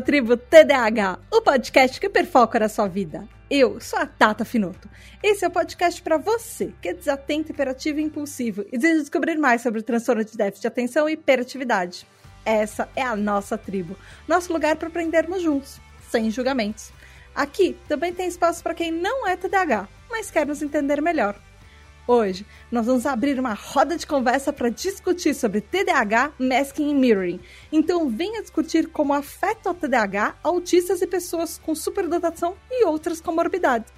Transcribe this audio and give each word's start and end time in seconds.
À 0.00 0.02
tribo 0.02 0.34
TDAH, 0.34 1.18
o 1.30 1.42
podcast 1.42 2.00
que 2.00 2.08
perfoca 2.08 2.58
na 2.58 2.70
sua 2.70 2.88
vida. 2.88 3.28
Eu 3.50 3.78
sou 3.82 3.98
a 3.98 4.06
Tata 4.06 4.46
Finoto. 4.46 4.88
Esse 5.22 5.44
é 5.44 5.48
o 5.48 5.50
podcast 5.50 6.00
para 6.00 6.16
você 6.16 6.72
que 6.80 6.88
é 6.88 6.94
desatento, 6.94 7.52
hiperativo 7.52 8.00
e 8.00 8.04
impulsivo 8.04 8.64
e 8.72 8.78
deseja 8.78 9.00
descobrir 9.00 9.36
mais 9.36 9.60
sobre 9.60 9.80
o 9.80 9.82
transtorno 9.82 10.24
de 10.24 10.38
déficit 10.38 10.62
de 10.62 10.68
atenção 10.68 11.06
e 11.06 11.12
hiperatividade. 11.12 12.06
Essa 12.46 12.88
é 12.96 13.02
a 13.02 13.14
nossa 13.14 13.58
tribo, 13.58 13.94
nosso 14.26 14.50
lugar 14.50 14.74
para 14.76 14.88
aprendermos 14.88 15.42
juntos, 15.42 15.78
sem 16.08 16.30
julgamentos. 16.30 16.90
Aqui 17.34 17.76
também 17.86 18.10
tem 18.10 18.26
espaço 18.26 18.62
para 18.62 18.72
quem 18.72 18.90
não 18.90 19.28
é 19.28 19.36
TDAH, 19.36 19.86
mas 20.08 20.30
quer 20.30 20.46
nos 20.46 20.62
entender 20.62 21.02
melhor. 21.02 21.38
Hoje, 22.12 22.44
nós 22.72 22.86
vamos 22.86 23.06
abrir 23.06 23.38
uma 23.38 23.54
roda 23.54 23.96
de 23.96 24.04
conversa 24.04 24.52
para 24.52 24.68
discutir 24.68 25.32
sobre 25.32 25.60
TDAH, 25.60 26.32
masking 26.40 26.90
e 26.90 26.92
mirroring. 26.92 27.38
Então, 27.70 28.08
venha 28.08 28.42
discutir 28.42 28.88
como 28.88 29.14
afeta 29.14 29.70
o 29.70 29.74
TDAH 29.74 30.34
autistas 30.42 31.00
e 31.02 31.06
pessoas 31.06 31.56
com 31.56 31.72
superdotação 31.72 32.56
e 32.68 32.84
outras 32.84 33.20
comorbidades. 33.20 33.92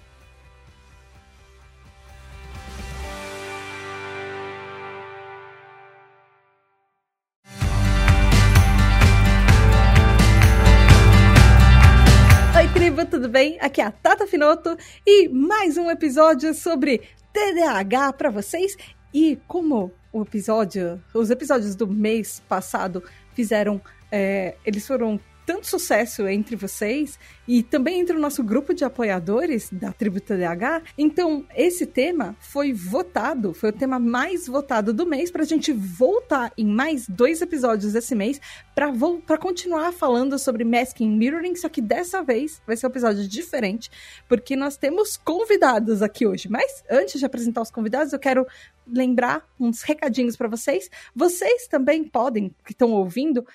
Tudo 13.12 13.28
bem? 13.28 13.58
Aqui 13.60 13.82
é 13.82 13.84
a 13.84 13.90
Tata 13.90 14.26
Finoto 14.26 14.74
e 15.06 15.28
mais 15.28 15.76
um 15.76 15.90
episódio 15.90 16.54
sobre 16.54 17.02
TDAH 17.32 18.12
para 18.14 18.30
vocês. 18.30 18.76
E 19.12 19.38
como 19.46 19.92
o 20.12 20.22
episódio, 20.22 21.02
os 21.14 21.30
episódios 21.30 21.74
do 21.74 21.86
mês 21.86 22.40
passado 22.48 23.02
fizeram, 23.34 23.80
é, 24.10 24.56
eles 24.64 24.86
foram 24.86 25.18
tanto 25.44 25.66
sucesso 25.66 26.26
entre 26.26 26.56
vocês 26.56 27.18
e 27.46 27.62
também 27.62 28.00
entre 28.00 28.16
o 28.16 28.20
nosso 28.20 28.42
grupo 28.42 28.72
de 28.72 28.84
apoiadores 28.84 29.68
da 29.70 29.92
Tribo 29.92 30.20
TDAH. 30.20 30.82
Então, 30.96 31.44
esse 31.56 31.86
tema 31.86 32.36
foi 32.38 32.72
votado, 32.72 33.52
foi 33.52 33.70
o 33.70 33.72
tema 33.72 33.98
mais 33.98 34.46
votado 34.46 34.92
do 34.92 35.06
mês 35.06 35.30
para 35.30 35.42
a 35.42 35.46
gente 35.46 35.72
voltar 35.72 36.52
em 36.56 36.66
mais 36.66 37.08
dois 37.08 37.42
episódios 37.42 37.92
desse 37.92 38.14
mês 38.14 38.40
para 38.74 39.38
continuar 39.38 39.92
falando 39.92 40.38
sobre 40.38 40.64
masking 40.64 41.10
mirroring, 41.10 41.56
só 41.56 41.68
que 41.68 41.82
dessa 41.82 42.22
vez 42.22 42.62
vai 42.66 42.76
ser 42.76 42.86
um 42.86 42.90
episódio 42.90 43.26
diferente, 43.26 43.90
porque 44.28 44.54
nós 44.54 44.76
temos 44.76 45.16
convidados 45.16 46.02
aqui 46.02 46.26
hoje. 46.26 46.48
Mas 46.48 46.84
antes 46.90 47.18
de 47.18 47.26
apresentar 47.26 47.62
os 47.62 47.70
convidados, 47.70 48.12
eu 48.12 48.18
quero 48.18 48.46
lembrar 48.86 49.46
uns 49.58 49.82
recadinhos 49.82 50.36
para 50.36 50.48
vocês. 50.48 50.88
Vocês 51.14 51.66
também 51.66 52.04
podem, 52.04 52.54
que 52.64 52.72
estão 52.72 52.92
ouvindo, 52.92 53.46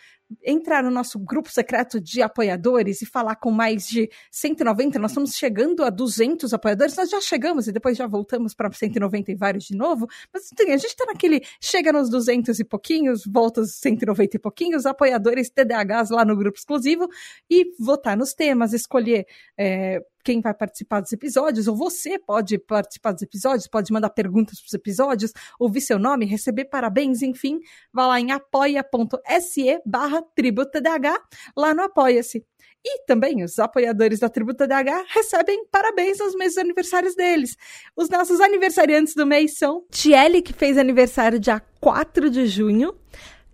entrar 0.43 0.83
no 0.83 0.91
nosso 0.91 1.17
grupo 1.19 1.49
secreto 1.49 1.99
de 1.99 2.21
apoiadores 2.21 3.01
e 3.01 3.05
falar 3.05 3.35
com 3.35 3.51
mais 3.51 3.87
de 3.87 4.09
190, 4.31 4.99
nós 4.99 5.11
estamos 5.11 5.35
chegando 5.35 5.83
a 5.83 5.89
200 5.89 6.53
apoiadores, 6.53 6.95
nós 6.95 7.09
já 7.09 7.21
chegamos 7.21 7.67
e 7.67 7.71
depois 7.71 7.97
já 7.97 8.07
voltamos 8.07 8.53
para 8.53 8.71
190 8.71 9.31
e 9.31 9.35
vários 9.35 9.65
de 9.65 9.75
novo, 9.75 10.07
mas 10.33 10.43
assim, 10.43 10.71
a 10.71 10.77
gente 10.77 10.87
está 10.87 11.05
naquele, 11.05 11.41
chega 11.61 11.91
nos 11.91 12.09
200 12.09 12.59
e 12.59 12.63
pouquinhos, 12.63 13.23
volta 13.25 13.61
aos 13.61 13.75
190 13.75 14.35
e 14.35 14.39
pouquinhos, 14.39 14.85
apoiadores 14.85 15.49
TDAHs 15.49 16.09
lá 16.09 16.25
no 16.25 16.35
grupo 16.35 16.57
exclusivo 16.57 17.07
e 17.49 17.73
votar 17.79 18.17
nos 18.17 18.33
temas, 18.33 18.73
escolher 18.73 19.25
é, 19.57 20.01
quem 20.27 20.41
vai 20.41 20.53
participar 20.53 20.99
dos 20.99 21.13
episódios, 21.13 21.69
ou 21.69 21.75
você 21.77 22.19
pode 22.19 22.59
participar 22.59 23.13
dos 23.13 23.21
episódios, 23.21 23.65
pode 23.65 23.93
mandar 23.93 24.09
perguntas 24.09 24.59
para 24.59 24.67
os 24.67 24.73
episódios, 24.73 25.31
ouvir 25.57 25.79
seu 25.79 25.97
nome, 25.97 26.25
receber 26.25 26.65
parabéns, 26.65 27.21
enfim, 27.21 27.61
vá 27.93 28.07
lá 28.07 28.19
em 28.19 28.31
apoia.se 28.31 29.79
barra 29.85 30.21
tributadh, 30.35 31.17
lá 31.55 31.73
no 31.73 31.83
Apoia-se. 31.83 32.45
E 32.85 33.05
também 33.05 33.41
os 33.41 33.57
apoiadores 33.57 34.19
da 34.19 34.27
Tributa 34.27 34.67
DH 34.67 35.05
recebem 35.13 35.65
parabéns 35.71 36.19
nos 36.19 36.35
meses 36.35 36.57
aniversários 36.57 37.15
deles. 37.15 37.55
Os 37.95 38.09
nossos 38.09 38.41
aniversariantes 38.41 39.15
do 39.15 39.25
mês 39.25 39.57
são 39.57 39.85
Tiele, 39.89 40.41
que 40.41 40.51
fez 40.51 40.77
aniversário 40.77 41.39
dia 41.39 41.61
4 41.79 42.29
de 42.29 42.47
junho, 42.47 42.93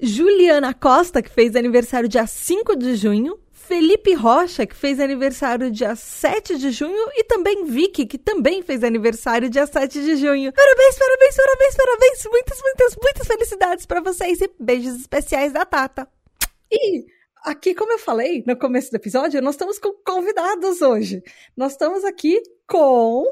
Juliana 0.01 0.73
Costa, 0.73 1.21
que 1.21 1.29
fez 1.29 1.55
aniversário 1.55 2.09
dia 2.09 2.25
5 2.25 2.75
de 2.75 2.95
junho, 2.95 3.37
Felipe 3.73 4.13
Rocha, 4.13 4.67
que 4.67 4.75
fez 4.75 4.99
aniversário 4.99 5.71
dia 5.71 5.95
7 5.95 6.59
de 6.59 6.69
junho, 6.69 7.09
e 7.15 7.23
também 7.23 7.65
Vicky, 7.65 8.05
que 8.05 8.19
também 8.19 8.61
fez 8.61 8.83
aniversário 8.83 9.49
dia 9.49 9.65
7 9.65 9.99
de 9.99 10.15
junho. 10.15 10.53
Parabéns, 10.53 10.95
parabéns, 10.95 11.35
parabéns, 11.35 11.75
parabéns! 11.75 12.23
Muitas, 12.29 12.61
muitas, 12.61 12.95
muitas 13.01 13.27
felicidades 13.27 13.85
para 13.87 13.99
vocês 13.99 14.39
e 14.41 14.51
beijos 14.59 14.99
especiais 14.99 15.51
da 15.51 15.65
Tata. 15.65 16.07
E 16.71 17.03
aqui, 17.43 17.73
como 17.73 17.93
eu 17.93 17.97
falei 17.97 18.43
no 18.45 18.55
começo 18.55 18.91
do 18.91 18.97
episódio, 18.97 19.41
nós 19.41 19.55
estamos 19.55 19.79
com 19.79 19.91
convidados 20.05 20.83
hoje. 20.83 21.23
Nós 21.57 21.71
estamos 21.71 22.03
aqui 22.03 22.39
com 22.67 23.25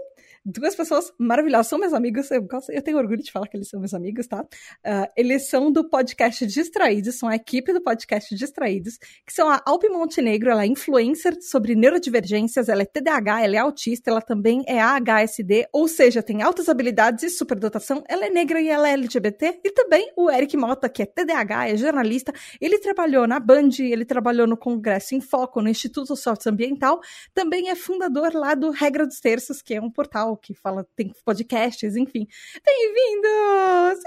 duas 0.44 0.76
pessoas 0.76 1.12
maravilhosas, 1.20 1.68
são 1.68 1.78
meus 1.78 1.94
amigos, 1.94 2.30
eu, 2.32 2.48
eu 2.70 2.82
tenho 2.82 2.98
orgulho 2.98 3.22
de 3.22 3.32
falar 3.32 3.48
que 3.48 3.56
eles 3.56 3.70
são 3.70 3.80
meus 3.80 3.94
amigos, 3.94 4.28
tá? 4.28 4.42
Uh, 4.42 5.08
eles 5.16 5.48
são 5.48 5.72
do 5.72 5.88
podcast 5.88 6.46
Distraídos, 6.48 7.16
são 7.16 7.30
a 7.30 7.36
equipe 7.36 7.72
do 7.72 7.82
podcast 7.82 8.34
Distraídos, 8.36 8.98
que 9.26 9.34
são 9.34 9.50
a 9.50 9.62
Alpi 9.66 9.88
Montenegro, 9.90 10.50
ela 10.50 10.64
é 10.64 10.68
influencer 10.68 11.38
sobre 11.42 11.76
neurodivergências, 11.76 12.70
ela 12.70 12.82
é 12.82 12.86
TDAH, 12.86 13.44
ela 13.44 13.56
é 13.56 13.60
autista, 13.60 14.10
ela 14.10 14.22
também 14.22 14.64
é 14.68 14.80
AHSD, 14.82 15.68
ou 15.72 15.88
seja, 15.88 16.24
tem 16.24 16.42
altas 16.42 16.70
habilidades 16.70 17.24
e 17.24 17.30
superdotação, 17.30 18.04
ela 18.08 18.26
é 18.26 18.30
negra 18.30 18.60
e 18.60 18.68
ela 18.68 18.90
é 18.90 18.94
LGBT, 18.94 19.62
e 19.64 19.72
também 19.72 20.12
o 20.18 20.30
Eric 20.30 20.58
Mota, 20.58 20.90
que 20.90 21.04
é 21.04 21.06
TDAH, 21.06 21.70
é 21.70 21.78
jornalista, 21.78 22.34
ele 22.60 22.80
trabalhou 22.80 23.28
na 23.28 23.40
Band, 23.40 23.70
ele 23.80 24.06
trabalhou 24.06 24.48
no 24.48 24.58
Congresso 24.58 25.14
em 25.14 25.22
Foco, 25.22 25.62
no 25.62 25.70
Instituto 25.70 26.16
Socioambiental, 26.16 27.00
também 27.34 27.70
é 27.70 27.76
fundador 27.76 28.32
lá 28.34 28.56
do 28.56 28.72
Regra 28.72 29.06
dos 29.06 29.20
Terços, 29.20 29.62
que 29.62 29.76
é 29.76 29.82
um 29.82 29.92
portal 29.92 30.31
que 30.36 30.54
fala, 30.54 30.86
tem 30.96 31.14
podcasts, 31.26 31.96
enfim. 31.96 32.28
Bem-vindos! 32.66 34.00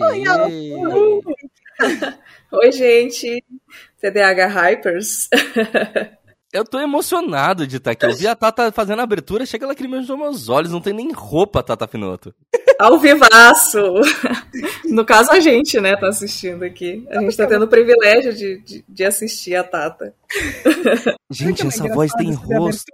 Oi, 0.00 1.22
Oi, 2.52 2.72
gente! 2.72 3.44
CDH 3.98 4.46
Hypers. 4.48 5.28
Eu 6.52 6.66
tô 6.66 6.78
emocionado 6.78 7.66
de 7.66 7.78
estar 7.78 7.92
aqui. 7.92 8.04
Eu 8.04 8.14
vi 8.14 8.26
a 8.26 8.36
Tata 8.36 8.70
fazendo 8.70 9.00
a 9.00 9.04
abertura, 9.04 9.46
chega 9.46 9.64
ela 9.64 9.74
nos 9.74 10.06
meus 10.06 10.50
olhos, 10.50 10.70
não 10.70 10.82
tem 10.82 10.92
nem 10.92 11.10
roupa, 11.10 11.62
Tata 11.62 11.86
Finoto. 11.86 12.34
Ao 12.78 12.98
vivaço! 12.98 13.78
No 14.84 15.06
caso, 15.06 15.32
a 15.32 15.40
gente, 15.40 15.80
né, 15.80 15.96
tá 15.96 16.08
assistindo 16.08 16.62
aqui. 16.64 17.06
A 17.08 17.20
gente 17.20 17.34
tá 17.34 17.46
tendo 17.46 17.64
o 17.64 17.68
privilégio 17.68 18.34
de, 18.34 18.58
de, 18.58 18.84
de 18.86 19.04
assistir 19.04 19.54
a 19.54 19.64
Tata. 19.64 20.14
Gente, 21.30 21.66
essa 21.66 21.88
voz 21.88 22.12
tem 22.12 22.34
rosto. 22.34 22.92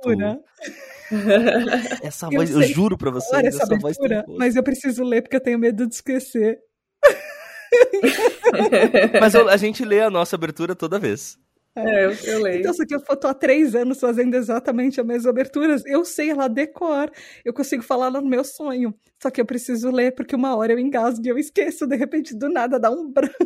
Essa 2.03 2.27
eu 2.27 2.39
voz, 2.39 2.51
eu 2.51 2.63
juro 2.63 2.97
pra 2.97 3.11
você, 3.11 3.35
essa, 3.37 3.65
essa 3.65 3.79
voz 3.79 3.97
tem 3.97 4.25
Mas 4.37 4.57
eu 4.57 4.63
preciso 4.63 5.05
ler 5.05 5.23
porque 5.23 5.37
eu 5.37 5.41
tenho 5.41 5.59
medo 5.59 5.87
de 5.87 5.95
esquecer. 5.95 6.59
mas 9.21 9.35
a 9.35 9.57
gente 9.57 9.85
lê 9.85 10.01
a 10.01 10.11
nossa 10.11 10.37
abertura 10.37 10.75
toda 10.75 10.99
vez. 10.99 11.39
É, 11.77 12.07
eu, 12.07 12.13
eu 12.25 12.43
leio. 12.43 12.59
Então, 12.59 12.73
isso 12.73 12.83
aqui 12.83 12.95
eu 12.95 13.01
tô 13.01 13.29
há 13.29 13.35
três 13.35 13.75
anos 13.75 14.01
fazendo 14.01 14.35
exatamente 14.35 15.01
as 15.01 15.07
mesmas 15.07 15.27
aberturas. 15.27 15.83
Eu 15.87 16.05
sei 16.05 16.31
ela 16.31 16.49
decor. 16.49 17.11
Eu 17.45 17.53
consigo 17.53 17.83
falar 17.83 18.11
no 18.11 18.23
meu 18.23 18.43
sonho. 18.43 18.95
Só 19.23 19.31
que 19.31 19.41
eu 19.41 19.47
preciso 19.47 19.91
ler, 19.91 20.15
porque 20.15 20.35
uma 20.35 20.57
hora 20.57 20.73
eu 20.73 20.79
engasgo 20.79 21.25
e 21.25 21.29
eu 21.29 21.39
esqueço. 21.39 21.87
De 21.87 21.97
repente, 21.97 22.35
do 22.35 22.49
nada, 22.49 22.81
dá 22.81 22.91
um 22.91 23.11
branco. 23.11 23.35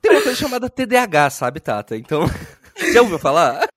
Tem 0.00 0.10
uma 0.10 0.22
coisa 0.22 0.36
chamada 0.36 0.68
TDAH, 0.68 1.30
sabe, 1.30 1.60
Tata? 1.60 1.96
Então, 1.96 2.26
já 2.92 3.02
ouviu 3.02 3.18
falar? 3.18 3.68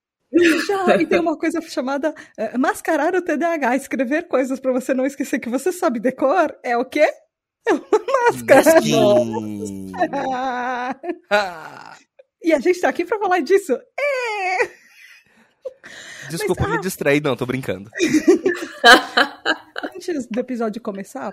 Já, 0.67 0.95
e 0.99 1.05
tem 1.05 1.19
uma 1.19 1.37
coisa 1.37 1.61
chamada 1.61 2.11
uh, 2.11 2.59
mascarar 2.59 3.13
o 3.15 3.21
TDAH, 3.21 3.75
escrever 3.75 4.27
coisas 4.27 4.59
para 4.59 4.73
você 4.73 4.91
não 4.93 5.05
esquecer 5.05 5.39
que 5.39 5.49
você 5.49 5.71
sabe 5.71 5.99
decor, 5.99 6.55
é 6.63 6.77
o 6.77 6.85
quê? 6.85 7.07
É 7.67 7.73
uma 7.73 7.83
máscara. 8.31 8.79
e 12.43 12.53
a 12.53 12.59
gente 12.59 12.79
tá 12.79 12.89
aqui 12.89 13.03
pra 13.05 13.17
falar 13.17 13.39
disso. 13.39 13.73
É. 13.73 14.85
Desculpa 16.29 16.61
Mas, 16.63 16.71
me 16.71 16.77
ah... 16.77 16.81
distrair, 16.81 17.21
não, 17.21 17.35
tô 17.35 17.45
brincando. 17.45 17.89
Antes 19.95 20.25
do 20.27 20.39
episódio 20.39 20.81
começar, 20.81 21.31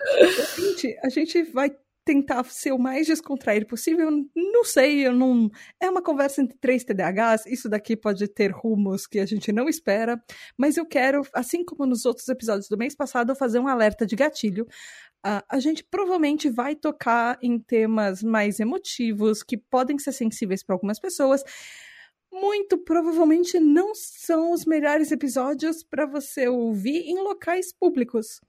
gente, 0.56 0.99
a 1.02 1.08
gente 1.08 1.43
vai 1.44 1.70
tentar 2.04 2.44
ser 2.44 2.72
o 2.72 2.78
mais 2.78 3.06
descontraído 3.06 3.66
possível. 3.66 4.10
Não 4.34 4.64
sei, 4.64 5.06
eu 5.06 5.12
não. 5.12 5.50
É 5.81 5.88
uma 5.88 6.02
conversa 6.02 6.43
entre 6.43 6.56
três 6.58 6.84
TDAHs. 6.84 7.46
Isso 7.46 7.69
daqui 7.69 7.96
pode 7.96 8.26
ter 8.28 8.50
rumos 8.50 9.06
que 9.06 9.19
a 9.19 9.26
gente 9.26 9.52
não 9.52 9.69
espera. 9.69 10.22
Mas 10.56 10.76
eu 10.76 10.87
quero, 10.87 11.22
assim 11.34 11.64
como 11.64 11.87
nos 11.87 12.04
outros 12.04 12.28
episódios 12.28 12.69
do 12.69 12.76
mês 12.76 12.94
passado, 12.94 13.34
fazer 13.34 13.58
um 13.58 13.69
alerta 13.69 14.06
de 14.06 14.16
gatilho. 14.16 14.66
Uh, 15.25 15.43
a 15.49 15.60
gente 15.60 15.84
provavelmente 15.84 16.50
vai 16.50 16.75
tocar 16.75 17.38
em 17.40 17.58
temas 17.58 18.22
mais 18.22 18.58
emotivos, 18.58 19.43
que 19.43 19.56
podem 19.56 19.99
ser 19.99 20.12
sensíveis 20.12 20.64
para 20.64 20.75
algumas 20.75 20.99
pessoas. 20.99 21.44
Muito 22.32 22.78
provavelmente 22.78 23.60
não 23.60 23.94
são 23.94 24.52
os 24.52 24.64
melhores 24.64 25.12
episódios 25.12 25.84
para 25.84 26.06
você 26.06 26.49
ouvir 26.49 27.02
em 27.06 27.22
locais 27.22 27.72
públicos. 27.72 28.40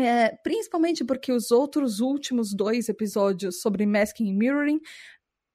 É, 0.00 0.30
principalmente 0.44 1.04
porque 1.04 1.32
os 1.32 1.50
outros 1.50 1.98
últimos 1.98 2.54
dois 2.54 2.88
episódios 2.88 3.60
sobre 3.60 3.84
masking 3.84 4.28
e 4.28 4.32
mirroring 4.32 4.80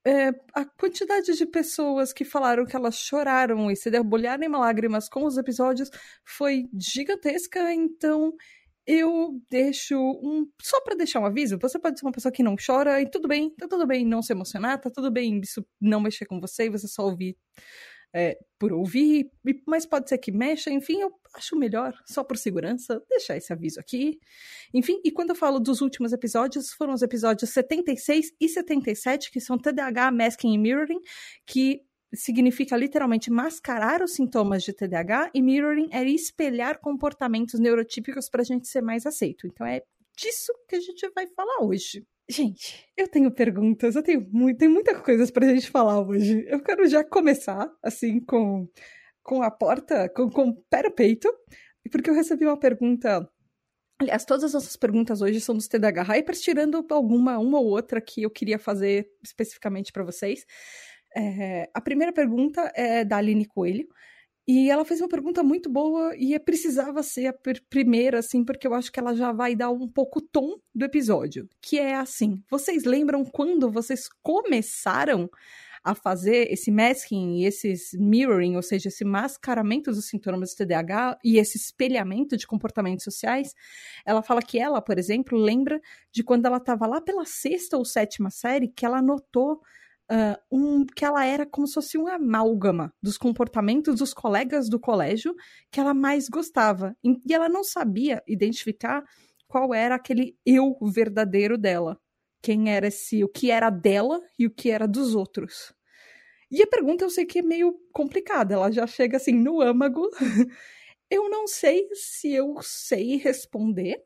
é, 0.06 0.28
a 0.54 0.66
quantidade 0.66 1.34
de 1.34 1.46
pessoas 1.46 2.12
que 2.12 2.24
falaram 2.24 2.66
que 2.66 2.76
elas 2.76 2.96
choraram 2.96 3.70
e 3.70 3.76
se 3.76 3.90
debulharam 3.90 4.44
em 4.44 4.50
lágrimas 4.50 5.08
com 5.08 5.24
os 5.24 5.38
episódios 5.38 5.90
foi 6.24 6.68
gigantesca, 6.78 7.72
então 7.72 8.34
eu 8.86 9.40
deixo 9.50 9.96
um. 9.98 10.46
Só 10.60 10.80
para 10.82 10.94
deixar 10.94 11.20
um 11.20 11.26
aviso, 11.26 11.58
você 11.58 11.78
pode 11.78 11.98
ser 11.98 12.04
uma 12.04 12.12
pessoa 12.12 12.30
que 12.30 12.42
não 12.42 12.54
chora 12.54 13.00
e 13.00 13.08
tudo 13.10 13.26
bem, 13.26 13.48
tá 13.56 13.66
tudo 13.66 13.86
bem 13.86 14.04
não 14.04 14.20
se 14.22 14.32
emocionar, 14.32 14.78
tá 14.78 14.90
tudo 14.90 15.10
bem 15.10 15.40
isso 15.40 15.66
não 15.80 16.00
mexer 16.00 16.26
com 16.26 16.38
você 16.38 16.66
e 16.66 16.70
você 16.70 16.86
só 16.86 17.04
ouvir 17.04 17.34
é, 18.14 18.38
por 18.58 18.72
ouvir, 18.72 19.28
mas 19.66 19.84
pode 19.84 20.08
ser 20.08 20.18
que 20.18 20.30
mexa, 20.30 20.70
enfim, 20.70 21.00
eu 21.00 21.12
acho 21.34 21.56
melhor, 21.56 21.92
só 22.06 22.22
por 22.22 22.38
segurança, 22.38 23.02
deixar 23.10 23.36
esse 23.36 23.52
aviso 23.52 23.80
aqui. 23.80 24.20
Enfim, 24.72 25.00
e 25.04 25.10
quando 25.10 25.30
eu 25.30 25.34
falo 25.34 25.58
dos 25.58 25.80
últimos 25.80 26.12
episódios, 26.12 26.72
foram 26.72 26.94
os 26.94 27.02
episódios 27.02 27.50
76 27.50 28.32
e 28.40 28.48
77, 28.48 29.32
que 29.32 29.40
são 29.40 29.58
TDAH, 29.58 30.12
Masking 30.12 30.54
e 30.54 30.58
Mirroring, 30.58 31.00
que 31.44 31.82
significa 32.14 32.76
literalmente 32.76 33.32
mascarar 33.32 34.00
os 34.00 34.12
sintomas 34.12 34.62
de 34.62 34.72
TDAH, 34.72 35.32
e 35.34 35.42
mirroring 35.42 35.88
é 35.90 36.04
espelhar 36.04 36.80
comportamentos 36.80 37.58
neurotípicos 37.58 38.28
para 38.28 38.42
a 38.42 38.44
gente 38.44 38.68
ser 38.68 38.80
mais 38.80 39.04
aceito. 39.04 39.48
Então 39.48 39.66
é 39.66 39.82
disso 40.16 40.52
que 40.68 40.76
a 40.76 40.80
gente 40.80 41.10
vai 41.14 41.26
falar 41.26 41.64
hoje. 41.64 42.06
Gente, 42.28 42.88
eu 42.96 43.06
tenho 43.06 43.30
perguntas, 43.30 43.94
eu 43.94 44.02
tenho, 44.02 44.26
muito, 44.32 44.56
tenho 44.56 44.70
muitas 44.72 44.98
coisas 45.02 45.30
pra 45.30 45.46
gente 45.46 45.70
falar 45.70 46.00
hoje. 46.00 46.44
Eu 46.48 46.62
quero 46.62 46.86
já 46.88 47.04
começar, 47.04 47.70
assim, 47.82 48.18
com, 48.20 48.66
com 49.22 49.42
a 49.42 49.50
porta, 49.50 50.08
com, 50.08 50.30
com 50.30 50.48
o 50.48 50.56
pé 50.70 50.84
no 50.84 50.90
peito, 50.90 51.28
porque 51.90 52.08
eu 52.08 52.14
recebi 52.14 52.46
uma 52.46 52.58
pergunta. 52.58 53.28
Aliás, 54.00 54.24
todas 54.24 54.44
as 54.44 54.54
nossas 54.54 54.76
perguntas 54.76 55.20
hoje 55.20 55.40
são 55.40 55.54
dos 55.54 55.68
TDAH 55.68 56.02
Hypers, 56.02 56.40
tirando 56.40 56.84
alguma, 56.90 57.38
uma 57.38 57.60
ou 57.60 57.66
outra 57.66 58.00
que 58.00 58.22
eu 58.22 58.30
queria 58.30 58.58
fazer 58.58 59.06
especificamente 59.22 59.92
para 59.92 60.02
vocês. 60.02 60.46
É, 61.16 61.70
a 61.74 61.80
primeira 61.80 62.12
pergunta 62.12 62.72
é 62.74 63.04
da 63.04 63.18
Aline 63.18 63.46
Coelho. 63.46 63.86
E 64.46 64.70
ela 64.70 64.84
fez 64.84 65.00
uma 65.00 65.08
pergunta 65.08 65.42
muito 65.42 65.70
boa 65.70 66.14
e 66.16 66.38
precisava 66.38 67.02
ser 67.02 67.28
a 67.28 67.34
primeira, 67.70 68.18
assim, 68.18 68.44
porque 68.44 68.66
eu 68.66 68.74
acho 68.74 68.92
que 68.92 69.00
ela 69.00 69.14
já 69.14 69.32
vai 69.32 69.56
dar 69.56 69.70
um 69.70 69.88
pouco 69.88 70.18
o 70.18 70.22
tom 70.22 70.58
do 70.74 70.84
episódio. 70.84 71.48
Que 71.62 71.78
é 71.78 71.94
assim: 71.94 72.42
vocês 72.50 72.84
lembram 72.84 73.24
quando 73.24 73.70
vocês 73.70 74.08
começaram 74.22 75.30
a 75.82 75.94
fazer 75.94 76.50
esse 76.50 76.70
masking 76.70 77.36
e 77.36 77.44
esses 77.44 77.92
mirroring, 77.92 78.56
ou 78.56 78.62
seja, 78.62 78.88
esse 78.88 79.04
mascaramento 79.04 79.90
dos 79.90 80.06
sintomas 80.06 80.54
do 80.54 80.56
TDAH 80.56 81.18
e 81.22 81.38
esse 81.38 81.58
espelhamento 81.58 82.36
de 82.36 82.46
comportamentos 82.46 83.04
sociais? 83.04 83.54
Ela 84.04 84.22
fala 84.22 84.42
que 84.42 84.58
ela, 84.58 84.80
por 84.80 84.98
exemplo, 84.98 85.38
lembra 85.38 85.80
de 86.10 86.22
quando 86.22 86.46
ela 86.46 86.56
estava 86.56 86.86
lá 86.86 87.00
pela 87.00 87.26
sexta 87.26 87.76
ou 87.76 87.84
sétima 87.84 88.30
série 88.30 88.68
que 88.68 88.84
ela 88.84 89.02
notou 89.02 89.60
Uh, 90.10 90.36
um, 90.52 90.84
que 90.84 91.02
ela 91.02 91.24
era 91.24 91.46
como 91.46 91.66
se 91.66 91.74
fosse 91.74 91.96
uma 91.96 92.16
amálgama 92.16 92.92
dos 93.02 93.16
comportamentos 93.16 93.96
dos 93.96 94.12
colegas 94.12 94.68
do 94.68 94.78
colégio 94.78 95.34
que 95.70 95.80
ela 95.80 95.94
mais 95.94 96.28
gostava. 96.28 96.94
E 97.02 97.32
ela 97.32 97.48
não 97.48 97.64
sabia 97.64 98.22
identificar 98.28 99.02
qual 99.48 99.72
era 99.72 99.94
aquele 99.94 100.36
eu 100.44 100.76
verdadeiro 100.82 101.56
dela. 101.56 101.98
Quem 102.42 102.70
era 102.70 102.88
esse, 102.88 103.24
o 103.24 103.28
que 103.28 103.50
era 103.50 103.70
dela 103.70 104.20
e 104.38 104.46
o 104.46 104.50
que 104.50 104.70
era 104.70 104.86
dos 104.86 105.14
outros. 105.14 105.72
E 106.50 106.62
a 106.62 106.66
pergunta 106.66 107.04
eu 107.04 107.10
sei 107.10 107.24
que 107.24 107.38
é 107.38 107.42
meio 107.42 107.74
complicada, 107.92 108.54
ela 108.54 108.70
já 108.70 108.86
chega 108.86 109.16
assim 109.16 109.32
no 109.32 109.60
âmago. 109.60 110.08
eu 111.10 111.28
não 111.30 111.46
sei 111.46 111.88
se 111.94 112.32
eu 112.32 112.56
sei 112.62 113.16
responder. 113.16 114.02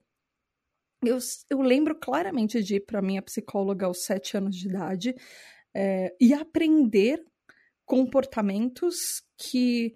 Eu, 1.04 1.18
eu 1.50 1.60
lembro 1.60 1.94
claramente 1.94 2.62
de 2.62 2.76
ir 2.76 2.80
para 2.80 3.02
minha 3.02 3.22
psicóloga 3.22 3.86
aos 3.86 4.04
sete 4.04 4.36
anos 4.36 4.56
de 4.56 4.68
idade 4.68 5.14
é, 5.80 6.12
e 6.20 6.34
aprender 6.34 7.24
comportamentos 7.86 9.22
que 9.36 9.94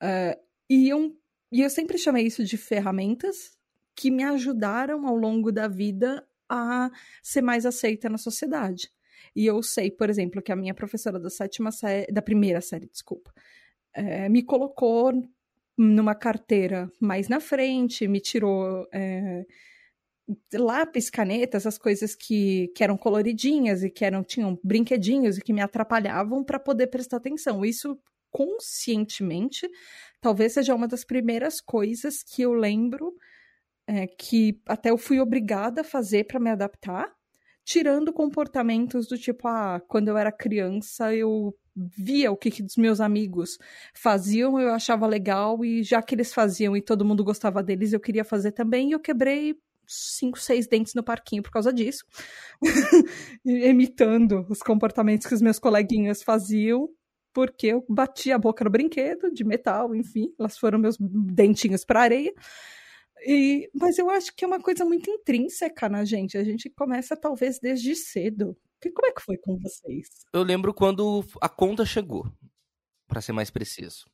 uh, 0.00 0.40
iam. 0.70 1.16
E 1.50 1.62
eu 1.62 1.68
sempre 1.68 1.98
chamei 1.98 2.26
isso 2.26 2.44
de 2.44 2.56
ferramentas 2.56 3.58
que 3.96 4.08
me 4.08 4.22
ajudaram 4.22 5.04
ao 5.04 5.16
longo 5.16 5.50
da 5.50 5.66
vida 5.66 6.24
a 6.48 6.92
ser 7.24 7.42
mais 7.42 7.66
aceita 7.66 8.08
na 8.08 8.18
sociedade. 8.18 8.88
E 9.34 9.44
eu 9.44 9.60
sei, 9.64 9.90
por 9.90 10.08
exemplo, 10.08 10.40
que 10.40 10.52
a 10.52 10.56
minha 10.56 10.72
professora 10.72 11.18
da 11.18 11.28
sétima 11.28 11.72
série, 11.72 12.06
da 12.12 12.22
primeira 12.22 12.60
série, 12.60 12.86
desculpa, 12.86 13.34
é, 13.92 14.28
me 14.28 14.44
colocou 14.44 15.12
numa 15.76 16.14
carteira 16.14 16.88
mais 17.00 17.28
na 17.28 17.40
frente, 17.40 18.06
me 18.06 18.20
tirou 18.20 18.86
é, 18.92 19.44
lápis, 20.52 21.08
caneta, 21.08 21.56
essas 21.56 21.78
coisas 21.78 22.14
que, 22.14 22.68
que 22.74 22.82
eram 22.82 22.96
coloridinhas 22.96 23.82
e 23.82 23.90
que 23.90 24.04
eram 24.04 24.24
tinham 24.24 24.58
brinquedinhos 24.62 25.38
e 25.38 25.40
que 25.40 25.52
me 25.52 25.60
atrapalhavam 25.60 26.42
para 26.42 26.58
poder 26.58 26.88
prestar 26.88 27.18
atenção. 27.18 27.64
Isso 27.64 27.98
conscientemente 28.30 29.68
talvez 30.20 30.52
seja 30.52 30.74
uma 30.74 30.88
das 30.88 31.04
primeiras 31.04 31.60
coisas 31.60 32.22
que 32.22 32.42
eu 32.42 32.52
lembro 32.52 33.14
é, 33.86 34.06
que 34.06 34.60
até 34.66 34.90
eu 34.90 34.98
fui 34.98 35.20
obrigada 35.20 35.82
a 35.82 35.84
fazer 35.84 36.24
para 36.24 36.40
me 36.40 36.50
adaptar, 36.50 37.08
tirando 37.64 38.12
comportamentos 38.12 39.06
do 39.06 39.16
tipo, 39.16 39.46
ah, 39.46 39.80
quando 39.88 40.08
eu 40.08 40.18
era 40.18 40.32
criança 40.32 41.14
eu 41.14 41.56
via 41.74 42.32
o 42.32 42.36
que, 42.36 42.50
que 42.50 42.62
os 42.62 42.76
meus 42.76 43.00
amigos 43.00 43.58
faziam, 43.94 44.58
eu 44.58 44.72
achava 44.72 45.06
legal 45.06 45.64
e 45.64 45.82
já 45.82 46.02
que 46.02 46.14
eles 46.14 46.32
faziam 46.32 46.76
e 46.76 46.82
todo 46.82 47.04
mundo 47.04 47.22
gostava 47.22 47.62
deles, 47.62 47.92
eu 47.92 48.00
queria 48.00 48.24
fazer 48.24 48.52
também 48.52 48.88
e 48.88 48.92
eu 48.92 49.00
quebrei 49.00 49.54
cinco, 49.86 50.38
seis 50.38 50.66
dentes 50.66 50.94
no 50.94 51.02
parquinho 51.02 51.42
por 51.42 51.50
causa 51.50 51.72
disso, 51.72 52.04
imitando 53.44 54.46
os 54.48 54.60
comportamentos 54.60 55.26
que 55.26 55.34
os 55.34 55.42
meus 55.42 55.58
coleguinhas 55.58 56.22
faziam, 56.22 56.88
porque 57.32 57.68
eu 57.68 57.84
bati 57.88 58.32
a 58.32 58.38
boca 58.38 58.64
no 58.64 58.70
brinquedo 58.70 59.30
de 59.30 59.44
metal, 59.44 59.94
enfim, 59.94 60.32
elas 60.38 60.56
foram 60.56 60.78
meus 60.78 60.96
dentinhos 60.98 61.84
para 61.84 62.00
areia. 62.00 62.32
E, 63.26 63.68
mas 63.74 63.98
eu 63.98 64.08
acho 64.10 64.34
que 64.34 64.44
é 64.44 64.48
uma 64.48 64.60
coisa 64.60 64.84
muito 64.84 65.10
intrínseca 65.10 65.88
na 65.88 66.04
gente. 66.04 66.38
A 66.38 66.44
gente 66.44 66.70
começa 66.70 67.16
talvez 67.16 67.58
desde 67.58 67.94
cedo. 67.94 68.56
como 68.82 69.06
é 69.06 69.12
que 69.12 69.22
foi 69.22 69.36
com 69.36 69.58
vocês? 69.58 70.08
Eu 70.32 70.42
lembro 70.42 70.72
quando 70.72 71.24
a 71.40 71.48
conta 71.48 71.84
chegou, 71.84 72.30
para 73.06 73.20
ser 73.20 73.32
mais 73.32 73.50
preciso. 73.50 74.06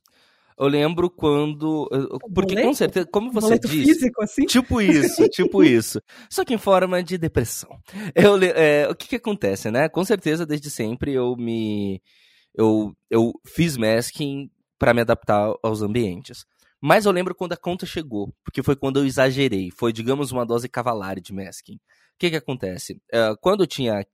Eu 0.57 0.67
lembro 0.67 1.09
quando. 1.09 1.89
Porque 2.33 2.61
com 2.61 2.73
certeza, 2.73 3.07
como 3.11 3.31
você 3.31 3.57
disse. 3.57 3.83
Físico, 3.83 4.23
assim? 4.23 4.45
Tipo 4.45 4.81
isso, 4.81 5.27
tipo 5.29 5.63
isso. 5.63 6.01
Só 6.29 6.45
que 6.45 6.53
em 6.53 6.57
forma 6.57 7.01
de 7.03 7.17
depressão. 7.17 7.69
Eu, 8.15 8.37
é, 8.41 8.87
o 8.89 8.95
que, 8.95 9.07
que 9.07 9.15
acontece, 9.15 9.71
né? 9.71 9.89
Com 9.89 10.03
certeza, 10.03 10.45
desde 10.45 10.69
sempre 10.69 11.13
eu 11.13 11.35
me. 11.35 12.01
Eu, 12.55 12.93
eu 13.09 13.33
fiz 13.47 13.77
masking 13.77 14.49
para 14.77 14.93
me 14.93 15.01
adaptar 15.01 15.53
aos 15.63 15.81
ambientes. 15.81 16.45
Mas 16.81 17.05
eu 17.05 17.11
lembro 17.11 17.33
quando 17.33 17.53
a 17.53 17.57
conta 17.57 17.85
chegou, 17.85 18.33
porque 18.43 18.61
foi 18.61 18.75
quando 18.75 18.99
eu 18.99 19.05
exagerei. 19.05 19.71
Foi, 19.71 19.93
digamos, 19.93 20.31
uma 20.31 20.45
dose 20.45 20.67
cavalar 20.67 21.19
de 21.19 21.33
masking. 21.33 21.75
O 21.75 21.79
que 22.19 22.29
que 22.29 22.35
acontece? 22.35 23.01
Uh, 23.13 23.37
quando 23.41 23.63
eu 23.63 23.67
tinha. 23.67 24.05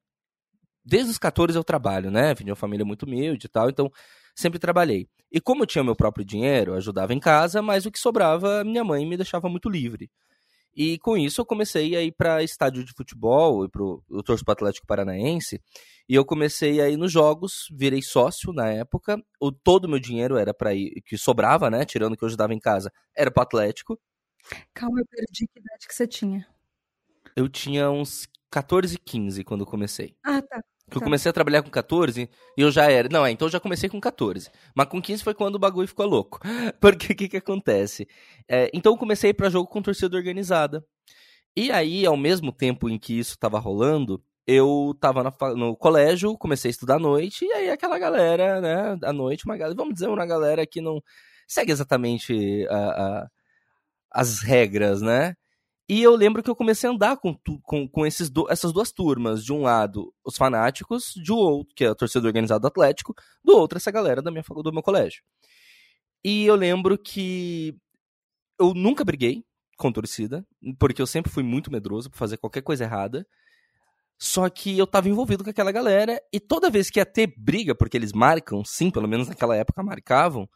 Desde 0.86 1.12
os 1.12 1.18
14 1.18 1.58
eu 1.58 1.64
trabalho, 1.64 2.10
né? 2.10 2.34
Vim 2.34 2.46
de 2.46 2.52
uma 2.52 2.56
família 2.56 2.86
muito 2.86 3.04
humilde 3.04 3.48
e 3.48 3.50
tal, 3.50 3.70
então 3.70 3.92
sempre 4.36 4.60
trabalhei. 4.60 5.08
E 5.32 5.40
como 5.40 5.64
eu 5.64 5.68
tinha 5.68 5.84
meu 5.84 5.96
próprio 5.96 6.26
dinheiro, 6.26 6.72
eu 6.72 6.76
ajudava 6.76 7.14
em 7.14 7.20
casa, 7.20 7.62
mas 7.62 7.86
o 7.86 7.92
que 7.92 8.00
sobrava, 8.00 8.64
minha 8.64 8.84
mãe 8.84 9.06
me 9.06 9.16
deixava 9.16 9.48
muito 9.48 9.70
livre. 9.70 10.10
E 10.76 10.98
com 11.00 11.18
isso 11.18 11.42
eu 11.42 11.46
comecei 11.46 11.96
a 11.96 12.02
ir 12.02 12.12
para 12.12 12.44
estádio 12.44 12.84
de 12.84 12.94
futebol, 12.94 13.66
e 13.66 13.70
pro, 13.70 14.04
eu 14.10 14.24
torço 14.24 14.46
para 14.46 14.54
Atlético 14.54 14.88
Paranaense, 14.88 15.62
e 16.08 16.16
eu 16.16 16.24
comecei 16.26 16.80
a 16.80 16.90
ir 16.90 16.98
nos 16.98 17.12
jogos, 17.12 17.68
virei 17.72 18.02
sócio 18.02 18.54
na 18.54 18.70
época. 18.70 19.22
O 19.40 19.52
todo 19.52 19.86
o 19.86 19.90
meu 19.90 20.00
dinheiro 20.00 20.38
era 20.38 20.54
para 20.54 20.74
ir, 20.74 21.02
que 21.06 21.18
sobrava, 21.18 21.70
né, 21.70 21.86
tirando 21.86 22.14
o 22.14 22.18
que 22.18 22.24
eu 22.24 22.28
ajudava 22.28 22.54
em 22.54 22.60
casa, 22.60 22.92
era 23.16 23.30
para 23.32 23.44
Atlético. 23.44 24.00
Calma, 24.74 25.00
eu 25.00 25.06
perdi 25.06 25.48
que 25.48 25.60
idade 25.60 25.88
que 25.88 25.94
você 25.94 26.08
tinha. 26.08 26.48
Eu 27.36 27.50
tinha 27.50 27.90
uns 27.92 28.28
14, 28.50 28.98
15 28.98 29.44
quando 29.44 29.66
comecei. 29.66 30.16
Ah, 30.24 30.42
tá. 30.42 30.62
Eu 30.98 31.00
tá. 31.00 31.06
comecei 31.06 31.30
a 31.30 31.34
trabalhar 31.34 31.62
com 31.62 31.70
14 31.70 32.30
e 32.58 32.62
eu 32.62 32.72
já 32.72 32.90
era. 32.90 33.08
Não, 33.10 33.26
é, 33.26 33.32
então 33.32 33.48
eu 33.48 33.52
já 33.52 33.60
comecei 33.60 33.90
com 33.90 34.00
14. 34.00 34.50
Mas 34.76 34.88
com 34.88 35.02
15 35.02 35.24
foi 35.24 35.34
quando 35.34 35.56
o 35.56 35.60
bagulho 35.60 35.88
ficou 35.88 36.06
louco. 36.06 36.40
Porque 36.80 37.14
o 37.14 37.16
que, 37.16 37.30
que 37.30 37.38
acontece? 37.38 38.08
É, 38.48 38.70
então 38.74 38.94
eu 38.94 38.98
comecei 38.98 39.34
para 39.34 39.50
jogo 39.50 39.70
com 39.70 39.82
torcida 39.82 40.16
organizada. 40.16 40.84
E 41.56 41.72
aí, 41.72 42.06
ao 42.06 42.16
mesmo 42.16 42.52
tempo 42.52 42.90
em 42.90 42.98
que 42.98 43.18
isso 43.18 43.38
tava 43.38 43.60
rolando, 43.60 44.24
eu 44.48 44.96
tava 45.00 45.24
na, 45.24 45.34
no 45.56 45.76
colégio, 45.76 46.38
comecei 46.38 46.70
a 46.70 46.72
estudar 46.72 46.96
à 46.96 47.00
noite, 47.00 47.46
e 47.46 47.52
aí 47.52 47.70
aquela 47.70 48.00
galera, 48.00 48.60
né, 48.60 48.98
à 49.04 49.14
noite, 49.14 49.46
uma 49.46 49.56
galera, 49.58 49.76
vamos 49.76 49.94
dizer, 49.94 50.08
uma 50.08 50.26
galera 50.26 50.66
que 50.66 50.82
não 50.82 51.02
segue 51.48 51.72
exatamente 51.72 52.66
a, 52.70 52.78
a, 52.78 53.28
as 54.12 54.42
regras, 54.42 55.02
né? 55.02 55.36
E 55.90 56.04
eu 56.04 56.16
lembro 56.16 56.44
que 56.44 56.50
eu 56.50 56.56
comecei 56.56 56.88
a 56.88 56.94
andar 56.94 57.18
com, 57.18 57.36
com, 57.64 57.90
com 57.90 58.06
esses 58.06 58.30
do, 58.30 58.48
essas 58.48 58.72
duas 58.72 58.92
turmas. 58.92 59.44
De 59.44 59.52
um 59.52 59.64
lado, 59.64 60.14
os 60.24 60.38
fanáticos, 60.38 61.14
de 61.16 61.32
outro, 61.32 61.74
que 61.76 61.84
é 61.84 61.88
a 61.88 61.96
torcida 61.96 62.28
organizada 62.28 62.60
do 62.60 62.68
Atlético, 62.68 63.16
do 63.44 63.58
outro, 63.58 63.78
essa 63.78 63.90
galera 63.90 64.22
da 64.22 64.30
minha, 64.30 64.44
do 64.48 64.72
meu 64.72 64.84
colégio. 64.84 65.24
E 66.24 66.46
eu 66.46 66.54
lembro 66.54 66.96
que 66.96 67.76
eu 68.60 68.76
nunca 68.76 69.04
briguei 69.04 69.44
com 69.78 69.92
torcida, 69.92 70.46
porque 70.78 71.02
eu 71.02 71.08
sempre 71.08 71.32
fui 71.32 71.42
muito 71.42 71.72
medroso 71.72 72.12
por 72.12 72.18
fazer 72.18 72.38
qualquer 72.38 72.62
coisa 72.62 72.84
errada. 72.84 73.26
Só 74.16 74.48
que 74.48 74.78
eu 74.78 74.86
tava 74.86 75.10
envolvido 75.10 75.44
com 75.44 75.50
aquela 75.50 75.72
galera 75.72 76.22
e 76.32 76.40
toda 76.40 76.70
vez 76.70 76.92
que 76.92 77.00
ia 77.00 77.06
ter 77.06 77.34
briga, 77.36 77.74
porque 77.74 77.98
eles 77.98 78.14
marcam, 78.14 78.64
sim, 78.64 78.92
pelo 78.92 79.08
menos 79.08 79.28
naquela 79.28 79.56
época 79.56 79.82
marcavam, 79.82 80.48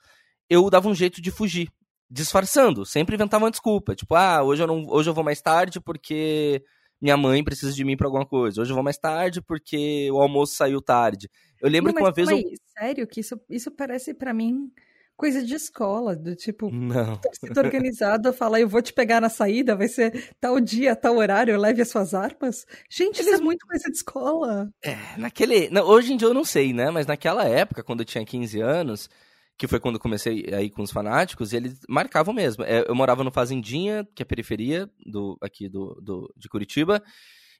eu 0.47 0.69
dava 0.69 0.89
um 0.89 0.93
jeito 0.93 1.21
de 1.21 1.31
fugir, 1.31 1.71
disfarçando, 2.13 2.85
sempre 2.85 3.15
inventava 3.15 3.45
uma 3.45 3.51
desculpa, 3.51 3.95
tipo, 3.95 4.13
ah, 4.13 4.43
hoje 4.43 4.61
eu 4.61 4.67
não, 4.67 4.85
hoje 4.87 5.09
eu 5.09 5.15
vou 5.15 5.23
mais 5.23 5.41
tarde 5.41 5.81
porque 5.81 6.63
minha 7.01 7.17
mãe 7.17 7.43
precisa 7.43 7.73
de 7.73 7.83
mim 7.83 7.97
para 7.97 8.07
alguma 8.07 8.25
coisa. 8.25 8.61
Hoje 8.61 8.71
eu 8.71 8.75
vou 8.75 8.83
mais 8.83 8.97
tarde 8.97 9.41
porque 9.41 10.09
o 10.11 10.21
almoço 10.21 10.55
saiu 10.55 10.79
tarde. 10.79 11.27
Eu 11.59 11.69
lembro 11.69 11.91
não, 11.91 11.97
que 11.97 12.03
uma 12.03 12.11
vez 12.13 12.29
eu... 12.29 12.39
sério 12.77 13.07
que 13.07 13.19
isso 13.19 13.41
isso 13.49 13.71
parece 13.71 14.13
para 14.13 14.31
mim 14.31 14.71
coisa 15.17 15.43
de 15.43 15.55
escola, 15.55 16.15
do 16.15 16.35
tipo, 16.35 16.69
não. 16.71 17.17
torcida 17.17 17.61
organizada 17.61 18.33
falar, 18.33 18.61
eu 18.61 18.67
vou 18.67 18.81
te 18.81 18.93
pegar 18.93 19.21
na 19.21 19.29
saída, 19.29 19.75
vai 19.75 19.87
ser 19.87 20.33
tal 20.39 20.59
dia, 20.59 20.95
tal 20.95 21.17
horário, 21.17 21.57
leve 21.57 21.81
as 21.81 21.89
suas 21.89 22.13
armas. 22.13 22.65
Gente, 22.89 23.21
isso 23.21 23.33
é 23.33 23.37
muito 23.37 23.65
coisa 23.65 23.89
de 23.89 23.97
escola. 23.97 24.69
É, 24.83 24.97
naquele. 25.17 25.69
Hoje 25.81 26.13
em 26.13 26.17
dia 26.17 26.27
eu 26.27 26.33
não 26.33 26.45
sei, 26.45 26.73
né? 26.73 26.91
Mas 26.91 27.07
naquela 27.07 27.43
época, 27.45 27.83
quando 27.83 28.01
eu 28.01 28.05
tinha 28.05 28.25
15 28.25 28.59
anos, 28.61 29.09
que 29.57 29.67
foi 29.67 29.79
quando 29.79 29.99
comecei 29.99 30.45
aí 30.53 30.69
com 30.69 30.81
os 30.81 30.91
fanáticos, 30.91 31.53
eles 31.53 31.79
marcavam 31.87 32.33
mesmo. 32.33 32.63
É, 32.63 32.85
eu 32.87 32.95
morava 32.95 33.23
no 33.23 33.31
Fazendinha, 33.31 34.07
que 34.15 34.21
é 34.21 34.25
a 34.25 34.27
periferia 34.27 34.89
do, 35.05 35.37
aqui 35.41 35.69
do, 35.69 35.99
do, 36.01 36.33
de 36.35 36.49
Curitiba. 36.49 37.01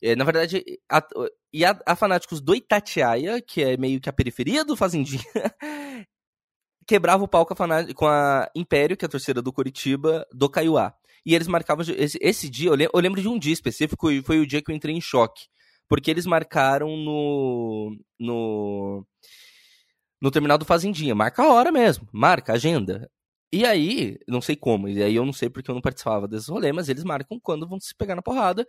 É, 0.02 0.16
na 0.16 0.26
verdade, 0.26 0.64
a, 0.92 1.02
e 1.54 1.64
a, 1.64 1.80
a, 1.86 1.96
Fanáticos 1.96 2.42
do 2.42 2.54
Itatiaia, 2.54 3.42
que 3.42 3.64
é 3.64 3.78
meio 3.78 4.02
que 4.02 4.10
a 4.10 4.14
periferia 4.14 4.66
do 4.66 4.76
Fazendinha, 4.76 5.24
quebrava 6.86 7.24
o 7.24 7.28
pau 7.28 7.46
com 7.46 7.54
a, 7.54 7.94
com 7.94 8.08
a 8.08 8.50
Império, 8.54 8.98
que 8.98 9.06
é 9.06 9.08
a 9.08 9.10
torcida 9.10 9.42
do 9.42 9.54
Curitiba, 9.54 10.26
do 10.34 10.50
Caiuá. 10.50 10.94
E 11.26 11.34
eles 11.34 11.48
marcavam. 11.48 11.86
Esse, 11.96 12.18
esse 12.22 12.50
dia, 12.50 12.70
eu 12.70 12.76
lembro, 12.76 12.92
eu 12.94 13.02
lembro, 13.02 13.22
de 13.22 13.28
um 13.30 13.40
dia 13.40 13.54
específico, 13.54 14.12
e 14.12 14.22
foi 14.22 14.40
o 14.40 14.48
dia 14.48 14.62
que 14.62 14.72
eu 14.72 14.76
entrei 14.76 14.94
em 14.94 15.02
choque. 15.02 15.46
Porque 15.88 16.12
eles 16.12 16.26
marcaram 16.26 16.98
no. 16.98 17.98
no. 18.20 19.06
No 20.24 20.32
terminal 20.32 20.58
do 20.58 20.64
Fazendinha. 20.64 21.14
Marca 21.14 21.44
a 21.44 21.52
hora 21.54 21.70
mesmo, 21.70 22.08
marca, 22.14 22.54
agenda. 22.54 23.12
E 23.52 23.66
aí, 23.66 24.18
não 24.26 24.42
sei 24.42 24.56
como, 24.56 24.88
e 24.88 25.04
aí 25.04 25.16
eu 25.16 25.26
não 25.26 25.34
sei 25.34 25.50
porque 25.50 25.70
eu 25.70 25.76
não 25.76 25.82
participava 25.82 26.28
desses 26.30 26.48
rolês, 26.48 26.74
mas 26.74 26.88
eles 26.88 27.04
marcam 27.04 27.38
quando 27.42 27.68
vão 27.68 27.80
se 27.80 27.94
pegar 27.94 28.16
na 28.16 28.22
porrada. 28.22 28.66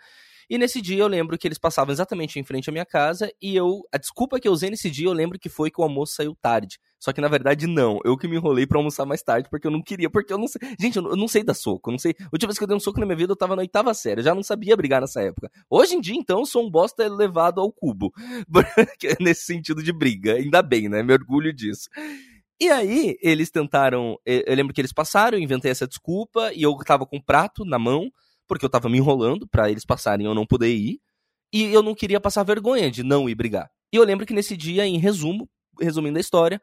E 0.49 0.59
nesse 0.59 0.81
dia 0.81 1.03
eu 1.03 1.09
lembro 1.09 1.39
que 1.39 1.49
eles 1.49 1.59
passavam 1.59 1.93
exatamente 1.93 2.39
em 2.39 2.45
frente 2.45 2.69
à 2.69 2.73
minha 2.73 2.85
casa 2.85 3.31
e 3.41 3.55
eu. 3.57 3.83
A 3.93 3.99
desculpa 3.99 4.39
que 4.39 4.49
eu 4.49 4.53
usei 4.53 4.71
nesse 4.71 4.91
dia 4.91 5.07
eu 5.07 5.13
lembro 5.13 5.39
que 5.39 5.49
foi 5.49 5.71
que 5.71 5.81
o 5.81 5.85
almoço 5.85 6.15
saiu 6.15 6.35
tarde. 6.35 6.79
Só 6.99 7.13
que 7.13 7.21
na 7.21 7.29
verdade 7.29 7.67
não. 7.67 7.99
Eu 8.03 8.17
que 8.17 8.27
me 8.27 8.37
enrolei 8.37 8.67
para 8.67 8.79
almoçar 8.79 9.05
mais 9.05 9.23
tarde 9.23 9.49
porque 9.51 9.67
eu 9.67 9.71
não 9.71 9.83
queria. 9.83 10.09
Porque 10.09 10.33
eu 10.33 10.39
não 10.39 10.49
sei. 10.49 10.61
Gente, 10.81 10.97
eu 10.97 11.17
não 11.17 11.29
sei 11.29 11.45
dar 11.45 11.53
soco. 11.53 11.91
Não 11.91 11.99
sei. 11.99 12.15
A 12.19 12.29
última 12.33 12.49
vez 12.49 12.59
que 12.59 12.65
eu 12.65 12.69
dei 12.69 12.77
um 12.77 12.81
soco 12.81 12.99
na 12.99 13.05
minha 13.05 13.17
vida 13.17 13.33
eu 13.33 13.37
tava 13.37 13.55
na 13.55 13.61
oitava 13.61 13.93
série. 13.93 14.21
Eu 14.21 14.25
já 14.25 14.35
não 14.35 14.43
sabia 14.43 14.77
brigar 14.77 15.03
nessa 15.03 15.21
época. 15.21 15.51
Hoje 15.69 15.95
em 15.95 16.01
dia, 16.01 16.17
então, 16.17 16.39
eu 16.41 16.47
sou 16.47 16.67
um 16.67 16.71
bosta 16.71 17.07
levado 17.07 17.61
ao 17.61 17.71
cubo. 17.71 18.11
nesse 19.21 19.45
sentido 19.45 19.83
de 19.83 19.93
briga. 19.93 20.35
Ainda 20.35 20.63
bem, 20.63 20.89
né? 20.89 21.03
Me 21.03 21.13
orgulho 21.13 21.53
disso. 21.53 21.91
E 22.59 22.71
aí, 22.71 23.17
eles 23.21 23.51
tentaram. 23.51 24.17
Eu 24.25 24.55
lembro 24.55 24.73
que 24.73 24.81
eles 24.81 24.93
passaram, 24.93 25.37
eu 25.37 25.45
inventei 25.45 25.71
essa 25.71 25.87
desculpa, 25.87 26.53
e 26.55 26.63
eu 26.63 26.75
tava 26.79 27.05
com 27.05 27.17
um 27.17 27.23
prato 27.23 27.65
na 27.65 27.79
mão 27.79 28.11
porque 28.47 28.65
eu 28.65 28.71
tava 28.71 28.89
me 28.89 28.99
enrolando 28.99 29.47
para 29.47 29.71
eles 29.71 29.85
passarem 29.85 30.27
e 30.27 30.29
eu 30.29 30.35
não 30.35 30.47
poder 30.47 30.75
ir. 30.75 31.01
E 31.53 31.73
eu 31.73 31.83
não 31.83 31.95
queria 31.95 32.21
passar 32.21 32.43
vergonha 32.43 32.91
de 32.91 33.03
não 33.03 33.29
ir 33.29 33.35
brigar. 33.35 33.71
E 33.93 33.97
eu 33.97 34.05
lembro 34.05 34.27
que 34.27 34.35
nesse 34.35 34.57
dia, 34.57 34.85
em 34.87 34.99
resumo, 34.99 35.49
resumindo 35.81 36.19
a 36.19 36.21
história, 36.21 36.61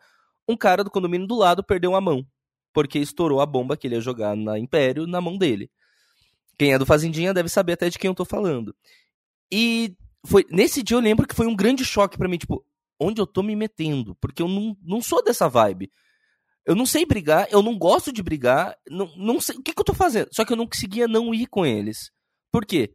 um 0.48 0.58
cara 0.58 0.84
do 0.84 0.92
condomínio 0.92 1.28
do 1.28 1.36
lado 1.36 1.64
perdeu 1.64 1.96
a 1.96 2.02
mão. 2.02 2.26
Porque 2.74 3.00
estourou 3.00 3.40
a 3.42 3.46
bomba 3.46 3.78
que 3.78 3.88
ele 3.88 3.96
ia 3.96 4.02
jogar 4.02 4.36
na 4.36 4.60
Império 4.60 5.08
na 5.08 5.22
mão 5.22 5.38
dele. 5.38 5.70
Quem 6.58 6.74
é 6.74 6.78
do 6.78 6.86
Fazendinha 6.86 7.34
deve 7.34 7.50
saber 7.50 7.74
até 7.74 7.90
de 7.90 7.98
quem 7.98 8.10
eu 8.10 8.16
tô 8.16 8.26
falando. 8.26 8.76
E 9.52 9.96
foi 10.26 10.46
nesse 10.50 10.84
dia 10.84 10.96
eu 10.96 11.02
lembro 11.02 11.28
que 11.28 11.36
foi 11.36 11.48
um 11.48 11.56
grande 11.56 11.84
choque 11.84 12.18
para 12.18 12.28
mim, 12.28 12.38
tipo, 12.38 12.64
onde 13.00 13.20
eu 13.20 13.26
tô 13.26 13.42
me 13.42 13.56
metendo? 13.56 14.16
Porque 14.22 14.42
eu 14.42 14.48
não, 14.48 14.78
não 14.84 15.02
sou 15.02 15.24
dessa 15.24 15.50
vibe. 15.50 15.92
Eu 16.66 16.76
não 16.76 16.86
sei 16.86 17.06
brigar, 17.06 17.48
eu 17.52 17.62
não 17.62 17.78
gosto 17.78 18.12
de 18.12 18.22
brigar, 18.22 18.76
não, 18.88 19.12
não 19.18 19.42
sei 19.42 19.56
o 19.56 19.64
que, 19.64 19.74
que 19.74 19.80
eu 19.80 19.86
tô 19.86 19.94
fazendo. 19.94 20.30
Só 20.32 20.46
que 20.46 20.54
eu 20.54 20.58
não 20.58 20.68
conseguia 20.68 21.08
não 21.08 21.34
ir 21.34 21.48
com 21.48 21.66
eles. 21.66 22.12
Por 22.52 22.66
quê? 22.66 22.94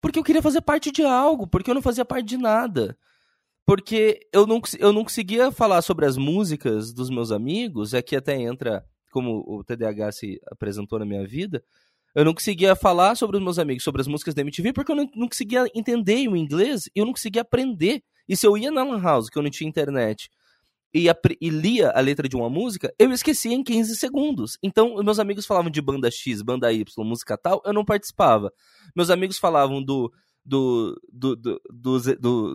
Porque 0.00 0.18
eu 0.18 0.24
queria 0.24 0.42
fazer 0.42 0.60
parte 0.60 0.90
de 0.90 1.02
algo, 1.02 1.46
porque 1.46 1.70
eu 1.70 1.74
não 1.74 1.82
fazia 1.82 2.04
parte 2.04 2.26
de 2.26 2.36
nada. 2.36 2.96
Porque 3.66 4.20
eu 4.32 4.46
não, 4.46 4.60
eu 4.78 4.92
não 4.92 5.04
conseguia 5.04 5.52
falar 5.52 5.82
sobre 5.82 6.04
as 6.06 6.16
músicas 6.16 6.92
dos 6.92 7.08
meus 7.08 7.30
amigos, 7.30 7.94
aqui 7.94 8.16
até 8.16 8.34
entra 8.34 8.84
como 9.10 9.44
o 9.46 9.64
TDAH 9.64 10.12
se 10.12 10.40
apresentou 10.50 10.98
na 10.98 11.04
minha 11.04 11.26
vida. 11.26 11.62
Eu 12.14 12.24
não 12.24 12.34
conseguia 12.34 12.74
falar 12.74 13.14
sobre 13.14 13.36
os 13.36 13.42
meus 13.42 13.58
amigos, 13.58 13.84
sobre 13.84 14.00
as 14.00 14.08
músicas 14.08 14.34
da 14.34 14.42
MTV, 14.42 14.72
porque 14.72 14.90
eu 14.90 14.96
não, 14.96 15.08
não 15.14 15.28
conseguia 15.28 15.64
entender 15.74 16.26
o 16.28 16.36
inglês 16.36 16.86
e 16.86 16.98
eu 16.98 17.04
não 17.04 17.12
conseguia 17.12 17.42
aprender. 17.42 18.02
E 18.28 18.36
se 18.36 18.46
eu 18.46 18.56
ia 18.56 18.70
na 18.70 18.82
Lan 18.82 19.00
House, 19.00 19.28
que 19.28 19.38
eu 19.38 19.42
não 19.42 19.50
tinha 19.50 19.68
internet, 19.68 20.28
e, 20.92 21.08
a, 21.08 21.16
e, 21.40 21.50
lia 21.50 21.90
a 21.90 22.00
letra 22.00 22.28
de 22.28 22.36
uma 22.36 22.50
música, 22.50 22.92
eu 22.98 23.12
esquecia 23.12 23.52
em 23.52 23.62
15 23.62 23.96
segundos. 23.96 24.58
Então, 24.62 25.02
meus 25.02 25.18
amigos 25.18 25.46
falavam 25.46 25.70
de 25.70 25.80
banda 25.80 26.10
X, 26.10 26.42
banda 26.42 26.72
Y, 26.72 26.84
música 27.04 27.36
tal, 27.38 27.62
eu 27.64 27.72
não 27.72 27.84
participava. 27.84 28.52
Meus 28.94 29.10
amigos 29.10 29.38
falavam 29.38 29.82
do, 29.82 30.12
do, 30.44 31.00
do, 31.12 31.36
do 31.36 31.60
dos, 31.70 32.04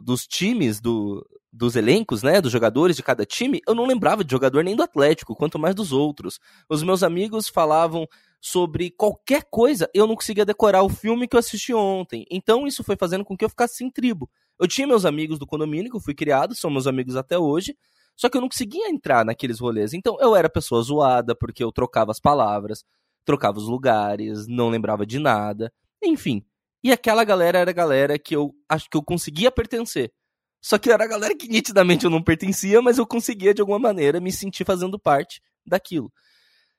dos 0.03 0.27
times, 0.27 0.81
dos 0.81 1.75
elencos, 1.75 2.21
né, 2.21 2.41
dos 2.41 2.51
jogadores 2.51 2.95
de 2.97 3.03
cada 3.03 3.25
time, 3.25 3.61
eu 3.65 3.73
não 3.73 3.85
lembrava 3.85 4.23
de 4.23 4.31
jogador 4.31 4.63
nem 4.63 4.75
do 4.75 4.83
Atlético, 4.83 5.35
quanto 5.35 5.57
mais 5.57 5.73
dos 5.73 5.93
outros. 5.93 6.39
Os 6.69 6.83
meus 6.83 7.03
amigos 7.03 7.47
falavam 7.47 8.05
sobre 8.41 8.91
qualquer 8.91 9.43
coisa, 9.49 9.89
eu 9.93 10.05
não 10.05 10.15
conseguia 10.15 10.45
decorar 10.45 10.83
o 10.83 10.89
filme 10.89 11.27
que 11.27 11.35
eu 11.35 11.39
assisti 11.39 11.73
ontem. 11.73 12.25
Então, 12.29 12.67
isso 12.67 12.83
foi 12.83 12.95
fazendo 12.95 13.23
com 13.23 13.35
que 13.35 13.45
eu 13.45 13.49
ficasse 13.49 13.77
sem 13.77 13.89
tribo. 13.89 14.29
Eu 14.59 14.67
tinha 14.67 14.85
meus 14.85 15.05
amigos 15.05 15.39
do 15.39 15.47
condomínio, 15.47 15.89
que 15.89 15.97
eu 15.97 16.01
fui 16.01 16.13
criado, 16.13 16.53
são 16.53 16.69
meus 16.69 16.85
amigos 16.85 17.15
até 17.15 17.39
hoje, 17.39 17.75
só 18.15 18.29
que 18.29 18.37
eu 18.37 18.41
não 18.41 18.49
conseguia 18.49 18.89
entrar 18.89 19.25
naqueles 19.25 19.59
rolês. 19.59 19.93
Então 19.93 20.17
eu 20.19 20.35
era 20.35 20.49
pessoa 20.49 20.81
zoada, 20.81 21.35
porque 21.35 21.63
eu 21.63 21.71
trocava 21.71 22.11
as 22.11 22.19
palavras, 22.19 22.83
trocava 23.25 23.57
os 23.57 23.67
lugares, 23.67 24.47
não 24.47 24.69
lembrava 24.69 25.05
de 25.05 25.19
nada. 25.19 25.71
Enfim. 26.03 26.43
E 26.83 26.91
aquela 26.91 27.23
galera 27.23 27.59
era 27.59 27.71
a 27.71 27.73
galera 27.73 28.19
que 28.19 28.35
eu 28.35 28.53
acho 28.69 28.89
que 28.89 28.95
eu 28.95 29.03
conseguia 29.03 29.51
pertencer. 29.51 30.13
Só 30.61 30.77
que 30.77 30.91
era 30.91 31.03
a 31.03 31.07
galera 31.07 31.35
que 31.35 31.47
nitidamente 31.47 32.05
eu 32.05 32.11
não 32.11 32.23
pertencia, 32.23 32.81
mas 32.81 32.97
eu 32.97 33.05
conseguia 33.05 33.53
de 33.53 33.61
alguma 33.61 33.79
maneira 33.79 34.19
me 34.19 34.31
sentir 34.31 34.65
fazendo 34.65 34.99
parte 34.99 35.41
daquilo. 35.65 36.11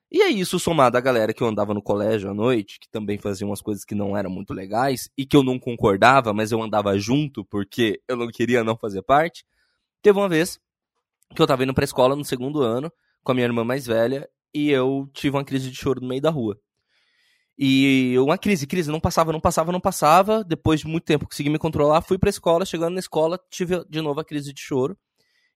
E 0.09 0.21
é 0.21 0.29
isso 0.29 0.57
somado 0.57 0.97
à 0.97 1.01
galera 1.01 1.33
que 1.33 1.43
eu 1.43 1.47
andava 1.47 1.73
no 1.73 1.81
colégio 1.81 2.29
à 2.29 2.33
noite, 2.33 2.79
que 2.79 2.89
também 2.89 3.17
fazia 3.17 3.45
umas 3.45 3.61
coisas 3.61 3.83
que 3.83 3.93
não 3.93 4.15
eram 4.15 4.29
muito 4.29 4.53
legais 4.53 5.09
e 5.17 5.25
que 5.25 5.35
eu 5.35 5.43
não 5.43 5.59
concordava, 5.59 6.33
mas 6.33 6.51
eu 6.51 6.61
andava 6.61 6.97
junto 6.97 7.43
porque 7.43 8.01
eu 8.07 8.15
não 8.15 8.27
queria 8.29 8.63
não 8.63 8.77
fazer 8.77 9.01
parte. 9.01 9.45
Teve 10.01 10.17
uma 10.17 10.29
vez 10.29 10.57
que 11.35 11.41
eu 11.41 11.47
tava 11.47 11.63
indo 11.63 11.73
pra 11.73 11.83
escola 11.83 12.15
no 12.15 12.25
segundo 12.25 12.61
ano, 12.61 12.91
com 13.23 13.31
a 13.31 13.35
minha 13.35 13.45
irmã 13.45 13.63
mais 13.63 13.85
velha, 13.85 14.27
e 14.53 14.69
eu 14.69 15.09
tive 15.13 15.35
uma 15.35 15.43
crise 15.43 15.69
de 15.69 15.77
choro 15.77 16.01
no 16.01 16.07
meio 16.07 16.21
da 16.21 16.29
rua. 16.29 16.59
E 17.59 18.15
uma 18.19 18.37
crise, 18.37 18.67
crise, 18.67 18.91
não 18.91 18.99
passava, 18.99 19.31
não 19.31 19.39
passava, 19.39 19.71
não 19.71 19.81
passava. 19.81 20.43
Depois 20.43 20.81
de 20.81 20.87
muito 20.87 21.05
tempo 21.05 21.27
consegui 21.27 21.49
me 21.49 21.57
controlar, 21.57 22.01
fui 22.01 22.17
pra 22.17 22.29
escola, 22.29 22.65
chegando 22.65 22.93
na 22.93 22.99
escola, 22.99 23.39
tive 23.49 23.83
de 23.89 23.99
novo 23.99 24.19
a 24.19 24.25
crise 24.25 24.53
de 24.53 24.61
choro. 24.61 24.95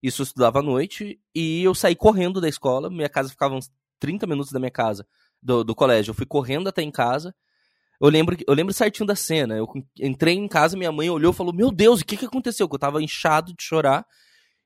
Isso 0.02 0.22
eu 0.22 0.24
estudava 0.24 0.60
à 0.60 0.62
noite, 0.64 1.20
e 1.34 1.64
eu 1.64 1.76
saí 1.76 1.96
correndo 1.96 2.42
da 2.42 2.50
escola, 2.50 2.90
minha 2.90 3.08
casa 3.08 3.30
ficava 3.30 3.54
uns 3.54 3.70
30 4.00 4.26
minutos 4.26 4.52
da 4.52 4.60
minha 4.60 4.72
casa, 4.72 5.06
do, 5.40 5.64
do 5.64 5.76
colégio. 5.76 6.10
Eu 6.10 6.16
fui 6.16 6.26
correndo 6.26 6.68
até 6.68 6.82
em 6.82 6.90
casa. 6.90 7.36
Eu 8.02 8.10
lembro, 8.10 8.36
eu 8.48 8.54
lembro 8.56 8.74
certinho 8.74 9.06
da 9.06 9.16
cena. 9.16 9.56
Eu 9.56 9.68
entrei 10.00 10.34
em 10.34 10.48
casa, 10.48 10.76
minha 10.76 10.92
mãe 10.92 11.08
olhou 11.08 11.32
e 11.32 11.36
falou: 11.36 11.54
Meu 11.54 11.72
Deus, 11.72 12.02
o 12.02 12.06
que, 12.06 12.18
que 12.18 12.26
aconteceu? 12.26 12.68
Que 12.68 12.74
eu 12.74 12.80
tava 12.80 13.02
inchado 13.04 13.54
de 13.54 13.64
chorar. 13.64 14.04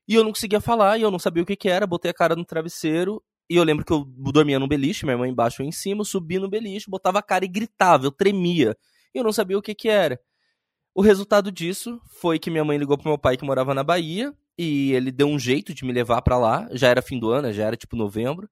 E 0.08 0.14
eu 0.14 0.22
não 0.22 0.30
conseguia 0.30 0.60
falar, 0.60 0.98
e 0.98 1.02
eu 1.02 1.10
não 1.10 1.18
sabia 1.18 1.42
o 1.42 1.46
que, 1.46 1.56
que 1.56 1.68
era, 1.68 1.86
botei 1.86 2.10
a 2.10 2.14
cara 2.14 2.36
no 2.36 2.44
travesseiro, 2.44 3.22
e 3.50 3.56
eu 3.56 3.64
lembro 3.64 3.84
que 3.84 3.92
eu 3.92 4.04
dormia 4.04 4.58
no 4.58 4.68
beliche, 4.68 5.04
minha 5.04 5.18
mãe 5.18 5.30
embaixo 5.30 5.62
ou 5.62 5.68
em 5.68 5.72
cima, 5.72 6.00
eu 6.00 6.04
subi 6.04 6.38
no 6.38 6.48
beliche, 6.48 6.90
botava 6.90 7.18
a 7.18 7.22
cara 7.22 7.44
e 7.44 7.48
gritava, 7.48 8.06
eu 8.06 8.12
tremia. 8.12 8.76
E 9.14 9.18
eu 9.18 9.24
não 9.24 9.32
sabia 9.32 9.58
o 9.58 9.62
que, 9.62 9.74
que 9.74 9.88
era. 9.88 10.20
O 10.94 11.02
resultado 11.02 11.50
disso 11.50 12.00
foi 12.20 12.38
que 12.38 12.50
minha 12.50 12.64
mãe 12.64 12.78
ligou 12.78 12.96
pro 12.96 13.08
meu 13.08 13.18
pai 13.18 13.36
que 13.36 13.44
morava 13.44 13.74
na 13.74 13.82
Bahia, 13.82 14.32
e 14.58 14.92
ele 14.92 15.10
deu 15.10 15.26
um 15.26 15.38
jeito 15.38 15.74
de 15.74 15.84
me 15.84 15.92
levar 15.92 16.22
para 16.22 16.38
lá, 16.38 16.68
já 16.72 16.88
era 16.88 17.02
fim 17.02 17.18
do 17.18 17.30
ano, 17.30 17.52
já 17.52 17.64
era 17.64 17.76
tipo 17.76 17.96
novembro. 17.96 18.48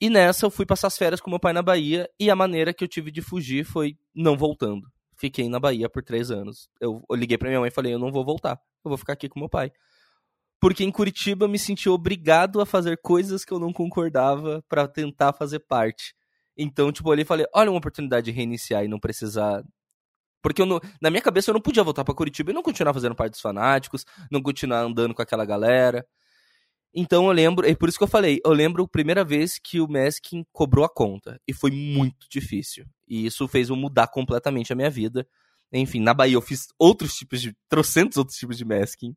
E 0.00 0.08
nessa 0.08 0.46
eu 0.46 0.50
fui 0.50 0.64
passar 0.64 0.86
as 0.86 0.96
férias 0.96 1.20
com 1.20 1.28
meu 1.30 1.40
pai 1.40 1.52
na 1.52 1.62
Bahia, 1.62 2.08
e 2.18 2.30
a 2.30 2.36
maneira 2.36 2.72
que 2.72 2.84
eu 2.84 2.88
tive 2.88 3.10
de 3.10 3.20
fugir 3.22 3.64
foi 3.64 3.98
não 4.14 4.36
voltando. 4.36 4.86
Fiquei 5.16 5.48
na 5.48 5.60
Bahia 5.60 5.88
por 5.90 6.02
três 6.02 6.30
anos. 6.30 6.68
Eu, 6.80 7.02
eu 7.10 7.16
liguei 7.16 7.36
pra 7.36 7.48
minha 7.48 7.60
mãe 7.60 7.68
e 7.68 7.72
falei, 7.72 7.92
eu 7.92 7.98
não 7.98 8.12
vou 8.12 8.24
voltar, 8.24 8.58
eu 8.84 8.88
vou 8.88 8.96
ficar 8.96 9.14
aqui 9.14 9.28
com 9.28 9.40
meu 9.40 9.48
pai 9.48 9.72
porque 10.60 10.84
em 10.84 10.90
Curitiba 10.90 11.48
me 11.48 11.58
senti 11.58 11.88
obrigado 11.88 12.60
a 12.60 12.66
fazer 12.66 12.98
coisas 13.02 13.44
que 13.44 13.52
eu 13.52 13.58
não 13.58 13.72
concordava 13.72 14.62
para 14.68 14.86
tentar 14.86 15.32
fazer 15.32 15.60
parte. 15.60 16.14
Então, 16.56 16.92
tipo, 16.92 17.10
ali 17.10 17.24
falei, 17.24 17.46
olha 17.54 17.70
uma 17.70 17.78
oportunidade 17.78 18.26
de 18.26 18.32
reiniciar 18.32 18.84
e 18.84 18.88
não 18.88 19.00
precisar 19.00 19.64
porque 20.42 20.64
não, 20.64 20.80
na 21.00 21.10
minha 21.10 21.22
cabeça 21.22 21.50
eu 21.50 21.54
não 21.54 21.60
podia 21.60 21.82
voltar 21.82 22.04
para 22.04 22.14
Curitiba 22.14 22.50
e 22.50 22.54
não 22.54 22.62
continuar 22.62 22.94
fazendo 22.94 23.14
parte 23.14 23.32
dos 23.32 23.40
fanáticos, 23.40 24.04
não 24.30 24.42
continuar 24.42 24.80
andando 24.80 25.14
com 25.14 25.22
aquela 25.22 25.44
galera. 25.44 26.06
Então 26.94 27.26
eu 27.26 27.32
lembro, 27.32 27.66
é 27.68 27.74
por 27.74 27.88
isso 27.88 27.98
que 27.98 28.04
eu 28.04 28.08
falei, 28.08 28.40
eu 28.44 28.52
lembro 28.52 28.82
a 28.82 28.88
primeira 28.88 29.24
vez 29.24 29.58
que 29.62 29.80
o 29.80 29.86
Meskin 29.86 30.44
cobrou 30.52 30.84
a 30.84 30.88
conta 30.88 31.40
e 31.46 31.52
foi 31.52 31.70
muito 31.70 32.26
difícil. 32.28 32.84
E 33.06 33.26
isso 33.26 33.46
fez 33.46 33.68
eu 33.68 33.76
mudar 33.76 34.08
completamente 34.08 34.72
a 34.72 34.76
minha 34.76 34.90
vida. 34.90 35.26
Enfim, 35.72 36.00
na 36.00 36.12
Bahia 36.12 36.34
eu 36.34 36.40
fiz 36.40 36.66
outros 36.78 37.14
tipos 37.14 37.40
de. 37.40 37.54
trocentos 37.68 38.16
outros 38.16 38.36
tipos 38.36 38.56
de 38.56 38.64
masking. 38.64 39.14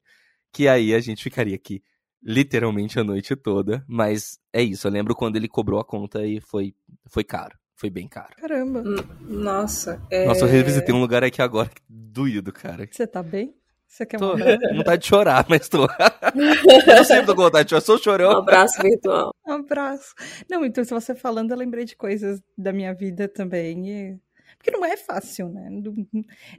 Que 0.54 0.68
aí 0.68 0.94
a 0.94 1.00
gente 1.02 1.22
ficaria 1.24 1.56
aqui 1.56 1.84
literalmente 2.22 2.98
a 3.00 3.04
noite 3.04 3.36
toda. 3.36 3.84
Mas 3.88 4.40
é 4.54 4.62
isso, 4.64 4.88
eu 4.88 4.92
lembro 4.92 5.14
quando 5.16 5.36
ele 5.36 5.48
cobrou 5.50 5.80
a 5.80 5.84
conta 5.84 6.26
e 6.26 6.40
foi, 6.40 6.74
foi 7.08 7.24
caro. 7.26 7.58
Foi 7.76 7.90
bem 7.90 8.08
caro. 8.08 8.34
Caramba. 8.38 8.82
Nossa. 9.22 10.02
É... 10.10 10.26
Nossa, 10.28 10.46
eu 10.46 10.48
revisitei 10.48 10.94
um 10.96 11.02
lugar 11.02 11.24
aqui 11.24 11.42
agora 11.42 11.70
doído, 11.90 12.54
cara. 12.54 12.88
Você 12.90 13.06
tá 13.08 13.22
bem? 13.24 13.54
Você 13.88 14.06
quer 14.06 14.18
Tô, 14.18 14.30
morrer? 14.38 14.58
vontade 14.76 15.02
de 15.02 15.08
chorar, 15.08 15.46
mas 15.50 15.68
tô. 15.68 15.86
eu 16.98 17.04
sempre 17.04 17.26
tô 17.26 17.36
com 17.36 17.42
vontade 17.44 17.66
de 17.66 17.70
chorar, 17.72 17.82
sou 17.82 17.96
Um 17.96 18.00
chorão. 18.00 18.32
abraço 18.38 18.82
virtual. 18.82 19.36
Um 19.46 19.52
abraço. 19.54 20.14
Não, 20.50 20.64
então, 20.66 20.84
se 20.84 20.92
você 20.94 21.14
falando, 21.14 21.52
eu 21.52 21.58
lembrei 21.58 21.84
de 21.86 21.96
coisas 21.96 22.42
da 22.58 22.72
minha 22.72 22.94
vida 22.94 23.28
também. 23.28 23.90
e- 23.90 24.20
Porque 24.58 24.72
não 24.72 24.86
é 24.86 24.96
fácil, 24.96 25.50
né? 25.50 25.68
Não- 25.70 26.08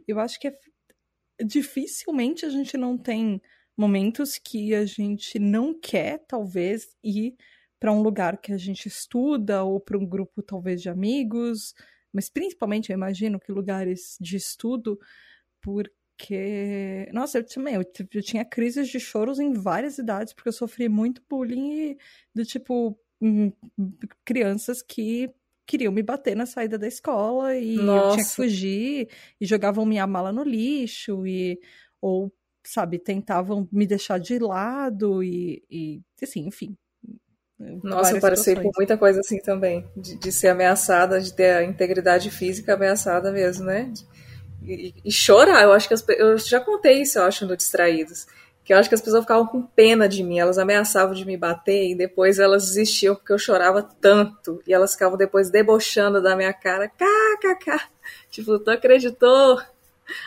Eu 0.07 0.19
acho 0.21 0.39
que 0.39 0.49
é... 0.49 0.55
dificilmente 1.45 2.45
a 2.45 2.51
gente 2.51 2.77
não 2.77 2.97
tem 2.97 3.41
momentos 3.77 4.39
que 4.39 4.75
a 4.75 4.85
gente 4.87 5.39
não 5.39 5.79
quer, 5.79 6.25
talvez, 6.27 6.97
ir 7.03 7.37
para 7.81 7.93
um 7.93 8.03
lugar 8.03 8.39
que 8.41 8.53
a 8.53 8.59
gente 8.59 8.87
estuda 8.89 9.63
ou 9.65 9.81
para 9.81 9.99
um 9.99 10.07
grupo, 10.07 10.43
talvez, 10.43 10.81
de 10.83 10.89
amigos. 10.89 11.75
Mas 12.13 12.29
principalmente, 12.31 12.91
eu 12.91 12.95
imagino 12.95 13.41
que 13.41 13.53
lugares 13.53 14.17
de 14.21 14.37
estudo, 14.37 14.99
porque. 15.63 17.09
Nossa, 17.13 17.39
eu 17.39 17.47
também. 17.47 17.75
Eu, 17.75 17.83
eu 18.15 18.23
tinha 18.23 18.45
crises 18.45 18.89
de 18.89 19.01
choros 19.01 19.39
em 19.41 19.53
várias 19.53 19.99
idades, 19.99 20.33
porque 20.33 20.49
eu 20.49 20.53
sofri 20.53 20.89
muito 20.89 21.23
bullying 21.29 21.91
e 21.93 21.99
do 22.35 22.45
tipo. 22.45 22.99
hum, 23.21 23.53
Crianças 24.25 24.83
que 24.83 25.31
queriam 25.67 25.93
me 25.93 26.03
bater 26.03 26.37
na 26.37 26.47
saída 26.47 26.79
da 26.79 26.87
escola 26.87 27.57
e 27.57 27.95
eu 27.95 28.07
tinha 28.07 28.25
que 28.25 28.31
Nossa. 28.31 28.37
fugir 28.37 29.09
e 29.41 29.47
jogavam 29.47 29.87
minha 29.87 30.07
mala 30.07 30.33
no 30.33 30.43
lixo 30.43 31.27
e 31.27 31.59
ou 32.01 32.33
sabe 32.65 32.99
tentavam 32.99 33.69
me 33.71 33.87
deixar 33.87 34.19
de 34.19 34.39
lado 34.39 35.23
e, 35.23 35.63
e 35.71 36.03
assim 36.23 36.47
enfim 36.47 36.77
Nossa, 37.83 38.17
eu 38.17 38.21
passei 38.21 38.55
por 38.55 38.71
muita 38.77 38.97
coisa 38.97 39.21
assim 39.21 39.39
também. 39.39 39.87
De, 39.97 40.17
de 40.17 40.33
ser 40.33 40.49
ameaçada, 40.49 41.21
de 41.21 41.33
ter 41.33 41.55
a 41.55 41.65
integridade 41.65 42.31
física 42.31 42.75
ameaçada 42.75 43.31
mesmo, 43.31 43.65
né? 43.65 43.93
E, 44.63 44.95
e 45.05 45.13
chorar, 45.13 45.63
eu 45.63 45.73
acho 45.73 45.87
que 45.87 45.95
as, 45.95 46.05
eu 46.09 46.39
já 46.39 46.59
contei 46.59 47.03
isso, 47.03 47.19
eu 47.19 47.25
acho, 47.25 47.47
no 47.47 47.57
Distraídos. 47.57 48.27
Que 48.65 48.73
eu 48.73 48.79
acho 48.79 48.89
que 48.89 48.95
as 48.95 49.03
pessoas 49.03 49.25
ficavam 49.25 49.47
com 49.47 49.63
pena 49.63 50.09
de 50.09 50.23
mim, 50.23 50.39
elas 50.39 50.57
ameaçavam 50.57 51.15
de 51.15 51.27
me 51.27 51.37
bater 51.37 51.91
e 51.91 51.95
depois 51.95 52.39
elas 52.39 52.65
desistiam 52.65 53.15
porque 53.15 53.33
eu 53.33 53.39
chorava 53.39 53.83
tanto. 53.83 54.63
E 54.67 54.73
elas 54.73 54.93
ficavam 54.93 55.19
depois 55.19 55.51
debochando 55.51 56.23
da 56.23 56.35
minha 56.35 56.53
cara. 56.53 56.89
KKK. 56.89 57.79
Tipo, 58.31 58.59
tu 58.59 58.71
acreditou? 58.71 59.61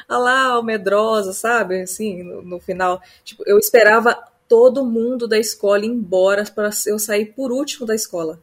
Olha 0.10 0.18
lá, 0.20 0.60
ó, 0.60 0.62
medrosa, 0.62 1.34
sabe? 1.34 1.82
Assim, 1.82 2.24
no, 2.24 2.42
no 2.42 2.60
final. 2.60 3.02
Tipo, 3.24 3.44
eu 3.46 3.58
esperava 3.58 4.18
todo 4.48 4.86
mundo 4.86 5.28
da 5.28 5.38
escola 5.38 5.86
ir 5.86 5.90
embora 5.90 6.44
para 6.46 6.70
eu 6.86 6.98
sair 6.98 7.28
por 7.28 7.52
último 7.52 7.86
da 7.86 7.96
escola. 7.96 8.40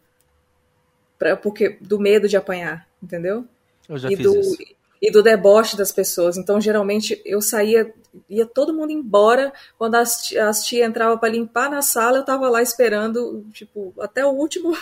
Pra, 1.19 1.37
porque 1.37 1.79
do 1.81 1.99
medo 1.99 2.29
de 2.29 2.37
apanhar, 2.37 2.87
entendeu? 3.03 3.47
Eu 3.88 3.99
já 3.99 4.11
e 4.11 4.17
fiz 4.17 4.26
do, 4.26 4.38
isso. 4.38 4.57
e 5.00 5.11
do 5.11 5.23
deboche 5.23 5.76
das 5.76 5.93
pessoas. 5.93 6.37
Então, 6.37 6.61
geralmente, 6.61 7.21
eu 7.25 7.41
saía, 7.41 7.93
ia 8.29 8.47
todo 8.47 8.75
mundo 8.75 8.93
embora. 8.93 9.52
Quando 9.78 9.95
as, 9.95 10.32
as 10.37 10.65
tia 10.65 10.85
entravam 10.85 11.19
para 11.19 11.30
limpar 11.30 11.71
na 11.71 11.82
sala, 11.82 12.19
eu 12.19 12.25
tava 12.25 12.49
lá 12.49 12.63
esperando, 12.63 13.45
tipo, 13.52 13.95
até 13.99 14.25
o 14.25 14.30
último 14.30 14.76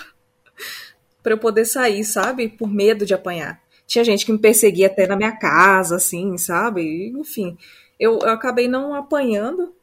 para 1.23 1.35
eu 1.35 1.39
poder 1.39 1.65
sair, 1.65 2.05
sabe? 2.05 2.49
Por 2.49 2.69
medo 2.69 3.07
de 3.07 3.15
apanhar. 3.15 3.62
Tinha 3.87 4.05
gente 4.05 4.25
que 4.25 4.33
me 4.33 4.39
perseguia 4.39 4.87
até 4.87 5.07
na 5.07 5.17
minha 5.17 5.33
casa, 5.33 5.97
assim, 5.97 6.37
sabe? 6.39 7.09
Enfim, 7.09 7.57
eu, 7.99 8.19
eu 8.21 8.31
acabei 8.31 8.69
não 8.69 8.95
apanhando, 8.95 9.75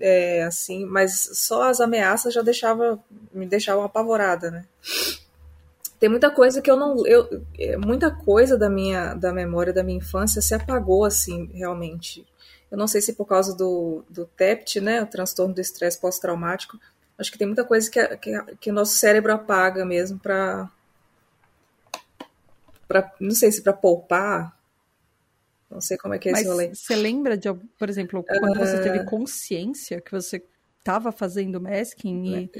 é, 0.00 0.42
assim, 0.44 0.84
mas 0.84 1.30
só 1.32 1.70
as 1.70 1.80
ameaças 1.80 2.34
já 2.34 2.42
deixava, 2.42 2.98
me 3.32 3.46
deixavam 3.46 3.84
apavorada, 3.84 4.50
né? 4.50 4.64
Tem 5.98 6.08
muita 6.08 6.30
coisa 6.30 6.62
que 6.62 6.70
eu 6.70 6.76
não. 6.76 7.04
Eu, 7.06 7.42
é, 7.58 7.76
muita 7.76 8.10
coisa 8.10 8.56
da 8.56 8.70
minha 8.70 9.14
da 9.14 9.32
memória 9.32 9.72
da 9.72 9.82
minha 9.82 9.98
infância 9.98 10.40
se 10.40 10.54
apagou, 10.54 11.04
assim, 11.04 11.50
realmente. 11.52 12.24
Eu 12.70 12.78
não 12.78 12.86
sei 12.86 13.00
se 13.00 13.14
por 13.14 13.24
causa 13.26 13.56
do, 13.56 14.04
do 14.08 14.24
TEPT, 14.24 14.80
né? 14.80 15.02
O 15.02 15.06
transtorno 15.06 15.54
do 15.54 15.60
estresse 15.60 16.00
pós-traumático. 16.00 16.78
Acho 17.18 17.32
que 17.32 17.38
tem 17.38 17.48
muita 17.48 17.64
coisa 17.64 17.90
que, 17.90 18.16
que, 18.18 18.42
que 18.60 18.70
o 18.70 18.74
nosso 18.74 18.94
cérebro 18.94 19.32
apaga 19.32 19.84
mesmo 19.84 20.18
para. 20.18 20.70
Pra, 22.88 23.14
não 23.20 23.32
sei 23.32 23.52
se 23.52 23.62
para 23.62 23.72
poupar. 23.74 24.58
Não 25.70 25.80
sei 25.80 25.98
como 25.98 26.14
é 26.14 26.18
que 26.18 26.30
é 26.30 26.32
esse 26.32 26.48
rolê. 26.48 26.74
você 26.74 26.96
lembra 26.96 27.36
de, 27.36 27.52
por 27.78 27.90
exemplo, 27.90 28.24
quando 28.24 28.58
você 28.58 28.80
teve 28.82 29.04
consciência 29.04 30.00
que 30.00 30.10
você 30.10 30.42
estava 30.78 31.12
fazendo 31.12 31.60
masking 31.60 32.24
e 32.26 32.50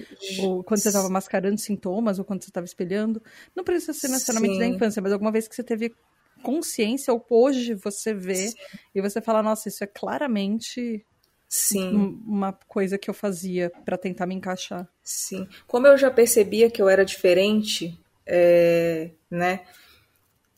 ou 0.43 0.63
quando 0.63 0.81
você 0.81 0.89
estava 0.89 1.09
mascarando 1.09 1.59
sintomas 1.59 2.19
ou 2.19 2.25
quando 2.27 2.43
você 2.43 2.51
estava 2.51 2.67
espelhando? 2.67 3.23
Não 3.57 3.65
precisa 3.65 3.95
ser 3.95 4.09
necessariamente 4.09 4.59
da 4.59 4.67
Sim. 4.67 4.75
infância, 4.75 5.01
mas 5.01 5.13
alguma 5.13 5.33
vez 5.33 5.49
que 5.49 5.55
você 5.55 5.65
teve 5.65 5.95
consciência 6.43 7.13
ou 7.13 7.25
hoje 7.31 7.73
você 7.75 8.13
vê 8.13 8.53
e 8.95 9.01
você 9.01 9.23
fala, 9.23 9.43
nossa, 9.43 9.69
isso 9.71 9.83
é 9.83 9.87
claramente 9.87 11.05
Sim. 11.49 11.97
um- 11.97 12.23
uma 12.27 12.53
coisa 12.53 12.99
que 12.99 13.09
eu 13.09 13.15
fazia 13.15 13.71
para 13.87 13.97
tentar 13.97 14.27
me 14.27 14.35
encaixar. 14.35 14.87
Sim. 15.03 15.49
Como 15.67 15.87
eu 15.87 15.97
já 15.97 16.11
percebia 16.11 16.71
que 16.71 16.83
eu 16.83 16.89
era 16.91 17.05
diferente, 17.07 17.99
é, 18.27 19.11
né? 19.31 19.65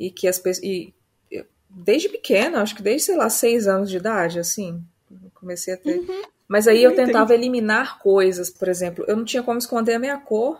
E 0.00 0.10
que 0.10 0.26
as 0.26 0.38
pessoas. 0.38 0.64
E, 0.64 0.92
eu- 1.30 1.44
desde 1.68 2.08
pequena, 2.08 2.62
acho 2.62 2.74
que 2.74 2.82
desde, 2.82 3.06
sei 3.06 3.16
lá, 3.16 3.30
seis 3.30 3.68
anos 3.68 3.88
de 3.90 3.98
idade, 3.98 4.40
assim, 4.40 4.82
eu 5.10 5.30
comecei 5.34 5.74
a 5.74 5.76
ter. 5.76 6.02
Mas 6.48 6.66
aí 6.66 6.82
eu 6.82 6.90
Uhum. 6.90 6.96
Eu 6.98 7.06
tentava 7.06 7.34
eliminar 7.34 7.98
coisas, 8.00 8.50
por 8.50 8.66
exemplo, 8.68 9.04
eu 9.06 9.16
não 9.16 9.24
tinha 9.24 9.42
como 9.42 9.58
esconder 9.58 9.94
a 9.94 9.98
minha 10.00 10.16
cor. 10.18 10.58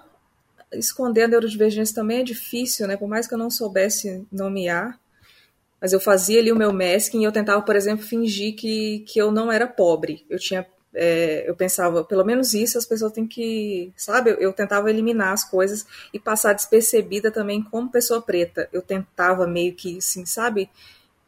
Esconder 0.72 1.24
a 1.24 1.28
neurodivergência 1.28 1.94
também 1.94 2.20
é 2.20 2.22
difícil, 2.22 2.86
né? 2.86 2.96
Por 2.96 3.08
mais 3.08 3.26
que 3.26 3.34
eu 3.34 3.38
não 3.38 3.50
soubesse 3.50 4.24
nomear. 4.30 5.00
Mas 5.80 5.92
eu 5.92 5.98
fazia 5.98 6.38
ali 6.38 6.52
o 6.52 6.56
meu 6.56 6.72
masking 6.72 7.22
e 7.22 7.24
eu 7.24 7.32
tentava, 7.32 7.62
por 7.62 7.74
exemplo, 7.74 8.04
fingir 8.06 8.54
que, 8.54 9.00
que 9.08 9.18
eu 9.18 9.32
não 9.32 9.50
era 9.50 9.66
pobre. 9.66 10.24
Eu 10.28 10.38
tinha. 10.38 10.64
É, 10.94 11.48
eu 11.48 11.54
pensava, 11.54 12.04
pelo 12.04 12.24
menos 12.24 12.52
isso 12.52 12.76
as 12.76 12.86
pessoas 12.86 13.12
têm 13.12 13.26
que. 13.26 13.92
Sabe? 13.96 14.30
Eu, 14.30 14.36
eu 14.36 14.52
tentava 14.52 14.90
eliminar 14.90 15.32
as 15.32 15.44
coisas 15.44 15.86
e 16.12 16.18
passar 16.18 16.52
despercebida 16.52 17.30
também 17.30 17.62
como 17.62 17.90
pessoa 17.90 18.20
preta. 18.20 18.68
Eu 18.72 18.82
tentava 18.82 19.46
meio 19.46 19.74
que, 19.74 19.98
assim, 19.98 20.26
sabe? 20.26 20.68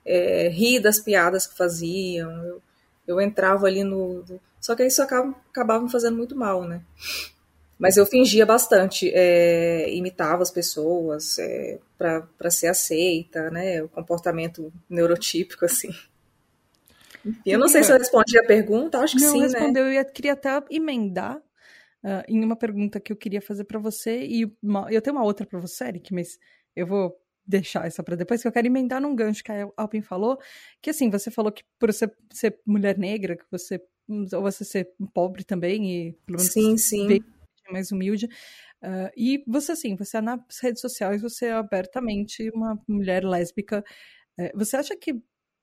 É, 0.05 0.49
rir 0.49 0.81
das 0.81 0.99
piadas 1.01 1.47
que 1.47 1.57
faziam. 1.57 2.31
Eu, 2.45 2.63
eu 3.07 3.21
entrava 3.21 3.67
ali 3.67 3.85
no. 3.85 4.25
Só 4.61 4.75
que 4.75 4.85
isso 4.85 5.03
acaba, 5.03 5.35
acabava 5.51 5.85
me 5.85 5.91
fazendo 5.91 6.17
muito 6.17 6.37
mal, 6.37 6.65
né? 6.65 6.83
Mas 7.79 7.97
eu 7.97 8.07
fingia 8.07 8.47
bastante, 8.47 9.11
é, 9.13 9.93
imitava 9.93 10.43
as 10.43 10.53
pessoas 10.53 11.37
é, 11.39 11.79
para 11.99 12.51
ser 12.51 12.69
aceita, 12.69 13.51
né? 13.51 13.83
O 13.83 13.89
comportamento 13.89 14.73
neurotípico, 14.89 15.65
assim. 15.65 15.91
Eu 17.47 17.59
não 17.59 17.69
sei 17.69 17.83
se 17.83 17.93
eu 17.93 17.99
respondi 17.99 18.39
a 18.39 18.45
pergunta, 18.47 18.99
acho 18.99 19.15
que 19.15 19.21
Não 19.23 19.33
sim, 19.33 19.41
né? 19.41 19.49
respondeu, 19.49 19.87
eu 19.87 19.93
ia- 19.93 20.05
queria 20.05 20.33
até 20.33 20.51
emendar 20.71 21.41
ah, 22.05 22.25
em 22.29 22.45
uma 22.45 22.57
pergunta 22.57 22.99
que 22.99 23.13
eu 23.13 23.17
queria 23.17 23.41
fazer 23.41 23.65
para 23.65 23.79
você 23.79 24.25
e 24.27 24.45
uma- 24.63 24.89
eu 24.93 25.01
tenho 25.01 25.15
uma 25.17 25.25
outra 25.25 25.47
para 25.47 25.61
você, 25.61 25.85
Eric, 25.85 26.13
mas 26.13 26.37
eu 26.75 26.85
vou 26.87 27.17
deixar 27.47 27.87
essa 27.87 28.03
para 28.03 28.17
depois, 28.17 28.43
que 28.43 28.49
eu 28.49 28.53
quero 28.53 28.67
emendar 28.67 29.01
num 29.01 29.15
gancho 29.15 29.43
que 29.45 29.53
a 29.53 29.69
Alpin 29.77 30.03
falou, 30.03 30.37
que 30.81 30.91
assim, 30.91 31.11
você 31.11 31.31
falou 31.31 31.53
que 31.53 31.63
por 31.79 31.93
você 31.93 32.11
ser 32.33 32.59
mulher 32.67 32.99
negra, 32.99 33.37
que 33.37 33.45
você 33.51 33.81
ou 34.09 34.43
você 34.43 34.65
ser 34.65 34.91
pobre 35.15 35.45
também 35.45 36.09
e 36.09 36.13
pelo 36.27 36.39
menos 36.39 36.53
Sim, 36.53 36.77
sim. 36.77 37.07
bem 37.07 37.21
mais 37.71 37.93
humilde. 37.93 38.29
ah, 38.83 39.11
e 39.17 39.43
você, 39.47 39.73
assim, 39.73 39.97
você 39.97 40.17
é 40.19 40.21
nas 40.21 40.41
redes 40.63 40.81
sociais, 40.81 41.23
você 41.23 41.47
é 41.47 41.53
abertamente 41.53 42.51
uma 42.51 42.81
mulher 42.89 43.25
lésbica. 43.25 43.85
Eh, 44.39 44.53
você 44.55 44.77
acha 44.77 44.97
que 44.97 45.15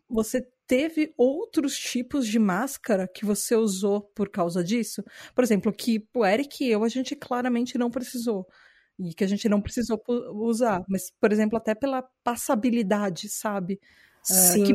você 0.09 0.47
teve 0.69 1.11
outros 1.17 1.75
tipos 1.75 2.27
de 2.27 2.37
máscara 2.37 3.07
que 3.07 3.25
você 3.25 3.55
usou 3.55 4.01
por 4.15 4.29
causa 4.29 4.63
disso? 4.63 5.03
Por 5.33 5.43
exemplo, 5.43 5.73
que 5.73 6.07
o 6.13 6.23
Eric 6.23 6.63
e 6.63 6.69
eu, 6.69 6.83
a 6.83 6.87
gente 6.87 7.15
claramente 7.15 7.75
não 7.75 7.89
precisou. 7.89 8.45
E 8.99 9.11
que 9.15 9.23
a 9.23 9.27
gente 9.27 9.49
não 9.49 9.59
precisou 9.59 9.99
usar. 10.35 10.85
Mas, 10.87 11.09
por 11.19 11.31
exemplo, 11.31 11.57
até 11.57 11.73
pela 11.73 12.03
passabilidade, 12.23 13.29
sabe? 13.29 13.79
Sim, 14.21 14.63
que- 14.63 14.73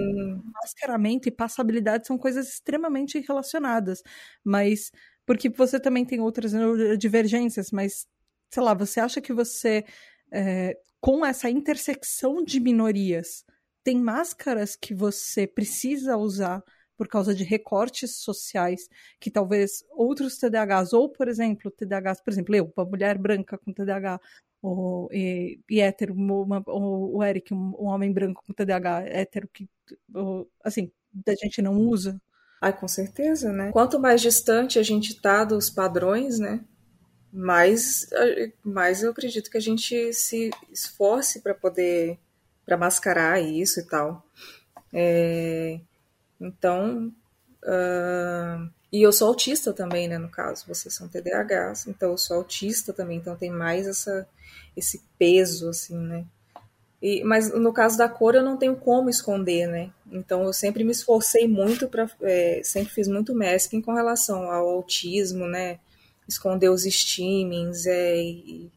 mascaramento 0.53 1.29
e 1.29 1.33
passabilidade 1.33 2.09
são 2.09 2.19
coisas 2.19 2.49
extremamente 2.49 3.21
relacionadas, 3.21 4.03
mas 4.43 4.91
porque 5.25 5.49
você 5.49 5.79
também 5.79 6.05
tem 6.05 6.19
outras 6.21 6.53
divergências, 6.99 7.71
mas 7.71 8.07
sei 8.51 8.63
lá, 8.63 8.75
você 8.75 8.99
acha 9.01 9.21
que 9.21 9.33
você 9.33 9.85
é, 10.33 10.77
com 11.01 11.25
essa 11.25 11.49
intersecção 11.51 12.43
de 12.43 12.59
minorias 12.59 13.45
tem 13.85 14.01
máscaras 14.01 14.75
que 14.75 14.95
você 14.95 15.47
precisa 15.47 16.17
usar 16.17 16.65
por 16.97 17.07
causa 17.07 17.35
de 17.35 17.45
recortes 17.45 18.17
sociais 18.17 18.89
que 19.21 19.31
talvez 19.31 19.85
outros 19.91 20.39
TDAHs, 20.39 20.93
ou 20.93 21.09
por 21.09 21.29
exemplo, 21.29 21.71
TDAHs, 21.71 22.21
por 22.21 22.33
exemplo, 22.33 22.55
eu, 22.55 22.73
uma 22.75 22.85
mulher 22.85 23.19
branca 23.19 23.59
com 23.59 23.73
TDAH, 23.73 24.21
ou, 24.63 25.09
e, 25.13 25.61
e 25.69 25.81
hétero, 25.81 26.15
uma, 26.15 26.63
ou 26.67 27.17
o 27.17 27.23
Eric, 27.23 27.53
um, 27.53 27.75
um 27.79 27.87
homem 27.87 28.11
branco 28.13 28.43
com 28.47 28.55
TDAH 28.55 29.03
hétero 29.03 29.49
que 29.53 29.69
assim, 30.65 30.91
da 31.13 31.35
gente 31.35 31.61
não 31.61 31.77
usa? 31.77 32.19
Ah, 32.61 32.73
com 32.73 32.89
certeza, 32.89 33.53
né? 33.53 33.71
Quanto 33.73 34.01
mais 34.01 34.23
distante 34.23 34.79
a 34.79 34.83
gente 34.83 35.21
tá 35.21 35.45
dos 35.45 35.69
padrões, 35.69 36.39
né? 36.39 36.65
Mais, 37.31 38.09
mais 38.65 39.03
eu 39.03 39.11
acredito 39.11 39.51
que 39.51 39.59
a 39.59 39.61
gente 39.61 40.13
se 40.15 40.51
esforce 40.71 41.43
para 41.43 41.53
poder 41.53 42.19
para 42.65 42.77
mascarar 42.77 43.41
isso 43.41 43.81
e 43.81 43.85
tal. 43.85 44.25
É, 44.93 45.81
então, 46.41 47.13
uh, 47.63 48.71
e 48.93 49.03
eu 49.03 49.13
sou 49.13 49.29
autista 49.29 49.73
também, 49.73 50.07
né? 50.07 50.19
No 50.19 50.29
caso, 50.29 50.65
vocês 50.69 50.95
são 50.95 51.09
TDAHs, 51.09 51.89
então 51.89 52.13
eu 52.13 52.19
sou 52.19 52.37
autista 52.37 52.93
também, 52.93 53.19
então 53.19 53.37
tem 53.37 53.51
mais 53.51 53.87
essa, 53.87 54.27
esse 54.77 55.03
peso, 55.19 55.69
assim, 55.69 55.97
né? 55.97 56.25
E, 57.03 57.23
mas 57.25 57.53
no 57.53 57.73
caso 57.73 57.99
da 57.99 58.09
cor 58.09 58.35
eu 58.35 58.43
não 58.43 58.57
tenho 58.57 58.77
como 58.77 59.11
esconder, 59.11 59.67
né? 59.67 59.91
Então 60.11 60.45
eu 60.45 60.53
sempre 60.53 60.85
me 60.85 60.93
esforcei 60.93 61.47
muito 61.49 61.89
para, 61.89 62.09
é, 62.23 62.61
sempre 62.65 62.95
fiz 62.95 63.09
muito 63.09 63.35
masking 63.35 63.83
com 63.83 63.93
relação 63.93 64.51
ao 64.51 64.69
autismo, 64.69 65.47
né? 65.47 65.81
Esconder 66.27 66.71
os 66.71 66.85
steamings, 66.85 67.85
é, 67.87 68.17
e, 68.17 68.71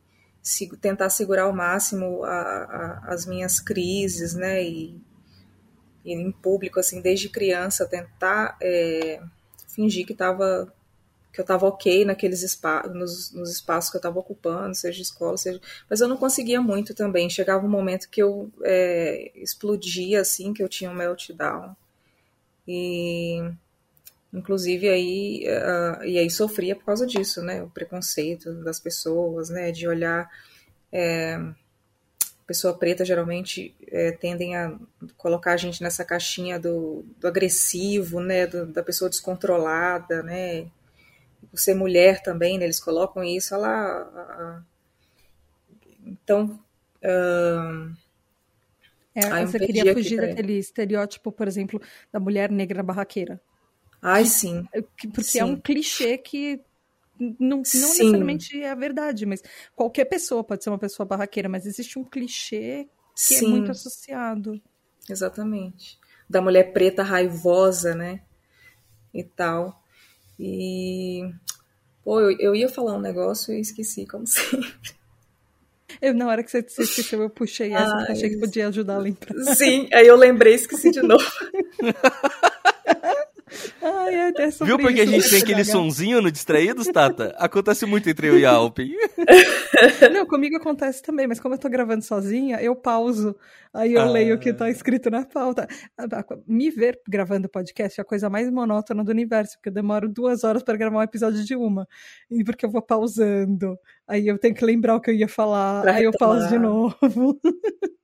se, 0.48 0.70
tentar 0.78 1.10
segurar 1.10 1.44
ao 1.44 1.54
máximo 1.54 2.24
a, 2.24 2.32
a, 2.32 3.14
as 3.14 3.26
minhas 3.26 3.60
crises, 3.60 4.34
né? 4.34 4.64
E, 4.64 4.98
e, 6.06 6.14
em 6.14 6.32
público, 6.32 6.80
assim, 6.80 7.02
desde 7.02 7.28
criança, 7.28 7.86
tentar 7.86 8.58
é, 8.62 9.22
fingir 9.68 10.06
que 10.06 10.14
estava 10.14 10.74
que 11.34 11.42
eu 11.42 11.44
estava 11.44 11.68
ok 11.68 12.04
naqueles 12.04 12.42
espaços, 12.42 12.92
nos, 12.96 13.32
nos, 13.32 13.52
espaços 13.52 13.92
que 13.92 13.98
eu 13.98 14.00
estava 14.00 14.18
ocupando, 14.18 14.74
seja 14.74 15.04
escola, 15.04 15.38
seja. 15.38 15.62
Mas 15.88 16.02
eu 16.02 16.08
não 16.08 16.18
conseguia 16.18 16.60
muito 16.60 16.96
também. 16.96 17.30
Chegava 17.30 17.64
um 17.64 17.70
momento 17.70 18.10
que 18.10 18.24
eu 18.24 18.52
é, 18.64 19.32
explodia, 19.36 20.22
assim, 20.22 20.52
que 20.52 20.64
eu 20.64 20.70
tinha 20.70 20.90
um 20.90 20.96
meltdown. 20.96 21.76
E 22.68 23.52
inclusive 24.34 24.90
aí 24.90 25.46
uh, 25.48 26.04
e 26.04 26.18
aí 26.18 26.30
sofria 26.30 26.76
por 26.76 26.86
causa 26.86 27.06
disso, 27.06 27.42
né? 27.42 27.64
O 27.64 27.70
preconceito 27.70 28.54
das 28.64 28.80
pessoas, 28.80 29.50
né? 29.50 29.72
De 29.72 29.88
olhar 29.88 30.30
é, 30.92 31.40
pessoa 32.46 32.78
preta 32.78 33.04
geralmente 33.04 33.76
é, 33.88 34.12
tendem 34.12 34.56
a 34.56 34.78
colocar 35.18 35.54
a 35.54 35.58
gente 35.58 35.84
nessa 35.84 36.06
caixinha 36.06 36.60
do, 36.60 37.06
do 37.20 37.28
agressivo, 37.28 38.20
né? 38.20 38.48
Do, 38.48 38.66
da 38.66 38.84
pessoa 38.84 39.10
descontrolada, 39.10 40.24
né? 40.24 40.70
por 41.50 41.60
ser 41.60 41.74
mulher 41.74 42.22
também, 42.22 42.58
né, 42.58 42.66
eles 42.66 42.80
colocam 42.80 43.24
isso, 43.24 43.56
lá. 43.58 44.64
Então. 46.06 46.60
Uh, 46.98 47.96
é, 49.14 49.46
você 49.46 49.60
queria 49.60 49.94
fugir 49.94 50.18
daquele 50.18 50.54
estereótipo, 50.54 51.32
por 51.32 51.48
exemplo, 51.48 51.82
da 52.12 52.20
mulher 52.20 52.52
negra 52.52 52.84
barraqueira. 52.84 53.42
Ai, 54.10 54.24
sim. 54.24 54.66
Porque 55.14 55.24
sim. 55.24 55.40
é 55.40 55.44
um 55.44 55.58
clichê 55.58 56.18
que 56.18 56.62
não, 57.20 57.38
não 57.40 57.58
necessariamente 57.58 58.62
é 58.62 58.72
a 58.72 58.76
verdade, 58.76 59.26
mas 59.26 59.44
qualquer 59.76 60.06
pessoa 60.06 60.46
pode 60.46 60.64
ser 60.64 60.70
uma 60.70 60.78
pessoa 60.78 61.06
barraqueira, 61.06 61.50
mas 61.50 61.66
existe 61.66 62.00
um 62.00 62.06
clichê 62.06 62.88
que 63.14 63.36
é 63.36 63.40
sim. 63.40 63.48
é 63.48 63.50
muito 63.50 63.70
associado. 63.70 64.62
Exatamente. 65.10 66.00
Da 66.30 66.42
mulher 66.42 66.72
preta 66.72 67.04
raivosa, 67.04 67.94
né? 67.96 68.22
E 69.14 69.26
tal. 69.26 69.84
E. 70.40 71.30
Pô, 72.02 72.22
eu, 72.22 72.38
eu 72.40 72.56
ia 72.56 72.70
falar 72.70 72.94
um 72.94 73.02
negócio 73.02 73.54
e 73.54 73.60
esqueci, 73.60 74.06
como 74.06 74.26
sempre. 74.28 74.74
Eu, 76.02 76.14
na 76.14 76.28
hora 76.28 76.44
que 76.44 76.52
você, 76.52 76.62
você 76.62 76.84
esqueceu, 76.84 77.22
eu 77.22 77.30
puxei 77.30 77.74
essa, 77.74 77.94
ah, 77.94 78.12
achei 78.12 78.30
que 78.30 78.38
podia 78.38 78.70
ajudar 78.70 78.96
a 78.96 79.00
lembrar. 79.00 79.56
Sim, 79.56 79.90
aí 79.92 80.08
eu 80.08 80.16
lembrei 80.16 80.54
e 80.54 80.56
esqueci 80.56 80.92
de 80.92 81.02
novo. 81.02 81.26
Ai, 83.82 84.16
é 84.16 84.32
Viu 84.66 84.78
porque 84.78 85.02
isso, 85.02 85.10
a 85.10 85.14
gente 85.14 85.30
tem 85.30 85.42
aquele 85.42 85.64
sonzinho 85.64 86.22
no 86.22 86.32
Distraídos, 86.32 86.88
Tata? 86.88 87.36
Acontece 87.38 87.86
muito 87.86 88.10
entre 88.10 88.28
eu 88.28 88.40
e 88.40 88.46
a 88.46 88.52
Alpen. 88.52 88.96
Não, 90.14 90.26
comigo 90.26 90.58
acontece 90.58 91.02
também, 91.02 91.28
mas 91.28 91.40
como 91.40 91.56
eu 91.56 91.60
tô 91.60 91.70
gravando 91.70 92.04
sozinha, 92.04 92.62
eu 92.62 92.76
pauso. 92.76 93.36
Aí 93.74 93.94
eu 93.94 94.02
ah. 94.02 94.06
leio 94.10 94.36
o 94.36 94.40
que 94.40 94.54
tá 94.54 94.70
escrito 94.70 95.10
na 95.10 95.26
pauta. 95.26 95.68
Me 96.48 96.72
ver 96.72 97.00
gravando 97.08 97.50
podcast 97.50 98.00
é 98.00 98.02
a 98.02 98.06
coisa 98.06 98.30
mais 98.30 98.50
monótona 98.50 99.04
do 99.04 99.12
universo, 99.12 99.56
porque 99.58 99.70
eu 99.70 99.74
demoro 99.74 100.10
duas 100.10 100.44
horas 100.44 100.64
para 100.64 100.78
gravar 100.78 101.00
um 101.00 101.04
episódio 101.04 101.44
de 101.44 101.56
uma. 101.56 101.88
E 102.30 102.44
porque 102.44 102.66
eu 102.66 102.72
vou 102.72 102.82
pausando. 102.82 103.78
Aí 104.08 104.28
eu 104.28 104.38
tenho 104.38 104.56
que 104.56 104.66
lembrar 104.66 104.96
o 104.96 105.02
que 105.02 105.12
eu 105.12 105.16
ia 105.16 105.28
falar. 105.28 105.82
Pra 105.82 105.94
aí 105.94 106.04
eu 106.04 106.12
pauso 106.18 106.48
de 106.48 106.58
novo. 106.58 107.40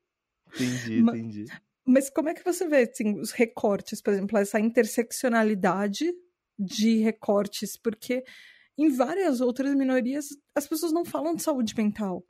Entendi, 0.56 1.00
entendi. 1.00 1.46
Mas 1.86 2.10
como 2.10 2.30
é 2.30 2.34
que 2.34 2.44
você 2.44 2.68
vê 2.68 2.84
assim, 2.84 3.20
os 3.20 3.32
recortes, 3.32 4.02
por 4.02 4.14
exemplo, 4.14 4.38
essa 4.38 4.60
interseccionalidade 4.60 6.14
de 6.58 6.98
recortes? 6.98 7.76
Porque 7.78 8.24
em 8.78 8.90
várias 8.90 9.42
outras 9.42 9.76
minorias 9.76 10.30
as 10.56 10.68
pessoas 10.68 10.92
não 10.92 11.04
falam 11.06 11.36
de 11.36 11.44
saúde 11.44 11.76
mental. 11.76 12.26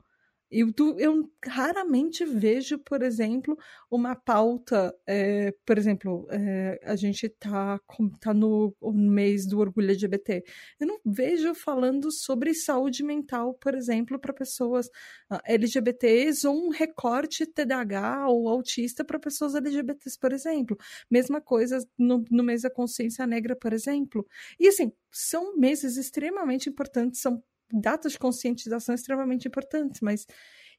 Eu, 0.50 0.72
eu 0.98 1.30
raramente 1.44 2.24
vejo, 2.24 2.78
por 2.78 3.02
exemplo, 3.02 3.58
uma 3.90 4.14
pauta, 4.14 4.94
é, 5.06 5.52
por 5.66 5.76
exemplo, 5.78 6.26
é, 6.30 6.80
a 6.84 6.94
gente 6.96 7.28
tá, 7.28 7.80
tá 8.20 8.32
no, 8.32 8.74
mês 8.80 9.46
do 9.46 9.58
orgulho 9.58 9.90
LGBT. 9.90 10.44
Eu 10.78 10.86
não 10.86 11.00
vejo 11.04 11.54
falando 11.54 12.10
sobre 12.12 12.54
saúde 12.54 13.02
mental, 13.02 13.54
por 13.54 13.74
exemplo, 13.74 14.18
para 14.18 14.32
pessoas 14.32 14.86
uh, 15.30 15.38
LGBTs 15.44 16.46
ou 16.46 16.66
um 16.66 16.68
recorte 16.70 17.46
TDAH 17.46 18.28
ou 18.28 18.48
autista 18.48 19.04
para 19.04 19.18
pessoas 19.18 19.54
LGBTs, 19.54 20.18
por 20.18 20.32
exemplo. 20.32 20.76
Mesma 21.10 21.40
coisa 21.40 21.84
no, 21.98 22.24
no 22.30 22.44
mês 22.44 22.62
da 22.62 22.70
consciência 22.70 23.26
negra, 23.26 23.56
por 23.56 23.72
exemplo. 23.72 24.26
E 24.58 24.68
assim, 24.68 24.92
são 25.10 25.56
meses 25.56 25.96
extremamente 25.96 26.68
importantes, 26.68 27.20
são 27.20 27.42
datas 27.72 28.12
de 28.12 28.18
conscientização 28.18 28.94
extremamente 28.94 29.48
importantes, 29.48 30.00
mas 30.00 30.26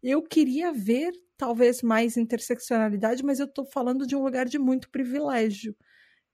eu 0.02 0.22
queria 0.22 0.72
ver 0.72 1.12
talvez 1.38 1.82
mais 1.82 2.18
interseccionalidade, 2.18 3.24
mas 3.24 3.40
eu 3.40 3.46
estou 3.46 3.66
falando 3.66 4.06
de 4.06 4.16
um 4.16 4.24
lugar 4.24 4.46
de 4.46 4.58
muito 4.58 4.90
privilégio. 4.90 5.76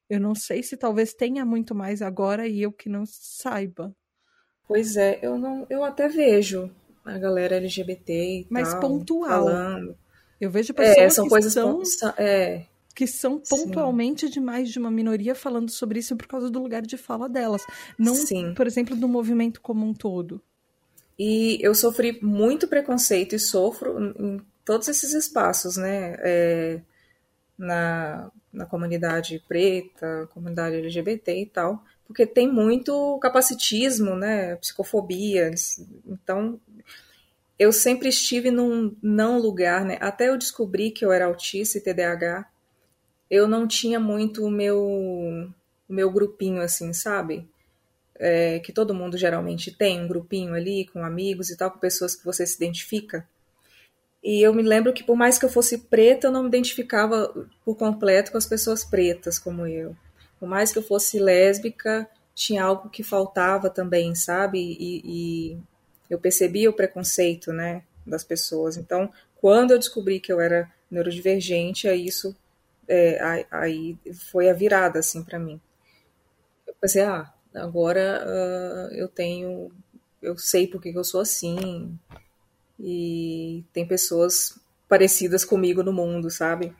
Eu 0.09 0.19
não 0.19 0.35
sei 0.35 0.61
se 0.61 0.75
talvez 0.75 1.13
tenha 1.13 1.45
muito 1.45 1.73
mais 1.73 2.01
agora 2.01 2.47
e 2.47 2.61
eu 2.61 2.71
que 2.71 2.89
não 2.89 3.03
saiba. 3.05 3.95
Pois 4.67 4.95
é, 4.95 5.19
eu 5.21 5.37
não, 5.37 5.65
eu 5.69 5.83
até 5.83 6.07
vejo 6.07 6.69
a 7.03 7.17
galera 7.17 7.55
LGBT 7.55 8.13
e 8.13 8.47
mas 8.49 8.71
tal, 8.71 8.79
pontual. 8.81 9.45
falando. 9.45 9.97
Eu 10.39 10.49
vejo 10.49 10.73
pessoas 10.73 10.97
é, 10.97 11.09
são 11.09 11.25
que 11.25 11.29
coisas 11.29 11.53
são, 11.53 11.81
é, 12.17 12.65
que 12.91 13.07
são 13.07 13.39
pontualmente 13.39 14.27
Sim. 14.27 14.33
de 14.33 14.39
mais 14.39 14.69
de 14.69 14.79
uma 14.79 14.91
minoria 14.91 15.33
falando 15.33 15.69
sobre 15.69 15.99
isso 15.99 16.15
por 16.15 16.27
causa 16.27 16.49
do 16.49 16.61
lugar 16.61 16.81
de 16.81 16.97
fala 16.97 17.29
delas. 17.29 17.65
Não, 17.97 18.15
Sim. 18.15 18.53
por 18.53 18.67
exemplo, 18.67 18.95
do 18.95 19.07
movimento 19.07 19.61
como 19.61 19.85
um 19.85 19.93
todo. 19.93 20.41
E 21.17 21.59
eu 21.61 21.75
sofri 21.75 22.19
muito 22.21 22.67
preconceito 22.67 23.35
e 23.35 23.39
sofro 23.39 24.13
em 24.19 24.41
todos 24.65 24.87
esses 24.87 25.13
espaços, 25.13 25.77
né? 25.77 26.15
É, 26.19 26.81
na, 27.57 28.31
na 28.51 28.65
comunidade 28.65 29.43
preta, 29.47 30.27
comunidade 30.33 30.77
LGBT 30.77 31.41
e 31.41 31.45
tal, 31.45 31.83
porque 32.07 32.25
tem 32.25 32.51
muito 32.51 33.19
capacitismo, 33.19 34.15
né? 34.15 34.55
Psicofobia. 34.55 35.51
Então, 36.07 36.59
eu 37.57 37.71
sempre 37.71 38.09
estive 38.09 38.49
num 38.49 38.95
não 39.01 39.37
lugar, 39.37 39.85
né? 39.85 39.97
Até 40.01 40.29
eu 40.29 40.37
descobrir 40.37 40.91
que 40.91 41.05
eu 41.05 41.11
era 41.11 41.25
autista 41.25 41.77
e 41.77 41.81
TDAH, 41.81 42.47
eu 43.31 43.47
não 43.47 43.65
tinha 43.65 43.97
muito 43.97 44.45
o 44.45 44.51
meu, 44.51 44.77
o 44.77 45.93
meu 45.93 46.11
grupinho, 46.11 46.61
assim, 46.61 46.91
sabe? 46.91 47.47
É, 48.19 48.59
que 48.59 48.73
todo 48.73 48.93
mundo 48.93 49.17
geralmente 49.17 49.71
tem, 49.71 50.01
um 50.01 50.07
grupinho 50.07 50.53
ali 50.53 50.85
com 50.87 51.01
amigos 51.05 51.49
e 51.49 51.55
tal, 51.55 51.71
com 51.71 51.79
pessoas 51.79 52.13
que 52.13 52.25
você 52.25 52.45
se 52.45 52.57
identifica. 52.57 53.25
E 54.21 54.41
eu 54.45 54.53
me 54.53 54.61
lembro 54.61 54.91
que 54.91 55.01
por 55.01 55.15
mais 55.15 55.39
que 55.39 55.45
eu 55.45 55.49
fosse 55.49 55.77
preta, 55.77 56.27
eu 56.27 56.31
não 56.31 56.43
me 56.43 56.49
identificava 56.49 57.33
por 57.63 57.75
completo 57.75 58.33
com 58.33 58.37
as 58.37 58.45
pessoas 58.45 58.83
pretas 58.83 59.39
como 59.39 59.65
eu. 59.65 59.95
Por 60.37 60.47
mais 60.47 60.73
que 60.73 60.79
eu 60.79 60.83
fosse 60.83 61.17
lésbica, 61.17 62.07
tinha 62.35 62.63
algo 62.65 62.89
que 62.89 63.01
faltava 63.01 63.69
também, 63.69 64.13
sabe? 64.13 64.59
E, 64.59 65.01
e 65.05 65.57
eu 66.09 66.19
percebia 66.19 66.69
o 66.69 66.73
preconceito, 66.73 67.53
né, 67.53 67.81
das 68.05 68.25
pessoas. 68.25 68.75
Então, 68.75 69.09
quando 69.37 69.71
eu 69.71 69.79
descobri 69.79 70.19
que 70.19 70.31
eu 70.31 70.41
era 70.41 70.69
neurodivergente, 70.91 71.87
aí 71.87 72.05
isso 72.05 72.35
é, 72.87 73.45
aí 73.51 73.97
foi 74.31 74.49
a 74.49 74.53
virada, 74.53 74.99
assim, 74.99 75.23
para 75.23 75.39
mim. 75.39 75.59
Eu 76.67 76.73
pensei, 76.79 77.03
ah, 77.03 77.31
agora 77.53 78.23
uh, 78.25 78.93
eu 78.93 79.07
tenho, 79.07 79.71
eu 80.21 80.37
sei 80.37 80.67
por 80.67 80.81
que 80.81 80.89
eu 80.89 81.03
sou 81.03 81.21
assim, 81.21 81.97
e 82.79 83.63
tem 83.71 83.87
pessoas 83.87 84.59
parecidas 84.89 85.45
comigo 85.45 85.83
no 85.83 85.93
mundo, 85.93 86.29
sabe? 86.29 86.75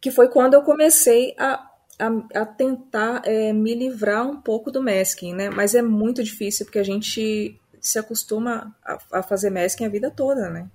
Que 0.00 0.10
foi 0.10 0.28
quando 0.28 0.54
eu 0.54 0.62
comecei 0.62 1.34
a, 1.38 1.70
a, 1.98 2.40
a 2.40 2.44
tentar 2.44 3.22
é, 3.24 3.52
me 3.52 3.74
livrar 3.74 4.28
um 4.28 4.40
pouco 4.40 4.70
do 4.70 4.82
masking, 4.82 5.34
né? 5.34 5.48
Mas 5.48 5.74
é 5.74 5.82
muito 5.82 6.22
difícil 6.22 6.66
porque 6.66 6.78
a 6.78 6.84
gente 6.84 7.58
se 7.80 7.98
acostuma 7.98 8.76
a, 8.84 8.98
a 9.12 9.22
fazer 9.22 9.50
masking 9.50 9.84
a 9.84 9.88
vida 9.88 10.10
toda, 10.10 10.50
né? 10.50 10.68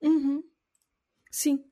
Uhum. 0.00 0.42
Sim. 1.30 1.64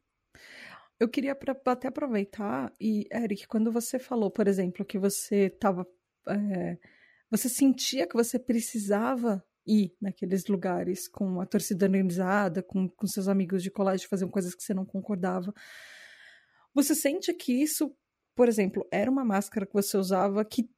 Eu 0.98 1.08
queria 1.08 1.36
até 1.66 1.88
aproveitar, 1.88 2.72
e 2.80 3.06
Eric, 3.12 3.46
quando 3.46 3.70
você 3.70 3.98
falou, 3.98 4.30
por 4.30 4.48
exemplo, 4.48 4.84
que 4.84 4.98
você 4.98 5.46
estava. 5.46 5.86
É, 6.28 6.78
você 7.30 7.48
sentia 7.48 8.06
que 8.06 8.14
você 8.14 8.38
precisava 8.38 9.44
ir 9.66 9.94
naqueles 10.00 10.46
lugares 10.46 11.08
com 11.08 11.40
a 11.40 11.46
torcida 11.46 11.86
organizada, 11.86 12.62
com, 12.62 12.88
com 12.88 13.06
seus 13.06 13.28
amigos 13.28 13.62
de 13.62 13.70
colégio, 13.70 14.08
fazer 14.08 14.26
coisas 14.28 14.54
que 14.54 14.62
você 14.62 14.72
não 14.72 14.86
concordava. 14.86 15.52
Você 16.72 16.94
sente 16.94 17.32
que 17.34 17.52
isso, 17.52 17.94
por 18.34 18.48
exemplo, 18.48 18.86
era 18.90 19.10
uma 19.10 19.24
máscara 19.24 19.66
que 19.66 19.72
você 19.74 19.96
usava 19.96 20.44
que, 20.44 20.68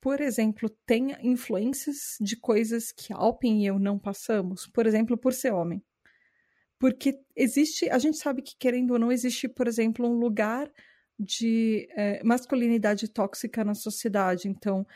por 0.00 0.20
exemplo, 0.20 0.68
tem 0.86 1.14
influências 1.22 2.16
de 2.20 2.36
coisas 2.36 2.90
que 2.90 3.12
Alpen 3.12 3.62
e 3.62 3.66
eu 3.66 3.78
não 3.78 3.98
passamos? 3.98 4.66
Por 4.66 4.86
exemplo, 4.86 5.16
por 5.18 5.32
ser 5.32 5.52
homem. 5.52 5.82
Porque 6.78 7.18
existe, 7.34 7.88
a 7.90 7.98
gente 7.98 8.18
sabe 8.18 8.42
que, 8.42 8.56
querendo 8.56 8.92
ou 8.92 8.98
não, 8.98 9.10
existe, 9.10 9.48
por 9.48 9.66
exemplo, 9.66 10.06
um 10.06 10.18
lugar 10.18 10.70
de 11.18 11.88
é, 11.96 12.22
masculinidade 12.22 13.08
tóxica 13.08 13.64
na 13.64 13.74
sociedade. 13.74 14.48
Então, 14.48 14.86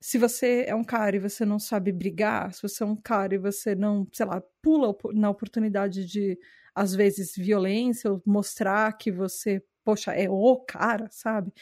se 0.00 0.18
você 0.18 0.64
é 0.66 0.74
um 0.74 0.84
cara 0.84 1.16
e 1.16 1.20
você 1.20 1.44
não 1.44 1.58
sabe 1.58 1.92
brigar, 1.92 2.54
se 2.54 2.62
você 2.62 2.82
é 2.84 2.86
um 2.86 2.96
cara 2.96 3.34
e 3.34 3.38
você 3.38 3.74
não, 3.74 4.06
sei 4.12 4.26
lá, 4.26 4.42
pula 4.62 4.94
na 5.14 5.30
oportunidade 5.30 6.06
de, 6.06 6.38
às 6.74 6.94
vezes, 6.94 7.34
violência, 7.36 8.10
ou 8.12 8.22
mostrar 8.24 8.92
que 8.96 9.10
você, 9.10 9.62
poxa, 9.84 10.12
é 10.12 10.28
o 10.30 10.56
cara, 10.60 11.08
sabe? 11.10 11.52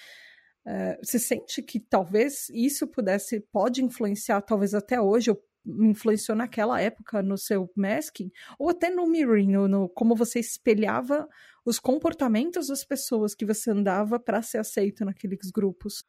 É, 0.66 0.98
você 1.02 1.18
sente 1.18 1.62
que 1.62 1.78
talvez 1.80 2.48
isso 2.50 2.86
pudesse, 2.86 3.40
pode 3.52 3.84
influenciar, 3.84 4.40
talvez 4.42 4.74
até 4.74 5.00
hoje, 5.00 5.30
ou 5.30 5.42
influenciou 5.66 6.36
naquela 6.36 6.80
época 6.80 7.22
no 7.22 7.38
seu 7.38 7.70
masking, 7.76 8.30
ou 8.58 8.70
até 8.70 8.90
no 8.90 9.06
mirroring, 9.06 9.52
no, 9.52 9.68
no 9.68 9.88
como 9.88 10.14
você 10.14 10.38
espelhava 10.38 11.28
os 11.64 11.78
comportamentos 11.78 12.68
das 12.68 12.84
pessoas 12.84 13.34
que 13.34 13.46
você 13.46 13.70
andava 13.70 14.20
para 14.20 14.42
ser 14.42 14.58
aceito 14.58 15.04
naqueles 15.04 15.50
grupos. 15.50 16.04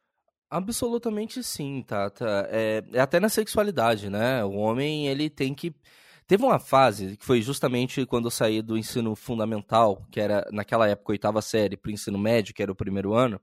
Absolutamente 0.48 1.42
sim, 1.42 1.82
Tata. 1.82 2.48
É, 2.50 2.82
é 2.92 3.00
até 3.00 3.18
na 3.18 3.28
sexualidade, 3.28 4.08
né? 4.08 4.44
O 4.44 4.52
homem, 4.52 5.08
ele 5.08 5.28
tem 5.28 5.54
que. 5.54 5.74
Teve 6.26 6.44
uma 6.44 6.58
fase 6.58 7.16
que 7.16 7.24
foi 7.24 7.40
justamente 7.40 8.04
quando 8.06 8.26
eu 8.26 8.30
saí 8.30 8.62
do 8.62 8.76
ensino 8.76 9.14
fundamental, 9.16 10.06
que 10.10 10.20
era 10.20 10.44
naquela 10.52 10.88
época 10.88 11.12
oitava 11.12 11.40
série, 11.40 11.76
para 11.76 11.88
o 11.88 11.92
ensino 11.92 12.18
médio, 12.18 12.54
que 12.54 12.62
era 12.62 12.70
o 12.70 12.76
primeiro 12.76 13.14
ano, 13.14 13.40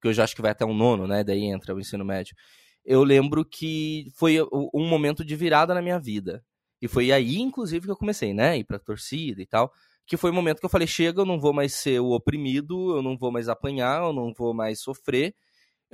que 0.00 0.12
já 0.12 0.24
acho 0.24 0.34
que 0.34 0.42
vai 0.42 0.50
até 0.52 0.64
um 0.64 0.74
nono, 0.74 1.06
né? 1.06 1.24
Daí 1.24 1.44
entra 1.44 1.74
o 1.74 1.80
ensino 1.80 2.04
médio. 2.04 2.36
Eu 2.84 3.02
lembro 3.02 3.44
que 3.44 4.06
foi 4.14 4.36
um 4.42 4.86
momento 4.86 5.24
de 5.24 5.34
virada 5.36 5.74
na 5.74 5.82
minha 5.82 5.98
vida. 5.98 6.44
E 6.82 6.88
foi 6.88 7.12
aí, 7.12 7.36
inclusive, 7.38 7.86
que 7.86 7.90
eu 7.90 7.96
comecei, 7.96 8.34
né? 8.34 8.58
Ir 8.58 8.64
pra 8.64 8.78
torcida 8.78 9.40
e 9.40 9.46
tal. 9.46 9.72
Que 10.06 10.16
foi 10.16 10.30
o 10.30 10.34
momento 10.34 10.60
que 10.60 10.66
eu 10.66 10.70
falei: 10.70 10.86
chega, 10.86 11.22
eu 11.22 11.26
não 11.26 11.40
vou 11.40 11.52
mais 11.52 11.74
ser 11.74 12.00
o 12.00 12.10
oprimido, 12.10 12.96
eu 12.96 13.02
não 13.02 13.16
vou 13.16 13.32
mais 13.32 13.48
apanhar, 13.48 14.02
eu 14.02 14.12
não 14.12 14.32
vou 14.34 14.52
mais 14.52 14.80
sofrer 14.80 15.34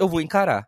eu 0.00 0.08
vou 0.08 0.20
encarar. 0.20 0.66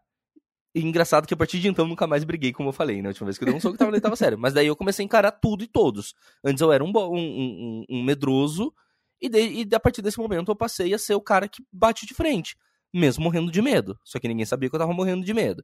E 0.74 0.80
engraçado 0.80 1.26
que 1.26 1.34
a 1.34 1.36
partir 1.36 1.58
de 1.58 1.68
então 1.68 1.86
nunca 1.86 2.06
mais 2.06 2.22
briguei, 2.24 2.52
como 2.52 2.68
eu 2.68 2.72
falei, 2.72 3.02
né? 3.02 3.08
última 3.08 3.26
vez 3.26 3.36
que 3.36 3.44
eu 3.44 3.46
dei 3.46 3.56
um 3.56 3.60
soco 3.60 3.76
tava, 3.76 4.00
tava 4.00 4.16
sério. 4.16 4.38
Mas 4.38 4.52
daí 4.52 4.66
eu 4.66 4.76
comecei 4.76 5.02
a 5.02 5.06
encarar 5.06 5.32
tudo 5.32 5.64
e 5.64 5.66
todos. 5.66 6.14
Antes 6.44 6.60
eu 6.60 6.72
era 6.72 6.84
um, 6.84 6.92
um, 6.94 7.18
um, 7.18 7.84
um 7.88 8.02
medroso, 8.02 8.72
e, 9.20 9.28
de, 9.28 9.38
e 9.38 9.74
a 9.74 9.80
partir 9.80 10.02
desse 10.02 10.18
momento 10.18 10.50
eu 10.50 10.56
passei 10.56 10.92
a 10.94 10.98
ser 10.98 11.14
o 11.14 11.20
cara 11.20 11.48
que 11.48 11.62
bate 11.72 12.06
de 12.06 12.14
frente, 12.14 12.56
mesmo 12.92 13.24
morrendo 13.24 13.50
de 13.50 13.60
medo. 13.60 13.98
Só 14.04 14.18
que 14.18 14.28
ninguém 14.28 14.46
sabia 14.46 14.68
que 14.68 14.74
eu 14.74 14.80
tava 14.80 14.92
morrendo 14.92 15.24
de 15.24 15.34
medo. 15.34 15.62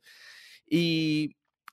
E 0.70 1.30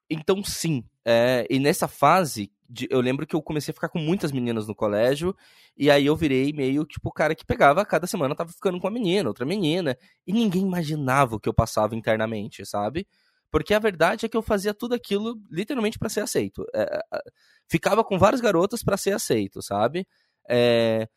então, 0.10 0.43
sim. 0.43 0.84
É, 1.03 1.45
e 1.49 1.60
nessa 1.60 1.88
fase, 1.88 2.51
de, 2.69 2.88
eu 2.89 2.99
lembro 3.01 3.25
que 3.27 3.36
eu 3.36 3.41
comecei 3.41 3.71
a 3.71 3.75
ficar 3.75 3.89
com 3.89 3.99
muitas 3.99 4.31
meninas 4.31 4.67
no 4.67 4.75
colégio. 4.75 5.36
E 5.77 5.89
aí 5.91 6.05
eu 6.05 6.15
virei 6.15 6.53
meio 6.53 6.86
tipo 6.86 7.10
o 7.10 7.12
cara 7.12 7.36
que 7.36 7.45
pegava 7.45 7.86
cada 7.86 8.08
semana, 8.08 8.36
tava 8.36 8.51
ficando 8.51 8.79
com 8.79 8.88
uma 8.88 8.93
menina, 8.93 9.29
outra 9.29 9.45
menina. 9.45 9.97
E 10.25 10.34
ninguém 10.34 10.63
imaginava 10.63 11.36
o 11.36 11.39
que 11.39 11.49
eu 11.49 11.53
passava 11.53 11.95
internamente, 11.95 12.65
sabe? 12.65 13.08
Porque 13.51 13.73
a 13.73 13.79
verdade 13.79 14.25
é 14.25 14.29
que 14.29 14.38
eu 14.38 14.41
fazia 14.41 14.73
tudo 14.73 14.95
aquilo 14.95 15.36
literalmente 15.49 15.97
para 15.97 16.10
ser 16.10 16.21
aceito. 16.21 16.65
É, 16.73 16.99
é, 17.13 17.21
ficava 17.67 18.03
com 18.03 18.17
várias 18.17 18.41
garotas 18.41 18.84
para 18.84 18.97
ser 18.97 19.13
aceito, 19.13 19.62
sabe? 19.62 20.08
É, 20.49 21.08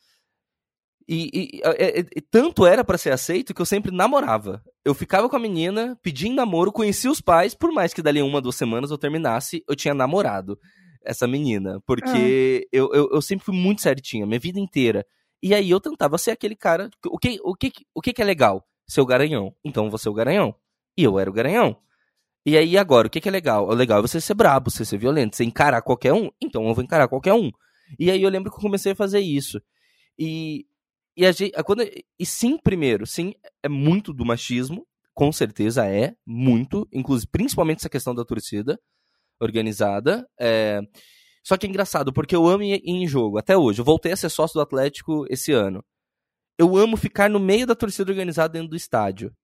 e, 1.08 1.30
e, 1.32 1.60
e, 1.62 2.06
e, 2.16 2.20
tanto 2.20 2.66
era 2.66 2.84
para 2.84 2.98
ser 2.98 3.10
aceito 3.10 3.54
que 3.54 3.62
eu 3.62 3.66
sempre 3.66 3.90
namorava. 3.90 4.62
Eu 4.84 4.92
ficava 4.94 5.26
com 5.26 5.36
a 5.36 5.40
menina, 5.40 5.98
pedindo 6.02 6.36
namoro, 6.36 6.70
conhecia 6.70 7.10
os 7.10 7.20
pais, 7.20 7.54
por 7.54 7.72
mais 7.72 7.94
que 7.94 8.02
dali 8.02 8.20
uma, 8.20 8.42
duas 8.42 8.56
semanas 8.56 8.90
eu 8.90 8.98
terminasse, 8.98 9.64
eu 9.66 9.74
tinha 9.74 9.94
namorado 9.94 10.58
essa 11.02 11.26
menina. 11.26 11.80
Porque 11.86 12.66
ah. 12.66 12.68
eu, 12.70 12.92
eu, 12.92 13.08
eu, 13.10 13.22
sempre 13.22 13.46
fui 13.46 13.56
muito 13.56 13.80
certinha, 13.80 14.26
minha 14.26 14.38
vida 14.38 14.60
inteira. 14.60 15.06
E 15.42 15.54
aí 15.54 15.70
eu 15.70 15.80
tentava 15.80 16.18
ser 16.18 16.32
aquele 16.32 16.54
cara. 16.54 16.90
O 17.06 17.18
que, 17.18 17.40
o 17.42 17.54
que, 17.54 17.72
o 17.94 18.02
que, 18.02 18.12
que 18.12 18.20
é 18.20 18.24
legal? 18.24 18.62
Ser 18.86 19.00
o 19.00 19.06
garanhão. 19.06 19.54
Então 19.64 19.88
você 19.88 20.08
é 20.08 20.10
o 20.10 20.14
garanhão. 20.14 20.54
E 20.94 21.04
eu 21.04 21.18
era 21.18 21.30
o 21.30 21.32
garanhão. 21.32 21.78
E 22.44 22.54
aí 22.54 22.76
agora, 22.76 23.06
o 23.06 23.10
que, 23.10 23.20
que 23.20 23.28
é 23.28 23.32
legal? 23.32 23.66
O 23.66 23.72
legal 23.72 24.00
é 24.00 24.02
você 24.02 24.20
ser 24.20 24.34
brabo, 24.34 24.70
você 24.70 24.84
ser 24.84 24.98
violento, 24.98 25.36
você 25.36 25.44
encarar 25.44 25.80
qualquer 25.80 26.12
um. 26.12 26.30
Então 26.42 26.68
eu 26.68 26.74
vou 26.74 26.84
encarar 26.84 27.08
qualquer 27.08 27.32
um. 27.32 27.50
E 27.98 28.10
aí 28.10 28.22
eu 28.22 28.28
lembro 28.28 28.50
que 28.50 28.58
eu 28.58 28.62
comecei 28.62 28.92
a 28.92 28.96
fazer 28.96 29.20
isso. 29.20 29.58
E 30.18 30.66
e, 31.18 31.26
a 31.26 31.32
gente, 31.32 31.52
quando, 31.64 31.82
e 31.82 32.24
sim, 32.24 32.56
primeiro, 32.56 33.04
sim, 33.04 33.34
é 33.60 33.68
muito 33.68 34.12
do 34.12 34.24
machismo, 34.24 34.86
com 35.12 35.32
certeza 35.32 35.84
é, 35.84 36.14
muito, 36.24 36.86
inclusive, 36.92 37.28
principalmente 37.28 37.78
essa 37.78 37.88
questão 37.88 38.14
da 38.14 38.24
torcida 38.24 38.78
organizada. 39.40 40.24
É, 40.38 40.80
só 41.44 41.56
que 41.56 41.66
é 41.66 41.68
engraçado, 41.68 42.12
porque 42.12 42.36
eu 42.36 42.46
amo 42.46 42.62
ir 42.62 42.80
em 42.84 43.04
jogo, 43.08 43.36
até 43.36 43.56
hoje. 43.56 43.80
Eu 43.80 43.84
voltei 43.84 44.12
a 44.12 44.16
ser 44.16 44.28
sócio 44.28 44.54
do 44.54 44.60
Atlético 44.60 45.26
esse 45.28 45.50
ano. 45.50 45.84
Eu 46.56 46.76
amo 46.76 46.96
ficar 46.96 47.28
no 47.28 47.40
meio 47.40 47.66
da 47.66 47.74
torcida 47.74 48.12
organizada 48.12 48.52
dentro 48.52 48.68
do 48.68 48.76
estádio. 48.76 49.34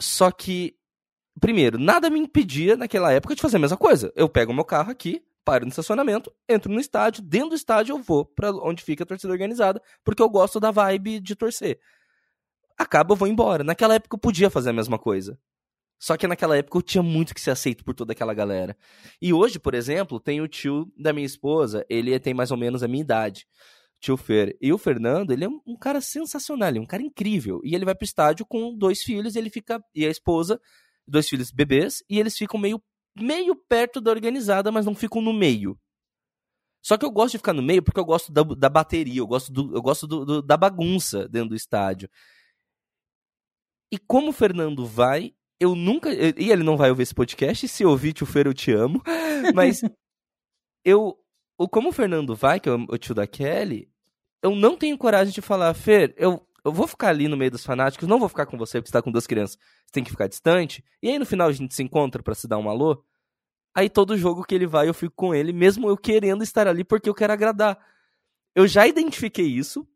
Só 0.00 0.30
que, 0.30 0.76
primeiro, 1.40 1.80
nada 1.80 2.08
me 2.08 2.20
impedia 2.20 2.76
naquela 2.76 3.12
época 3.12 3.34
de 3.34 3.42
fazer 3.42 3.56
a 3.56 3.60
mesma 3.60 3.76
coisa. 3.76 4.12
Eu 4.14 4.28
pego 4.28 4.54
meu 4.54 4.64
carro 4.64 4.92
aqui, 4.92 5.20
paro 5.44 5.64
no 5.64 5.70
estacionamento, 5.70 6.32
entro 6.48 6.72
no 6.72 6.80
estádio, 6.80 7.22
dentro 7.22 7.50
do 7.50 7.54
estádio 7.56 7.94
eu 7.94 8.02
vou 8.02 8.24
para 8.24 8.52
onde 8.52 8.82
fica 8.82 9.04
a 9.04 9.06
torcida 9.06 9.32
organizada, 9.32 9.82
porque 10.04 10.22
eu 10.22 10.28
gosto 10.28 10.60
da 10.60 10.70
vibe 10.70 11.20
de 11.20 11.34
torcer. 11.34 11.80
Acaba, 12.78 13.12
eu 13.12 13.16
vou 13.16 13.28
embora. 13.28 13.62
Naquela 13.62 13.94
época 13.94 14.14
eu 14.14 14.20
podia 14.20 14.48
fazer 14.48 14.70
a 14.70 14.72
mesma 14.72 14.98
coisa. 14.98 15.38
Só 15.98 16.16
que 16.16 16.26
naquela 16.26 16.56
época 16.56 16.78
eu 16.78 16.82
tinha 16.82 17.02
muito 17.02 17.34
que 17.34 17.40
ser 17.40 17.50
aceito 17.50 17.84
por 17.84 17.94
toda 17.94 18.12
aquela 18.12 18.32
galera. 18.32 18.74
E 19.20 19.34
hoje, 19.34 19.58
por 19.58 19.74
exemplo, 19.74 20.18
tem 20.18 20.40
o 20.40 20.48
tio 20.48 20.90
da 20.96 21.12
minha 21.12 21.26
esposa, 21.26 21.84
ele 21.90 22.18
tem 22.18 22.32
mais 22.32 22.50
ou 22.50 22.56
menos 22.56 22.82
a 22.82 22.88
minha 22.88 23.02
idade, 23.02 23.46
tio 24.00 24.16
Fer. 24.16 24.56
E 24.62 24.72
o 24.72 24.78
Fernando, 24.78 25.30
ele 25.30 25.44
é 25.44 25.48
um 25.48 25.76
cara 25.78 26.00
sensacional, 26.00 26.70
ele 26.70 26.78
é 26.78 26.80
um 26.80 26.86
cara 26.86 27.02
incrível. 27.02 27.60
E 27.62 27.74
ele 27.74 27.84
vai 27.84 27.94
pro 27.94 28.06
estádio 28.06 28.46
com 28.46 28.74
dois 28.74 29.02
filhos, 29.02 29.36
e 29.36 29.38
ele 29.38 29.50
fica 29.50 29.78
e 29.94 30.06
a 30.06 30.10
esposa, 30.10 30.58
dois 31.06 31.28
filhos 31.28 31.50
bebês, 31.50 32.02
e 32.08 32.18
eles 32.18 32.34
ficam 32.34 32.58
meio 32.58 32.82
meio 33.16 33.54
perto 33.54 34.00
da 34.00 34.10
organizada, 34.10 34.70
mas 34.70 34.86
não 34.86 34.94
ficam 34.94 35.20
no 35.20 35.32
meio. 35.32 35.78
Só 36.82 36.96
que 36.96 37.04
eu 37.04 37.10
gosto 37.10 37.32
de 37.32 37.38
ficar 37.38 37.52
no 37.52 37.62
meio 37.62 37.82
porque 37.82 38.00
eu 38.00 38.04
gosto 38.04 38.32
da, 38.32 38.42
da 38.42 38.68
bateria, 38.68 39.20
eu 39.20 39.26
gosto, 39.26 39.52
do, 39.52 39.76
eu 39.76 39.82
gosto 39.82 40.06
do, 40.06 40.24
do, 40.24 40.42
da 40.42 40.56
bagunça 40.56 41.28
dentro 41.28 41.50
do 41.50 41.56
estádio. 41.56 42.08
E 43.92 43.98
como 43.98 44.30
o 44.30 44.32
Fernando 44.32 44.86
vai, 44.86 45.34
eu 45.58 45.74
nunca. 45.74 46.10
E 46.12 46.50
ele 46.50 46.62
não 46.62 46.76
vai 46.76 46.90
ouvir 46.90 47.02
esse 47.02 47.14
podcast, 47.14 47.68
se 47.68 47.84
ouvir, 47.84 48.14
tio 48.14 48.26
Fer, 48.26 48.46
eu 48.46 48.54
te 48.54 48.72
amo. 48.72 49.02
Mas 49.54 49.82
eu. 50.84 51.18
Como 51.70 51.90
o 51.90 51.92
Fernando 51.92 52.34
vai, 52.34 52.58
que 52.58 52.70
é 52.70 52.72
o 52.72 52.96
tio 52.96 53.14
da 53.14 53.26
Kelly, 53.26 53.90
eu 54.42 54.56
não 54.56 54.78
tenho 54.78 54.96
coragem 54.96 55.34
de 55.34 55.42
falar, 55.42 55.74
Fer, 55.74 56.14
eu, 56.16 56.46
eu 56.64 56.72
vou 56.72 56.86
ficar 56.86 57.08
ali 57.08 57.28
no 57.28 57.36
meio 57.36 57.50
dos 57.50 57.64
fanáticos, 57.64 58.08
não 58.08 58.18
vou 58.18 58.28
ficar 58.28 58.46
com 58.46 58.58
você 58.58 58.78
porque 58.78 58.88
você 58.88 58.92
tá 58.92 59.02
com 59.02 59.10
duas 59.10 59.26
crianças, 59.26 59.56
você 59.86 59.92
tem 59.92 60.04
que 60.04 60.10
ficar 60.10 60.26
distante. 60.26 60.84
E 61.02 61.08
aí 61.08 61.18
no 61.18 61.26
final 61.26 61.48
a 61.48 61.52
gente 61.52 61.74
se 61.74 61.82
encontra 61.82 62.22
para 62.22 62.34
se 62.34 62.46
dar 62.46 62.58
um 62.58 62.68
alô. 62.68 63.04
Aí 63.74 63.88
todo 63.88 64.16
jogo 64.16 64.44
que 64.44 64.54
ele 64.54 64.66
vai 64.66 64.88
eu 64.88 64.94
fico 64.94 65.14
com 65.14 65.34
ele, 65.34 65.52
mesmo 65.52 65.88
eu 65.88 65.96
querendo 65.96 66.42
estar 66.42 66.66
ali 66.66 66.84
porque 66.84 67.08
eu 67.08 67.14
quero 67.14 67.32
agradar. 67.32 67.78
Eu 68.54 68.66
já 68.66 68.86
identifiquei 68.86 69.46
isso. 69.46 69.86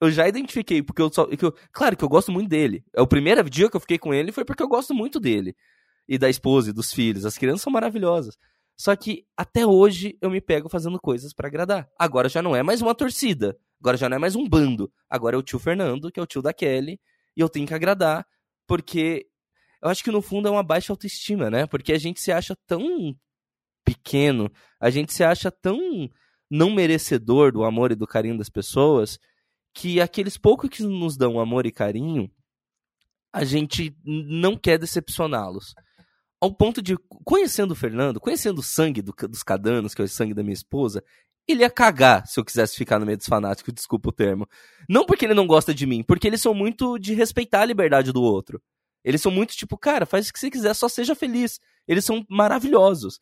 Eu 0.00 0.10
já 0.12 0.28
identifiquei, 0.28 0.80
porque 0.82 1.02
eu 1.02 1.12
só. 1.12 1.26
Que 1.26 1.44
eu, 1.44 1.52
claro 1.72 1.96
que 1.96 2.04
eu 2.04 2.08
gosto 2.08 2.30
muito 2.30 2.48
dele. 2.48 2.84
É 2.94 3.02
o 3.02 3.06
primeiro 3.06 3.48
dia 3.50 3.68
que 3.68 3.76
eu 3.76 3.80
fiquei 3.80 3.98
com 3.98 4.14
ele 4.14 4.30
foi 4.30 4.44
porque 4.44 4.62
eu 4.62 4.68
gosto 4.68 4.94
muito 4.94 5.18
dele. 5.18 5.56
E 6.06 6.16
da 6.16 6.30
esposa 6.30 6.70
e 6.70 6.72
dos 6.72 6.92
filhos. 6.92 7.26
As 7.26 7.36
crianças 7.36 7.62
são 7.62 7.72
maravilhosas. 7.72 8.38
Só 8.76 8.94
que 8.94 9.26
até 9.36 9.66
hoje 9.66 10.16
eu 10.20 10.30
me 10.30 10.40
pego 10.40 10.68
fazendo 10.68 11.00
coisas 11.00 11.32
para 11.32 11.48
agradar. 11.48 11.88
Agora 11.98 12.28
já 12.28 12.40
não 12.40 12.54
é 12.54 12.62
mais 12.62 12.80
uma 12.80 12.94
torcida. 12.94 13.58
Agora 13.80 13.96
já 13.96 14.08
não 14.08 14.16
é 14.16 14.18
mais 14.18 14.34
um 14.34 14.48
bando. 14.48 14.92
Agora 15.08 15.36
é 15.36 15.38
o 15.38 15.42
tio 15.42 15.58
Fernando, 15.58 16.10
que 16.10 16.18
é 16.18 16.22
o 16.22 16.26
tio 16.26 16.42
da 16.42 16.52
Kelly. 16.52 17.00
E 17.36 17.40
eu 17.40 17.48
tenho 17.48 17.66
que 17.66 17.74
agradar, 17.74 18.26
porque 18.66 19.26
eu 19.82 19.88
acho 19.88 20.02
que 20.02 20.10
no 20.10 20.20
fundo 20.20 20.48
é 20.48 20.50
uma 20.50 20.62
baixa 20.62 20.92
autoestima, 20.92 21.50
né? 21.50 21.66
Porque 21.66 21.92
a 21.92 21.98
gente 21.98 22.20
se 22.20 22.32
acha 22.32 22.56
tão 22.66 23.16
pequeno, 23.84 24.50
a 24.80 24.90
gente 24.90 25.12
se 25.12 25.22
acha 25.22 25.50
tão 25.50 25.78
não 26.50 26.70
merecedor 26.70 27.52
do 27.52 27.64
amor 27.64 27.92
e 27.92 27.96
do 27.96 28.06
carinho 28.06 28.36
das 28.36 28.48
pessoas, 28.48 29.18
que 29.72 30.00
aqueles 30.00 30.36
poucos 30.36 30.68
que 30.70 30.82
nos 30.82 31.16
dão 31.16 31.38
amor 31.38 31.66
e 31.66 31.72
carinho, 31.72 32.30
a 33.32 33.44
gente 33.44 33.94
não 34.04 34.56
quer 34.56 34.78
decepcioná-los 34.78 35.74
ao 36.40 36.54
ponto 36.54 36.80
de, 36.80 36.96
conhecendo 37.24 37.72
o 37.72 37.76
Fernando, 37.76 38.20
conhecendo 38.20 38.58
o 38.58 38.62
sangue 38.62 39.02
do, 39.02 39.12
dos 39.28 39.42
cadanos, 39.42 39.94
que 39.94 40.00
é 40.00 40.04
o 40.04 40.08
sangue 40.08 40.34
da 40.34 40.42
minha 40.42 40.54
esposa, 40.54 41.02
ele 41.52 41.62
ia 41.62 41.70
cagar 41.70 42.26
se 42.26 42.38
eu 42.38 42.44
quisesse 42.44 42.76
ficar 42.76 42.98
no 42.98 43.06
meio 43.06 43.16
dos 43.16 43.26
fanáticos, 43.26 43.72
desculpa 43.72 44.10
o 44.10 44.12
termo. 44.12 44.46
Não 44.88 45.04
porque 45.04 45.24
ele 45.24 45.34
não 45.34 45.46
gosta 45.46 45.74
de 45.74 45.86
mim, 45.86 46.02
porque 46.02 46.26
eles 46.26 46.40
são 46.40 46.52
muito 46.52 46.98
de 46.98 47.14
respeitar 47.14 47.62
a 47.62 47.64
liberdade 47.64 48.12
do 48.12 48.22
outro. 48.22 48.62
Eles 49.02 49.22
são 49.22 49.32
muito 49.32 49.56
tipo, 49.56 49.78
cara, 49.78 50.04
faz 50.04 50.28
o 50.28 50.32
que 50.32 50.38
você 50.38 50.50
quiser, 50.50 50.74
só 50.74 50.88
seja 50.88 51.14
feliz. 51.14 51.60
Eles 51.86 52.04
são 52.04 52.24
maravilhosos. 52.28 53.20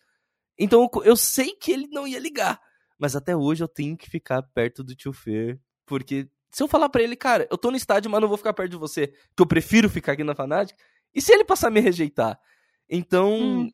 Então 0.59 0.89
eu 1.05 1.17
sei 1.17 1.53
que 1.53 1.71
ele 1.71 1.87
não 1.89 2.07
ia 2.07 2.19
ligar. 2.19 2.61
Mas 2.99 3.15
até 3.15 3.37
hoje 3.37 3.63
eu 3.63 3.69
tenho 3.69 3.97
que 3.97 4.09
ficar 4.09 4.43
perto 4.43 4.83
do 4.83 4.95
tio 4.95 5.13
Fer. 5.13 5.61
Porque 5.85 6.29
se 6.51 6.63
eu 6.63 6.69
falar 6.69 6.89
para 6.89 7.03
ele, 7.03 7.15
cara, 7.15 7.47
eu 7.51 7.59
tô 7.59 7.71
no 7.71 7.77
estádio, 7.77 8.11
mas 8.11 8.21
não 8.21 8.29
vou 8.29 8.39
ficar 8.39 8.55
perto 8.55 8.71
de 8.71 8.77
você, 8.77 9.09
que 9.09 9.43
eu 9.43 9.47
prefiro 9.47 9.91
ficar 9.91 10.13
aqui 10.13 10.25
na 10.25 10.35
Fanática, 10.35 10.83
e 11.15 11.21
se 11.21 11.33
ele 11.33 11.45
passar 11.45 11.69
a 11.69 11.71
me 11.71 11.81
rejeitar? 11.81 12.41
Então, 12.89 13.35
hum. 13.39 13.71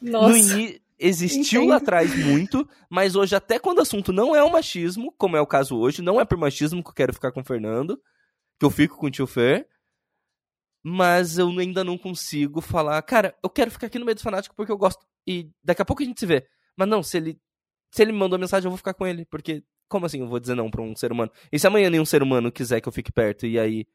no 0.00 0.36
início 0.36 0.80
existiu 0.98 1.62
Entendo. 1.62 1.70
lá 1.70 1.76
atrás 1.76 2.14
muito, 2.24 2.68
mas 2.90 3.14
hoje, 3.14 3.34
até 3.34 3.58
quando 3.58 3.78
o 3.78 3.82
assunto 3.82 4.12
não 4.12 4.34
é 4.34 4.42
o 4.42 4.50
machismo, 4.50 5.12
como 5.16 5.36
é 5.36 5.40
o 5.40 5.46
caso 5.46 5.76
hoje, 5.76 6.02
não 6.02 6.20
é 6.20 6.24
por 6.24 6.38
machismo 6.38 6.82
que 6.82 6.90
eu 6.90 6.94
quero 6.94 7.12
ficar 7.12 7.32
com 7.32 7.40
o 7.40 7.44
Fernando, 7.44 8.00
que 8.58 8.64
eu 8.64 8.70
fico 8.70 8.96
com 8.96 9.06
o 9.06 9.10
tio 9.10 9.26
Fer, 9.26 9.68
mas 10.82 11.38
eu 11.38 11.48
ainda 11.58 11.82
não 11.82 11.98
consigo 11.98 12.60
falar, 12.60 13.00
cara, 13.02 13.36
eu 13.42 13.50
quero 13.50 13.70
ficar 13.70 13.88
aqui 13.88 13.98
no 13.98 14.04
meio 14.04 14.14
dos 14.14 14.24
fanáticos 14.24 14.56
porque 14.56 14.72
eu 14.72 14.78
gosto, 14.78 15.04
e 15.26 15.50
daqui 15.62 15.82
a 15.82 15.84
pouco 15.84 16.02
a 16.02 16.06
gente 16.06 16.20
se 16.20 16.26
vê. 16.26 16.46
Mas 16.76 16.88
não, 16.88 17.02
se 17.02 17.16
ele, 17.16 17.40
se 17.90 18.02
ele 18.02 18.12
me 18.12 18.18
mandou 18.18 18.38
mensagem, 18.38 18.66
eu 18.66 18.70
vou 18.70 18.78
ficar 18.78 18.94
com 18.94 19.06
ele, 19.06 19.24
porque 19.26 19.64
como 19.88 20.06
assim 20.06 20.20
eu 20.20 20.28
vou 20.28 20.40
dizer 20.40 20.54
não 20.54 20.70
pra 20.70 20.82
um 20.82 20.94
ser 20.94 21.12
humano? 21.12 21.30
E 21.50 21.58
se 21.58 21.66
amanhã 21.66 21.90
nenhum 21.90 22.04
ser 22.04 22.22
humano 22.22 22.52
quiser 22.52 22.80
que 22.80 22.88
eu 22.88 22.92
fique 22.92 23.12
perto, 23.12 23.46
e 23.46 23.58
aí 23.58 23.86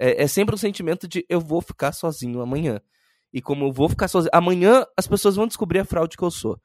é, 0.00 0.24
é 0.24 0.26
sempre 0.26 0.54
um 0.54 0.58
sentimento 0.58 1.06
de 1.06 1.24
eu 1.28 1.40
vou 1.40 1.60
ficar 1.60 1.92
sozinho 1.92 2.40
amanhã. 2.40 2.80
E 3.32 3.40
como 3.40 3.66
eu 3.66 3.72
vou 3.72 3.88
ficar 3.88 4.08
sozinho. 4.08 4.30
Amanhã 4.32 4.84
as 4.96 5.06
pessoas 5.06 5.36
vão 5.36 5.46
descobrir 5.46 5.78
a 5.78 5.84
fraude 5.84 6.16
que 6.16 6.22
eu 6.22 6.30
sou. 6.30 6.58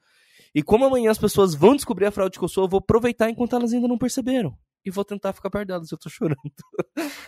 E 0.53 0.63
como 0.63 0.85
amanhã 0.85 1.11
as 1.11 1.17
pessoas 1.17 1.53
vão 1.53 1.75
descobrir 1.75 2.05
a 2.05 2.11
fraude 2.11 2.39
que 2.39 2.43
eu 2.43 2.49
sou, 2.49 2.63
eu 2.63 2.69
vou 2.69 2.79
aproveitar 2.79 3.29
enquanto 3.29 3.55
elas 3.55 3.73
ainda 3.73 3.87
não 3.87 3.97
perceberam. 3.97 4.57
E 4.85 4.91
vou 4.91 5.03
tentar 5.03 5.33
ficar 5.33 5.49
perto 5.49 5.67
delas, 5.67 5.91
eu 5.91 5.97
tô 5.97 6.09
chorando. 6.09 6.39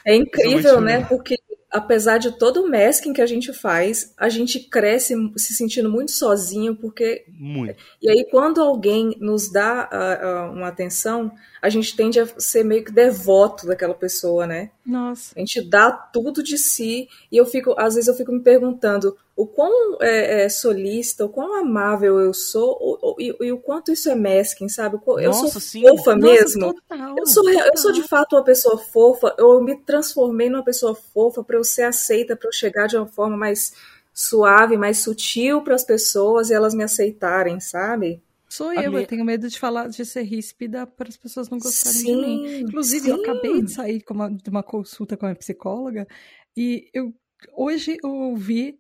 É 0.06 0.16
incrível, 0.16 0.80
né? 0.80 1.04
Porque 1.04 1.36
apesar 1.70 2.18
de 2.18 2.32
todo 2.38 2.64
o 2.64 2.70
masking 2.70 3.14
que 3.14 3.22
a 3.22 3.26
gente 3.26 3.52
faz, 3.52 4.14
a 4.18 4.30
gente 4.30 4.60
cresce 4.60 5.14
se 5.36 5.54
sentindo 5.54 5.90
muito 5.90 6.12
sozinho, 6.12 6.76
porque. 6.76 7.26
Muito. 7.30 7.76
E 8.02 8.10
aí, 8.10 8.26
quando 8.30 8.62
alguém 8.62 9.18
nos 9.20 9.52
dá 9.52 9.90
uh, 9.92 10.52
uh, 10.52 10.54
uma 10.54 10.68
atenção, 10.68 11.32
a 11.62 11.70
gente 11.70 11.96
tende 11.96 12.20
a 12.20 12.28
ser 12.40 12.64
meio 12.64 12.84
que 12.84 12.92
devoto 12.92 13.68
daquela 13.68 13.94
pessoa, 13.94 14.48
né? 14.48 14.72
Nossa. 14.86 15.34
A 15.36 15.40
gente 15.40 15.62
dá 15.62 15.92
tudo 15.92 16.42
de 16.42 16.58
si, 16.58 17.08
e 17.32 17.38
eu 17.38 17.46
fico, 17.46 17.76
às 17.78 17.96
vezes, 17.96 18.08
eu 18.08 18.16
fico 18.16 18.32
me 18.32 18.42
perguntando 18.42 19.16
o 19.38 19.46
quão 19.46 20.00
é, 20.02 20.46
é, 20.46 20.50
solista, 20.50 21.24
o 21.24 21.30
quão 21.30 21.54
amável 21.54 22.20
eu 22.20 22.34
sou, 22.34 22.76
o, 22.82 23.12
o, 23.12 23.22
e, 23.22 23.38
e, 23.40 23.52
o 23.52 23.60
quanto 23.60 23.92
isso 23.92 24.10
é 24.10 24.16
masking, 24.16 24.68
sabe? 24.68 24.98
Eu 25.06 25.30
Nossa, 25.30 25.48
sou 25.48 25.62
sim. 25.62 25.82
fofa 25.84 26.16
Nossa, 26.16 26.34
mesmo. 26.34 26.74
Total, 26.74 27.16
eu, 27.16 27.28
sou, 27.28 27.44
total. 27.44 27.68
eu 27.68 27.78
sou 27.78 27.92
de 27.92 28.02
fato 28.02 28.36
uma 28.36 28.44
pessoa 28.44 28.80
fofa, 28.80 29.36
eu 29.38 29.62
me 29.62 29.78
transformei 29.78 30.50
numa 30.50 30.64
pessoa 30.64 30.96
fofa 30.96 31.44
para 31.44 31.56
eu 31.56 31.64
ser 31.64 31.84
aceita, 31.84 32.36
para 32.36 32.48
eu 32.48 32.52
chegar 32.52 32.88
de 32.88 32.98
uma 32.98 33.06
forma 33.06 33.38
mais 33.38 33.74
suave, 34.12 34.76
mais 34.76 35.04
sutil 35.04 35.62
para 35.62 35.76
as 35.76 35.84
pessoas 35.84 36.50
e 36.50 36.56
elas 36.56 36.74
me 36.74 36.84
aceitarem, 36.84 37.60
sabe? 37.60 38.20
Sou 38.50 38.74
eu, 38.74 38.90
minha... 38.90 39.04
eu 39.04 39.08
tenho 39.08 39.24
medo 39.24 39.48
de 39.48 39.60
falar, 39.60 39.88
de 39.88 40.04
ser 40.04 40.24
ríspida 40.24 40.88
para 40.88 41.10
as 41.10 41.18
pessoas 41.18 41.48
não 41.48 41.60
gostarem 41.60 42.00
sim, 42.00 42.06
de 42.06 42.22
mim. 42.22 42.60
Inclusive, 42.62 43.06
sim. 43.06 43.12
eu 43.12 43.22
acabei 43.22 43.62
de 43.62 43.72
sair 43.72 44.04
uma, 44.10 44.32
de 44.32 44.50
uma 44.50 44.64
consulta 44.64 45.16
com 45.16 45.28
a 45.28 45.36
psicóloga 45.36 46.08
e 46.56 46.90
eu 46.92 47.14
hoje 47.54 47.98
eu 48.04 48.10
ouvi 48.10 48.80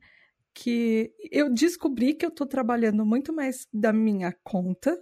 que 0.58 1.14
eu 1.32 1.54
descobri 1.54 2.16
que 2.16 2.26
eu 2.26 2.32
tô 2.32 2.44
trabalhando 2.44 3.06
muito 3.06 3.32
mais 3.32 3.68
da 3.72 3.94
minha 3.94 4.34
conta, 4.44 5.00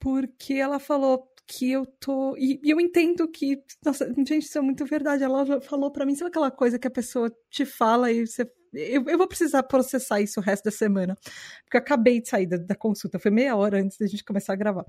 porque 0.00 0.54
ela 0.54 0.80
falou 0.80 1.28
que 1.46 1.70
eu 1.70 1.86
tô. 1.86 2.36
E, 2.36 2.60
eu 2.64 2.80
entendo 2.80 3.28
que. 3.28 3.62
Nossa, 3.84 4.12
gente, 4.12 4.38
isso 4.38 4.58
é 4.58 4.60
muito 4.60 4.84
verdade. 4.84 5.22
Ela 5.22 5.60
falou 5.60 5.92
para 5.92 6.04
mim, 6.04 6.16
sabe 6.16 6.30
aquela 6.30 6.50
coisa 6.50 6.76
que 6.76 6.88
a 6.88 6.90
pessoa 6.90 7.32
te 7.48 7.64
fala 7.64 8.10
e 8.10 8.26
você. 8.26 8.50
Eu, 8.72 9.04
eu 9.06 9.18
vou 9.18 9.28
precisar 9.28 9.62
processar 9.62 10.20
isso 10.20 10.40
o 10.40 10.42
resto 10.42 10.64
da 10.64 10.70
semana. 10.72 11.16
Porque 11.64 11.76
eu 11.76 11.80
acabei 11.80 12.20
de 12.20 12.28
sair 12.28 12.46
da, 12.46 12.56
da 12.56 12.74
consulta, 12.74 13.20
foi 13.20 13.30
meia 13.30 13.54
hora 13.54 13.80
antes 13.80 13.96
da 13.96 14.06
gente 14.08 14.24
começar 14.24 14.54
a 14.54 14.56
gravar. 14.56 14.84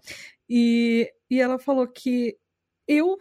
E, 0.49 1.13
e 1.29 1.39
ela 1.39 1.59
falou 1.59 1.87
que 1.87 2.35
eu. 2.87 3.17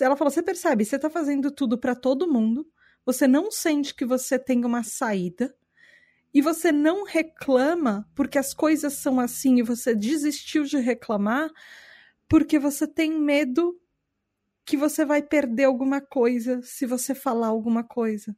Ela 0.00 0.16
falou: 0.16 0.32
você 0.32 0.42
percebe, 0.42 0.84
você 0.84 0.98
tá 0.98 1.08
fazendo 1.08 1.52
tudo 1.52 1.78
para 1.78 1.94
todo 1.94 2.32
mundo, 2.32 2.66
você 3.06 3.28
não 3.28 3.50
sente 3.52 3.94
que 3.94 4.04
você 4.04 4.38
tem 4.40 4.64
uma 4.64 4.82
saída 4.82 5.54
e 6.32 6.42
você 6.42 6.70
não 6.72 7.04
reclama 7.04 8.08
porque 8.14 8.38
as 8.38 8.54
coisas 8.54 8.94
são 8.94 9.18
assim 9.20 9.58
e 9.58 9.62
você 9.62 9.94
desistiu 9.94 10.64
de 10.64 10.78
reclamar 10.78 11.50
porque 12.28 12.58
você 12.58 12.86
tem 12.86 13.12
medo 13.18 13.80
que 14.66 14.76
você 14.76 15.04
vai 15.04 15.22
perder 15.22 15.64
alguma 15.64 16.00
coisa 16.00 16.60
se 16.62 16.86
você 16.86 17.14
falar 17.14 17.48
alguma 17.48 17.82
coisa. 17.82 18.36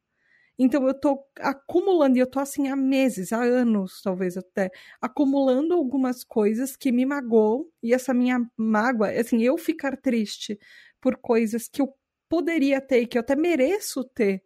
Então 0.58 0.86
eu 0.86 0.94
tô 0.94 1.24
acumulando, 1.38 2.18
e 2.18 2.20
eu 2.20 2.26
tô 2.26 2.38
assim 2.38 2.68
há 2.68 2.76
meses, 2.76 3.32
há 3.32 3.42
anos, 3.42 4.02
talvez 4.02 4.36
até, 4.36 4.70
acumulando 5.00 5.74
algumas 5.74 6.22
coisas 6.22 6.76
que 6.76 6.92
me 6.92 7.06
magoam, 7.06 7.66
e 7.82 7.94
essa 7.94 8.12
minha 8.12 8.38
mágoa, 8.56 9.10
assim, 9.10 9.42
eu 9.42 9.56
ficar 9.56 9.96
triste 9.96 10.58
por 11.00 11.16
coisas 11.16 11.66
que 11.66 11.80
eu 11.80 11.94
poderia 12.28 12.80
ter, 12.80 13.06
que 13.06 13.16
eu 13.16 13.20
até 13.20 13.34
mereço 13.34 14.04
ter, 14.04 14.42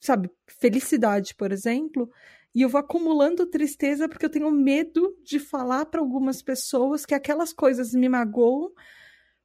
sabe, 0.00 0.30
felicidade, 0.46 1.34
por 1.34 1.52
exemplo, 1.52 2.10
e 2.54 2.62
eu 2.62 2.68
vou 2.68 2.80
acumulando 2.80 3.46
tristeza 3.46 4.08
porque 4.08 4.24
eu 4.24 4.30
tenho 4.30 4.50
medo 4.50 5.16
de 5.22 5.38
falar 5.38 5.86
para 5.86 6.00
algumas 6.00 6.42
pessoas 6.42 7.06
que 7.06 7.14
aquelas 7.14 7.52
coisas 7.52 7.92
me 7.92 8.08
magoam, 8.08 8.72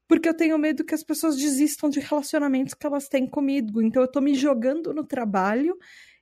porque 0.08 0.28
eu 0.30 0.36
tenho 0.36 0.58
medo 0.58 0.84
que 0.84 0.96
as 0.96 1.04
pessoas 1.04 1.38
desistam 1.38 1.90
de 1.90 2.00
relacionamentos 2.00 2.74
que 2.74 2.86
elas 2.86 3.08
têm 3.08 3.28
comigo. 3.28 3.82
Então 3.82 4.02
eu 4.02 4.12
tô 4.12 4.22
me 4.22 4.34
jogando 4.36 4.94
no 4.94 5.06
trabalho 5.06 5.78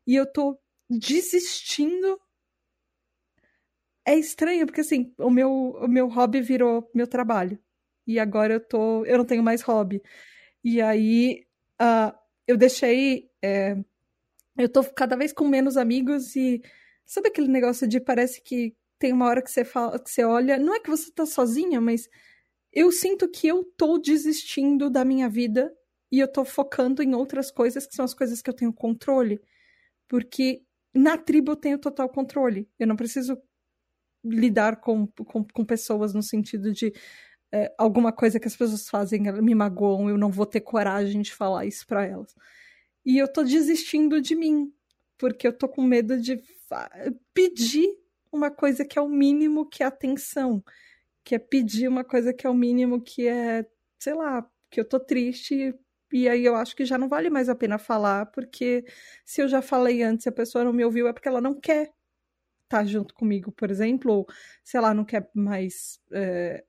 e 0.05 0.15
eu 0.15 0.25
tô 0.31 0.59
desistindo. 0.89 2.19
É 4.05 4.15
estranho, 4.17 4.65
porque 4.65 4.81
assim, 4.81 5.13
o 5.17 5.29
meu, 5.29 5.51
o 5.51 5.87
meu 5.87 6.07
hobby 6.09 6.41
virou 6.41 6.89
meu 6.93 7.07
trabalho. 7.07 7.57
E 8.05 8.19
agora 8.19 8.53
eu 8.53 8.59
tô. 8.59 9.05
Eu 9.05 9.17
não 9.17 9.25
tenho 9.25 9.43
mais 9.43 9.61
hobby. 9.61 10.01
E 10.63 10.81
aí 10.81 11.45
uh, 11.81 12.13
eu 12.47 12.57
deixei. 12.57 13.29
É, 13.41 13.77
eu 14.57 14.69
tô 14.69 14.83
cada 14.83 15.15
vez 15.15 15.33
com 15.33 15.47
menos 15.47 15.77
amigos 15.77 16.35
e 16.35 16.61
sabe 17.05 17.29
aquele 17.29 17.47
negócio 17.47 17.87
de 17.87 17.99
parece 17.99 18.41
que 18.41 18.75
tem 18.99 19.11
uma 19.13 19.27
hora 19.27 19.41
que 19.41 19.51
você 19.51 19.65
fala, 19.65 19.99
que 19.99 20.09
você 20.09 20.23
olha, 20.23 20.57
não 20.57 20.75
é 20.75 20.79
que 20.79 20.89
você 20.89 21.11
tá 21.11 21.25
sozinha, 21.25 21.81
mas 21.81 22.09
eu 22.71 22.91
sinto 22.91 23.29
que 23.29 23.47
eu 23.47 23.63
tô 23.77 23.97
desistindo 23.97 24.89
da 24.89 25.03
minha 25.05 25.29
vida 25.29 25.73
e 26.11 26.19
eu 26.19 26.27
tô 26.27 26.45
focando 26.45 27.03
em 27.03 27.13
outras 27.15 27.51
coisas 27.51 27.85
que 27.87 27.95
são 27.95 28.05
as 28.05 28.13
coisas 28.13 28.41
que 28.41 28.49
eu 28.49 28.53
tenho 28.53 28.73
controle. 28.73 29.41
Porque 30.07 30.63
na 30.93 31.17
tribo 31.17 31.51
eu 31.51 31.55
tenho 31.55 31.79
total 31.79 32.07
controle. 32.09 32.69
Eu 32.79 32.87
não 32.87 32.95
preciso 32.95 33.37
lidar 34.23 34.77
com, 34.79 35.07
com, 35.07 35.43
com 35.43 35.65
pessoas 35.65 36.13
no 36.13 36.23
sentido 36.23 36.71
de 36.71 36.93
é, 37.51 37.73
alguma 37.77 38.11
coisa 38.11 38.39
que 38.39 38.47
as 38.47 38.55
pessoas 38.55 38.89
fazem 38.89 39.21
me 39.41 39.53
magoam, 39.53 40.09
eu 40.09 40.17
não 40.17 40.31
vou 40.31 40.45
ter 40.45 40.61
coragem 40.61 41.21
de 41.21 41.33
falar 41.33 41.65
isso 41.65 41.85
para 41.85 42.05
elas. 42.05 42.33
E 43.05 43.17
eu 43.17 43.27
tô 43.27 43.43
desistindo 43.43 44.21
de 44.21 44.35
mim, 44.35 44.73
porque 45.17 45.47
eu 45.47 45.53
tô 45.53 45.67
com 45.67 45.81
medo 45.81 46.19
de 46.19 46.41
pedir 47.33 47.89
uma 48.31 48.49
coisa 48.49 48.85
que 48.85 48.97
é 48.97 49.01
o 49.01 49.09
mínimo 49.09 49.67
que 49.69 49.83
é 49.83 49.85
atenção, 49.85 50.63
que 51.23 51.35
é 51.35 51.39
pedir 51.39 51.87
uma 51.87 52.03
coisa 52.03 52.33
que 52.33 52.47
é 52.47 52.49
o 52.49 52.53
mínimo 52.53 53.01
que 53.01 53.27
é, 53.27 53.65
sei 53.99 54.13
lá, 54.13 54.47
que 54.69 54.79
eu 54.79 54.85
tô 54.85 54.99
triste 54.99 55.73
e 56.11 56.29
aí 56.29 56.45
eu 56.45 56.55
acho 56.55 56.75
que 56.75 56.85
já 56.85 56.97
não 56.97 57.09
vale 57.09 57.29
mais 57.29 57.49
a 57.49 57.55
pena 57.55 57.79
falar, 57.79 58.27
porque 58.27 58.85
se 59.25 59.41
eu 59.41 59.47
já 59.47 59.61
falei 59.61 60.03
antes 60.03 60.25
e 60.25 60.29
a 60.29 60.31
pessoa 60.31 60.63
não 60.63 60.71
me 60.73 60.85
ouviu 60.85 61.07
é 61.07 61.13
porque 61.13 61.27
ela 61.27 61.41
não 61.41 61.59
quer 61.59 61.85
estar 62.65 62.79
tá 62.79 62.85
junto 62.85 63.13
comigo, 63.15 63.51
por 63.51 63.71
exemplo, 63.71 64.13
ou 64.13 64.27
sei 64.63 64.79
lá, 64.81 64.93
não 64.93 65.05
quer 65.05 65.29
mais 65.33 65.99
é, 66.11 66.63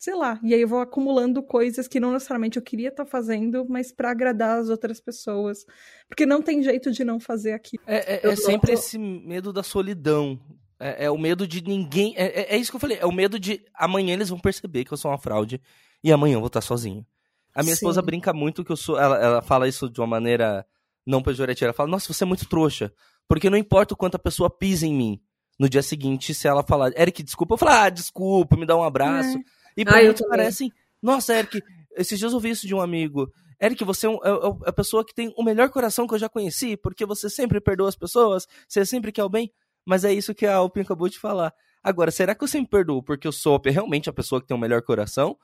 sei 0.00 0.14
lá, 0.14 0.40
e 0.42 0.54
aí 0.54 0.62
eu 0.62 0.66
vou 0.66 0.80
acumulando 0.80 1.42
coisas 1.42 1.86
que 1.86 2.00
não 2.00 2.12
necessariamente 2.12 2.56
eu 2.56 2.62
queria 2.62 2.88
estar 2.88 3.04
tá 3.04 3.10
fazendo, 3.10 3.66
mas 3.68 3.92
para 3.92 4.10
agradar 4.10 4.58
as 4.58 4.70
outras 4.70 4.98
pessoas, 4.98 5.66
porque 6.08 6.24
não 6.24 6.40
tem 6.40 6.62
jeito 6.62 6.90
de 6.90 7.04
não 7.04 7.20
fazer 7.20 7.52
aqui. 7.52 7.78
É, 7.86 8.14
é, 8.14 8.32
é 8.32 8.36
sempre 8.36 8.72
esse 8.72 8.98
medo 8.98 9.52
da 9.52 9.62
solidão. 9.62 10.40
É, 10.78 11.04
é 11.04 11.10
o 11.10 11.18
medo 11.18 11.46
de 11.46 11.62
ninguém. 11.62 12.14
É, 12.16 12.24
é, 12.24 12.54
é, 12.54 12.56
isso 12.56 12.72
que 12.72 12.76
eu 12.76 12.80
falei. 12.80 12.96
É 12.98 13.04
o 13.04 13.12
medo 13.12 13.38
de 13.38 13.62
amanhã 13.74 14.14
eles 14.14 14.30
vão 14.30 14.40
perceber 14.40 14.86
que 14.86 14.92
eu 14.92 14.96
sou 14.96 15.10
uma 15.10 15.18
fraude 15.18 15.60
e 16.02 16.10
amanhã 16.10 16.36
eu 16.36 16.40
vou 16.40 16.46
estar 16.46 16.62
sozinho. 16.62 17.06
A 17.54 17.62
minha 17.62 17.74
Sim. 17.74 17.80
esposa 17.80 18.00
brinca 18.00 18.32
muito 18.32 18.64
que 18.64 18.72
eu 18.72 18.76
sou. 18.76 18.98
Ela, 18.98 19.18
ela 19.18 19.42
fala 19.42 19.68
isso 19.68 19.90
de 19.90 20.00
uma 20.00 20.06
maneira 20.06 20.64
não 21.06 21.22
pejorativa. 21.22 21.66
Ela 21.66 21.74
fala: 21.74 21.90
Nossa, 21.90 22.10
você 22.10 22.24
é 22.24 22.26
muito 22.26 22.48
trouxa. 22.48 22.90
Porque 23.28 23.50
não 23.50 23.58
importa 23.58 23.92
o 23.92 23.96
quanto 23.98 24.14
a 24.14 24.18
pessoa 24.18 24.48
pisa 24.48 24.86
em 24.86 24.94
mim. 24.94 25.20
No 25.58 25.68
dia 25.68 25.82
seguinte, 25.82 26.32
se 26.32 26.48
ela 26.48 26.62
falar, 26.62 26.90
Eric, 26.98 27.22
desculpa, 27.22 27.52
eu 27.52 27.58
falo, 27.58 27.72
ah, 27.72 27.90
desculpa, 27.90 28.56
me 28.56 28.64
dá 28.64 28.74
um 28.74 28.82
abraço. 28.82 29.36
É. 29.36 29.59
E 29.80 29.84
pra 29.84 29.96
ah, 29.96 30.02
gente 30.04 30.22
parecem. 30.28 30.70
Nossa, 31.00 31.34
Eric, 31.34 31.62
esses 31.96 32.18
dias 32.18 32.32
eu 32.32 32.36
ouvi 32.36 32.50
isso 32.50 32.66
de 32.66 32.74
um 32.74 32.82
amigo. 32.82 33.32
Eric, 33.58 33.82
você 33.82 34.06
é, 34.06 34.10
é, 34.10 34.12
é, 34.12 34.18
a 34.66 34.72
pessoa 34.72 35.02
que 35.02 35.14
tem 35.14 35.32
o 35.38 35.42
melhor 35.42 35.70
coração 35.70 36.06
que 36.06 36.12
eu 36.12 36.18
já 36.18 36.28
conheci, 36.28 36.76
porque 36.76 37.06
você 37.06 37.30
sempre 37.30 37.62
perdoa 37.62 37.88
as 37.88 37.96
pessoas, 37.96 38.46
você 38.68 38.84
sempre 38.84 39.10
quer 39.10 39.24
o 39.24 39.28
bem. 39.30 39.50
Mas 39.86 40.04
é 40.04 40.12
isso 40.12 40.34
que 40.34 40.44
a 40.44 40.56
Alpin 40.56 40.80
acabou 40.80 41.08
de 41.08 41.18
falar. 41.18 41.54
Agora, 41.82 42.10
será 42.10 42.34
que 42.34 42.44
eu 42.44 42.48
sempre 42.48 42.68
perdoo 42.68 43.02
porque 43.02 43.26
eu 43.26 43.32
sou 43.32 43.58
realmente 43.64 44.10
a 44.10 44.12
pessoa 44.12 44.38
que 44.38 44.46
tem 44.46 44.54
o 44.54 44.60
melhor 44.60 44.82
coração? 44.82 45.34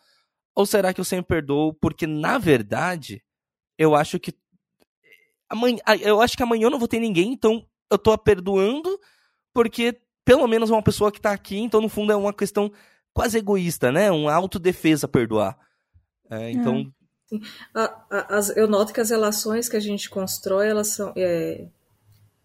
Ou 0.54 0.66
será 0.66 0.92
que 0.92 1.00
eu 1.00 1.04
sempre 1.04 1.28
perdoo 1.28 1.72
porque, 1.72 2.06
na 2.06 2.36
verdade, 2.36 3.24
eu 3.78 3.94
acho 3.94 4.20
que. 4.20 4.34
Amanhã, 5.48 5.78
eu 6.02 6.20
acho 6.20 6.36
que 6.36 6.42
amanhã 6.42 6.66
eu 6.66 6.70
não 6.70 6.78
vou 6.78 6.88
ter 6.88 7.00
ninguém, 7.00 7.32
então 7.32 7.66
eu 7.90 7.96
tô 7.96 8.16
perdoando 8.18 9.00
porque 9.54 9.98
pelo 10.26 10.46
menos 10.46 10.68
uma 10.68 10.82
pessoa 10.82 11.10
que 11.10 11.20
tá 11.20 11.30
aqui, 11.30 11.56
então 11.56 11.80
no 11.80 11.88
fundo 11.88 12.12
é 12.12 12.16
uma 12.16 12.34
questão 12.34 12.70
quase 13.16 13.38
egoísta, 13.38 13.90
né? 13.90 14.10
Uma 14.10 14.34
autodefesa 14.34 15.08
perdoar. 15.08 15.58
É, 16.30 16.50
então. 16.50 16.92
É. 17.74 18.60
eu 18.60 18.68
noto 18.68 18.92
que 18.92 19.00
as 19.00 19.08
relações 19.08 19.70
que 19.70 19.76
a 19.76 19.80
gente 19.80 20.10
constrói, 20.10 20.68
elas 20.68 20.88
são 20.88 21.14
é, 21.16 21.64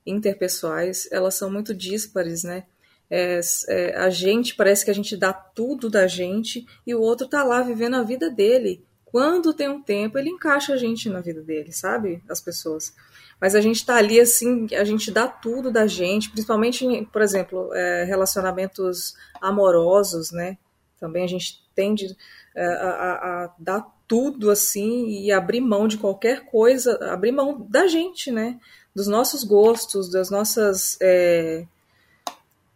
interpessoais, 0.05 1.09
elas 1.11 1.35
são 1.35 1.51
muito 1.51 1.73
díspares, 1.73 2.45
né? 2.45 2.63
É, 3.09 3.41
é, 3.67 3.97
a 3.97 4.09
gente 4.09 4.55
parece 4.55 4.85
que 4.85 4.91
a 4.91 4.95
gente 4.95 5.17
dá 5.17 5.33
tudo 5.33 5.89
da 5.89 6.07
gente 6.07 6.65
e 6.87 6.95
o 6.95 7.01
outro 7.01 7.27
tá 7.27 7.43
lá 7.43 7.61
vivendo 7.61 7.97
a 7.97 8.03
vida 8.03 8.29
dele. 8.29 8.81
Quando 9.03 9.53
tem 9.53 9.67
um 9.67 9.83
tempo, 9.83 10.17
ele 10.17 10.29
encaixa 10.29 10.73
a 10.73 10.77
gente 10.77 11.09
na 11.09 11.19
vida 11.19 11.41
dele, 11.41 11.73
sabe? 11.73 12.23
As 12.29 12.39
pessoas. 12.39 12.93
Mas 13.41 13.55
a 13.55 13.61
gente 13.61 13.83
tá 13.83 13.95
ali 13.95 14.19
assim, 14.19 14.67
a 14.75 14.83
gente 14.83 15.09
dá 15.09 15.27
tudo 15.27 15.71
da 15.71 15.87
gente, 15.87 16.29
principalmente, 16.29 16.85
por 17.11 17.23
exemplo, 17.23 17.73
é, 17.73 18.03
relacionamentos 18.03 19.15
amorosos, 19.41 20.31
né? 20.31 20.59
Também 20.99 21.23
a 21.23 21.27
gente 21.27 21.59
tende 21.73 22.15
é, 22.55 22.63
a, 22.63 22.89
a, 22.89 23.43
a 23.45 23.53
dar 23.57 23.87
tudo 24.07 24.51
assim 24.51 25.07
e 25.07 25.31
abrir 25.31 25.59
mão 25.59 25.87
de 25.87 25.97
qualquer 25.97 26.45
coisa, 26.45 26.95
abrir 27.11 27.31
mão 27.31 27.65
da 27.67 27.87
gente, 27.87 28.31
né? 28.31 28.59
Dos 28.93 29.07
nossos 29.07 29.43
gostos, 29.43 30.11
das 30.11 30.29
nossas. 30.29 30.97
É, 31.01 31.65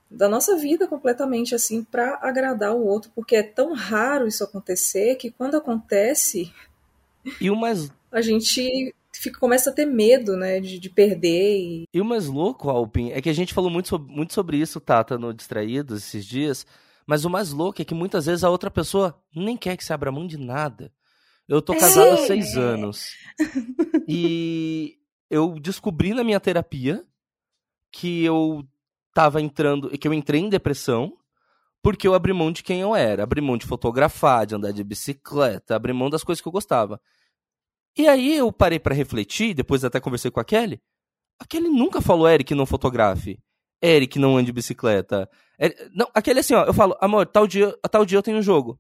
da 0.10 0.30
nossa 0.30 0.56
vida 0.56 0.88
completamente 0.88 1.54
assim 1.54 1.84
para 1.84 2.20
agradar 2.22 2.74
o 2.74 2.86
outro, 2.86 3.12
porque 3.14 3.36
é 3.36 3.44
tão 3.44 3.74
raro 3.74 4.28
isso 4.28 4.44
acontecer 4.44 5.16
que 5.16 5.30
quando 5.30 5.58
acontece 5.58 6.54
e 7.42 7.50
o 7.50 7.56
mais 7.56 7.92
a 8.12 8.22
gente 8.22 8.96
fica, 9.20 9.40
começa 9.40 9.70
a 9.70 9.74
ter 9.74 9.86
medo, 9.86 10.36
né, 10.36 10.60
de, 10.60 10.80
de 10.80 10.90
perder. 10.90 11.58
E... 11.58 11.84
e 11.94 12.02
o 12.02 12.06
mais 12.06 12.28
louco, 12.28 12.70
Alpin, 12.70 13.12
é 13.12 13.22
que 13.22 13.30
a 13.30 13.34
gente 13.34 13.54
falou 13.54 13.70
muito 13.70 13.90
sobre, 13.90 14.14
muito 14.14 14.34
sobre 14.34 14.58
isso, 14.58 14.80
Tata, 14.80 15.18
no 15.18 15.34
Distraídos 15.34 16.04
esses 16.04 16.26
dias, 16.26 16.66
mas 17.06 17.26
o 17.26 17.30
mais 17.30 17.52
louco 17.52 17.82
é 17.82 17.86
que 17.86 17.94
muitas 17.94 18.26
vezes 18.26 18.44
a 18.44 18.50
outra 18.50 18.72
pessoa 18.72 19.20
nem 19.36 19.58
quer 19.58 19.78
que 19.78 19.86
se 19.86 19.94
abra 19.94 20.12
mão 20.12 20.26
de 20.26 20.38
nada. 20.38 20.92
Eu 21.48 21.62
tô 21.62 21.76
casado 21.76 22.08
é. 22.08 22.14
há 22.14 22.18
seis 22.18 22.58
anos 22.58 23.12
e 24.08 24.98
eu 25.30 25.60
descobri 25.60 26.14
na 26.14 26.24
minha 26.24 26.40
terapia 26.40 27.04
que 27.92 28.24
eu 28.24 28.66
tava 29.14 29.40
entrando, 29.42 29.90
que 29.90 30.08
eu 30.08 30.14
entrei 30.14 30.42
em 30.42 30.50
depressão 30.50 31.16
porque 31.86 32.08
eu 32.08 32.16
abri 32.16 32.34
mão 32.34 32.52
de 32.52 32.64
quem 32.64 32.82
eu 32.82 32.96
era, 32.96 33.22
abri 33.22 33.40
mão 33.42 33.58
de 33.58 33.68
fotografar, 33.68 34.48
de 34.48 34.56
andar 34.56 34.72
de 34.72 34.84
bicicleta, 34.84 35.76
abri 35.76 35.94
mão 35.94 36.10
das 36.10 36.24
coisas 36.24 36.42
que 36.42 36.48
eu 36.48 36.52
gostava. 36.52 37.00
E 37.98 38.08
aí 38.08 38.36
eu 38.36 38.52
parei 38.52 38.80
para 38.80 38.94
refletir, 38.94 39.54
depois 39.54 39.86
até 39.86 40.00
conversei 40.00 40.30
com 40.30 40.40
a 40.40 40.46
Kelly. 40.46 40.82
A 41.40 41.46
Kelly 41.46 41.70
nunca 41.70 42.02
falou 42.02 42.28
Eric 42.28 42.54
não 42.54 42.66
fotografe, 42.66 43.40
Eric 43.82 44.20
não 44.20 44.38
ande 44.38 44.48
de 44.48 44.54
bicicleta. 44.54 45.30
Eric... 45.60 45.90
Não, 45.94 46.10
aquele 46.14 46.40
assim, 46.40 46.54
ó, 46.54 46.66
eu 46.66 46.74
falo, 46.74 46.96
amor, 47.00 47.26
tal 47.26 47.48
dia, 47.48 47.74
tal 47.90 48.06
dia 48.06 48.18
eu 48.18 48.24
tenho 48.24 48.38
um 48.38 48.42
jogo. 48.42 48.80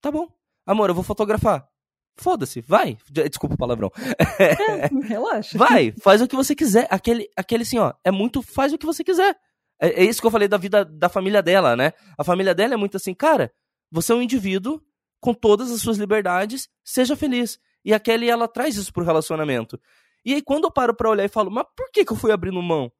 Tá 0.00 0.10
bom. 0.10 0.28
Amor, 0.66 0.88
eu 0.88 0.94
vou 0.94 1.04
fotografar. 1.04 1.68
Foda-se, 2.16 2.60
vai. 2.60 2.96
Desculpa 3.10 3.54
o 3.54 3.58
palavrão. 3.58 3.90
É, 4.38 4.88
relaxa. 5.06 5.58
Vai, 5.58 5.92
faz 6.00 6.22
o 6.22 6.28
que 6.28 6.36
você 6.36 6.54
quiser. 6.54 6.86
Aquele, 6.88 7.28
aquele 7.36 7.64
assim, 7.64 7.78
ó, 7.78 7.92
é 8.04 8.10
muito 8.10 8.40
faz 8.40 8.72
o 8.72 8.78
que 8.78 8.86
você 8.86 9.02
quiser. 9.02 9.36
É, 9.80 10.02
é 10.02 10.04
isso 10.04 10.20
que 10.20 10.26
eu 10.26 10.30
falei 10.30 10.46
da 10.46 10.56
vida 10.56 10.84
da 10.84 11.08
família 11.08 11.42
dela, 11.42 11.74
né? 11.74 11.92
A 12.16 12.22
família 12.22 12.54
dela 12.54 12.74
é 12.74 12.76
muito 12.76 12.96
assim, 12.96 13.14
cara, 13.14 13.52
você 13.90 14.12
é 14.12 14.14
um 14.14 14.22
indivíduo 14.22 14.80
com 15.20 15.34
todas 15.34 15.72
as 15.72 15.80
suas 15.80 15.98
liberdades, 15.98 16.68
seja 16.84 17.16
feliz. 17.16 17.58
E 17.84 17.92
a 17.92 18.00
Kelly, 18.00 18.30
ela 18.30 18.48
traz 18.48 18.76
isso 18.76 18.92
pro 18.92 19.04
relacionamento. 19.04 19.80
E 20.24 20.34
aí, 20.34 20.42
quando 20.42 20.64
eu 20.64 20.70
paro 20.70 20.94
pra 20.94 21.10
olhar 21.10 21.24
e 21.24 21.28
falo, 21.28 21.50
mas 21.50 21.66
por 21.76 21.90
que, 21.90 22.04
que 22.04 22.12
eu 22.12 22.16
fui 22.16 22.32
abrindo 22.32 22.60
mão? 22.62 22.90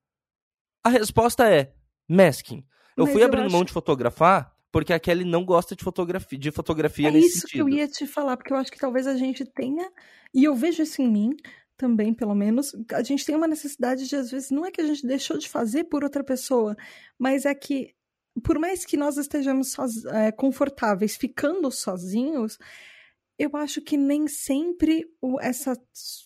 A 0.83 0.91
resposta 0.91 1.49
é 1.49 1.73
masking. 2.09 2.65
Eu 2.97 3.05
mas 3.05 3.13
fui 3.13 3.23
eu 3.23 3.27
abrindo 3.27 3.47
acho... 3.47 3.53
mão 3.53 3.65
de 3.65 3.73
fotografar 3.73 4.55
porque 4.75 4.93
a 4.93 4.99
Kelly 4.99 5.25
não 5.25 5.45
gosta 5.45 5.77
de 5.77 5.85
fotografia, 5.85 6.37
de 6.37 6.51
fotografia 6.51 7.07
é 7.07 7.11
nesse 7.13 7.29
isso 7.29 7.41
sentido. 7.43 7.65
que 7.65 7.73
eu 7.73 7.79
ia 7.79 7.87
te 7.87 8.09
falar, 8.09 8.37
porque 8.37 8.53
eu 8.53 8.57
acho 8.57 8.73
que 8.73 8.79
talvez 8.81 9.07
a 9.07 9.15
gente 9.15 9.45
tenha, 9.45 9.89
e 10.35 10.43
eu 10.43 10.53
vejo 10.57 10.83
isso 10.83 11.01
em 11.01 11.09
mim, 11.09 11.31
também, 11.77 12.13
pelo 12.13 12.35
menos, 12.35 12.75
a 12.93 13.01
gente 13.05 13.25
tem 13.25 13.37
uma 13.37 13.47
necessidade 13.47 14.09
de, 14.09 14.17
às 14.17 14.33
vezes, 14.33 14.51
não 14.51 14.67
é 14.67 14.73
que 14.73 14.81
a 14.81 14.87
gente 14.87 15.07
deixou 15.07 15.39
de 15.39 15.49
fazer 15.49 15.85
por 15.85 16.03
outra 16.03 16.25
pessoa, 16.25 16.77
mas 17.17 17.45
é 17.45 17.55
que, 17.55 17.95
por 18.43 18.59
mais 18.59 18.85
que 18.85 18.97
nós 18.97 19.17
estejamos 19.17 19.71
soz, 19.71 20.05
é, 20.07 20.33
confortáveis 20.33 21.17
ficando 21.17 21.71
sozinhos, 21.71 22.59
eu 23.39 23.51
acho 23.55 23.81
que 23.81 23.97
nem 23.97 24.29
sempre 24.29 25.05
o, 25.21 25.41
essa 25.41 25.77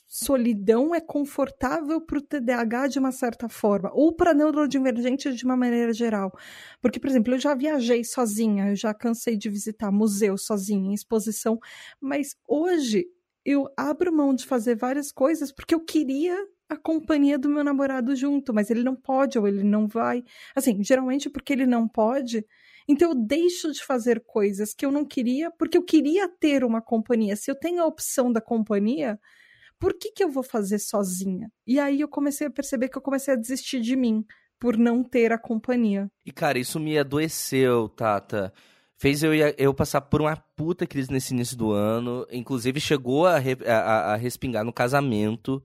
solidão 0.07 0.95
é 0.95 1.01
confortável 1.01 2.01
para 2.01 2.19
o 2.19 2.23
TDAH 2.23 2.89
de 2.89 2.99
uma 2.99 3.13
certa 3.13 3.49
forma, 3.49 3.91
ou 3.95 4.15
para 4.15 4.35
neurodivergente 4.35 5.33
de 5.33 5.45
uma 5.45 5.57
maneira 5.57 5.93
geral. 5.93 6.31
Porque, 6.81 7.01
por 7.01 7.09
exemplo, 7.09 7.35
eu 7.35 7.39
já 7.39 7.55
viajei 7.55 8.05
sozinha, 8.05 8.69
eu 8.71 8.77
já 8.77 8.93
cansei 8.93 9.37
de 9.37 9.49
visitar 9.49 9.91
museu 9.91 10.37
sozinha, 10.37 10.95
exposição, 10.95 11.59
mas 12.01 12.37
hoje 12.47 13.07
eu 13.45 13.67
abro 13.77 14.13
mão 14.13 14.35
de 14.35 14.45
fazer 14.45 14.77
várias 14.77 15.11
coisas 15.11 15.51
porque 15.53 15.75
eu 15.75 15.81
queria 15.81 16.37
a 16.69 16.77
companhia 16.77 17.39
do 17.39 17.49
meu 17.49 17.65
namorado 17.65 18.15
junto, 18.15 18.53
mas 18.53 18.71
ele 18.71 18.83
não 18.83 18.95
pode 18.95 19.39
ou 19.39 19.49
ele 19.49 19.63
não 19.63 19.89
vai. 19.89 20.23
Assim, 20.55 20.83
geralmente 20.85 21.31
porque 21.31 21.55
ele 21.55 21.67
não 21.67 21.89
pode, 21.89 22.45
então 22.89 23.11
eu 23.11 23.15
deixo 23.15 23.71
de 23.71 23.85
fazer 23.85 24.23
coisas 24.27 24.75
que 24.75 24.87
eu 24.87 24.91
não 24.91 25.05
queria 25.05 25.51
porque 25.51 25.77
eu 25.77 25.85
queria 25.85 26.29
ter 26.29 26.65
uma 26.65 26.81
companhia. 26.81 27.37
Se 27.37 27.51
eu 27.51 27.55
tenho 27.55 27.83
a 27.83 27.87
opção 27.87 28.33
da 28.33 28.41
companhia, 28.41 29.19
por 29.79 29.95
que, 29.95 30.11
que 30.11 30.25
eu 30.25 30.31
vou 30.31 30.43
fazer 30.43 30.79
sozinha? 30.79 31.51
E 31.67 31.79
aí 31.79 32.01
eu 32.01 32.09
comecei 32.09 32.47
a 32.47 32.51
perceber 32.51 32.89
que 32.89 32.99
eu 32.99 33.03
comecei 33.03 33.35
a 33.35 33.37
desistir 33.37 33.81
de 33.81 33.95
mim 33.95 34.25
por 34.59 34.77
não 34.77 35.05
ter 35.05 35.33
a 35.33 35.39
companhia. 35.39 36.11
E 36.25 36.33
cara, 36.33 36.59
isso 36.59 36.81
me 36.81 36.99
adoeceu, 36.99 37.89
Tata 37.89 38.53
fez 38.99 39.23
eu, 39.23 39.33
eu 39.57 39.73
passar 39.73 40.01
por 40.03 40.21
uma 40.21 40.37
puta 40.37 40.87
crise 40.87 41.11
nesse 41.11 41.33
início 41.33 41.57
do 41.57 41.71
ano. 41.71 42.27
Inclusive, 42.31 42.81
chegou 42.81 43.27
a, 43.27 43.37
a, 43.37 44.13
a 44.13 44.17
respingar 44.17 44.65
no 44.65 44.73
casamento. 44.73 45.63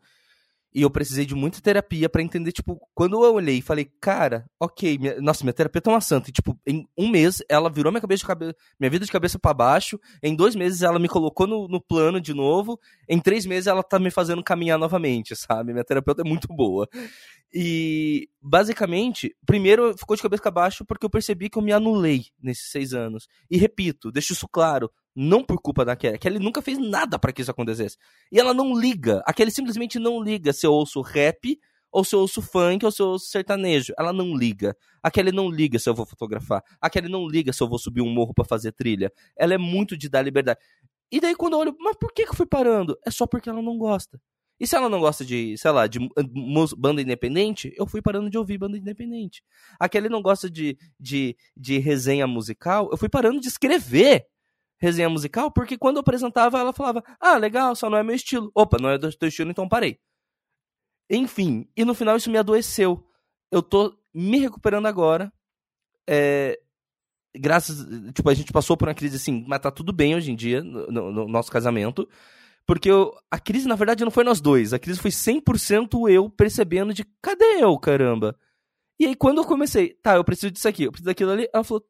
E 0.74 0.82
eu 0.82 0.89
precisei 0.89 1.26
de 1.26 1.36
muita 1.36 1.61
terapia 1.61 2.09
para 2.09 2.24
entender, 2.24 2.51
tipo, 2.51 2.80
quando 2.95 3.24
eu 3.24 3.34
olhei 3.34 3.57
e 3.57 3.61
falei, 3.61 3.91
cara, 4.01 4.45
ok, 4.59 4.97
minha, 4.97 5.21
nossa, 5.21 5.43
minha 5.43 5.53
terapeuta 5.53 5.89
é 5.89 5.93
uma 5.93 6.01
santa. 6.01 6.30
E, 6.30 6.34
tipo, 6.34 6.59
em 6.65 6.88
um 6.97 7.09
mês 7.09 7.43
ela 7.47 7.69
virou 7.69 7.91
minha, 7.91 8.01
cabeça 8.01 8.26
cabe 8.26 8.55
minha 8.80 8.89
vida 8.89 9.05
de 9.05 9.11
cabeça 9.11 9.38
para 9.38 9.53
baixo. 9.53 9.99
Em 10.21 10.36
dois 10.36 10.55
meses 10.55 10.82
ela 10.82 10.97
me 10.97 11.07
colocou 11.07 11.45
no, 11.45 11.67
no 11.67 11.80
plano 11.80 12.19
de 12.19 12.34
novo. 12.34 12.80
Em 13.07 13.19
três 13.19 13.45
meses 13.45 13.67
ela 13.67 13.84
tá 13.84 13.99
me 13.99 14.09
fazendo 14.09 14.43
caminhar 14.43 14.80
novamente, 14.80 15.36
sabe? 15.36 15.74
Minha 15.74 15.86
terapeuta 15.86 16.21
é 16.21 16.28
muito 16.28 16.47
boa. 16.47 16.88
E, 17.53 18.28
basicamente, 18.41 19.36
primeiro 19.45 19.95
ficou 19.95 20.15
de 20.15 20.24
cabeça 20.24 20.41
para 20.41 20.51
baixo 20.51 20.84
porque 20.84 21.05
eu 21.05 21.09
percebi 21.09 21.49
que 21.49 21.57
eu 21.59 21.61
me 21.61 21.71
anulei 21.71 22.26
nesses 22.41 22.71
seis 22.71 22.93
anos. 22.95 23.28
E 23.49 23.57
repito, 23.57 24.11
deixo 24.11 24.34
isso 24.34 24.47
claro, 24.47 24.89
não 25.16 25.43
por 25.43 25.61
culpa 25.61 25.86
da 25.86 25.95
Kelly. 25.95 26.16
A 26.16 26.18
Kelly 26.18 26.39
nunca 26.39 26.61
fez 26.61 26.78
nada 26.78 27.20
para 27.20 27.32
que 27.32 27.41
isso 27.41 27.51
acontecesse. 27.51 27.97
E 28.32 28.39
ela 28.39 28.53
não 28.53 28.78
liga. 28.78 29.22
A 29.26 29.34
Kelly 29.34 29.51
simplesmente 29.51 29.99
não 29.99 30.22
liga 30.22 30.51
se 30.53 30.66
eu 30.66 30.72
ouço 30.72 31.01
rap, 31.01 31.59
ou 31.91 32.03
se 32.03 32.16
eu 32.16 32.20
ouço 32.20 32.41
funk, 32.41 32.84
ou 32.84 32.91
se 32.91 33.01
eu 33.01 33.07
ouço 33.07 33.28
sertanejo. 33.28 33.93
Ela 33.97 34.11
não 34.11 34.36
liga. 34.36 34.76
A 35.01 35.11
Kelly 35.11 35.32
não 35.32 35.49
liga 35.49 35.78
se 35.78 35.88
eu 35.88 35.93
vou 35.93 36.05
fotografar. 36.05 36.64
A 36.82 36.89
Kelly 36.89 37.09
não 37.09 37.28
liga 37.28 37.53
se 37.53 37.61
eu 37.61 37.68
vou 37.68 37.78
subir 37.78 38.01
um 38.01 38.09
morro 38.09 38.34
para 38.34 38.45
fazer 38.45 38.72
trilha. 38.72 39.11
Ela 39.38 39.53
é 39.53 39.57
muito 39.57 39.95
de 39.95 40.09
dar 40.09 40.24
liberdade. 40.24 40.59
E 41.11 41.20
daí 41.20 41.36
quando 41.36 41.53
eu 41.53 41.59
olho, 41.59 41.76
mas 41.80 41.95
por 41.95 42.11
que, 42.11 42.24
eu 42.24 42.34
fui 42.34 42.47
parando? 42.47 42.97
É 43.05 43.11
só 43.11 43.28
porque 43.28 43.47
ela 43.47 43.61
não 43.61 43.78
gosta. 43.78 44.20
E 44.59 44.66
se 44.66 44.76
ela 44.76 44.89
não 44.89 44.99
gosta 44.99 45.26
de, 45.26 45.55
sei 45.57 45.72
lá, 45.72 45.86
de 45.88 45.99
banda 46.78 47.01
independente, 47.01 47.74
eu 47.78 47.86
fui 47.86 48.01
parando 48.01 48.30
de 48.30 48.38
ouvir 48.38 48.57
banda 48.57 48.78
independente. 48.78 49.43
Aquele 49.80 50.09
não 50.09 50.22
gosta 50.22 50.49
de, 50.49 50.78
de, 50.99 51.36
de 51.55 51.80
resenha 51.80 52.26
musical, 52.26 52.89
eu 52.91 52.97
fui 52.97 53.09
parando 53.09 53.39
de 53.39 53.47
escrever 53.47 54.26
resenha 54.84 55.09
musical, 55.09 55.49
porque 55.49 55.77
quando 55.77 55.95
eu 55.95 56.01
apresentava, 56.01 56.59
ela 56.59 56.73
falava, 56.73 57.01
ah, 57.17 57.38
legal, 57.38 57.73
só 57.73 57.89
não 57.89 57.97
é 57.97 58.03
meu 58.03 58.15
estilo. 58.15 58.51
Opa, 58.53 58.77
não 58.77 58.89
é 58.89 58.97
do 58.97 59.09
teu 59.13 59.29
estilo, 59.29 59.49
então 59.49 59.67
parei. 59.67 59.97
Enfim, 61.09 61.69
e 61.75 61.86
no 61.86 61.93
final 61.93 62.17
isso 62.17 62.29
me 62.29 62.38
adoeceu. 62.38 63.01
Eu 63.49 63.63
tô 63.63 63.97
me 64.13 64.39
recuperando 64.39 64.86
agora. 64.86 65.31
É, 66.07 66.59
graças, 67.34 67.88
tipo, 68.13 68.29
a 68.29 68.34
gente 68.34 68.51
passou 68.51 68.75
por 68.75 68.89
uma 68.89 68.93
crise 68.93 69.15
assim, 69.15 69.45
mas 69.47 69.61
tá 69.61 69.71
tudo 69.71 69.93
bem 69.93 70.15
hoje 70.15 70.31
em 70.31 70.36
dia, 70.36 70.61
no, 70.61 70.88
no, 70.88 71.11
no 71.13 71.27
nosso 71.29 71.49
casamento. 71.49 72.07
Porque 72.65 72.91
eu, 72.91 73.13
a 73.31 73.39
crise, 73.39 73.67
na 73.67 73.75
verdade, 73.75 74.03
não 74.03 74.11
foi 74.11 74.25
nós 74.25 74.41
dois. 74.41 74.73
A 74.73 74.79
crise 74.79 74.99
foi 74.99 75.11
100% 75.11 76.09
eu 76.11 76.29
percebendo 76.29 76.93
de 76.93 77.05
cadê 77.21 77.61
eu, 77.61 77.77
caramba? 77.77 78.38
E 78.99 79.05
aí, 79.05 79.15
quando 79.15 79.38
eu 79.38 79.45
comecei, 79.45 79.93
tá, 80.01 80.15
eu 80.15 80.23
preciso 80.25 80.51
disso 80.51 80.67
aqui, 80.67 80.84
eu 80.84 80.91
preciso 80.91 81.05
daquilo 81.05 81.31
ali, 81.31 81.47
ela 81.53 81.63
falou. 81.63 81.86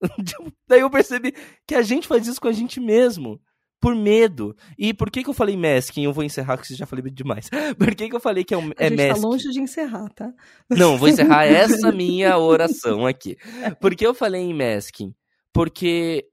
Daí 0.68 0.80
eu 0.80 0.90
percebi 0.90 1.34
que 1.66 1.74
a 1.74 1.82
gente 1.82 2.06
faz 2.06 2.26
isso 2.26 2.40
com 2.40 2.48
a 2.48 2.52
gente 2.52 2.80
mesmo. 2.80 3.40
por 3.80 3.94
medo. 3.94 4.56
E 4.76 4.92
por 4.92 5.10
que, 5.10 5.22
que 5.22 5.30
eu 5.30 5.34
falei 5.34 5.56
masking? 5.56 6.04
Eu 6.04 6.12
vou 6.12 6.24
encerrar, 6.24 6.56
porque 6.56 6.68
você 6.68 6.74
já 6.74 6.86
falei 6.86 7.08
demais. 7.10 7.48
Por 7.78 7.94
que, 7.94 8.08
que 8.08 8.16
eu 8.16 8.20
falei 8.20 8.42
que 8.42 8.52
é, 8.52 8.58
um, 8.58 8.72
é 8.76 8.86
a 8.86 8.88
gente 8.90 8.96
masking? 8.96 9.22
tá 9.22 9.28
longe 9.28 9.50
de 9.50 9.60
encerrar, 9.60 10.08
tá? 10.14 10.32
Não, 10.68 10.98
vou 10.98 11.08
encerrar 11.08 11.44
essa 11.46 11.92
minha 11.92 12.36
oração 12.38 13.06
aqui. 13.06 13.36
Por 13.80 13.94
que 13.94 14.04
eu 14.04 14.14
falei 14.14 14.42
em 14.42 14.52
masking? 14.52 15.14
Porque 15.52 16.26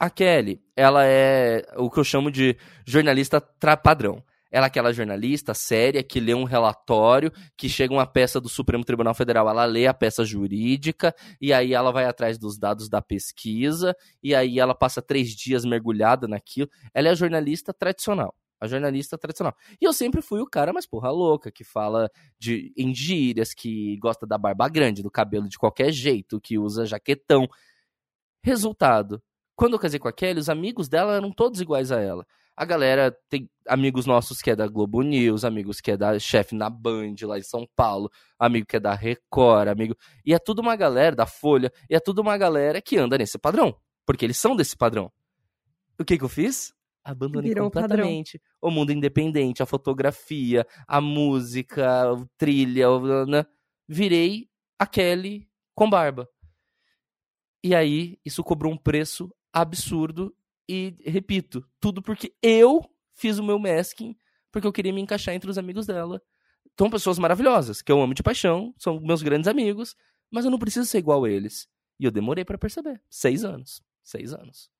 a 0.00 0.10
Kelly, 0.10 0.60
ela 0.76 1.06
é 1.06 1.64
o 1.76 1.88
que 1.88 2.00
eu 2.00 2.04
chamo 2.04 2.28
de 2.28 2.56
jornalista 2.84 3.40
padrão. 3.40 4.20
Ela 4.52 4.66
é 4.66 4.68
aquela 4.68 4.92
jornalista 4.92 5.54
séria 5.54 6.02
que 6.02 6.20
lê 6.20 6.34
um 6.34 6.44
relatório, 6.44 7.32
que 7.56 7.70
chega 7.70 7.94
uma 7.94 8.06
peça 8.06 8.38
do 8.38 8.50
Supremo 8.50 8.84
Tribunal 8.84 9.14
Federal, 9.14 9.48
ela 9.48 9.64
lê 9.64 9.86
a 9.86 9.94
peça 9.94 10.26
jurídica, 10.26 11.14
e 11.40 11.54
aí 11.54 11.72
ela 11.72 11.90
vai 11.90 12.04
atrás 12.04 12.36
dos 12.36 12.58
dados 12.58 12.86
da 12.88 13.00
pesquisa, 13.00 13.96
e 14.22 14.34
aí 14.34 14.58
ela 14.58 14.74
passa 14.74 15.00
três 15.00 15.30
dias 15.30 15.64
mergulhada 15.64 16.28
naquilo. 16.28 16.68
Ela 16.92 17.08
é 17.08 17.10
a 17.12 17.14
jornalista 17.14 17.72
tradicional. 17.72 18.34
A 18.60 18.68
jornalista 18.68 19.18
tradicional. 19.18 19.56
E 19.80 19.84
eu 19.84 19.92
sempre 19.92 20.22
fui 20.22 20.40
o 20.40 20.46
cara 20.46 20.72
mais 20.72 20.86
porra 20.86 21.10
louca, 21.10 21.50
que 21.50 21.64
fala 21.64 22.08
de 22.38 22.72
em 22.76 22.94
gírias, 22.94 23.52
que 23.52 23.96
gosta 23.96 24.24
da 24.24 24.38
barba 24.38 24.68
grande, 24.68 25.02
do 25.02 25.10
cabelo 25.10 25.48
de 25.48 25.58
qualquer 25.58 25.90
jeito, 25.90 26.40
que 26.40 26.58
usa 26.58 26.86
jaquetão. 26.86 27.48
Resultado. 28.44 29.20
Quando 29.56 29.72
eu 29.72 29.78
casei 29.80 29.98
com 29.98 30.06
a 30.06 30.12
Kelly, 30.12 30.38
os 30.38 30.48
amigos 30.48 30.88
dela 30.88 31.16
eram 31.16 31.32
todos 31.32 31.60
iguais 31.60 31.90
a 31.90 32.00
ela. 32.00 32.24
A 32.56 32.64
galera 32.64 33.16
tem 33.28 33.48
amigos 33.66 34.04
nossos 34.04 34.42
que 34.42 34.50
é 34.50 34.56
da 34.56 34.66
Globo 34.66 35.02
News, 35.02 35.44
amigos 35.44 35.80
que 35.80 35.90
é 35.90 35.96
da 35.96 36.18
chefe 36.18 36.54
na 36.54 36.68
Band 36.68 37.14
lá 37.22 37.38
em 37.38 37.42
São 37.42 37.66
Paulo, 37.74 38.10
amigo 38.38 38.66
que 38.66 38.76
é 38.76 38.80
da 38.80 38.94
Record, 38.94 39.68
amigo. 39.68 39.96
E 40.24 40.34
é 40.34 40.38
tudo 40.38 40.60
uma 40.60 40.76
galera 40.76 41.16
da 41.16 41.26
Folha, 41.26 41.72
e 41.88 41.94
é 41.94 42.00
tudo 42.00 42.20
uma 42.20 42.36
galera 42.36 42.82
que 42.82 42.98
anda 42.98 43.16
nesse 43.16 43.38
padrão, 43.38 43.74
porque 44.06 44.24
eles 44.24 44.38
são 44.38 44.54
desse 44.54 44.76
padrão. 44.76 45.10
O 45.98 46.04
que 46.04 46.18
que 46.18 46.24
eu 46.24 46.28
fiz? 46.28 46.74
Abandonei 47.04 47.50
Virou 47.50 47.70
completamente 47.70 48.40
o 48.60 48.70
mundo 48.70 48.92
independente, 48.92 49.62
a 49.62 49.66
fotografia, 49.66 50.66
a 50.86 51.00
música, 51.00 52.12
a 52.12 52.24
trilha, 52.38 52.86
né? 53.26 53.44
virei 53.88 54.48
a 54.78 54.86
Kelly 54.86 55.48
com 55.74 55.90
barba. 55.90 56.28
E 57.64 57.74
aí, 57.74 58.18
isso 58.24 58.42
cobrou 58.44 58.72
um 58.72 58.76
preço 58.76 59.34
absurdo 59.52 60.34
e, 60.72 61.10
repito, 61.10 61.62
tudo 61.78 62.00
porque 62.00 62.32
eu 62.42 62.82
fiz 63.12 63.38
o 63.38 63.44
meu 63.44 63.58
masking 63.58 64.16
porque 64.50 64.66
eu 64.66 64.72
queria 64.72 64.92
me 64.92 65.00
encaixar 65.00 65.34
entre 65.34 65.50
os 65.50 65.58
amigos 65.58 65.86
dela. 65.86 66.20
São 66.78 66.90
pessoas 66.90 67.18
maravilhosas, 67.18 67.82
que 67.82 67.90
eu 67.90 68.00
amo 68.00 68.14
de 68.14 68.22
paixão, 68.22 68.74
são 68.78 69.00
meus 69.00 69.22
grandes 69.22 69.48
amigos, 69.48 69.96
mas 70.30 70.44
eu 70.44 70.50
não 70.50 70.58
preciso 70.58 70.86
ser 70.86 70.98
igual 70.98 71.24
a 71.24 71.30
eles. 71.30 71.66
E 71.98 72.04
eu 72.04 72.10
demorei 72.10 72.44
para 72.44 72.58
perceber. 72.58 73.00
Seis 73.10 73.44
anos. 73.44 73.82
Seis 74.02 74.32
anos. 74.32 74.70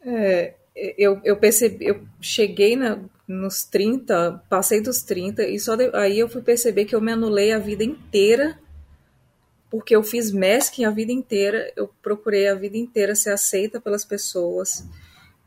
É, 0.00 0.54
eu, 0.96 1.20
eu 1.24 1.36
percebi, 1.36 1.86
eu 1.86 2.06
cheguei 2.20 2.76
na, 2.76 3.00
nos 3.26 3.64
30, 3.64 4.44
passei 4.48 4.80
dos 4.80 5.02
30, 5.02 5.42
e 5.48 5.58
só 5.58 5.74
de, 5.76 5.90
aí 5.94 6.18
eu 6.18 6.28
fui 6.28 6.42
perceber 6.42 6.84
que 6.84 6.94
eu 6.94 7.00
me 7.00 7.12
anulei 7.12 7.52
a 7.52 7.58
vida 7.58 7.82
inteira, 7.82 8.58
porque 9.70 9.94
eu 9.94 10.02
fiz 10.02 10.32
masking 10.32 10.84
a 10.84 10.90
vida 10.90 11.12
inteira, 11.12 11.70
eu 11.76 11.90
procurei 12.02 12.48
a 12.48 12.54
vida 12.54 12.76
inteira 12.76 13.14
ser 13.14 13.30
aceita 13.30 13.80
pelas 13.80 14.04
pessoas. 14.04 14.86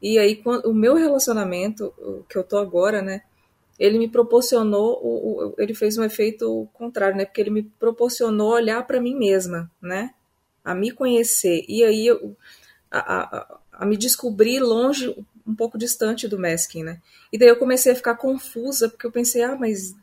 E 0.02 0.18
aí, 0.20 0.36
quando, 0.36 0.66
o 0.66 0.74
meu 0.74 0.96
relacionamento, 0.96 1.94
que 2.30 2.38
eu 2.38 2.44
tô 2.44 2.58
agora, 2.58 3.02
né, 3.02 3.22
ele 3.80 3.98
me 3.98 4.08
proporcionou, 4.08 5.00
o, 5.04 5.48
o, 5.48 5.56
ele 5.58 5.74
fez 5.74 5.98
um 5.98 6.04
efeito 6.04 6.68
contrário, 6.74 7.18
né, 7.18 7.26
porque 7.26 7.42
ele 7.42 7.50
me 7.50 7.64
proporcionou 7.64 8.54
olhar 8.54 8.86
para 8.86 9.02
mim 9.02 9.16
mesma, 9.16 9.70
né, 9.82 10.14
a 10.64 10.76
me 10.76 10.92
conhecer. 10.92 11.66
E 11.68 11.84
aí, 11.84 12.08
eu, 12.08 12.36
a, 12.92 13.00
a, 13.00 13.60
a 13.72 13.86
me 13.86 13.98
descobrir 13.98 14.60
longe, 14.60 15.16
um 15.48 15.56
pouco 15.56 15.78
distante 15.78 16.28
do 16.28 16.38
masking, 16.40 16.84
né? 16.84 17.02
E 17.34 17.38
daí 17.38 17.48
eu 17.48 17.56
comecei 17.56 17.92
a 17.92 17.96
ficar 17.96 18.16
confusa, 18.16 18.88
porque 18.88 19.08
eu 19.08 19.12
pensei, 19.12 19.42
ah, 19.42 19.56
mas 19.56 19.96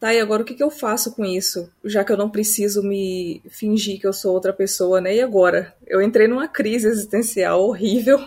tá, 0.00 0.14
e 0.14 0.20
agora 0.20 0.42
o 0.42 0.44
que, 0.44 0.54
que 0.54 0.62
eu 0.62 0.70
faço 0.70 1.14
com 1.14 1.24
isso? 1.24 1.70
Já 1.84 2.02
que 2.02 2.10
eu 2.10 2.16
não 2.16 2.30
preciso 2.30 2.82
me 2.82 3.42
fingir 3.50 4.00
que 4.00 4.06
eu 4.06 4.12
sou 4.12 4.32
outra 4.32 4.52
pessoa, 4.52 5.00
né? 5.00 5.14
E 5.14 5.20
agora? 5.20 5.76
Eu 5.86 6.00
entrei 6.00 6.26
numa 6.26 6.48
crise 6.48 6.88
existencial 6.88 7.62
horrível. 7.62 8.18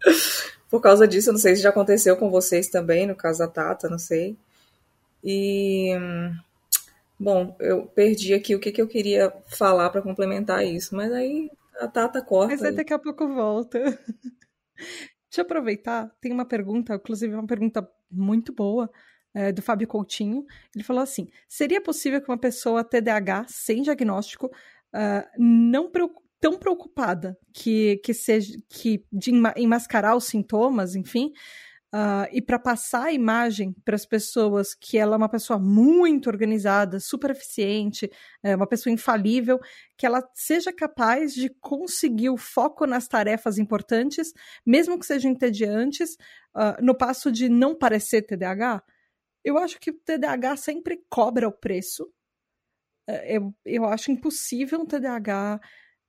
Por 0.70 0.80
causa 0.80 1.06
disso, 1.06 1.28
eu 1.28 1.32
não 1.34 1.40
sei 1.40 1.56
se 1.56 1.62
já 1.62 1.70
aconteceu 1.70 2.16
com 2.16 2.30
vocês 2.30 2.68
também, 2.68 3.06
no 3.06 3.14
caso 3.14 3.40
da 3.40 3.48
Tata, 3.48 3.88
não 3.88 3.98
sei. 3.98 4.36
E. 5.22 5.90
Bom, 7.18 7.54
eu 7.60 7.84
perdi 7.86 8.32
aqui 8.32 8.54
o 8.54 8.60
que, 8.60 8.72
que 8.72 8.80
eu 8.80 8.88
queria 8.88 9.30
falar 9.46 9.90
para 9.90 10.00
complementar 10.00 10.64
isso, 10.64 10.96
mas 10.96 11.12
aí 11.12 11.50
a 11.78 11.86
Tata 11.86 12.22
corta. 12.22 12.54
Mas 12.54 12.62
aí 12.62 12.74
daqui 12.74 12.94
a 12.94 12.98
pouco 12.98 13.28
volta. 13.28 13.78
Deixa 15.30 15.42
eu 15.42 15.42
aproveitar, 15.42 16.10
tem 16.20 16.32
uma 16.32 16.44
pergunta, 16.44 16.94
inclusive 16.94 17.34
uma 17.34 17.46
pergunta 17.46 17.88
muito 18.10 18.52
boa, 18.52 18.90
é, 19.34 19.52
do 19.52 19.62
Fábio 19.62 19.88
Coutinho. 19.88 20.44
Ele 20.74 20.84
falou 20.84 21.02
assim: 21.02 21.28
seria 21.48 21.80
possível 21.80 22.20
que 22.20 22.30
uma 22.30 22.38
pessoa 22.38 22.84
TDAH 22.84 23.46
sem 23.48 23.82
diagnóstico 23.82 24.46
uh, 24.46 25.28
não 25.38 25.90
tão 26.40 26.58
preocupada 26.58 27.36
que, 27.52 28.00
que 28.04 28.14
seja 28.14 28.58
que 28.68 29.04
de 29.12 29.30
enmascarar 29.56 30.16
os 30.16 30.24
sintomas, 30.24 30.94
enfim, 30.94 31.32
Uh, 31.92 32.22
e 32.30 32.40
para 32.40 32.56
passar 32.56 33.06
a 33.06 33.12
imagem 33.12 33.74
para 33.84 33.96
as 33.96 34.06
pessoas 34.06 34.74
que 34.74 34.96
ela 34.96 35.16
é 35.16 35.18
uma 35.18 35.28
pessoa 35.28 35.58
muito 35.58 36.28
organizada, 36.28 37.00
super 37.00 37.32
eficiente, 37.32 38.08
é 38.44 38.54
uma 38.54 38.66
pessoa 38.66 38.92
infalível, 38.92 39.58
que 39.98 40.06
ela 40.06 40.22
seja 40.32 40.72
capaz 40.72 41.34
de 41.34 41.50
conseguir 41.60 42.30
o 42.30 42.36
foco 42.36 42.86
nas 42.86 43.08
tarefas 43.08 43.58
importantes, 43.58 44.32
mesmo 44.64 45.00
que 45.00 45.04
sejam 45.04 45.32
entediantes, 45.32 46.12
uh, 46.54 46.80
no 46.80 46.94
passo 46.94 47.30
de 47.32 47.48
não 47.48 47.74
parecer 47.74 48.22
TDAH, 48.22 48.84
eu 49.44 49.58
acho 49.58 49.78
que 49.78 49.90
o 49.90 49.98
TDAH 49.98 50.56
sempre 50.56 51.04
cobra 51.08 51.48
o 51.48 51.52
preço. 51.52 52.12
É, 53.08 53.36
eu, 53.36 53.54
eu 53.64 53.84
acho 53.86 54.10
impossível 54.10 54.80
um 54.80 54.86
TDAH 54.86 55.60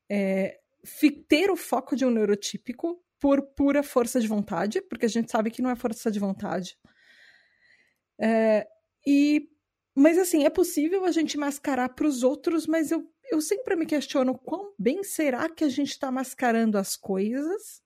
é, 0.09 0.59
ter 1.27 1.49
o 1.49 1.55
foco 1.55 1.95
de 1.95 2.05
um 2.05 2.11
neurotípico 2.11 3.03
por 3.19 3.41
pura 3.41 3.83
força 3.83 4.19
de 4.19 4.27
vontade, 4.27 4.81
porque 4.81 5.05
a 5.05 5.09
gente 5.09 5.31
sabe 5.31 5.51
que 5.51 5.61
não 5.61 5.69
é 5.69 5.75
força 5.75 6.11
de 6.11 6.19
vontade. 6.19 6.77
É, 8.19 8.67
e, 9.05 9.47
mas 9.95 10.17
assim, 10.17 10.43
é 10.43 10.49
possível 10.49 11.05
a 11.05 11.11
gente 11.11 11.37
mascarar 11.37 11.89
para 11.89 12.07
os 12.07 12.23
outros, 12.23 12.67
mas 12.67 12.91
eu, 12.91 13.07
eu 13.31 13.39
sempre 13.39 13.75
me 13.75 13.85
questiono 13.85 14.37
quão 14.37 14.73
bem 14.77 15.03
será 15.03 15.47
que 15.49 15.63
a 15.63 15.69
gente 15.69 15.91
está 15.91 16.11
mascarando 16.11 16.77
as 16.77 16.95
coisas? 16.95 17.81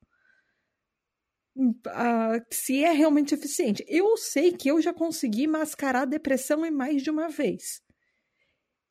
Uh, 1.57 2.43
se 2.51 2.83
é 2.83 2.91
realmente 2.91 3.33
eficiente. 3.33 3.85
Eu 3.87 4.17
sei 4.17 4.51
que 4.51 4.69
eu 4.69 4.81
já 4.81 4.93
consegui 4.93 5.47
mascarar 5.47 6.01
a 6.01 6.05
depressão 6.05 6.65
em 6.65 6.71
mais 6.71 7.01
de 7.01 7.09
uma 7.09 7.29
vez. 7.29 7.81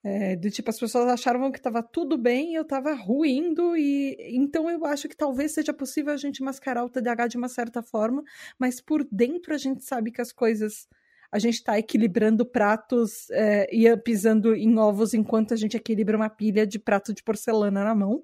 É, 0.07 0.37
do 0.37 0.51
tipo, 0.51 0.69
as 0.69 0.79
pessoas 0.79 1.09
achavam 1.09 1.51
que 1.51 1.59
estava 1.59 1.83
tudo 1.83 2.19
bem 2.19 2.55
eu 2.55 2.61
estava 2.61 2.93
ruindo, 2.93 3.75
e 3.75 4.15
então 4.37 4.69
eu 4.71 4.85
acho 4.85 5.09
que 5.09 5.17
talvez 5.17 5.53
seja 5.53 5.73
possível 5.73 6.13
a 6.13 6.17
gente 6.19 6.43
mascarar 6.43 6.85
o 6.85 6.91
TDAH 6.91 7.29
de 7.29 7.39
uma 7.39 7.49
certa 7.49 7.83
forma, 7.83 8.23
mas 8.59 8.83
por 8.83 9.03
dentro 9.11 9.55
a 9.55 9.57
gente 9.57 9.83
sabe 9.83 10.11
que 10.11 10.21
as 10.21 10.33
coisas. 10.33 10.87
A 11.33 11.39
gente 11.41 11.55
está 11.55 11.77
equilibrando 11.79 12.47
pratos 12.47 13.29
é, 13.31 13.69
e 13.75 13.97
pisando 13.97 14.55
em 14.55 14.79
ovos 14.79 15.15
enquanto 15.15 15.53
a 15.53 15.57
gente 15.57 15.77
equilibra 15.77 16.17
uma 16.17 16.31
pilha 16.31 16.65
de 16.65 16.79
prato 16.79 17.13
de 17.13 17.25
porcelana 17.25 17.83
na 17.83 17.95
mão. 17.95 18.23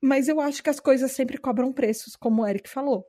Mas 0.00 0.28
eu 0.28 0.40
acho 0.40 0.62
que 0.62 0.70
as 0.70 0.80
coisas 0.80 1.12
sempre 1.12 1.38
cobram 1.38 1.72
preços, 1.72 2.14
como 2.14 2.42
o 2.42 2.46
Eric 2.46 2.68
falou. 2.68 3.06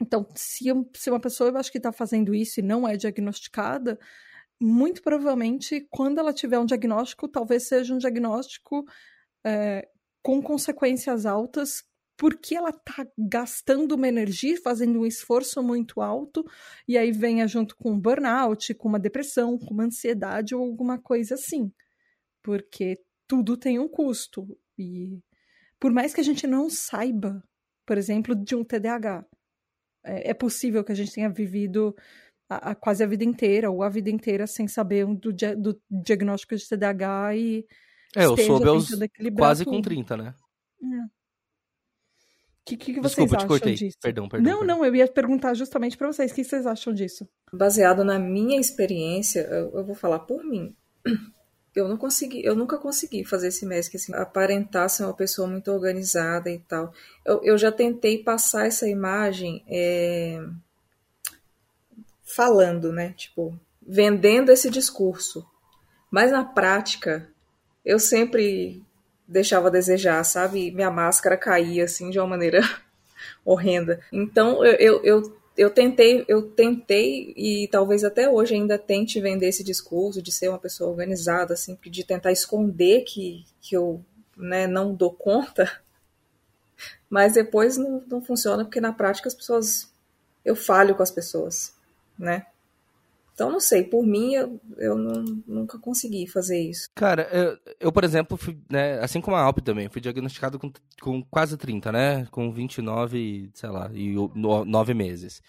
Então, 0.00 0.26
se, 0.34 0.64
se 0.94 1.10
uma 1.10 1.20
pessoa 1.20 1.50
eu 1.50 1.56
acho 1.56 1.70
que 1.70 1.78
está 1.78 1.92
fazendo 1.92 2.34
isso 2.34 2.60
e 2.60 2.62
não 2.62 2.86
é 2.86 2.96
diagnosticada, 2.96 3.98
muito 4.60 5.02
provavelmente, 5.02 5.86
quando 5.90 6.18
ela 6.18 6.32
tiver 6.32 6.58
um 6.58 6.66
diagnóstico, 6.66 7.28
talvez 7.28 7.64
seja 7.64 7.94
um 7.94 7.98
diagnóstico 7.98 8.84
é, 9.44 9.88
com 10.22 10.42
consequências 10.42 11.26
altas, 11.26 11.84
porque 12.16 12.54
ela 12.54 12.70
está 12.70 13.06
gastando 13.18 13.92
uma 13.92 14.06
energia, 14.06 14.60
fazendo 14.62 15.00
um 15.00 15.06
esforço 15.06 15.62
muito 15.62 16.00
alto, 16.00 16.44
e 16.86 16.96
aí 16.96 17.10
venha 17.10 17.48
junto 17.48 17.76
com 17.76 17.92
um 17.92 17.98
burnout, 17.98 18.74
com 18.74 18.88
uma 18.88 19.00
depressão, 19.00 19.58
com 19.58 19.74
uma 19.74 19.84
ansiedade 19.84 20.54
ou 20.54 20.62
alguma 20.62 20.98
coisa 20.98 21.34
assim. 21.34 21.72
Porque 22.42 23.00
tudo 23.26 23.56
tem 23.56 23.78
um 23.78 23.88
custo. 23.88 24.56
E 24.78 25.18
por 25.82 25.90
mais 25.90 26.14
que 26.14 26.20
a 26.20 26.24
gente 26.24 26.46
não 26.46 26.70
saiba, 26.70 27.42
por 27.84 27.98
exemplo, 27.98 28.36
de 28.36 28.54
um 28.54 28.62
TDAH, 28.62 29.26
é, 30.04 30.30
é 30.30 30.32
possível 30.34 30.84
que 30.84 30.92
a 30.92 30.94
gente 30.94 31.12
tenha 31.12 31.28
vivido 31.28 31.92
a, 32.48 32.70
a, 32.70 32.74
quase 32.76 33.02
a 33.02 33.06
vida 33.08 33.24
inteira, 33.24 33.68
ou 33.68 33.82
a 33.82 33.88
vida 33.88 34.08
inteira 34.08 34.46
sem 34.46 34.68
saber 34.68 35.04
do, 35.06 35.32
do 35.32 35.82
diagnóstico 35.90 36.54
de 36.54 36.68
TDAH 36.68 37.34
e. 37.34 37.66
É, 38.14 38.26
eu 38.26 38.36
soube 38.36 38.68
aos 38.68 38.90
quase 39.36 39.64
tudo. 39.64 39.74
com 39.74 39.82
30, 39.82 40.16
né? 40.16 40.34
O 40.80 40.86
é. 40.86 41.08
que, 42.64 42.76
que, 42.76 42.94
que 42.94 43.00
vocês 43.00 43.16
Desculpa, 43.16 43.36
acham 43.38 43.48
te 43.48 43.48
cortei. 43.48 43.74
disso? 43.74 43.98
Perdão, 44.00 44.28
perdão. 44.28 44.52
Não, 44.52 44.58
perdão. 44.60 44.78
não, 44.78 44.84
eu 44.84 44.94
ia 44.94 45.08
perguntar 45.08 45.52
justamente 45.54 45.98
para 45.98 46.06
vocês. 46.06 46.30
O 46.30 46.34
que 46.36 46.44
vocês 46.44 46.64
acham 46.64 46.94
disso? 46.94 47.28
Baseado 47.52 48.04
na 48.04 48.20
minha 48.20 48.60
experiência, 48.60 49.40
eu, 49.40 49.78
eu 49.78 49.84
vou 49.84 49.96
falar 49.96 50.20
por 50.20 50.44
mim. 50.44 50.76
Eu 51.74 51.88
não 51.88 51.96
consegui, 51.96 52.44
eu 52.44 52.54
nunca 52.54 52.76
consegui 52.76 53.24
fazer 53.24 53.48
esse 53.48 53.64
MESC, 53.64 53.96
assim, 53.96 54.14
aparentar 54.14 54.88
ser 54.90 55.04
uma 55.04 55.14
pessoa 55.14 55.48
muito 55.48 55.70
organizada 55.72 56.50
e 56.50 56.58
tal. 56.58 56.92
Eu, 57.24 57.42
eu 57.42 57.58
já 57.58 57.72
tentei 57.72 58.22
passar 58.22 58.66
essa 58.66 58.86
imagem 58.88 59.64
é, 59.66 60.44
falando, 62.22 62.92
né? 62.92 63.14
Tipo, 63.16 63.58
vendendo 63.80 64.50
esse 64.50 64.70
discurso. 64.70 65.46
Mas 66.10 66.30
na 66.30 66.44
prática, 66.44 67.28
eu 67.84 67.98
sempre 67.98 68.82
deixava 69.26 69.68
a 69.68 69.70
desejar, 69.70 70.22
sabe? 70.24 70.70
Minha 70.70 70.90
máscara 70.90 71.36
caía 71.36 71.84
assim 71.84 72.10
de 72.10 72.18
uma 72.18 72.26
maneira 72.26 72.60
horrenda. 73.44 74.00
Então 74.12 74.64
eu, 74.64 74.74
eu, 74.74 75.04
eu, 75.04 75.41
eu, 75.56 75.70
tentei, 75.70 76.24
eu 76.28 76.50
tentei 76.50 77.32
e 77.36 77.68
talvez 77.70 78.04
até 78.04 78.28
hoje 78.28 78.54
ainda 78.54 78.78
tente 78.78 79.20
vender 79.20 79.48
esse 79.48 79.62
discurso 79.62 80.22
de 80.22 80.32
ser 80.32 80.48
uma 80.48 80.58
pessoa 80.58 80.90
organizada, 80.90 81.54
assim, 81.54 81.78
de 81.84 82.04
tentar 82.04 82.32
esconder 82.32 83.02
que, 83.02 83.44
que 83.60 83.76
eu 83.76 84.04
né, 84.36 84.66
não 84.66 84.94
dou 84.94 85.12
conta. 85.12 85.70
Mas 87.08 87.34
depois 87.34 87.76
não, 87.76 88.02
não 88.06 88.22
funciona 88.22 88.64
porque 88.64 88.80
na 88.80 88.92
prática 88.92 89.28
as 89.28 89.34
pessoas 89.34 89.92
eu 90.44 90.56
falho 90.56 90.94
com 90.94 91.02
as 91.02 91.10
pessoas, 91.10 91.74
né? 92.18 92.46
Então, 93.34 93.50
não 93.50 93.60
sei, 93.60 93.82
por 93.82 94.06
mim, 94.06 94.34
eu, 94.34 94.60
eu 94.76 94.96
não, 94.96 95.24
nunca 95.46 95.78
consegui 95.78 96.26
fazer 96.26 96.60
isso. 96.60 96.88
Cara, 96.94 97.22
eu, 97.32 97.58
eu, 97.80 97.92
por 97.92 98.04
exemplo, 98.04 98.36
fui, 98.36 98.60
né, 98.70 98.98
assim 99.00 99.20
como 99.20 99.36
a 99.36 99.40
Alp 99.40 99.60
também, 99.60 99.88
fui 99.88 100.02
diagnosticado 100.02 100.58
com, 100.58 100.70
com 101.00 101.22
quase 101.24 101.56
30, 101.56 101.90
né? 101.90 102.26
Com 102.26 102.52
29, 102.52 103.50
sei 103.54 103.70
lá, 103.70 103.90
e 103.94 104.14
9 104.34 104.94
meses. 104.94 105.40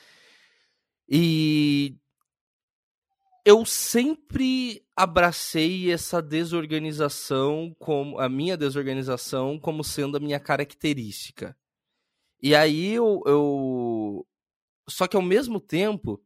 E 1.09 1.97
eu 3.45 3.65
sempre 3.65 4.85
abracei 4.95 5.91
essa 5.91 6.21
desorganização 6.21 7.75
como 7.77 8.17
a 8.17 8.29
minha 8.29 8.55
desorganização 8.55 9.59
como 9.59 9.83
sendo 9.83 10.15
a 10.15 10.19
minha 10.19 10.39
característica. 10.39 11.55
E 12.41 12.55
aí 12.55 12.93
eu, 12.93 13.21
eu 13.25 14.25
só 14.87 15.07
que 15.07 15.17
ao 15.17 15.21
mesmo 15.21 15.59
tempo 15.59 16.21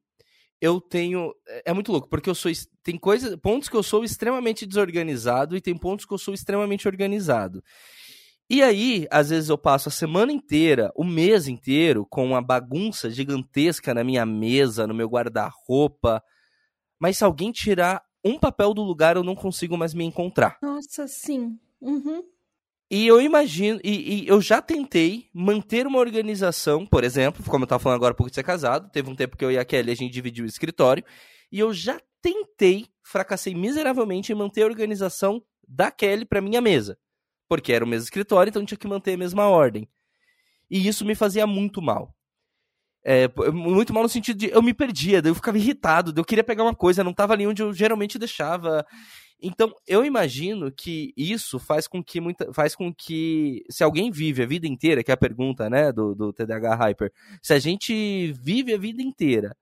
eu 0.62 0.82
tenho. 0.82 1.34
É, 1.48 1.72
é 1.72 1.74
muito 1.74 1.92
louco, 1.92 2.10
porque 2.10 2.30
eu 2.30 2.36
sou. 2.36 2.52
Tem 2.84 2.98
coisas. 2.98 3.36
Pontos 3.38 3.70
que 3.70 3.76
eu 3.76 3.84
sou 3.84 4.04
extremamente 4.04 4.66
desorganizado 4.66 5.56
e 5.56 5.62
tem 5.62 5.78
pontos 5.78 6.06
que 6.06 6.14
eu 6.14 6.18
sou 6.18 6.34
extremamente 6.34 6.88
organizado. 6.88 7.64
E 8.50 8.64
aí, 8.64 9.06
às 9.12 9.30
vezes 9.30 9.50
eu 9.50 9.58
passo 9.58 9.90
a 9.90 9.92
semana 9.92 10.32
inteira, 10.32 10.90
o 10.96 11.04
mês 11.04 11.50
inteiro, 11.50 12.06
com 12.10 12.26
uma 12.26 12.42
bagunça 12.42 13.10
gigantesca 13.10 13.94
na 13.94 14.06
minha 14.06 14.26
mesa, 14.26 14.88
no 14.88 14.94
meu 14.94 15.10
guarda-roupa. 15.10 16.24
Mas 16.98 17.18
se 17.18 17.26
alguém 17.26 17.52
tirar 17.52 18.02
um 18.24 18.40
papel 18.40 18.74
do 18.74 18.84
lugar, 18.84 19.18
eu 19.18 19.24
não 19.24 19.36
consigo 19.36 19.78
mais 19.78 19.94
me 19.94 20.06
encontrar. 20.06 20.58
Nossa, 20.62 21.08
sim. 21.08 21.60
Uhum. 21.82 22.24
E 22.90 23.06
eu 23.06 23.20
imagino, 23.20 23.82
e, 23.84 24.24
e, 24.24 24.28
eu 24.28 24.40
já 24.40 24.62
tentei 24.62 25.30
manter 25.34 25.86
uma 25.86 26.00
organização, 26.00 26.86
por 26.86 27.04
exemplo, 27.04 27.44
como 27.46 27.66
eu 27.66 27.68
tava 27.68 27.84
falando 27.84 27.98
agora 27.98 28.14
por 28.14 28.30
ser 28.34 28.44
casado, 28.44 28.90
teve 28.90 29.10
um 29.10 29.16
tempo 29.16 29.36
que 29.36 29.44
eu 29.44 29.52
e 29.52 29.58
a 29.58 29.66
Kelly 29.66 29.92
a 29.92 29.96
gente 29.96 30.14
dividiu 30.14 30.46
o 30.46 30.48
escritório, 30.48 31.04
e 31.52 31.60
eu 31.60 31.74
já 31.74 32.00
tentei, 32.22 32.88
fracassei 33.04 33.54
miseravelmente 33.54 34.32
em 34.32 34.36
manter 34.36 34.64
a 34.64 34.68
organização 34.68 35.44
da 35.68 35.92
Kelly 35.92 36.26
para 36.26 36.40
minha 36.40 36.62
mesa. 36.62 36.98
Porque 37.50 37.74
era 37.74 37.84
o 37.84 37.88
mesmo 37.88 38.06
escritório, 38.06 38.50
então 38.50 38.66
tinha 38.66 38.78
que 38.78 38.88
manter 38.88 39.14
a 39.14 39.18
mesma 39.18 39.48
ordem. 39.48 39.88
E 40.70 40.88
isso 40.88 41.06
me 41.06 41.16
fazia 41.16 41.46
muito 41.46 41.82
mal. 41.82 42.14
É, 43.04 43.30
muito 43.54 43.94
mal 43.94 44.04
no 44.04 44.10
sentido 44.10 44.38
de 44.38 44.50
eu 44.50 44.62
me 44.62 44.74
perdia, 44.74 45.22
eu 45.24 45.36
ficava 45.36 45.58
irritado, 45.58 46.14
eu 46.16 46.26
queria 46.26 46.44
pegar 46.44 46.64
uma 46.64 46.76
coisa, 46.76 47.04
não 47.04 47.12
estava 47.12 47.34
ali 47.34 47.48
onde 47.48 47.62
eu 47.62 47.74
geralmente 47.74 48.20
deixava. 48.20 48.86
Então, 49.42 49.72
eu 49.86 50.04
imagino 50.04 50.72
que 50.72 51.14
isso 51.16 51.60
faz 51.60 51.88
com 51.88 52.04
que 52.04 52.20
muita, 52.20 52.52
faz 52.54 52.76
com 52.76 52.94
que 52.94 53.64
se 53.70 53.84
alguém 53.84 54.10
vive 54.10 54.42
a 54.42 54.48
vida 54.48 54.68
inteira, 54.68 55.04
que 55.04 55.12
é 55.12 55.14
a 55.14 55.18
pergunta, 55.18 55.70
né, 55.70 55.92
do, 55.92 56.16
do 56.16 56.34
TDAH 56.34 56.76
Hyper, 56.76 57.12
se 57.42 57.54
a 57.54 57.60
gente 57.60 58.32
vive 58.34 58.74
a 58.74 58.78
vida 58.78 59.02
inteira, 59.02 59.56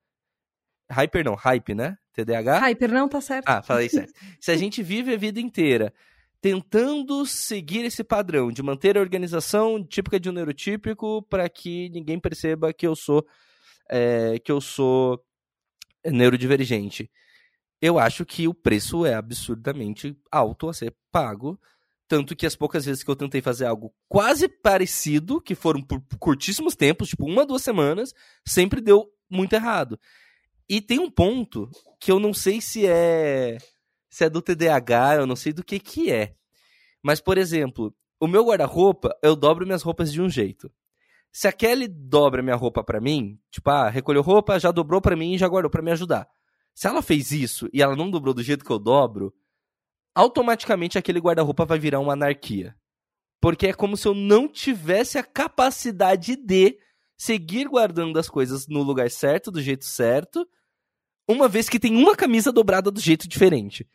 Hyper 0.90 1.24
não, 1.24 1.34
hype, 1.34 1.74
né? 1.74 1.96
TDAH? 2.12 2.58
Hyper 2.60 2.92
não, 2.92 3.08
tá 3.08 3.20
certo. 3.20 3.48
Ah, 3.48 3.62
falei 3.62 3.88
certo. 3.88 4.12
se 4.40 4.50
a 4.50 4.56
gente 4.56 4.82
vive 4.82 5.12
a 5.12 5.16
vida 5.16 5.40
inteira 5.40 5.92
tentando 6.40 7.26
seguir 7.26 7.84
esse 7.84 8.04
padrão 8.04 8.52
de 8.52 8.62
manter 8.62 8.96
a 8.96 9.00
organização 9.00 9.84
típica 9.84 10.20
de 10.20 10.30
um 10.30 10.32
neurotípico 10.32 11.22
para 11.28 11.48
que 11.48 11.88
ninguém 11.90 12.20
perceba 12.20 12.72
que 12.72 12.86
eu 12.86 12.94
sou 12.94 13.26
é, 13.90 14.38
que 14.38 14.52
eu 14.52 14.60
sou 14.60 15.20
neurodivergente 16.04 17.10
eu 17.80 17.98
acho 17.98 18.24
que 18.24 18.48
o 18.48 18.54
preço 18.54 19.04
é 19.04 19.14
absurdamente 19.14 20.16
alto 20.30 20.68
a 20.68 20.74
ser 20.74 20.94
pago. 21.10 21.60
Tanto 22.08 22.36
que 22.36 22.46
as 22.46 22.54
poucas 22.54 22.84
vezes 22.84 23.02
que 23.02 23.10
eu 23.10 23.16
tentei 23.16 23.42
fazer 23.42 23.66
algo 23.66 23.92
quase 24.08 24.48
parecido, 24.48 25.40
que 25.40 25.56
foram 25.56 25.82
por 25.82 26.00
curtíssimos 26.20 26.76
tempos, 26.76 27.08
tipo 27.08 27.26
uma, 27.26 27.44
duas 27.44 27.62
semanas, 27.62 28.14
sempre 28.46 28.80
deu 28.80 29.10
muito 29.28 29.54
errado. 29.54 29.98
E 30.68 30.80
tem 30.80 31.00
um 31.00 31.10
ponto 31.10 31.68
que 32.00 32.12
eu 32.12 32.20
não 32.20 32.32
sei 32.32 32.60
se 32.60 32.86
é 32.86 33.58
se 34.08 34.24
é 34.24 34.30
do 34.30 34.40
TDAH, 34.40 35.16
eu 35.16 35.26
não 35.26 35.36
sei 35.36 35.52
do 35.52 35.64
que 35.64 35.78
que 35.78 36.10
é. 36.10 36.34
Mas, 37.02 37.20
por 37.20 37.36
exemplo, 37.36 37.94
o 38.18 38.26
meu 38.26 38.46
guarda-roupa, 38.46 39.14
eu 39.22 39.36
dobro 39.36 39.66
minhas 39.66 39.82
roupas 39.82 40.10
de 40.10 40.22
um 40.22 40.28
jeito. 40.28 40.72
Se 41.30 41.46
a 41.46 41.52
Kelly 41.52 41.86
dobra 41.86 42.42
minha 42.42 42.56
roupa 42.56 42.82
para 42.82 43.00
mim, 43.00 43.38
tipo, 43.50 43.68
ah, 43.68 43.90
recolheu 43.90 44.22
roupa, 44.22 44.58
já 44.58 44.70
dobrou 44.70 45.02
para 45.02 45.14
mim 45.14 45.34
e 45.34 45.38
já 45.38 45.46
guardou 45.46 45.70
para 45.70 45.82
me 45.82 45.90
ajudar. 45.90 46.26
Se 46.76 46.86
ela 46.86 47.00
fez 47.00 47.32
isso 47.32 47.70
e 47.72 47.80
ela 47.80 47.96
não 47.96 48.10
dobrou 48.10 48.34
do 48.34 48.42
jeito 48.42 48.62
que 48.62 48.70
eu 48.70 48.78
dobro, 48.78 49.34
automaticamente 50.14 50.98
aquele 50.98 51.18
guarda-roupa 51.18 51.64
vai 51.64 51.78
virar 51.78 52.00
uma 52.00 52.12
anarquia. 52.12 52.76
Porque 53.40 53.68
é 53.68 53.72
como 53.72 53.96
se 53.96 54.06
eu 54.06 54.14
não 54.14 54.46
tivesse 54.46 55.16
a 55.16 55.24
capacidade 55.24 56.36
de 56.36 56.78
seguir 57.16 57.66
guardando 57.66 58.18
as 58.18 58.28
coisas 58.28 58.68
no 58.68 58.82
lugar 58.82 59.10
certo, 59.10 59.50
do 59.50 59.62
jeito 59.62 59.86
certo, 59.86 60.46
uma 61.26 61.48
vez 61.48 61.66
que 61.66 61.80
tem 61.80 61.96
uma 61.96 62.14
camisa 62.14 62.52
dobrada 62.52 62.90
do 62.90 63.00
jeito 63.00 63.26
diferente. 63.26 63.88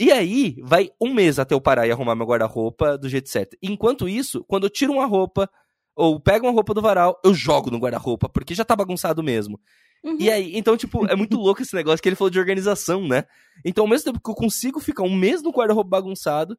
E 0.00 0.10
aí, 0.10 0.56
vai 0.62 0.90
um 0.98 1.12
mês 1.12 1.38
até 1.38 1.54
eu 1.54 1.60
parar 1.60 1.86
e 1.86 1.92
arrumar 1.92 2.16
meu 2.16 2.26
guarda-roupa 2.26 2.96
do 2.96 3.06
jeito 3.06 3.28
certo. 3.28 3.54
Enquanto 3.62 4.08
isso, 4.08 4.42
quando 4.44 4.64
eu 4.64 4.70
tiro 4.70 4.94
uma 4.94 5.04
roupa, 5.04 5.48
ou 5.94 6.18
pego 6.18 6.46
uma 6.46 6.52
roupa 6.52 6.72
do 6.72 6.80
varal, 6.80 7.20
eu 7.22 7.34
jogo 7.34 7.70
no 7.70 7.78
guarda-roupa, 7.78 8.30
porque 8.30 8.54
já 8.54 8.64
tá 8.64 8.74
bagunçado 8.74 9.22
mesmo. 9.22 9.60
Uhum. 10.04 10.18
E 10.20 10.30
aí, 10.30 10.56
então, 10.56 10.76
tipo, 10.76 11.06
é 11.06 11.16
muito 11.16 11.36
louco 11.38 11.62
esse 11.62 11.74
negócio 11.74 12.02
que 12.02 12.08
ele 12.08 12.16
falou 12.16 12.30
de 12.30 12.38
organização, 12.38 13.08
né? 13.08 13.24
Então, 13.64 13.84
ao 13.84 13.88
mesmo 13.88 14.04
tempo 14.04 14.22
que 14.22 14.30
eu 14.30 14.34
consigo 14.34 14.78
ficar 14.78 15.02
um 15.02 15.14
mês 15.14 15.42
no 15.42 15.50
guarda-roupa 15.50 15.88
bagunçado, 15.88 16.58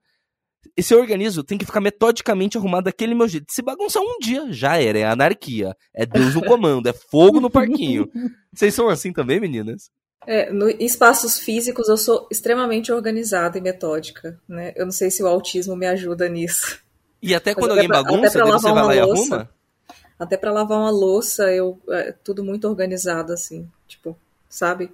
esse 0.76 0.96
organismo 0.96 1.44
tem 1.44 1.58
que 1.58 1.66
ficar 1.66 1.80
metodicamente 1.80 2.58
arrumado 2.58 2.86
daquele 2.86 3.14
meu 3.14 3.28
jeito. 3.28 3.46
Se 3.52 3.62
bagunçar 3.62 4.02
um 4.02 4.18
dia, 4.20 4.52
já 4.52 4.82
era, 4.82 4.98
é 4.98 5.04
anarquia. 5.06 5.76
É 5.94 6.06
Deus 6.06 6.34
no 6.34 6.44
comando, 6.44 6.88
é 6.88 6.94
fogo 6.94 7.40
no 7.40 7.50
parquinho. 7.50 8.10
Vocês 8.52 8.74
são 8.74 8.90
assim 8.90 9.14
também, 9.14 9.40
meninas? 9.40 9.92
É, 10.26 10.52
no 10.52 10.68
espaços 10.68 11.38
físicos 11.38 11.88
eu 11.88 11.98
sou 11.98 12.28
extremamente 12.32 12.92
organizada 12.92 13.60
e 13.60 13.62
metódica, 13.62 14.40
né? 14.50 14.74
Eu 14.76 14.86
não 14.86 14.92
sei 14.92 15.12
se 15.12 15.22
o 15.22 15.28
autismo 15.28 15.76
me 15.76 15.86
ajuda 15.86 16.28
nisso. 16.28 16.80
E 17.22 17.36
até 17.36 17.54
quando 17.54 17.76
Mas 17.76 17.78
alguém 17.78 17.88
pra, 17.88 18.02
bagunça, 18.02 18.44
você 18.44 18.72
vai 18.72 18.84
lá 18.84 18.96
e 18.96 19.00
arruma? 19.00 19.50
Até 20.18 20.38
para 20.38 20.52
lavar 20.52 20.80
uma 20.80 20.92
louça, 20.92 21.52
eu 21.52 21.80
é, 21.90 22.12
tudo 22.12 22.44
muito 22.44 22.68
organizado, 22.68 23.34
assim, 23.34 23.70
tipo, 23.88 24.18
sabe? 24.50 24.92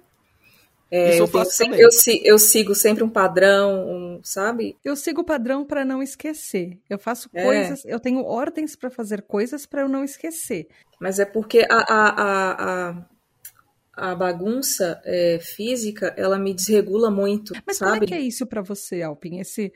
É, 0.94 1.18
eu, 1.18 1.26
eu, 1.32 1.44
sempre, 1.46 1.80
eu, 1.80 1.88
eu, 2.22 2.38
sigo 2.38 2.74
sempre 2.74 3.02
um 3.02 3.08
padrão, 3.08 3.88
um, 3.88 4.20
sabe? 4.22 4.76
Eu 4.84 4.94
sigo 4.94 5.22
o 5.22 5.24
padrão 5.24 5.64
para 5.64 5.86
não 5.86 6.02
esquecer. 6.02 6.78
Eu 6.90 6.98
faço 6.98 7.30
é. 7.32 7.42
coisas, 7.42 7.82
eu 7.86 7.98
tenho 7.98 8.22
ordens 8.22 8.76
para 8.76 8.90
fazer 8.90 9.22
coisas 9.22 9.64
para 9.64 9.80
eu 9.80 9.88
não 9.88 10.04
esquecer. 10.04 10.68
Mas 11.00 11.18
é 11.18 11.24
porque 11.24 11.66
a, 11.70 11.76
a, 11.76 12.90
a, 12.90 14.10
a 14.10 14.14
bagunça 14.14 15.00
é, 15.06 15.38
física, 15.40 16.12
ela 16.14 16.38
me 16.38 16.52
desregula 16.52 17.10
muito, 17.10 17.54
Mas 17.66 17.78
sabe? 17.78 17.92
como 17.92 18.04
é 18.04 18.06
que 18.08 18.14
é 18.14 18.20
isso 18.20 18.46
para 18.46 18.60
você, 18.60 19.00
Alpin? 19.00 19.38
Esse 19.38 19.72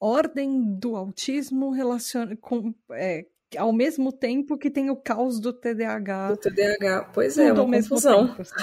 ordem 0.00 0.62
do 0.78 0.96
autismo 0.96 1.70
relaciona 1.70 2.34
com 2.36 2.74
é, 2.92 3.26
ao 3.56 3.72
mesmo 3.72 4.12
tempo 4.12 4.56
que 4.56 4.70
tem 4.70 4.90
o 4.90 4.96
caos 4.96 5.40
do 5.40 5.52
TDAH. 5.52 6.30
Do 6.30 6.36
TDAH, 6.36 7.10
pois 7.12 7.36
é, 7.36 7.52
uma 7.52 7.64
confusão. 7.64 8.28
Tempo, 8.28 8.42
assim. 8.42 8.54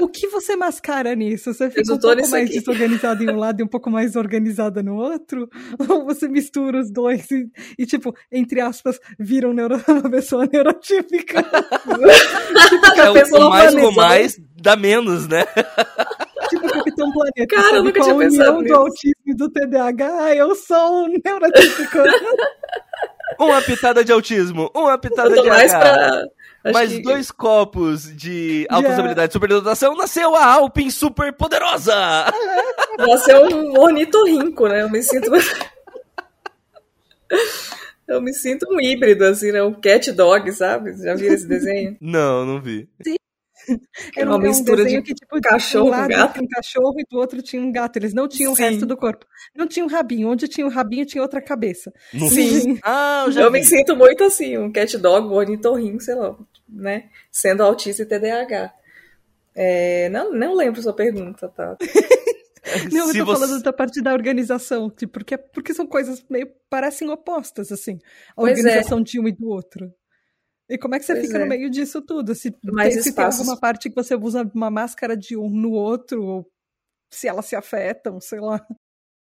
o 0.02 0.08
que 0.08 0.26
você 0.28 0.56
mascara 0.56 1.14
nisso? 1.14 1.54
Você 1.54 1.70
fica 1.70 1.94
um 1.94 1.98
pouco 1.98 2.28
mais 2.28 2.48
aqui. 2.48 2.58
desorganizada 2.58 3.22
em 3.22 3.30
um 3.30 3.36
lado 3.36 3.60
e 3.60 3.64
um 3.64 3.68
pouco 3.68 3.90
mais 3.90 4.16
organizada 4.16 4.82
no 4.82 4.96
outro? 4.96 5.48
Ou 5.88 6.04
você 6.04 6.28
mistura 6.28 6.80
os 6.80 6.90
dois 6.90 7.30
e, 7.30 7.48
e 7.78 7.86
tipo, 7.86 8.14
entre 8.30 8.60
aspas, 8.60 8.98
vira 9.18 9.48
um 9.48 9.52
neuro... 9.52 9.76
uma 9.88 10.10
pessoa 10.10 10.48
neurotípica? 10.50 11.42
tipo, 11.42 13.00
é, 13.00 13.10
o 13.38 13.50
mais 13.50 13.74
com 13.74 13.92
mais 13.92 14.40
dá 14.60 14.74
menos, 14.74 15.28
né? 15.28 15.44
tipo 16.48 16.68
Capitão 16.68 17.12
Planeta. 17.12 17.46
Cara, 17.48 17.62
sabe? 17.62 17.76
eu 17.76 17.84
nunca 17.84 18.00
tinha 18.00 18.16
pensado 18.16 18.58
união 18.58 18.62
do 18.62 18.74
autismo 18.74 19.22
e 19.26 19.34
do 19.34 19.50
TDAH, 19.50 20.34
eu 20.34 20.54
sou 20.54 21.04
um 21.04 21.08
neurotípico. 21.24 21.98
uma 23.38 23.60
pitada 23.62 24.04
de 24.04 24.12
autismo, 24.12 24.70
uma 24.74 24.96
pitada 24.98 25.34
de 25.40 25.48
mais 25.48 25.72
H. 25.72 25.80
Pra... 25.80 26.72
mais 26.72 26.92
que... 26.92 27.02
dois 27.02 27.30
copos 27.30 28.14
de 28.14 28.66
altas 28.68 28.84
yeah. 28.84 29.02
habilidades 29.02 29.30
de 29.30 29.32
superdotação, 29.32 29.96
nasceu 29.96 30.34
a 30.34 30.44
Alpin 30.44 30.90
super 30.90 31.32
poderosa! 31.32 31.94
Nossa, 32.98 33.32
é 33.32 33.38
um 33.38 33.78
ornitorrinco, 33.78 34.68
né? 34.68 34.82
Eu 34.82 34.90
me 34.90 35.02
sinto. 35.02 35.30
Eu 38.06 38.22
me 38.22 38.32
sinto 38.32 38.66
um 38.70 38.80
híbrido, 38.80 39.24
assim, 39.24 39.50
né? 39.50 39.62
Um 39.62 39.74
cat 39.74 40.12
dog, 40.12 40.52
sabe? 40.52 40.96
Já 40.96 41.14
viram 41.14 41.34
esse 41.34 41.46
desenho? 41.46 41.96
Não, 42.00 42.46
não 42.46 42.60
vi. 42.60 42.88
Sim. 43.02 43.16
É 44.16 44.24
uma 44.24 44.38
mistura 44.38 44.82
um 44.82 44.86
de 44.86 45.02
que, 45.02 45.14
tipo, 45.14 45.40
cachorro 45.40 45.88
um 45.88 45.92
com 46.02 46.08
gato. 46.08 46.42
um 46.42 46.48
cachorro 46.48 46.94
e 46.98 47.04
do 47.10 47.18
outro 47.18 47.42
tinha 47.42 47.60
um 47.62 47.70
gato. 47.72 47.96
Eles 47.96 48.14
não 48.14 48.28
tinham 48.28 48.54
Sim. 48.54 48.62
o 48.62 48.66
resto 48.66 48.86
do 48.86 48.96
corpo. 48.96 49.26
Não 49.54 49.66
tinha 49.66 49.84
um 49.84 49.88
rabinho. 49.88 50.28
Onde 50.28 50.46
tinha 50.48 50.66
o 50.66 50.70
um 50.70 50.72
rabinho, 50.72 51.04
tinha 51.06 51.22
outra 51.22 51.40
cabeça. 51.42 51.92
Sim. 52.28 52.78
Ah, 52.84 53.24
eu 53.26 53.32
já 53.32 53.42
Eu 53.42 53.50
me 53.50 53.62
sinto 53.64 53.96
muito 53.96 54.22
assim, 54.24 54.56
um 54.58 54.70
cat 54.70 54.96
dog, 54.98 55.26
um 55.26 55.32
ornitorrinco, 55.32 56.00
sei 56.00 56.14
lá, 56.14 56.36
né? 56.68 57.04
Sendo 57.30 57.62
autista 57.62 58.02
e 58.02 58.06
TDAH. 58.06 58.72
É, 59.54 60.08
não, 60.10 60.32
não 60.32 60.54
lembro 60.54 60.80
sua 60.82 60.92
pergunta, 60.92 61.48
tá? 61.48 61.76
Não, 62.92 63.06
Se 63.12 63.18
eu 63.18 63.24
tô 63.24 63.32
você- 63.32 63.46
falando 63.46 63.62
da 63.62 63.72
parte 63.72 64.02
da 64.02 64.12
organização, 64.12 64.90
tipo, 64.90 65.12
porque, 65.12 65.38
porque 65.38 65.72
são 65.72 65.86
coisas 65.86 66.24
meio 66.28 66.48
parecem 66.68 67.08
opostas, 67.08 67.70
assim, 67.70 67.98
a 68.32 68.34
Pois 68.34 68.58
é. 68.58 68.60
organização 68.60 69.00
de 69.00 69.20
um 69.20 69.28
e 69.28 69.32
do 69.32 69.48
outro. 69.48 69.88
E 70.68 70.76
como 70.76 70.94
é 70.94 70.98
que 70.98 71.04
você 71.04 71.14
Pois 71.14 71.26
fica 71.26 71.38
é. 71.38 71.40
no 71.40 71.46
meio 71.46 71.70
disso 71.70 72.02
tudo? 72.02 72.34
Se, 72.34 72.54
Mais 72.64 72.94
tem, 72.94 73.02
se 73.02 73.14
tem 73.14 73.24
espaços. 73.24 73.40
alguma 73.40 73.58
parte 73.58 73.88
que 73.88 73.94
você 73.94 74.14
usa 74.16 74.50
uma 74.54 74.70
máscara 74.70 75.16
de 75.16 75.36
um 75.36 75.48
no 75.48 75.72
outro, 75.72 76.24
ou 76.24 76.52
se 77.12 77.28
elas 77.28 77.46
se 77.46 77.54
afetam, 77.54 78.20
sei 78.20 78.40
lá. 78.40 78.64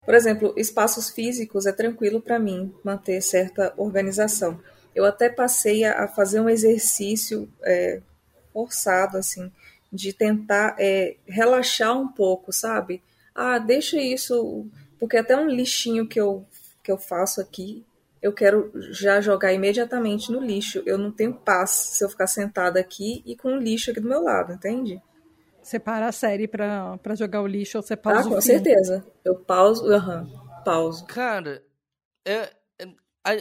Por 0.05 0.15
exemplo, 0.15 0.55
espaços 0.57 1.11
físicos 1.11 1.67
é 1.67 1.73
tranquilo 1.73 2.21
para 2.21 2.39
mim 2.39 2.75
manter 2.83 3.21
certa 3.21 3.73
organização. 3.77 4.61
Eu 4.95 5.05
até 5.05 5.29
passei 5.29 5.85
a 5.85 6.05
a 6.05 6.09
fazer 6.09 6.41
um 6.41 6.49
exercício 6.49 7.49
é, 7.63 8.01
forçado, 8.53 9.17
assim, 9.19 9.53
de 9.93 10.13
tentar 10.13 10.75
é, 10.79 11.17
relaxar 11.27 11.97
um 11.99 12.09
pouco, 12.09 12.53
sabe? 12.53 13.03
Ah, 13.35 13.59
deixa 13.59 13.97
isso, 14.01 14.67
porque 14.99 15.17
até 15.17 15.37
um 15.37 15.47
lixinho 15.47 16.09
que 16.09 16.19
eu, 16.19 16.45
que 16.83 16.91
eu 16.91 16.99
faço 16.99 17.41
aqui, 17.41 17.85
eu 18.23 18.33
quero 18.33 18.71
já 18.93 19.21
jogar 19.21 19.53
imediatamente 19.53 20.31
no 20.33 20.41
lixo. 20.41 20.83
Eu 20.87 20.99
não 20.99 21.11
tenho 21.13 21.35
paz 21.35 21.71
se 21.71 22.05
eu 22.05 22.09
ficar 22.09 22.27
sentada 22.27 22.79
aqui 22.81 23.23
e 23.27 23.37
com 23.37 23.49
o 23.55 23.59
lixo 23.59 23.91
aqui 23.91 24.01
do 24.01 24.09
meu 24.09 24.23
lado, 24.23 24.53
entende? 24.53 25.01
Você 25.63 25.79
para 25.79 26.07
a 26.09 26.13
série 26.13 26.49
pra, 26.49 26.97
pra 26.99 27.15
jogar 27.15 27.43
o 27.43 27.47
lixo 27.47 27.79
ou 27.79 27.83
você 27.83 27.95
Ah, 27.95 27.97
pausa 27.97 28.23
com 28.29 28.39
o 28.39 28.43
filme. 28.43 28.59
certeza. 28.61 29.07
Eu 29.25 29.37
pauso, 29.37 29.87
aham, 29.93 30.27
pauso. 30.65 31.05
Cara, 31.07 31.63
é, 32.25 32.51
é, 32.79 32.89
a- 33.25 33.37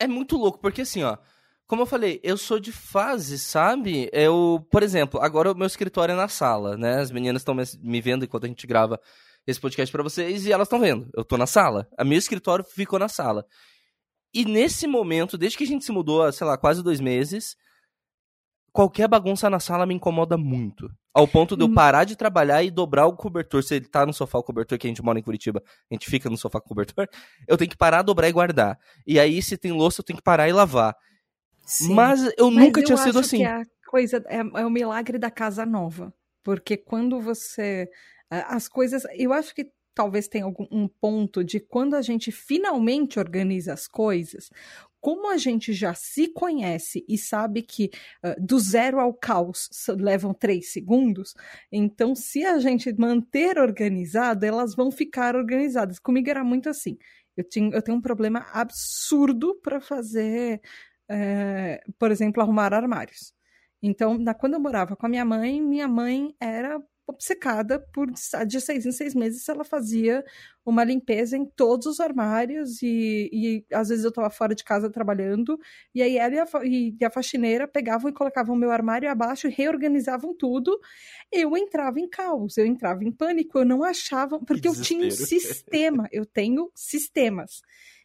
é 0.00 0.06
muito 0.06 0.36
louco, 0.36 0.58
porque 0.60 0.82
assim, 0.82 1.02
ó, 1.02 1.16
como 1.66 1.82
eu 1.82 1.86
falei, 1.86 2.20
eu 2.22 2.36
sou 2.36 2.58
de 2.60 2.72
fase, 2.72 3.38
sabe? 3.38 4.08
Eu, 4.12 4.64
por 4.70 4.82
exemplo, 4.82 5.20
agora 5.20 5.52
o 5.52 5.54
meu 5.56 5.66
escritório 5.66 6.12
é 6.12 6.16
na 6.16 6.28
sala, 6.28 6.76
né? 6.76 7.00
As 7.00 7.10
meninas 7.10 7.42
estão 7.42 7.54
me 7.82 8.00
vendo 8.00 8.24
enquanto 8.24 8.44
a 8.44 8.48
gente 8.48 8.66
grava 8.66 9.00
esse 9.48 9.58
podcast 9.58 9.90
pra 9.90 10.02
vocês 10.02 10.44
e 10.44 10.52
elas 10.52 10.66
estão 10.66 10.78
vendo. 10.78 11.08
Eu 11.16 11.24
tô 11.24 11.38
na 11.38 11.46
sala. 11.46 11.88
A 11.96 12.04
meu 12.04 12.18
escritório 12.18 12.62
ficou 12.64 12.98
na 12.98 13.08
sala. 13.08 13.46
E 14.32 14.44
nesse 14.44 14.86
momento, 14.86 15.38
desde 15.38 15.56
que 15.56 15.64
a 15.64 15.66
gente 15.66 15.86
se 15.86 15.90
mudou 15.90 16.22
há, 16.22 16.30
sei 16.30 16.46
lá, 16.46 16.58
quase 16.58 16.82
dois 16.82 17.00
meses, 17.00 17.56
qualquer 18.70 19.08
bagunça 19.08 19.48
na 19.48 19.58
sala 19.58 19.86
me 19.86 19.94
incomoda 19.94 20.36
muito. 20.36 20.90
Ao 21.14 21.26
ponto 21.26 21.56
de 21.56 21.64
eu 21.64 21.68
Hum. 21.68 21.74
parar 21.74 22.04
de 22.04 22.14
trabalhar 22.14 22.62
e 22.62 22.70
dobrar 22.70 23.06
o 23.06 23.16
cobertor. 23.16 23.62
Se 23.62 23.76
ele 23.76 23.88
tá 23.88 24.04
no 24.04 24.12
sofá 24.12 24.36
o 24.38 24.42
cobertor, 24.42 24.78
que 24.78 24.86
a 24.86 24.90
gente 24.90 25.02
mora 25.02 25.18
em 25.18 25.22
Curitiba, 25.22 25.62
a 25.90 25.94
gente 25.94 26.10
fica 26.10 26.28
no 26.28 26.36
sofá 26.36 26.60
com 26.60 26.66
o 26.66 26.68
cobertor, 26.68 27.08
eu 27.48 27.56
tenho 27.56 27.70
que 27.70 27.76
parar, 27.76 28.02
dobrar 28.02 28.28
e 28.28 28.32
guardar. 28.32 28.78
E 29.06 29.18
aí, 29.18 29.40
se 29.42 29.56
tem 29.56 29.72
louça, 29.72 30.02
eu 30.02 30.04
tenho 30.04 30.18
que 30.18 30.22
parar 30.22 30.46
e 30.46 30.52
lavar. 30.52 30.94
Sim. 31.64 31.94
Mas 31.94 32.20
eu 32.36 32.50
Mas 32.50 32.64
nunca 32.64 32.80
eu 32.80 32.84
tinha 32.84 32.98
sido 32.98 33.18
assim. 33.18 33.38
Que 33.38 33.44
a 33.44 33.62
coisa 33.88 34.22
é, 34.28 34.40
é 34.40 34.66
o 34.66 34.70
milagre 34.70 35.18
da 35.18 35.30
casa 35.30 35.64
nova. 35.64 36.12
Porque 36.44 36.76
quando 36.76 37.18
você. 37.18 37.88
As 38.30 38.68
coisas. 38.68 39.04
Eu 39.14 39.32
acho 39.32 39.54
que 39.54 39.70
talvez 39.94 40.28
tenha 40.28 40.44
algum 40.44 40.66
um 40.70 40.86
ponto 40.88 41.42
de 41.42 41.58
quando 41.60 41.94
a 41.96 42.02
gente 42.02 42.30
finalmente 42.30 43.18
organiza 43.18 43.72
as 43.72 43.88
coisas, 43.88 44.48
como 45.00 45.30
a 45.30 45.36
gente 45.36 45.72
já 45.72 45.94
se 45.94 46.28
conhece 46.28 47.04
e 47.08 47.16
sabe 47.18 47.62
que 47.62 47.90
ah, 48.22 48.34
do 48.38 48.58
zero 48.58 49.00
ao 49.00 49.12
caos 49.14 49.68
levam 49.98 50.34
três 50.34 50.72
segundos, 50.72 51.34
então 51.70 52.14
se 52.14 52.44
a 52.44 52.58
gente 52.58 52.92
manter 52.98 53.58
organizado, 53.58 54.44
elas 54.44 54.74
vão 54.74 54.90
ficar 54.90 55.34
organizadas. 55.36 55.98
Comigo 55.98 56.28
era 56.30 56.44
muito 56.44 56.68
assim. 56.68 56.98
Eu, 57.36 57.44
tinha, 57.44 57.70
eu 57.72 57.82
tenho 57.82 57.96
um 57.98 58.00
problema 58.00 58.46
absurdo 58.52 59.54
para 59.62 59.80
fazer 59.80 60.60
é, 61.08 61.82
por 61.98 62.10
exemplo, 62.10 62.42
arrumar 62.42 62.74
armários. 62.74 63.32
Então, 63.82 64.18
na- 64.18 64.34
quando 64.34 64.54
eu 64.54 64.60
morava 64.60 64.96
com 64.96 65.06
a 65.06 65.08
minha 65.08 65.24
mãe, 65.24 65.60
minha 65.62 65.88
mãe 65.88 66.34
era 66.40 66.80
obcecada 67.08 67.80
por 67.92 68.06
de 68.46 68.60
seis 68.60 68.84
em 68.84 68.92
seis 68.92 69.14
meses 69.14 69.48
ela 69.48 69.64
fazia 69.64 70.22
uma 70.64 70.84
limpeza 70.84 71.36
em 71.36 71.46
todos 71.46 71.86
os 71.86 72.00
armários 72.00 72.82
e, 72.82 73.30
e 73.32 73.64
às 73.72 73.88
vezes 73.88 74.04
eu 74.04 74.10
estava 74.10 74.28
fora 74.28 74.54
de 74.54 74.62
casa 74.62 74.90
trabalhando 74.90 75.58
e 75.94 76.02
aí 76.02 76.18
ela 76.18 76.34
e 76.34 76.38
a, 76.38 76.46
e 77.00 77.04
a 77.04 77.10
faxineira 77.10 77.66
pegavam 77.66 78.10
e 78.10 78.14
colocavam 78.14 78.54
meu 78.54 78.70
armário 78.70 79.10
abaixo 79.10 79.48
e 79.48 79.50
reorganizavam 79.50 80.36
tudo. 80.36 80.78
Eu 81.32 81.56
entrava 81.56 81.98
em 81.98 82.08
caos 82.08 82.58
eu 82.58 82.66
entrava 82.66 83.02
em 83.02 83.10
pânico 83.10 83.58
eu 83.58 83.64
não 83.64 83.82
achava 83.82 84.38
porque 84.38 84.68
eu 84.68 84.80
tinha 84.80 85.06
um 85.06 85.10
sistema 85.10 86.06
eu 86.12 86.26
tenho 86.26 86.70
sistemas 86.74 87.62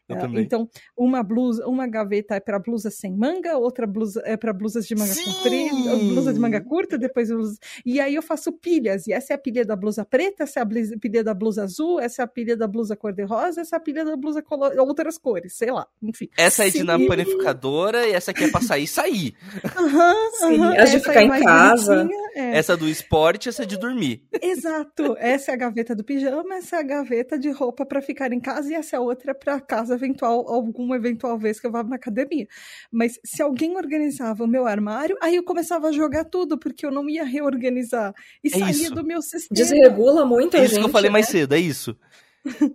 Eu 0.09 0.19
também. 0.19 0.43
Então, 0.43 0.69
uma 0.97 1.23
blusa, 1.23 1.65
uma 1.65 1.87
gaveta 1.87 2.35
é 2.35 2.39
para 2.39 2.59
blusa 2.59 2.89
sem 2.89 3.15
manga, 3.15 3.57
outra 3.57 3.87
blusa 3.87 4.21
é 4.25 4.35
para 4.35 4.51
blusas 4.51 4.85
de 4.85 4.95
manga 4.95 5.13
comprida, 5.15 5.95
blusa 6.13 6.33
de 6.33 6.39
manga 6.39 6.61
curta, 6.61 6.97
depois 6.97 7.29
blusa... 7.29 7.57
e 7.85 7.99
aí 8.01 8.15
eu 8.15 8.21
faço 8.21 8.51
pilhas, 8.51 9.07
e 9.07 9.13
essa 9.13 9.33
é 9.33 9.35
a 9.35 9.39
pilha 9.39 9.63
da 9.65 9.75
blusa 9.75 10.03
preta, 10.03 10.43
essa 10.43 10.59
é 10.59 10.63
a 10.63 10.65
pilha 10.99 11.23
da 11.23 11.33
blusa 11.33 11.63
azul, 11.63 11.99
essa 11.99 12.21
é 12.21 12.25
a 12.25 12.27
pilha 12.27 12.57
da 12.57 12.67
blusa 12.67 12.95
cor-de-rosa, 12.97 13.61
essa 13.61 13.75
é 13.75 13.77
a 13.77 13.79
pilha 13.79 14.03
da 14.03 14.17
blusa 14.17 14.41
colo... 14.41 14.69
outras 14.81 15.17
cores, 15.17 15.55
sei 15.55 15.71
lá, 15.71 15.87
enfim. 16.01 16.27
Essa 16.37 16.67
é 16.67 16.69
de 16.69 16.83
na 16.83 16.99
panificadora 16.99 18.05
e 18.05 18.11
essa 18.11 18.31
aqui 18.31 18.43
é 18.43 18.51
pra 18.51 18.61
sair, 18.61 18.87
sair. 18.87 19.33
Aham, 19.77 20.13
Sim, 20.33 20.59
aham, 20.59 20.75
as 20.77 20.89
de 20.91 20.97
essa 20.97 21.07
ficar 21.07 21.21
é 21.21 21.23
em 21.23 21.43
casa. 21.43 22.09
é. 22.35 22.57
Essa 22.57 22.75
do 22.75 22.89
esporte, 22.89 23.47
essa 23.47 23.63
é 23.63 23.65
de 23.65 23.77
dormir. 23.77 24.25
Exato. 24.41 25.15
Essa 25.17 25.51
é 25.51 25.53
a 25.53 25.57
gaveta 25.57 25.95
do 25.95 26.03
pijama, 26.03 26.55
essa 26.55 26.75
é 26.75 26.79
a 26.79 26.83
gaveta 26.83 27.39
de 27.39 27.49
roupa 27.51 27.85
para 27.85 28.01
ficar 28.01 28.33
em 28.33 28.39
casa 28.39 28.69
e 28.71 28.75
essa 28.75 28.97
é 28.97 28.99
outra 28.99 29.33
para 29.33 29.61
caso 29.61 29.92
eventual, 29.93 30.47
alguma 30.47 30.95
eventual 30.95 31.37
vez 31.37 31.59
que 31.59 31.67
eu 31.67 31.71
vá 31.71 31.83
na 31.83 31.95
academia. 31.95 32.47
Mas 32.91 33.19
se 33.23 33.41
alguém 33.41 33.75
organizava 33.77 34.43
o 34.43 34.47
meu 34.47 34.65
armário, 34.65 35.17
aí 35.21 35.35
eu 35.35 35.43
começava 35.43 35.87
a 35.87 35.91
jogar 35.91 36.25
tudo, 36.25 36.57
porque 36.57 36.85
eu 36.85 36.91
não 36.91 37.09
ia 37.09 37.23
reorganizar. 37.23 38.13
E 38.43 38.47
É 38.47 38.51
saía 38.51 38.71
isso. 38.71 38.95
do 38.95 39.03
meu 39.03 39.21
sistema. 39.21 39.55
Desregula 39.55 40.25
muito 40.25 40.55
É 40.55 40.61
a 40.61 40.63
isso 40.63 40.75
gente. 40.75 40.83
que 40.83 40.89
eu 40.89 40.91
falei 40.91 41.09
né? 41.09 41.13
mais 41.13 41.27
cedo, 41.27 41.53
é 41.53 41.59
isso. 41.59 41.97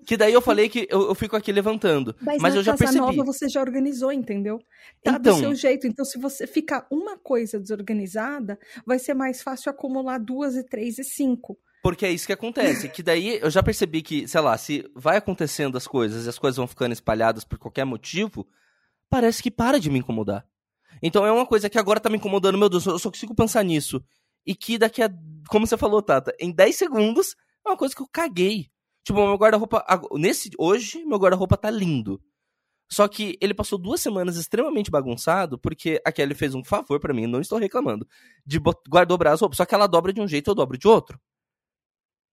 Que 0.06 0.16
daí 0.16 0.32
eu 0.32 0.40
falei 0.40 0.66
que 0.66 0.86
eu, 0.90 1.08
eu 1.08 1.14
fico 1.14 1.36
aqui 1.36 1.52
levantando. 1.52 2.16
Mas, 2.22 2.40
Mas, 2.40 2.54
na 2.54 2.60
eu 2.60 2.64
já 2.64 2.74
percebi. 2.74 3.00
nova 3.00 3.22
você 3.22 3.50
já 3.50 3.60
organizou, 3.60 4.10
entendeu? 4.10 4.58
Tá 5.04 5.16
Então- 5.20 5.34
do 5.34 5.38
seu 5.40 5.54
jeito. 5.54 5.86
Então, 5.86 6.06
se 6.06 6.18
você 6.18 6.46
ficar 6.46 6.86
uma 6.90 7.18
coisa 7.18 7.60
desorganizada, 7.60 8.58
vai 8.86 8.98
ser 8.98 9.12
mais 9.12 9.42
fácil 9.42 9.68
acumular 9.70 10.16
duas 10.16 10.56
e 10.56 10.64
três 10.64 10.98
e 10.98 11.04
cinco. 11.04 11.58
Porque 11.82 12.04
é 12.04 12.10
isso 12.10 12.26
que 12.26 12.32
acontece. 12.32 12.88
Que 12.88 13.02
daí 13.02 13.38
eu 13.40 13.50
já 13.50 13.62
percebi 13.62 14.02
que, 14.02 14.26
sei 14.26 14.40
lá, 14.40 14.56
se 14.58 14.84
vai 14.94 15.16
acontecendo 15.16 15.76
as 15.76 15.86
coisas 15.86 16.26
e 16.26 16.28
as 16.28 16.38
coisas 16.38 16.56
vão 16.56 16.66
ficando 16.66 16.92
espalhadas 16.92 17.44
por 17.44 17.58
qualquer 17.58 17.84
motivo, 17.84 18.46
parece 19.08 19.42
que 19.42 19.50
para 19.50 19.78
de 19.78 19.88
me 19.90 19.98
incomodar. 20.00 20.44
Então 21.02 21.24
é 21.24 21.30
uma 21.30 21.46
coisa 21.46 21.70
que 21.70 21.78
agora 21.78 22.00
tá 22.00 22.10
me 22.10 22.16
incomodando, 22.16 22.58
meu 22.58 22.68
Deus, 22.68 22.84
eu 22.86 22.98
só 22.98 23.10
consigo 23.10 23.34
pensar 23.34 23.62
nisso. 23.62 24.02
E 24.44 24.54
que 24.54 24.78
daqui 24.78 25.02
a, 25.02 25.10
como 25.48 25.66
você 25.66 25.76
falou, 25.76 26.02
Tata, 26.02 26.34
em 26.40 26.50
10 26.50 26.74
segundos 26.76 27.36
é 27.64 27.70
uma 27.70 27.76
coisa 27.76 27.94
que 27.94 28.02
eu 28.02 28.08
caguei. 28.10 28.68
Tipo, 29.04 29.24
meu 29.26 29.36
guarda-roupa, 29.36 29.84
nesse, 30.14 30.50
hoje, 30.58 31.04
meu 31.04 31.18
guarda-roupa 31.18 31.56
tá 31.56 31.70
lindo. 31.70 32.20
Só 32.90 33.06
que 33.06 33.36
ele 33.40 33.52
passou 33.54 33.78
duas 33.78 34.00
semanas 34.00 34.36
extremamente 34.36 34.90
bagunçado, 34.90 35.58
porque 35.58 36.00
a 36.04 36.10
Kelly 36.10 36.34
fez 36.34 36.54
um 36.54 36.64
favor 36.64 36.98
pra 36.98 37.12
mim, 37.12 37.26
não 37.26 37.40
estou 37.40 37.58
reclamando, 37.58 38.06
de 38.46 38.58
bot- 38.58 38.80
guard- 38.88 39.08
dobrar 39.08 39.32
as 39.32 39.40
roupas. 39.40 39.58
Só 39.58 39.66
que 39.66 39.74
ela 39.74 39.86
dobra 39.86 40.12
de 40.12 40.20
um 40.22 40.26
jeito, 40.26 40.50
eu 40.50 40.54
dobro 40.54 40.76
de 40.78 40.88
outro. 40.88 41.20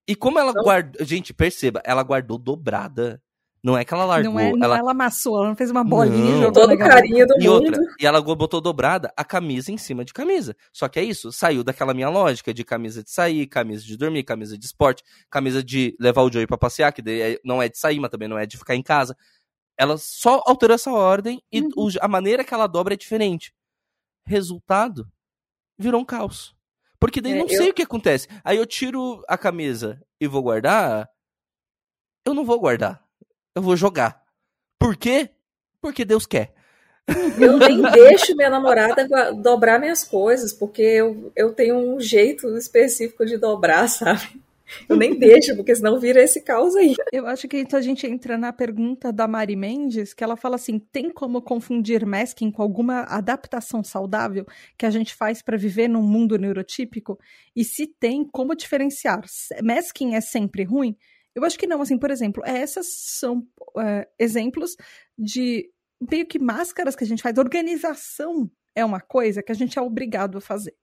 E 0.08 0.16
como 0.16 0.38
ela 0.40 0.52
Então- 0.52 0.64
guardou. 0.64 1.06
Gente, 1.06 1.34
perceba, 1.34 1.82
ela 1.84 2.04
guardou 2.04 2.38
dobrada. 2.38 3.22
Não 3.64 3.76
é 3.76 3.84
que 3.84 3.92
ela 3.92 4.06
largou. 4.06 4.32
Não 4.32 4.40
é, 4.40 4.52
não 4.52 4.64
ela... 4.64 4.78
ela 4.78 4.92
amassou, 4.92 5.40
ela 5.40 5.48
não 5.48 5.56
fez 5.56 5.72
uma 5.72 5.84
bolinha 5.84 6.16
Não. 6.20 6.38
e 6.38 6.42
jogou 6.44 6.52
Todo 6.68 6.78
carinho 6.78 7.26
do 7.26 7.34
E 7.42 7.48
mundo. 7.48 7.52
outra, 7.66 7.82
e 8.00 8.06
ela 8.06 8.22
botou 8.22 8.62
dobrada 8.62 9.12
a 9.18 9.26
camisa 9.26 9.72
em 9.72 9.78
cima 9.78 10.06
de 10.06 10.14
camisa. 10.14 10.56
Só 10.72 10.88
que 10.88 11.00
é 11.00 11.04
isso, 11.04 11.32
saiu 11.32 11.64
daquela 11.64 11.92
minha 11.92 12.08
lógica 12.08 12.54
de 12.54 12.64
camisa 12.64 13.04
de 13.04 13.10
sair, 13.10 13.48
camisa 13.48 13.84
de 13.84 13.98
dormir, 13.98 14.22
camisa 14.24 14.56
de 14.56 14.64
esporte, 14.68 15.04
camisa 15.32 15.64
de 15.64 15.96
levar 16.00 16.22
o 16.22 16.32
Joey 16.32 16.46
pra 16.46 16.60
passear, 16.60 16.94
que 16.94 17.02
daí 17.02 17.20
é- 17.22 17.40
não 17.44 17.60
é 17.60 17.68
de 17.68 17.80
sair, 17.80 18.00
mas 18.00 18.12
também 18.12 18.28
não 18.28 18.38
é 18.38 18.46
de 18.46 18.56
ficar 18.56 18.76
em 18.76 18.84
casa. 18.84 19.18
Ela 19.76 19.98
só 19.98 20.44
alterou 20.46 20.76
essa 20.76 20.92
ordem 20.92 21.42
e 21.52 21.62
Uhum. 21.62 21.88
a 22.02 22.08
maneira 22.08 22.44
que 22.44 22.54
ela 22.54 22.68
dobra 22.68 22.94
é 22.94 22.98
diferente. 22.98 23.52
Resultado, 24.28 25.08
virou 25.78 26.02
um 26.02 26.06
caos. 26.06 26.56
Porque 27.00 27.22
daí 27.22 27.34
É, 27.34 27.36
não 27.36 27.44
eu- 27.48 27.50
sei 27.50 27.70
o 27.70 27.74
que 27.74 27.82
acontece. 27.84 28.28
Aí 28.44 28.58
eu 28.58 28.66
tiro 28.66 29.24
a 29.28 29.38
camisa 29.38 30.02
e 30.20 30.28
vou 30.28 30.42
guardar. 30.42 31.10
Eu 32.26 32.34
não 32.34 32.46
vou 32.46 32.60
guardar. 32.60 33.04
Eu 33.56 33.62
vou 33.62 33.76
jogar. 33.76 34.24
Por 34.80 34.96
quê? 34.98 35.30
Porque 35.82 36.04
Deus 36.04 36.26
quer. 36.26 36.54
Eu 37.40 37.58
nem 37.60 37.82
deixo 37.92 38.36
minha 38.36 38.50
namorada 38.50 39.08
dobrar 39.36 39.80
minhas 39.80 40.04
coisas, 40.04 40.52
porque 40.52 40.82
eu, 40.82 41.32
eu 41.36 41.54
tenho 41.54 41.76
um 41.78 42.00
jeito 42.00 42.58
específico 42.58 43.26
de 43.26 43.38
dobrar, 43.38 43.88
sabe? 43.90 44.42
Eu 44.90 44.96
nem 44.96 45.18
deixo, 45.18 45.56
porque 45.56 45.76
senão 45.76 46.00
vira 46.00 46.22
esse 46.24 46.42
caos 46.42 46.76
aí. 46.76 46.96
Eu 47.12 47.28
acho 47.28 47.48
que 47.48 47.58
então 47.58 47.78
a 47.78 47.82
gente 47.82 48.06
entra 48.08 48.38
na 48.38 48.52
pergunta 48.52 49.12
da 49.12 49.28
Mari 49.28 49.56
Mendes, 49.56 50.14
que 50.14 50.24
ela 50.24 50.36
fala 50.36 50.56
assim: 50.56 50.80
tem 50.80 51.10
como 51.10 51.42
confundir 51.42 52.06
masking 52.06 52.52
com 52.52 52.62
alguma 52.62 53.02
adaptação 53.02 53.84
saudável 53.84 54.46
que 54.78 54.86
a 54.86 54.90
gente 54.90 55.14
faz 55.14 55.42
para 55.42 55.58
viver 55.58 55.88
num 55.88 56.02
mundo 56.02 56.38
neurotípico? 56.38 57.20
E 57.56 57.64
se 57.64 57.88
tem, 57.88 58.26
como 58.26 58.56
diferenciar? 58.56 59.22
Masking 59.64 60.16
é 60.16 60.22
sempre 60.22 60.64
ruim? 60.64 60.96
Eu 61.34 61.44
acho 61.44 61.60
que 61.60 61.68
não, 61.68 61.82
assim, 61.82 61.98
por 61.98 62.12
exemplo, 62.12 62.42
essas 62.46 62.88
são 63.20 63.46
é, 63.78 64.08
exemplos 64.18 64.76
de 65.18 65.70
meio 66.10 66.26
que 66.26 66.40
máscaras 66.40 66.96
que 66.96 67.04
a 67.04 67.08
gente 67.08 67.22
faz. 67.22 67.38
Organização 67.38 68.50
é 68.74 68.84
uma 68.84 69.02
coisa 69.02 69.44
que 69.44 69.52
a 69.52 69.56
gente 69.56 69.78
é 69.78 69.82
obrigado 69.82 70.38
a 70.38 70.42
fazer. 70.42 70.74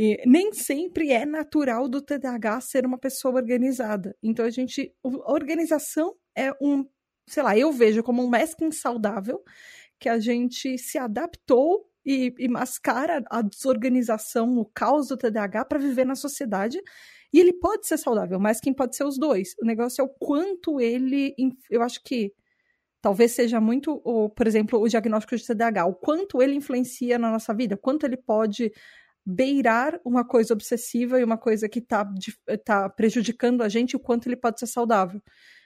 E 0.00 0.22
nem 0.24 0.52
sempre 0.52 1.10
é 1.10 1.26
natural 1.26 1.88
do 1.88 2.00
TDAH 2.00 2.60
ser 2.60 2.86
uma 2.86 2.96
pessoa 2.96 3.34
organizada. 3.34 4.16
Então 4.22 4.44
a 4.44 4.50
gente. 4.50 4.94
A 5.04 5.32
organização 5.32 6.14
é 6.36 6.52
um. 6.62 6.84
Sei 7.28 7.42
lá, 7.42 7.58
eu 7.58 7.72
vejo 7.72 8.00
como 8.04 8.22
um 8.22 8.28
masking 8.28 8.70
saudável 8.70 9.42
que 9.98 10.08
a 10.08 10.20
gente 10.20 10.78
se 10.78 10.98
adaptou 10.98 11.90
e, 12.06 12.32
e 12.38 12.46
mascara 12.46 13.24
a 13.28 13.42
desorganização, 13.42 14.56
o 14.58 14.64
caos 14.64 15.08
do 15.08 15.16
TDAH 15.16 15.64
para 15.64 15.80
viver 15.80 16.06
na 16.06 16.14
sociedade. 16.14 16.80
E 17.32 17.40
ele 17.40 17.52
pode 17.54 17.88
ser 17.88 17.98
saudável, 17.98 18.38
mas 18.38 18.60
quem 18.60 18.72
pode 18.72 18.94
ser 18.94 19.02
os 19.02 19.18
dois. 19.18 19.56
O 19.60 19.66
negócio 19.66 20.00
é 20.00 20.04
o 20.04 20.08
quanto 20.08 20.80
ele. 20.80 21.34
Eu 21.68 21.82
acho 21.82 22.00
que 22.04 22.32
talvez 23.02 23.32
seja 23.32 23.60
muito, 23.60 24.00
por 24.36 24.46
exemplo, 24.46 24.80
o 24.80 24.88
diagnóstico 24.88 25.36
de 25.36 25.44
TDAH, 25.44 25.86
o 25.86 25.94
quanto 25.96 26.40
ele 26.40 26.54
influencia 26.54 27.18
na 27.18 27.32
nossa 27.32 27.52
vida, 27.52 27.76
quanto 27.76 28.06
ele 28.06 28.16
pode 28.16 28.70
beirar 29.30 30.00
uma 30.06 30.24
coisa 30.24 30.54
obsessiva 30.54 31.20
e 31.20 31.24
uma 31.24 31.36
coisa 31.36 31.68
que 31.68 31.80
está 31.80 32.10
tá 32.64 32.88
prejudicando 32.88 33.62
a 33.62 33.68
gente, 33.68 33.94
o 33.94 34.00
quanto 34.00 34.26
ele 34.26 34.36
pode 34.36 34.58
ser 34.58 34.66
saudável. 34.66 35.20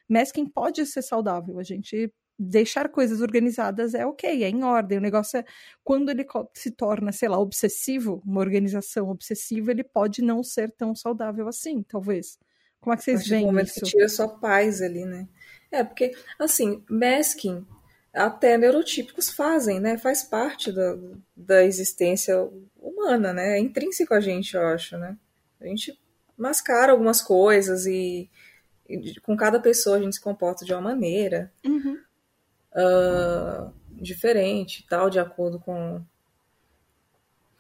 Masking 0.08 0.46
pode 0.46 0.84
ser 0.84 1.00
saudável, 1.00 1.60
a 1.60 1.62
gente 1.62 2.12
deixar 2.36 2.88
coisas 2.88 3.20
organizadas 3.20 3.94
é 3.94 4.04
ok, 4.04 4.42
é 4.42 4.48
em 4.48 4.64
ordem. 4.64 4.98
O 4.98 5.00
negócio 5.00 5.38
é 5.38 5.44
quando 5.84 6.10
ele 6.10 6.26
se 6.54 6.72
torna, 6.72 7.12
sei 7.12 7.28
lá, 7.28 7.38
obsessivo, 7.38 8.20
uma 8.26 8.40
organização 8.40 9.08
obsessiva, 9.08 9.70
ele 9.70 9.84
pode 9.84 10.22
não 10.22 10.42
ser 10.42 10.72
tão 10.72 10.92
saudável 10.92 11.46
assim, 11.46 11.84
talvez. 11.84 12.36
Como 12.80 12.92
é 12.92 12.96
que 12.96 13.04
vocês 13.04 13.28
veem 13.28 13.46
momento 13.46 13.68
isso? 13.68 13.80
Que 13.80 13.90
tira 13.92 14.08
sua 14.08 14.28
paz 14.28 14.82
ali, 14.82 15.04
né? 15.04 15.28
É, 15.70 15.84
porque, 15.84 16.10
assim, 16.36 16.82
masking 16.90 17.64
até 18.12 18.58
neurotípicos 18.58 19.30
fazem, 19.30 19.80
né? 19.80 19.96
Faz 19.96 20.22
parte 20.22 20.70
da, 20.70 20.96
da 21.34 21.64
existência 21.64 22.48
humana, 22.78 23.32
né? 23.32 23.56
É 23.56 23.58
intrínseco 23.58 24.12
a 24.14 24.20
gente, 24.20 24.54
eu 24.54 24.66
acho, 24.66 24.98
né? 24.98 25.16
A 25.60 25.66
gente 25.66 25.98
mascara 26.36 26.92
algumas 26.92 27.22
coisas 27.22 27.86
e, 27.86 28.28
e 28.88 29.18
com 29.20 29.36
cada 29.36 29.60
pessoa 29.60 29.96
a 29.96 30.00
gente 30.00 30.16
se 30.16 30.20
comporta 30.20 30.64
de 30.64 30.72
uma 30.72 30.80
maneira 30.80 31.52
uhum. 31.64 31.98
uh, 32.74 33.72
diferente, 33.92 34.86
tal, 34.88 35.08
de 35.08 35.18
acordo 35.18 35.58
com 35.58 36.02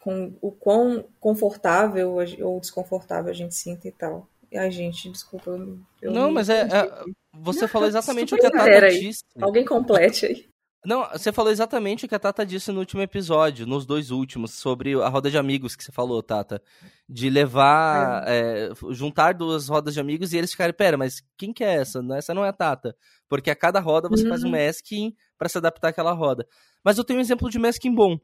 com 0.00 0.36
o 0.40 0.50
quão 0.50 1.04
confortável 1.20 2.16
ou 2.40 2.58
desconfortável 2.58 3.30
a 3.30 3.34
gente 3.34 3.54
sinta 3.54 3.86
e 3.86 3.92
tal. 3.92 4.28
E 4.52 4.58
a 4.58 4.68
gente, 4.68 5.10
desculpa, 5.10 5.50
eu, 5.50 5.78
eu 6.02 6.12
não, 6.12 6.30
mas 6.30 6.50
é, 6.50 6.60
é, 6.60 7.04
você 7.32 7.66
falou 7.66 7.88
exatamente 7.88 8.34
o 8.34 8.36
que 8.36 8.44
a 8.44 8.50
Tata 8.50 8.84
aí. 8.84 9.00
disse. 9.00 9.24
Alguém 9.40 9.64
complete 9.64 10.26
aí. 10.26 10.46
Não, 10.84 11.08
você 11.10 11.32
falou 11.32 11.50
exatamente 11.50 12.04
o 12.04 12.08
que 12.08 12.14
a 12.14 12.18
Tata 12.18 12.44
disse 12.44 12.70
no 12.70 12.80
último 12.80 13.00
episódio, 13.00 13.66
nos 13.66 13.86
dois 13.86 14.10
últimos, 14.10 14.50
sobre 14.50 15.00
a 15.00 15.08
roda 15.08 15.30
de 15.30 15.38
amigos 15.38 15.74
que 15.74 15.82
você 15.82 15.90
falou, 15.90 16.22
Tata. 16.22 16.60
De 17.08 17.30
levar, 17.30 18.28
é. 18.28 18.66
É, 18.66 18.70
juntar 18.90 19.32
duas 19.32 19.68
rodas 19.68 19.94
de 19.94 20.00
amigos 20.00 20.34
e 20.34 20.36
eles 20.36 20.50
ficarem, 20.50 20.74
pera, 20.74 20.98
mas 20.98 21.22
quem 21.38 21.50
que 21.50 21.64
é 21.64 21.76
essa? 21.76 22.04
Essa 22.14 22.34
não 22.34 22.44
é 22.44 22.48
a 22.48 22.52
Tata. 22.52 22.94
Porque 23.28 23.50
a 23.50 23.56
cada 23.56 23.80
roda 23.80 24.06
você 24.06 24.24
uhum. 24.24 24.28
faz 24.28 24.42
um 24.42 24.48
uhum. 24.48 24.52
masking 24.52 25.14
para 25.38 25.48
se 25.48 25.56
adaptar 25.56 25.88
àquela 25.88 26.12
roda. 26.12 26.46
Mas 26.84 26.98
eu 26.98 27.04
tenho 27.04 27.20
um 27.20 27.22
exemplo 27.22 27.48
de 27.48 27.58
masking 27.58 27.94
bom. 27.94 28.18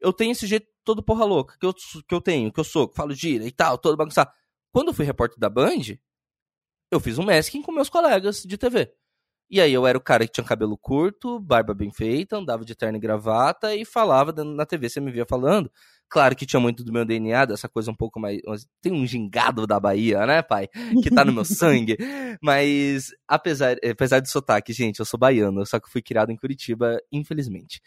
Eu 0.00 0.14
tenho 0.14 0.32
esse 0.32 0.46
jeito 0.46 0.66
todo 0.82 1.02
porra 1.02 1.26
louca 1.26 1.56
que 1.58 1.66
eu, 1.66 1.74
que 1.74 2.14
eu 2.14 2.20
tenho, 2.20 2.50
que 2.50 2.60
eu 2.60 2.64
sou, 2.64 2.88
que 2.88 2.94
falo 2.94 3.12
gira 3.12 3.44
e 3.44 3.52
tal, 3.52 3.76
todo 3.76 3.96
bagunçado. 3.96 4.30
Quando 4.74 4.88
eu 4.88 4.94
fui 4.94 5.04
repórter 5.04 5.38
da 5.38 5.48
Band, 5.48 5.96
eu 6.90 6.98
fiz 6.98 7.16
um 7.16 7.22
masking 7.22 7.62
com 7.62 7.70
meus 7.70 7.88
colegas 7.88 8.42
de 8.42 8.58
TV. 8.58 8.92
E 9.48 9.60
aí 9.60 9.72
eu 9.72 9.86
era 9.86 9.96
o 9.96 10.00
cara 10.00 10.26
que 10.26 10.32
tinha 10.32 10.44
cabelo 10.44 10.76
curto, 10.76 11.38
barba 11.38 11.72
bem 11.72 11.92
feita, 11.92 12.38
andava 12.38 12.64
de 12.64 12.74
terno 12.74 12.98
e 12.98 13.00
gravata 13.00 13.72
e 13.72 13.84
falava 13.84 14.32
na 14.42 14.66
TV, 14.66 14.88
você 14.88 14.98
me 14.98 15.12
via 15.12 15.24
falando. 15.24 15.70
Claro 16.14 16.36
que 16.36 16.46
tinha 16.46 16.60
muito 16.60 16.84
do 16.84 16.92
meu 16.92 17.04
DNA, 17.04 17.44
dessa 17.44 17.68
coisa 17.68 17.90
um 17.90 17.94
pouco 17.94 18.20
mais. 18.20 18.40
Tem 18.80 18.92
um 18.92 19.04
gingado 19.04 19.66
da 19.66 19.80
Bahia, 19.80 20.24
né, 20.24 20.42
pai? 20.42 20.68
Que 21.02 21.10
tá 21.10 21.24
no 21.24 21.32
meu 21.32 21.42
sangue. 21.44 21.98
Mas, 22.40 23.10
apesar, 23.26 23.76
apesar 23.90 24.20
de 24.20 24.30
sotaque, 24.30 24.72
gente, 24.72 25.00
eu 25.00 25.04
sou 25.04 25.18
baiano, 25.18 25.66
só 25.66 25.80
que 25.80 25.90
fui 25.90 26.00
criado 26.00 26.30
em 26.30 26.36
Curitiba, 26.36 27.00
infelizmente. 27.10 27.82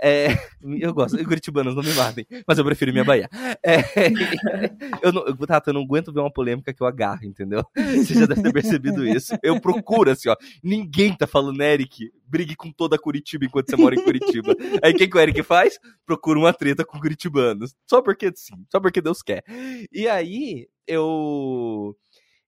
É, 0.00 0.28
eu 0.62 0.94
gosto, 0.94 1.18
curitibanos 1.26 1.74
não 1.74 1.82
me 1.82 1.92
matem, 1.94 2.24
mas 2.46 2.56
eu 2.56 2.64
prefiro 2.64 2.92
minha 2.92 3.04
Bahia. 3.04 3.28
É, 3.66 3.78
eu 5.02 5.10
não, 5.10 5.36
Tata, 5.38 5.70
eu 5.70 5.74
não 5.74 5.82
aguento 5.82 6.12
ver 6.12 6.20
uma 6.20 6.32
polêmica 6.32 6.72
que 6.72 6.84
eu 6.84 6.86
agarro, 6.86 7.24
entendeu? 7.24 7.64
Você 7.74 8.14
já 8.14 8.26
deve 8.26 8.42
ter 8.42 8.52
percebido 8.52 9.04
isso. 9.04 9.36
Eu 9.42 9.60
procuro, 9.60 10.08
assim, 10.08 10.28
ó. 10.28 10.36
Ninguém 10.62 11.16
tá 11.16 11.26
falando, 11.26 11.60
Eric, 11.60 12.12
brigue 12.32 12.56
com 12.56 12.72
toda 12.72 12.98
Curitiba 12.98 13.44
enquanto 13.44 13.68
você 13.68 13.76
mora 13.76 13.94
em 13.94 14.02
Curitiba. 14.02 14.54
Aí 14.82 14.92
o 14.92 14.96
que, 14.96 15.06
que 15.06 15.16
o 15.16 15.20
Eric 15.20 15.42
faz? 15.42 15.78
Procura 16.06 16.38
uma 16.38 16.52
treta 16.52 16.84
com 16.84 16.98
curitibanos. 16.98 17.71
Só 17.88 18.02
porque 18.02 18.32
sim, 18.34 18.66
só 18.70 18.80
porque 18.80 19.00
Deus 19.00 19.22
quer. 19.22 19.44
E 19.92 20.08
aí, 20.08 20.68
eu. 20.86 21.96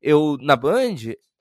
Eu, 0.00 0.36
na 0.40 0.54
Band, 0.54 0.96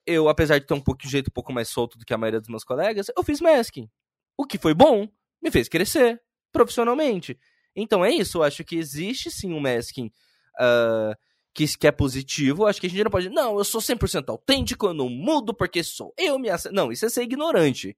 eu, 0.06 0.30
apesar 0.30 0.58
de 0.60 0.66
ter 0.66 0.74
um 0.74 0.82
pouco 0.82 1.02
de 1.02 1.10
jeito 1.10 1.28
um 1.28 1.34
pouco 1.34 1.52
mais 1.52 1.68
solto 1.70 1.98
do 1.98 2.06
que 2.06 2.14
a 2.14 2.18
maioria 2.18 2.40
dos 2.40 2.50
meus 2.50 2.64
colegas, 2.64 3.08
eu 3.16 3.24
fiz 3.24 3.42
masking. 3.42 3.90
O 4.38 4.46
que 4.46 4.58
foi 4.58 4.74
bom, 4.74 5.08
me 5.42 5.52
fez 5.52 5.68
crescer 5.68 6.22
profissionalmente. 6.52 7.38
Então 7.76 8.06
é 8.06 8.12
isso, 8.12 8.38
eu 8.38 8.44
acho 8.44 8.64
que 8.64 8.76
existe 8.76 9.32
sim 9.32 9.52
um 9.52 9.60
masking 9.60 10.12
uh, 10.60 11.16
que, 11.54 11.66
que 11.78 11.88
é 11.88 11.92
positivo. 11.92 12.66
Acho 12.66 12.80
que 12.80 12.88
a 12.88 12.90
gente 12.90 13.04
não 13.04 13.12
pode. 13.12 13.30
Não, 13.30 13.58
eu 13.58 13.64
sou 13.64 13.82
100% 13.82 14.30
autêntico, 14.30 14.88
eu 14.88 14.94
não 14.94 15.10
mudo 15.10 15.54
porque 15.54 15.84
sou 15.84 16.14
eu 16.18 16.38
me 16.40 16.50
Não, 16.72 16.92
isso 16.92 17.06
é 17.06 17.10
ser 17.10 17.24
ignorante. 17.24 17.98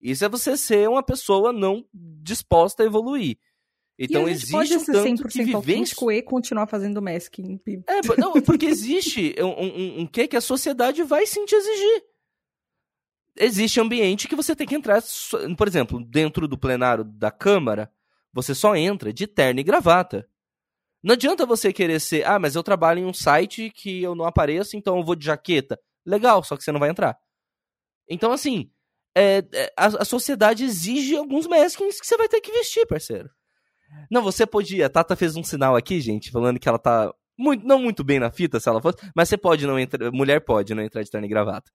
Isso 0.00 0.24
é 0.24 0.28
você 0.28 0.56
ser 0.56 0.88
uma 0.88 1.02
pessoa 1.02 1.52
não 1.52 1.84
disposta 1.92 2.82
a 2.82 2.86
evoluir. 2.86 3.38
Então 3.98 4.28
existe 4.28 4.52
pode 4.52 4.76
um 4.76 4.84
tanto 4.84 5.24
100% 5.24 5.32
que 5.32 5.44
vivência... 5.44 6.12
e 6.12 6.22
continuar 6.22 6.66
fazendo 6.66 7.00
masking. 7.00 7.58
É, 7.86 8.00
não, 8.18 8.40
porque 8.42 8.66
existe 8.66 9.34
um, 9.38 9.46
um, 9.46 10.00
um 10.00 10.06
que 10.06 10.28
que 10.28 10.36
a 10.36 10.40
sociedade 10.40 11.02
vai 11.02 11.26
sim 11.26 11.46
te 11.46 11.54
exigir. 11.54 12.04
Existe 13.38 13.80
ambiente 13.80 14.28
que 14.28 14.36
você 14.36 14.54
tem 14.54 14.66
que 14.66 14.74
entrar, 14.74 15.02
por 15.56 15.68
exemplo, 15.68 16.02
dentro 16.04 16.46
do 16.48 16.58
plenário 16.58 17.04
da 17.04 17.30
Câmara, 17.30 17.90
você 18.32 18.54
só 18.54 18.74
entra 18.76 19.12
de 19.12 19.26
terno 19.26 19.60
e 19.60 19.64
gravata. 19.64 20.28
Não 21.02 21.12
adianta 21.12 21.46
você 21.46 21.72
querer 21.72 22.00
ser, 22.00 22.26
ah, 22.26 22.38
mas 22.38 22.54
eu 22.54 22.62
trabalho 22.62 23.00
em 23.00 23.04
um 23.04 23.12
site 23.12 23.70
que 23.70 24.02
eu 24.02 24.14
não 24.14 24.24
apareço, 24.24 24.76
então 24.76 24.96
eu 24.96 25.04
vou 25.04 25.14
de 25.14 25.26
jaqueta. 25.26 25.78
Legal, 26.04 26.42
só 26.42 26.56
que 26.56 26.64
você 26.64 26.72
não 26.72 26.80
vai 26.80 26.90
entrar. 26.90 27.18
Então, 28.08 28.32
assim, 28.32 28.70
é, 29.14 29.42
é, 29.52 29.72
a, 29.76 29.86
a, 29.86 30.04
sociedade 30.04 30.64
exige 30.64 31.16
alguns 31.16 31.46
maskings 31.46 32.00
que 32.00 32.06
você 32.06 32.16
vai 32.16 32.28
ter 32.28 32.40
que 32.40 32.52
vestir, 32.52 32.86
parceiro. 32.86 33.30
Não, 34.10 34.22
você 34.22 34.46
podia. 34.46 34.86
A 34.86 34.90
Tata 34.90 35.16
fez 35.16 35.36
um 35.36 35.42
sinal 35.42 35.76
aqui, 35.76 36.00
gente, 36.00 36.30
falando 36.30 36.58
que 36.58 36.68
ela 36.68 36.78
tá 36.78 37.12
muito, 37.38 37.66
não 37.66 37.80
muito 37.80 38.02
bem 38.02 38.18
na 38.18 38.30
fita, 38.30 38.58
se 38.58 38.68
ela 38.68 38.80
fosse, 38.80 38.98
mas 39.14 39.28
você 39.28 39.36
pode 39.36 39.66
não 39.66 39.78
entrar. 39.78 40.10
Mulher 40.10 40.40
pode 40.40 40.74
não 40.74 40.82
entrar 40.82 41.02
de 41.02 41.10
terno 41.10 41.26
e 41.26 41.30
gravata. 41.30 41.70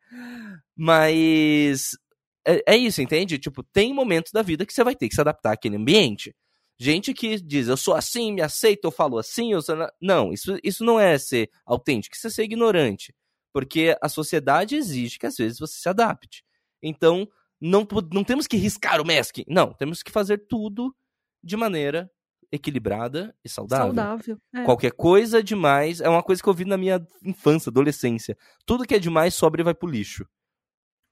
Mas. 0.75 1.91
É, 2.47 2.73
é 2.73 2.77
isso, 2.77 3.01
entende? 3.01 3.37
Tipo, 3.37 3.63
tem 3.63 3.93
momentos 3.93 4.31
da 4.31 4.41
vida 4.41 4.65
que 4.65 4.73
você 4.73 4.83
vai 4.83 4.95
ter 4.95 5.07
que 5.07 5.15
se 5.15 5.21
adaptar 5.21 5.53
àquele 5.53 5.75
ambiente. 5.75 6.33
Gente 6.79 7.13
que 7.13 7.39
diz, 7.39 7.67
eu 7.67 7.77
sou 7.77 7.93
assim, 7.93 8.33
me 8.33 8.41
aceito, 8.41 8.85
eu 8.85 8.91
falo 8.91 9.19
assim, 9.19 9.53
eu 9.53 9.61
sou... 9.61 9.75
Não, 10.01 10.33
isso, 10.33 10.57
isso 10.63 10.83
não 10.83 10.99
é 10.99 11.15
ser 11.19 11.47
autêntico, 11.63 12.15
isso 12.15 12.25
é 12.25 12.29
ser 12.31 12.43
ignorante. 12.45 13.13
Porque 13.53 13.95
a 14.01 14.09
sociedade 14.09 14.75
exige 14.75 15.19
que 15.19 15.27
às 15.27 15.35
vezes 15.35 15.59
você 15.59 15.79
se 15.79 15.87
adapte. 15.87 16.43
Então, 16.81 17.27
não, 17.61 17.87
não 18.11 18.23
temos 18.23 18.47
que 18.47 18.57
riscar 18.57 18.99
o 18.99 19.05
masking. 19.05 19.43
Não, 19.47 19.71
temos 19.73 20.01
que 20.01 20.11
fazer 20.11 20.39
tudo 20.47 20.91
de 21.43 21.55
maneira 21.57 22.09
equilibrada 22.51 23.33
e 23.43 23.49
saudável. 23.49 23.93
Saudável. 23.93 24.37
É. 24.53 24.63
Qualquer 24.63 24.91
coisa 24.91 25.41
demais 25.41 26.01
é 26.01 26.09
uma 26.09 26.21
coisa 26.21 26.43
que 26.43 26.49
eu 26.49 26.53
vi 26.53 26.65
na 26.65 26.77
minha 26.77 27.05
infância, 27.23 27.69
adolescência. 27.69 28.37
Tudo 28.65 28.85
que 28.85 28.95
é 28.95 28.99
demais 28.99 29.33
sobra 29.33 29.61
e 29.61 29.63
vai 29.63 29.73
pro 29.73 29.89
lixo. 29.89 30.25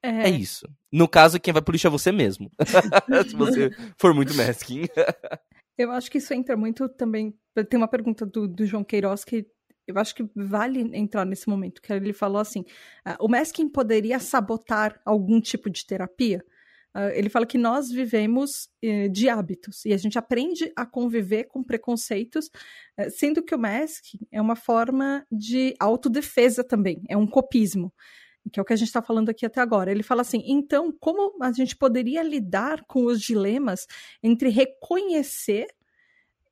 É. 0.04 0.24
é 0.24 0.30
isso. 0.30 0.68
No 0.92 1.08
caso, 1.08 1.40
quem 1.40 1.54
vai 1.54 1.62
pro 1.62 1.72
lixo 1.72 1.88
é 1.88 1.90
você 1.90 2.12
mesmo. 2.12 2.52
Se 3.30 3.36
você 3.36 3.70
for 3.98 4.14
muito 4.14 4.34
masking. 4.36 4.84
eu 5.78 5.92
acho 5.92 6.12
que 6.12 6.18
isso 6.18 6.34
entra 6.34 6.58
muito 6.58 6.88
também. 6.90 7.34
Tem 7.70 7.78
uma 7.78 7.88
pergunta 7.88 8.26
do, 8.26 8.48
do 8.48 8.66
João 8.66 8.84
Queiroz 8.84 9.24
que 9.24 9.48
eu 9.90 9.98
acho 9.98 10.14
que 10.14 10.30
vale 10.36 10.82
entrar 10.96 11.26
nesse 11.26 11.50
momento, 11.50 11.82
que 11.82 11.92
ele 11.92 12.14
falou 12.14 12.40
assim: 12.40 12.62
uh, 13.08 13.18
o 13.20 13.28
masking 13.28 13.68
poderia 13.68 14.20
sabotar 14.20 15.02
algum 15.04 15.42
tipo 15.42 15.70
de 15.70 15.86
terapia? 15.86 16.46
Uh, 16.96 17.14
ele 17.14 17.30
fala 17.30 17.46
que 17.46 17.58
nós 17.58 17.90
vivemos 17.90 18.68
uh, 18.84 19.10
de 19.10 19.30
hábitos 19.30 19.86
e 19.86 19.94
a 19.94 19.98
gente 19.98 20.18
aprende 20.18 20.72
a 20.76 20.88
conviver 20.88 21.44
com 21.44 21.64
preconceitos, 21.64 22.48
uh, 22.48 23.10
sendo 23.12 23.44
que 23.44 23.54
o 23.54 23.60
masking 23.60 24.20
é 24.32 24.42
uma 24.42 24.56
forma 24.56 25.24
de 25.32 25.76
autodefesa 25.80 26.64
também, 26.64 27.04
é 27.08 27.16
um 27.16 27.28
copismo, 27.28 27.94
que 28.52 28.60
é 28.60 28.64
o 28.64 28.66
que 28.66 28.74
a 28.74 28.76
gente 28.76 28.88
está 28.88 29.02
falando 29.02 29.30
aqui 29.30 29.46
até 29.46 29.62
agora. 29.62 29.92
Ele 29.92 30.02
fala 30.02 30.22
assim: 30.22 30.42
então, 30.46 30.92
como 30.92 31.42
a 31.44 31.52
gente 31.52 31.76
poderia 31.76 32.24
lidar 32.24 32.84
com 32.86 33.06
os 33.06 33.22
dilemas 33.22 33.86
entre 34.24 34.50
reconhecer 34.50 35.68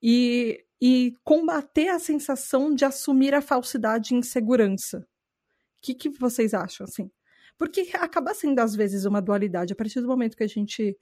e, 0.01 0.63
e 0.79 1.13
combater 1.23 1.89
a 1.89 1.99
sensação 1.99 2.75
de 2.75 2.85
assumir 2.85 3.33
a 3.33 3.41
falsidade 3.41 4.13
e 4.13 4.17
insegurança? 4.17 4.99
O 4.99 5.81
que, 5.81 5.95
que 5.95 6.09
vocês 6.09 6.53
acham 6.53 6.85
assim? 6.85 7.09
Porque 7.57 7.89
acaba 7.93 8.33
sendo, 8.33 8.59
às 8.59 8.75
vezes, 8.75 9.05
uma 9.05 9.21
dualidade. 9.21 9.73
A 9.73 9.75
partir 9.75 9.99
do 10.01 10.07
momento 10.07 10.37
que 10.37 10.43
a 10.43 10.47
gente 10.47 10.97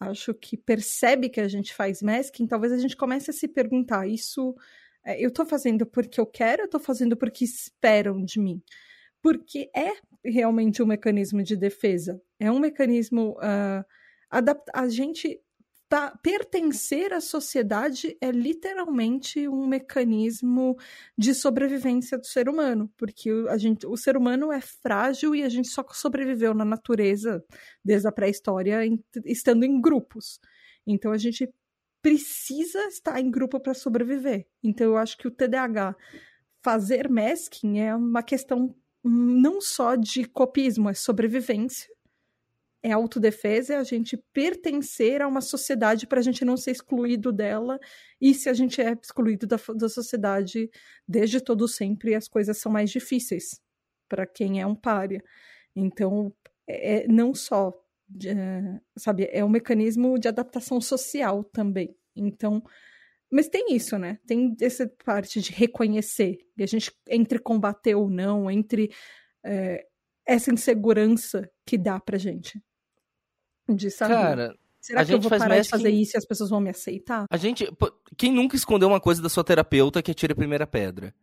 acho 0.00 0.34
que 0.34 0.56
percebe 0.56 1.28
que 1.28 1.40
a 1.40 1.48
gente 1.48 1.72
faz 1.74 2.02
masking, 2.02 2.46
talvez 2.46 2.72
a 2.72 2.78
gente 2.78 2.96
comece 2.96 3.30
a 3.30 3.34
se 3.34 3.46
perguntar: 3.46 4.06
isso 4.06 4.54
é, 5.04 5.22
eu 5.22 5.28
estou 5.28 5.44
fazendo 5.46 5.86
porque 5.86 6.20
eu 6.20 6.26
quero, 6.26 6.62
eu 6.62 6.66
estou 6.66 6.80
fazendo 6.80 7.16
porque 7.16 7.44
esperam 7.44 8.24
de 8.24 8.40
mim? 8.40 8.62
Porque 9.20 9.70
é 9.74 9.92
realmente 10.24 10.82
um 10.82 10.86
mecanismo 10.86 11.42
de 11.42 11.56
defesa, 11.56 12.20
é 12.38 12.50
um 12.50 12.58
mecanismo. 12.58 13.36
Uh, 13.38 13.84
a 14.72 14.88
gente 14.88 15.38
pertencer 16.22 17.12
à 17.12 17.20
sociedade 17.20 18.16
é 18.20 18.30
literalmente 18.30 19.46
um 19.46 19.66
mecanismo 19.66 20.76
de 21.16 21.34
sobrevivência 21.34 22.16
do 22.16 22.26
ser 22.26 22.48
humano, 22.48 22.90
porque 22.96 23.30
a 23.48 23.58
gente, 23.58 23.86
o 23.86 23.96
ser 23.96 24.16
humano 24.16 24.50
é 24.50 24.60
frágil 24.60 25.34
e 25.34 25.42
a 25.42 25.48
gente 25.48 25.68
só 25.68 25.84
sobreviveu 25.92 26.54
na 26.54 26.64
natureza 26.64 27.44
desde 27.84 28.08
a 28.08 28.12
pré-história 28.12 28.80
estando 29.24 29.64
em 29.64 29.80
grupos. 29.80 30.40
Então 30.86 31.12
a 31.12 31.18
gente 31.18 31.52
precisa 32.00 32.80
estar 32.86 33.20
em 33.20 33.30
grupo 33.30 33.60
para 33.60 33.74
sobreviver. 33.74 34.46
Então 34.62 34.86
eu 34.86 34.96
acho 34.96 35.18
que 35.18 35.28
o 35.28 35.30
TDAH 35.30 35.94
fazer 36.62 37.08
masking 37.08 37.80
é 37.80 37.94
uma 37.94 38.22
questão 38.22 38.74
não 39.04 39.60
só 39.60 39.94
de 39.94 40.24
copismo, 40.24 40.88
é 40.88 40.94
sobrevivência 40.94 41.92
é 42.82 42.90
autodefesa, 42.90 43.74
é 43.74 43.76
a 43.76 43.84
gente 43.84 44.16
pertencer 44.32 45.22
a 45.22 45.28
uma 45.28 45.40
sociedade 45.40 46.06
para 46.06 46.18
a 46.18 46.22
gente 46.22 46.44
não 46.44 46.56
ser 46.56 46.72
excluído 46.72 47.32
dela. 47.32 47.78
E 48.20 48.34
se 48.34 48.48
a 48.48 48.52
gente 48.52 48.80
é 48.80 48.92
excluído 49.00 49.46
da, 49.46 49.56
da 49.76 49.88
sociedade 49.88 50.68
desde 51.06 51.40
todo 51.40 51.68
sempre, 51.68 52.14
as 52.14 52.26
coisas 52.26 52.58
são 52.58 52.72
mais 52.72 52.90
difíceis 52.90 53.60
para 54.08 54.26
quem 54.26 54.60
é 54.60 54.66
um 54.66 54.74
pária. 54.74 55.22
Então, 55.76 56.34
é, 56.66 57.04
é 57.04 57.08
não 57.08 57.34
só, 57.34 57.72
é, 58.26 58.80
sabe, 58.98 59.28
é 59.30 59.44
um 59.44 59.48
mecanismo 59.48 60.18
de 60.18 60.26
adaptação 60.26 60.80
social 60.80 61.44
também. 61.44 61.96
Então, 62.16 62.62
mas 63.30 63.48
tem 63.48 63.74
isso, 63.74 63.96
né? 63.96 64.18
Tem 64.26 64.54
essa 64.60 64.90
parte 65.04 65.40
de 65.40 65.52
reconhecer, 65.52 66.38
e 66.58 66.62
a 66.62 66.66
gente, 66.66 66.92
entre 67.08 67.38
combater 67.38 67.94
ou 67.94 68.10
não, 68.10 68.50
entre 68.50 68.92
é, 69.44 69.86
essa 70.26 70.52
insegurança 70.52 71.48
que 71.64 71.78
dá 71.78 71.98
pra 71.98 72.18
gente 72.18 72.60
de 73.68 73.90
saber. 73.90 74.14
Cara, 74.14 74.54
Será 74.80 75.04
que 75.04 75.14
eu 75.14 75.20
vou 75.20 75.30
parar 75.30 75.60
de 75.60 75.68
fazer 75.68 75.90
isso 75.90 76.16
e 76.16 76.18
as 76.18 76.24
pessoas 76.24 76.50
vão 76.50 76.60
me 76.60 76.70
aceitar? 76.70 77.26
A 77.30 77.36
gente. 77.36 77.70
Quem 78.16 78.32
nunca 78.32 78.56
escondeu 78.56 78.88
uma 78.88 79.00
coisa 79.00 79.22
da 79.22 79.28
sua 79.28 79.44
terapeuta 79.44 80.02
que 80.02 80.10
atira 80.10 80.32
a 80.32 80.36
primeira 80.36 80.66
pedra? 80.66 81.14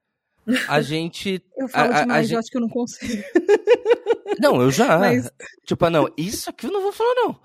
A 0.67 0.79
gente. 0.81 1.43
eu 1.57 1.67
falo 1.67 1.93
a, 1.93 2.01
demais, 2.01 2.27
a, 2.27 2.31
a 2.31 2.35
eu 2.35 2.39
acho 2.39 2.49
que 2.49 2.57
eu 2.57 2.61
não 2.61 2.69
consigo. 2.69 3.21
Não, 4.39 4.61
eu 4.61 4.71
já. 4.71 4.97
Mas... 4.97 5.29
Tipo, 5.65 5.85
ah, 5.85 5.89
não, 5.89 6.07
isso 6.15 6.49
aqui 6.49 6.67
eu 6.67 6.71
não 6.71 6.81
vou 6.81 6.93
falar, 6.93 7.13
não. 7.15 7.35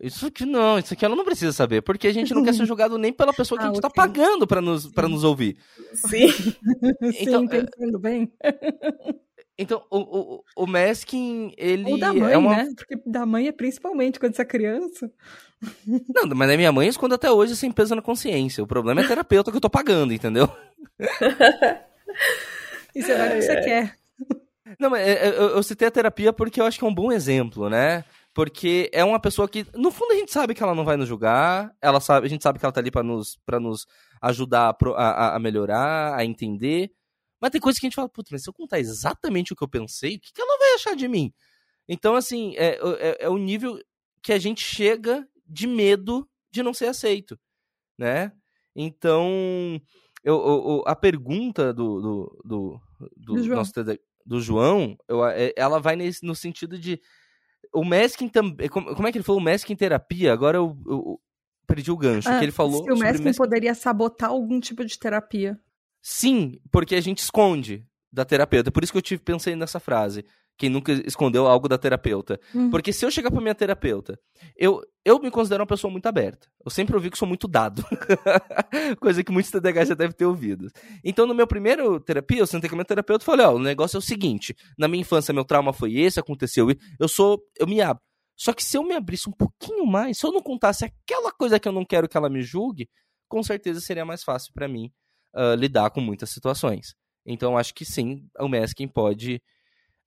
Isso 0.00 0.26
aqui 0.26 0.44
não, 0.44 0.78
isso 0.78 0.92
aqui 0.92 1.04
ela 1.04 1.16
não 1.16 1.24
precisa 1.24 1.52
saber, 1.52 1.80
porque 1.80 2.08
a 2.08 2.12
gente 2.12 2.34
não 2.34 2.44
quer 2.44 2.52
ser 2.52 2.66
julgado 2.66 2.98
nem 2.98 3.12
pela 3.12 3.32
pessoa 3.32 3.56
que 3.58 3.64
ah, 3.64 3.70
a 3.70 3.72
gente 3.72 3.80
tá 3.80 3.88
okay. 3.88 4.02
tá 4.02 4.08
pagando 4.08 4.46
pra 4.46 4.60
nos, 4.60 4.86
pra 4.88 5.08
nos 5.08 5.24
ouvir. 5.24 5.56
Sim. 5.94 6.26
Então, 7.20 7.40
Sim, 7.40 7.44
entendendo 7.44 7.98
bem. 7.98 8.30
Então, 9.56 9.84
o, 9.88 9.98
o, 9.98 10.44
o 10.56 10.66
masking, 10.66 11.52
ele. 11.56 11.92
Ou 11.92 11.98
da 11.98 12.12
mãe, 12.12 12.32
é 12.32 12.38
uma... 12.38 12.56
né? 12.56 12.68
Porque 12.76 13.00
da 13.06 13.24
mãe 13.24 13.46
é 13.46 13.52
principalmente 13.52 14.18
quando 14.18 14.34
você 14.34 14.42
é 14.42 14.46
criança. 14.46 15.10
Não, 15.86 16.26
mas 16.34 16.50
a 16.50 16.56
minha 16.56 16.72
mãe 16.72 16.88
esconde 16.88 17.14
até 17.14 17.30
hoje 17.30 17.56
sem 17.56 17.70
peso 17.70 17.94
na 17.94 18.02
consciência. 18.02 18.64
O 18.64 18.66
problema 18.66 19.00
é 19.00 19.06
terapeuta 19.06 19.50
que 19.50 19.56
eu 19.56 19.60
tô 19.60 19.70
pagando, 19.70 20.12
entendeu? 20.12 20.50
Isso 22.94 23.10
é 23.10 23.28
o 23.28 23.30
que 23.32 23.42
você 23.42 23.60
quer. 23.62 23.98
Não, 24.78 24.90
mas 24.90 25.06
é, 25.06 25.12
é, 25.12 25.28
eu, 25.28 25.50
eu 25.50 25.62
citei 25.62 25.88
a 25.88 25.90
terapia 25.90 26.32
porque 26.32 26.60
eu 26.60 26.64
acho 26.64 26.78
que 26.78 26.84
é 26.84 26.88
um 26.88 26.94
bom 26.94 27.12
exemplo, 27.12 27.68
né? 27.70 28.04
Porque 28.32 28.90
é 28.92 29.04
uma 29.04 29.20
pessoa 29.20 29.48
que, 29.48 29.64
no 29.74 29.92
fundo, 29.92 30.12
a 30.12 30.16
gente 30.16 30.32
sabe 30.32 30.54
que 30.54 30.62
ela 30.62 30.74
não 30.74 30.84
vai 30.84 30.96
nos 30.96 31.06
julgar, 31.06 31.72
ela 31.80 32.00
sabe, 32.00 32.26
a 32.26 32.28
gente 32.28 32.42
sabe 32.42 32.58
que 32.58 32.64
ela 32.64 32.72
tá 32.72 32.80
ali 32.80 32.90
para 32.90 33.04
nos, 33.04 33.38
pra 33.46 33.60
nos 33.60 33.86
ajudar 34.20 34.76
a, 34.96 35.04
a, 35.04 35.36
a 35.36 35.38
melhorar, 35.38 36.16
a 36.16 36.24
entender. 36.24 36.90
Mas 37.44 37.50
tem 37.50 37.60
coisas 37.60 37.78
que 37.78 37.84
a 37.84 37.88
gente 37.88 37.94
fala, 37.94 38.08
putz, 38.08 38.30
mas 38.30 38.42
se 38.42 38.48
eu 38.48 38.54
contar 38.54 38.80
exatamente 38.80 39.52
o 39.52 39.56
que 39.56 39.62
eu 39.62 39.68
pensei, 39.68 40.16
o 40.16 40.18
que, 40.18 40.32
que 40.32 40.40
ela 40.40 40.58
vai 40.58 40.72
achar 40.76 40.96
de 40.96 41.06
mim? 41.06 41.30
Então, 41.86 42.16
assim, 42.16 42.54
é, 42.56 42.78
é, 42.98 43.24
é 43.26 43.28
o 43.28 43.36
nível 43.36 43.78
que 44.22 44.32
a 44.32 44.38
gente 44.38 44.62
chega 44.62 45.28
de 45.46 45.66
medo 45.66 46.26
de 46.50 46.62
não 46.62 46.72
ser 46.72 46.86
aceito, 46.86 47.38
né? 47.98 48.32
Então, 48.74 49.28
eu, 50.24 50.34
eu, 50.34 50.84
a 50.86 50.96
pergunta 50.96 51.70
do, 51.70 52.00
do, 52.00 52.42
do, 52.46 52.80
do, 53.14 53.34
do 53.34 53.42
João, 53.42 53.58
nosso, 53.58 53.72
do 54.24 54.40
João 54.40 54.96
eu, 55.06 55.22
é, 55.26 55.52
ela 55.54 55.78
vai 55.78 55.96
nesse, 55.96 56.24
no 56.24 56.34
sentido 56.34 56.78
de 56.78 56.98
o 57.74 57.84
masking 57.84 58.30
também. 58.30 58.70
Como 58.70 59.06
é 59.06 59.12
que 59.12 59.18
ele 59.18 59.22
falou? 59.22 59.42
O 59.42 59.44
masking 59.44 59.76
terapia? 59.76 60.32
Agora 60.32 60.56
eu, 60.56 60.74
eu 60.86 61.20
perdi 61.66 61.92
o 61.92 61.96
gancho. 61.98 62.26
Ah, 62.26 62.38
que 62.38 62.46
ele 62.46 62.52
falou. 62.52 62.84
Se 62.84 62.90
o 62.90 62.96
masking, 62.96 63.24
masking 63.24 63.36
poderia 63.36 63.74
sabotar 63.74 64.30
algum 64.30 64.58
tipo 64.58 64.82
de 64.82 64.98
terapia. 64.98 65.60
Sim, 66.06 66.60
porque 66.70 66.94
a 66.94 67.00
gente 67.00 67.20
esconde 67.20 67.82
da 68.12 68.26
terapeuta. 68.26 68.70
Por 68.70 68.84
isso 68.84 68.92
que 68.92 68.98
eu 68.98 69.02
tive 69.02 69.22
pensei 69.22 69.56
nessa 69.56 69.80
frase. 69.80 70.22
Quem 70.58 70.68
nunca 70.68 70.92
escondeu 70.92 71.46
algo 71.46 71.66
da 71.66 71.78
terapeuta. 71.78 72.38
Hum. 72.54 72.70
Porque 72.70 72.92
se 72.92 73.06
eu 73.06 73.10
chegar 73.10 73.30
pra 73.30 73.40
minha 73.40 73.54
terapeuta, 73.54 74.20
eu, 74.54 74.82
eu 75.02 75.18
me 75.18 75.30
considero 75.30 75.62
uma 75.62 75.66
pessoa 75.66 75.90
muito 75.90 76.04
aberta. 76.04 76.46
Eu 76.62 76.70
sempre 76.70 76.94
ouvi 76.94 77.10
que 77.10 77.16
sou 77.16 77.26
muito 77.26 77.48
dado. 77.48 77.82
Coisa 79.00 79.24
que 79.24 79.32
muitos 79.32 79.50
TDAH 79.50 79.86
já 79.86 79.94
devem 79.94 80.14
ter 80.14 80.26
ouvido. 80.26 80.70
Então, 81.02 81.26
no 81.26 81.34
meu 81.34 81.46
primeiro 81.46 81.98
terapia, 81.98 82.40
eu 82.40 82.46
sentei 82.46 82.68
com 82.68 82.76
a 82.76 82.78
minha 82.78 82.84
terapeuta 82.84 83.24
e 83.24 83.26
falei: 83.26 83.46
ó, 83.46 83.54
o 83.54 83.58
negócio 83.58 83.96
é 83.96 83.98
o 83.98 84.02
seguinte: 84.02 84.54
na 84.76 84.86
minha 84.86 85.00
infância, 85.00 85.32
meu 85.32 85.44
trauma 85.44 85.72
foi 85.72 85.94
esse, 85.94 86.20
aconteceu 86.20 86.70
e 86.70 86.78
eu 87.00 87.08
sou. 87.08 87.40
Eu 87.58 87.66
me 87.66 87.80
abro. 87.80 88.02
Só 88.36 88.52
que 88.52 88.62
se 88.62 88.76
eu 88.76 88.84
me 88.84 88.94
abrisse 88.94 89.26
um 89.26 89.32
pouquinho 89.32 89.86
mais, 89.86 90.18
se 90.18 90.26
eu 90.26 90.32
não 90.32 90.42
contasse 90.42 90.84
aquela 90.84 91.32
coisa 91.32 91.58
que 91.58 91.66
eu 91.66 91.72
não 91.72 91.84
quero 91.84 92.06
que 92.06 92.16
ela 92.16 92.28
me 92.28 92.42
julgue, 92.42 92.90
com 93.26 93.42
certeza 93.42 93.80
seria 93.80 94.04
mais 94.04 94.22
fácil 94.22 94.52
para 94.52 94.68
mim 94.68 94.92
uh, 95.34 95.54
lidar 95.54 95.90
com 95.90 96.00
muitas 96.00 96.30
situações. 96.30 96.94
Então, 97.26 97.56
acho 97.56 97.74
que 97.74 97.84
sim, 97.84 98.26
o 98.38 98.48
masking 98.48 98.88
pode 98.88 99.42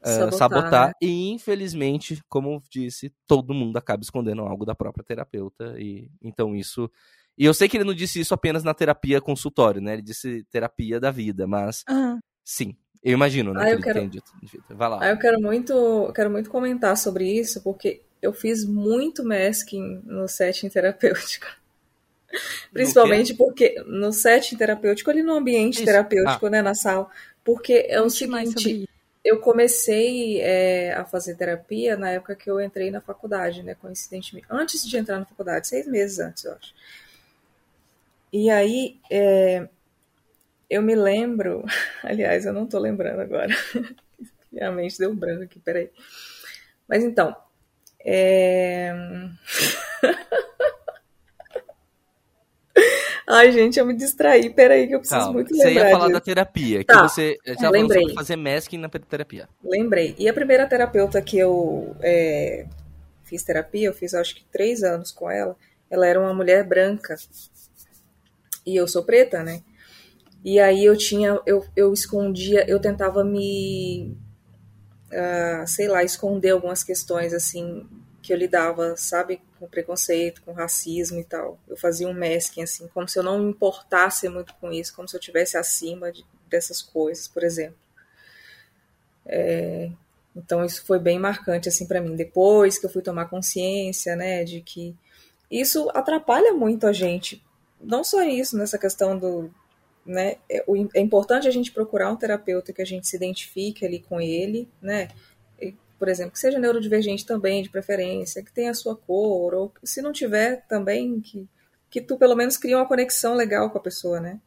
uh, 0.02 0.08
sabotar, 0.08 0.38
sabotar 0.38 0.88
né? 0.88 0.94
e, 1.02 1.30
infelizmente, 1.30 2.22
como 2.30 2.62
disse, 2.70 3.14
todo 3.26 3.54
mundo 3.54 3.78
acaba 3.78 4.04
escondendo 4.04 4.42
algo 4.44 4.66
da 4.66 4.76
própria 4.76 5.04
terapeuta. 5.04 5.76
E 5.78 6.10
então 6.22 6.56
isso. 6.56 6.90
E 7.38 7.46
eu 7.46 7.54
sei 7.54 7.68
que 7.68 7.78
ele 7.78 7.84
não 7.84 7.94
disse 7.94 8.20
isso 8.20 8.34
apenas 8.34 8.64
na 8.64 8.74
terapia 8.74 9.22
consultório, 9.22 9.82
né? 9.82 9.94
Ele 9.94 10.02
disse 10.02 10.44
terapia 10.52 11.00
da 11.00 11.12
vida, 11.12 11.46
mas 11.46 11.84
uhum. 11.90 12.20
sim, 12.44 12.76
eu 13.04 13.14
imagino, 13.14 13.54
né? 13.54 13.64
Ah, 13.64 13.72
eu 13.72 13.80
quero... 13.80 14.10
Vai 14.70 14.90
lá. 14.90 15.00
Ah, 15.02 15.10
eu 15.10 15.20
quero 15.20 15.40
muito, 15.40 15.74
eu 15.74 16.14
quero 16.14 16.32
muito 16.32 16.50
comentar 16.50 16.98
sobre 16.98 17.32
isso, 17.32 17.62
porque 17.62 18.02
eu 18.22 18.34
fiz 18.34 18.66
muito 18.66 19.24
masking 19.24 20.02
no 20.04 20.28
setting 20.28 20.70
terapêutico. 20.70 21.48
Principalmente 22.72 23.34
porque 23.34 23.82
no 23.86 24.12
setting 24.12 24.58
terapêutico, 24.58 25.10
ali 25.10 25.24
no 25.24 25.34
ambiente 25.34 25.76
Isso. 25.76 25.86
terapêutico, 25.86 26.46
ah. 26.46 26.50
né, 26.50 26.62
na 26.62 26.76
sala. 26.76 27.10
Porque 27.44 27.86
é 27.88 28.02
o 28.02 28.10
seguinte, 28.10 28.88
eu 29.24 29.40
comecei 29.40 30.42
é, 30.42 30.94
a 30.94 31.06
fazer 31.06 31.36
terapia 31.36 31.96
na 31.96 32.10
época 32.12 32.36
que 32.36 32.50
eu 32.50 32.62
entrei 32.62 32.92
na 32.92 33.02
faculdade, 33.02 33.64
né, 33.64 33.76
coincidentemente. 33.76 34.48
Antes 34.50 34.88
de 34.88 34.98
entrar 34.98 35.20
na 35.20 35.26
faculdade, 35.26 35.68
seis 35.68 35.88
meses 35.88 36.20
antes, 36.20 36.44
eu 36.44 36.54
acho. 36.54 36.74
E 38.32 38.50
aí, 38.50 39.00
é, 39.10 39.68
eu 40.70 40.82
me 40.82 40.96
lembro, 40.96 41.64
aliás, 42.04 42.46
eu 42.46 42.54
não 42.54 42.66
tô 42.66 42.80
lembrando 42.80 43.22
agora. 43.22 43.54
Minha 44.52 44.72
mente 44.72 44.98
deu 44.98 45.14
branco 45.14 45.44
aqui, 45.44 45.60
peraí. 45.60 45.90
Mas 46.88 47.04
então, 47.04 47.36
é... 48.00 48.94
Ai, 53.30 53.52
gente, 53.52 53.78
eu 53.78 53.86
me 53.86 53.94
distraí. 53.94 54.50
Peraí, 54.50 54.88
que 54.88 54.96
eu 54.96 55.00
preciso 55.00 55.20
Calma, 55.20 55.34
muito 55.34 55.52
lembrar. 55.52 55.70
Você 55.70 55.74
ia 55.74 55.90
falar 55.92 56.06
disso. 56.06 56.14
da 56.14 56.22
terapia, 56.22 56.80
que 56.80 56.86
tá, 56.86 57.08
você 57.08 57.38
já 57.60 57.70
lembrei. 57.70 58.04
falou 58.04 58.16
fazer 58.16 58.36
masking 58.38 58.78
na 58.78 58.88
terapia. 58.88 59.50
Lembrei. 59.62 60.16
E 60.18 60.30
a 60.30 60.34
primeira 60.34 60.66
terapeuta 60.66 61.22
que 61.22 61.38
eu 61.38 61.94
é, 62.02 62.66
fiz 63.24 63.44
terapia, 63.44 63.88
eu 63.88 63.94
fiz 63.94 64.14
acho 64.14 64.34
que 64.34 64.46
três 64.46 64.82
anos 64.82 65.12
com 65.12 65.30
ela, 65.30 65.58
ela 65.90 66.08
era 66.08 66.20
uma 66.20 66.34
mulher 66.34 66.64
branca. 66.64 67.16
E 68.66 68.78
eu 68.78 68.88
sou 68.88 69.04
preta, 69.04 69.44
né? 69.44 69.62
E 70.44 70.60
aí 70.62 70.86
eu 70.86 70.96
tinha, 70.96 71.38
eu, 71.46 71.66
eu 71.76 71.92
escondia, 71.92 72.64
eu 72.70 72.80
tentava 72.80 73.26
me, 73.26 74.16
uh, 75.12 75.68
sei 75.68 75.90
lá, 75.90 76.04
esconder 76.04 76.52
algumas 76.52 76.84
questões 76.84 77.34
assim 77.34 77.86
que 78.22 78.32
eu 78.32 78.38
lidava, 78.38 78.96
sabe, 78.96 79.42
com 79.60 79.68
preconceito, 79.68 80.42
com 80.44 80.52
racismo 80.52 81.20
e 81.20 81.24
tal. 81.24 81.60
Eu 81.68 81.78
fazia 81.78 82.08
um 82.08 82.14
masking, 82.14 82.64
assim, 82.64 82.88
como 82.88 83.08
se 83.08 83.18
eu 83.18 83.24
não 83.24 83.40
me 83.40 83.50
importasse 83.50 84.28
muito 84.30 84.54
com 84.56 84.72
isso, 84.72 84.96
como 84.96 85.08
se 85.08 85.16
eu 85.16 85.20
tivesse 85.20 85.58
acima 85.58 86.12
de, 86.12 86.26
dessas 86.50 86.82
coisas, 86.82 87.28
por 87.28 87.44
exemplo. 87.44 87.78
É, 89.26 89.92
então 90.36 90.64
isso 90.64 90.86
foi 90.86 91.00
bem 91.00 91.20
marcante 91.20 91.68
assim 91.68 91.86
para 91.86 92.00
mim. 92.00 92.16
Depois 92.16 92.78
que 92.78 92.86
eu 92.86 92.90
fui 92.90 93.02
tomar 93.02 93.26
consciência, 93.26 94.16
né, 94.16 94.44
de 94.44 94.62
que 94.62 94.96
isso 95.50 95.90
atrapalha 95.94 96.54
muito 96.54 96.88
a 96.88 96.94
gente. 96.94 97.44
Não 97.82 98.04
só 98.04 98.24
isso 98.24 98.58
nessa 98.58 98.78
questão 98.78 99.18
do, 99.18 99.52
né, 100.06 100.38
é, 100.50 100.64
é 100.96 101.02
importante 101.02 101.48
a 101.48 101.52
gente 101.52 101.72
procurar 101.72 102.12
um 102.12 102.16
terapeuta 102.16 102.72
que 102.72 102.82
a 102.82 102.86
gente 102.86 103.08
se 103.08 103.16
identifique 103.16 103.86
ali 103.86 104.00
com 104.00 104.22
ele, 104.22 104.70
né, 104.82 105.10
por 105.98 106.08
exemplo, 106.08 106.34
que 106.34 106.40
seja 106.40 106.60
neurodivergente 106.60 107.26
também, 107.26 107.64
de 107.64 107.70
preferência, 107.70 108.44
que 108.44 108.52
tenha 108.52 108.72
a 108.72 108.76
sua 108.76 108.96
cor, 108.96 109.54
ou 109.54 109.74
se 109.84 110.02
não 110.02 110.12
tiver 110.12 110.66
também, 110.68 111.20
que, 111.20 111.48
que 111.90 112.02
tu 112.02 112.18
pelo 112.18 112.36
menos 112.36 112.58
crie 112.58 112.76
uma 112.76 112.88
conexão 112.88 113.34
legal 113.34 113.70
com 113.70 113.78
a 113.78 113.82
pessoa, 113.82 114.20
né? 114.20 114.40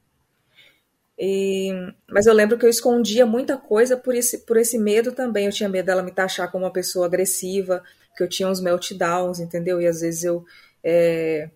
E, 1.23 1.71
mas 2.09 2.25
eu 2.25 2.33
lembro 2.33 2.57
que 2.57 2.65
eu 2.65 2.71
escondia 2.71 3.27
muita 3.27 3.59
coisa 3.59 3.95
por 3.95 4.15
esse, 4.15 4.39
por 4.39 4.57
esse 4.57 4.79
medo 4.79 5.13
também. 5.13 5.45
Eu 5.45 5.53
tinha 5.53 5.69
medo 5.69 5.85
dela 5.85 6.03
me 6.03 6.11
taxar 6.11 6.51
como 6.51 6.65
uma 6.65 6.73
pessoa 6.73 7.05
agressiva, 7.05 7.85
que 8.17 8.23
eu 8.23 8.29
tinha 8.29 8.49
uns 8.49 8.59
meltdowns, 8.59 9.39
entendeu? 9.39 9.81
E 9.83 9.87
às 9.87 10.01
vezes 10.01 10.25
eu, 10.25 10.43
é, 10.83 11.51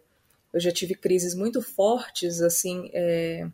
eu 0.53 0.61
já 0.61 0.71
tive 0.71 0.95
crises 0.95 1.35
muito 1.35 1.63
fortes, 1.63 2.43
assim, 2.43 2.91
é, 2.93 3.47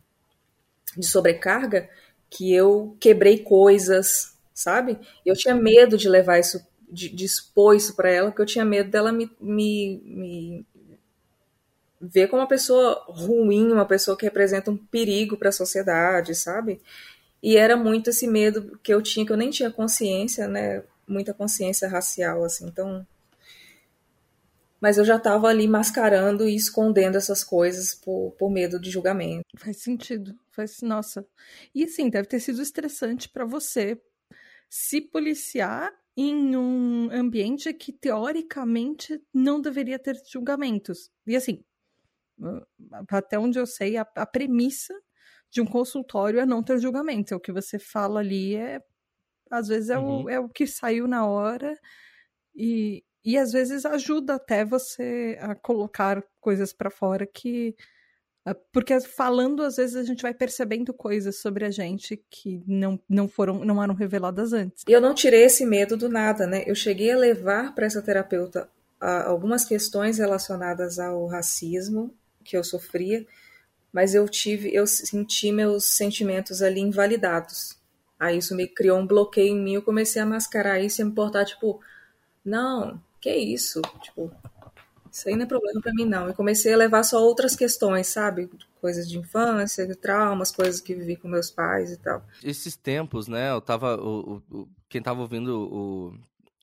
de 0.97 1.07
sobrecarga, 1.07 1.89
que 2.29 2.53
eu 2.53 2.95
quebrei 2.99 3.39
coisas, 3.39 4.30
sabe? 4.61 4.99
Eu 5.25 5.35
tinha 5.35 5.55
medo 5.55 5.97
de 5.97 6.07
levar 6.07 6.39
isso, 6.39 6.65
de, 6.89 7.09
de 7.09 7.25
expor 7.25 7.75
isso 7.75 7.95
para 7.95 8.09
ela, 8.09 8.29
porque 8.29 8.41
eu 8.41 8.45
tinha 8.45 8.65
medo 8.65 8.89
dela 8.89 9.11
me, 9.11 9.29
me, 9.39 10.01
me 10.05 10.65
ver 12.01 12.27
como 12.27 12.41
uma 12.41 12.47
pessoa 12.47 13.05
ruim, 13.07 13.71
uma 13.71 13.85
pessoa 13.85 14.17
que 14.17 14.25
representa 14.25 14.71
um 14.71 14.77
perigo 14.77 15.37
para 15.37 15.49
a 15.49 15.53
sociedade, 15.53 16.33
sabe? 16.33 16.81
E 17.43 17.57
era 17.57 17.75
muito 17.75 18.09
esse 18.09 18.27
medo 18.27 18.79
que 18.83 18.93
eu 18.93 19.01
tinha, 19.01 19.25
que 19.25 19.31
eu 19.31 19.37
nem 19.37 19.49
tinha 19.49 19.71
consciência, 19.71 20.47
né? 20.47 20.83
Muita 21.07 21.33
consciência 21.33 21.87
racial, 21.87 22.43
assim. 22.43 22.65
Então. 22.67 23.05
Mas 24.79 24.97
eu 24.97 25.05
já 25.05 25.17
estava 25.17 25.47
ali 25.47 25.67
mascarando 25.67 26.47
e 26.47 26.55
escondendo 26.55 27.15
essas 27.15 27.43
coisas 27.43 27.93
por, 27.93 28.31
por 28.37 28.49
medo 28.49 28.79
de 28.79 28.89
julgamento. 28.89 29.45
Faz 29.57 29.77
sentido. 29.77 30.35
Faz, 30.51 30.81
nossa. 30.81 31.25
E 31.73 31.83
assim, 31.83 32.09
deve 32.09 32.27
ter 32.27 32.39
sido 32.39 32.61
estressante 32.61 33.29
para 33.29 33.45
você 33.45 33.99
se 34.73 35.01
policiar 35.01 35.91
em 36.15 36.55
um 36.55 37.09
ambiente 37.11 37.73
que 37.73 37.91
teoricamente 37.91 39.21
não 39.33 39.59
deveria 39.59 39.99
ter 39.99 40.15
julgamentos. 40.25 41.11
E 41.27 41.35
assim, 41.35 41.61
até 43.09 43.37
onde 43.37 43.59
eu 43.59 43.65
sei, 43.65 43.97
a, 43.97 44.07
a 44.15 44.25
premissa 44.25 44.93
de 45.49 45.59
um 45.59 45.65
consultório 45.65 46.39
é 46.39 46.45
não 46.45 46.63
ter 46.63 46.79
julgamento. 46.79 47.33
É 47.33 47.37
o 47.37 47.39
que 47.39 47.51
você 47.51 47.77
fala 47.77 48.21
ali 48.21 48.55
é. 48.55 48.81
Às 49.49 49.67
vezes 49.67 49.89
é, 49.89 49.99
uhum. 49.99 50.23
o, 50.23 50.29
é 50.29 50.39
o 50.39 50.47
que 50.47 50.65
saiu 50.65 51.05
na 51.05 51.25
hora 51.25 51.77
e, 52.55 53.03
e 53.25 53.37
às 53.37 53.51
vezes 53.51 53.85
ajuda 53.85 54.35
até 54.35 54.63
você 54.63 55.37
a 55.41 55.53
colocar 55.53 56.23
coisas 56.39 56.71
para 56.71 56.89
fora 56.89 57.27
que. 57.27 57.75
Ah, 58.45 58.55
porque 58.73 58.99
falando, 59.01 59.61
às 59.61 59.75
vezes 59.75 59.95
a 59.95 60.03
gente 60.03 60.23
vai 60.23 60.33
percebendo 60.33 60.93
coisas 60.93 61.37
sobre 61.37 61.63
a 61.63 61.69
gente 61.69 62.21
que 62.29 62.61
não, 62.65 62.99
não 63.07 63.27
foram, 63.27 63.63
não 63.63 63.81
eram 63.81 63.93
reveladas 63.93 64.51
antes. 64.51 64.83
E 64.87 64.91
eu 64.91 64.99
não 64.99 65.13
tirei 65.13 65.43
esse 65.43 65.65
medo 65.65 65.95
do 65.95 66.09
nada, 66.09 66.47
né? 66.47 66.63
Eu 66.65 66.73
cheguei 66.73 67.11
a 67.11 67.17
levar 67.17 67.75
para 67.75 67.85
essa 67.85 68.01
terapeuta 68.01 68.67
ah, 68.99 69.27
algumas 69.27 69.63
questões 69.63 70.17
relacionadas 70.17 70.97
ao 70.97 71.27
racismo 71.27 72.13
que 72.43 72.57
eu 72.57 72.63
sofria, 72.63 73.25
mas 73.93 74.15
eu 74.15 74.27
tive, 74.27 74.73
eu 74.73 74.87
senti 74.87 75.51
meus 75.51 75.85
sentimentos 75.85 76.63
ali 76.63 76.79
invalidados. 76.79 77.77
Aí 78.19 78.37
isso 78.37 78.55
me 78.55 78.67
criou 78.67 78.99
um 78.99 79.05
bloqueio 79.05 79.55
em 79.55 79.61
mim, 79.61 79.73
eu 79.75 79.81
comecei 79.81 80.21
a 80.21 80.25
mascarar 80.25 80.79
isso 80.79 81.01
e 81.01 81.03
me 81.03 81.11
importar, 81.11 81.45
tipo, 81.45 81.79
não, 82.43 83.01
que 83.19 83.33
isso? 83.35 83.81
Tipo, 84.01 84.31
isso 85.11 85.27
aí 85.27 85.35
não 85.35 85.43
é 85.43 85.45
problema 85.45 85.81
para 85.81 85.93
mim, 85.93 86.05
não. 86.05 86.29
E 86.29 86.33
comecei 86.33 86.73
a 86.73 86.77
levar 86.77 87.03
só 87.03 87.21
outras 87.21 87.55
questões, 87.55 88.07
sabe? 88.07 88.49
Coisas 88.79 89.09
de 89.09 89.17
infância, 89.17 89.85
de 89.85 89.95
traumas, 89.95 90.51
coisas 90.51 90.79
que 90.79 90.95
vivi 90.95 91.17
com 91.17 91.27
meus 91.27 91.51
pais 91.51 91.91
e 91.91 91.97
tal. 91.97 92.25
Esses 92.43 92.77
tempos, 92.77 93.27
né? 93.27 93.51
Eu 93.51 93.59
tava. 93.59 94.01
O, 94.01 94.41
o, 94.49 94.67
quem 94.87 95.01
tava 95.01 95.21
ouvindo 95.21 95.69
o 95.69 96.13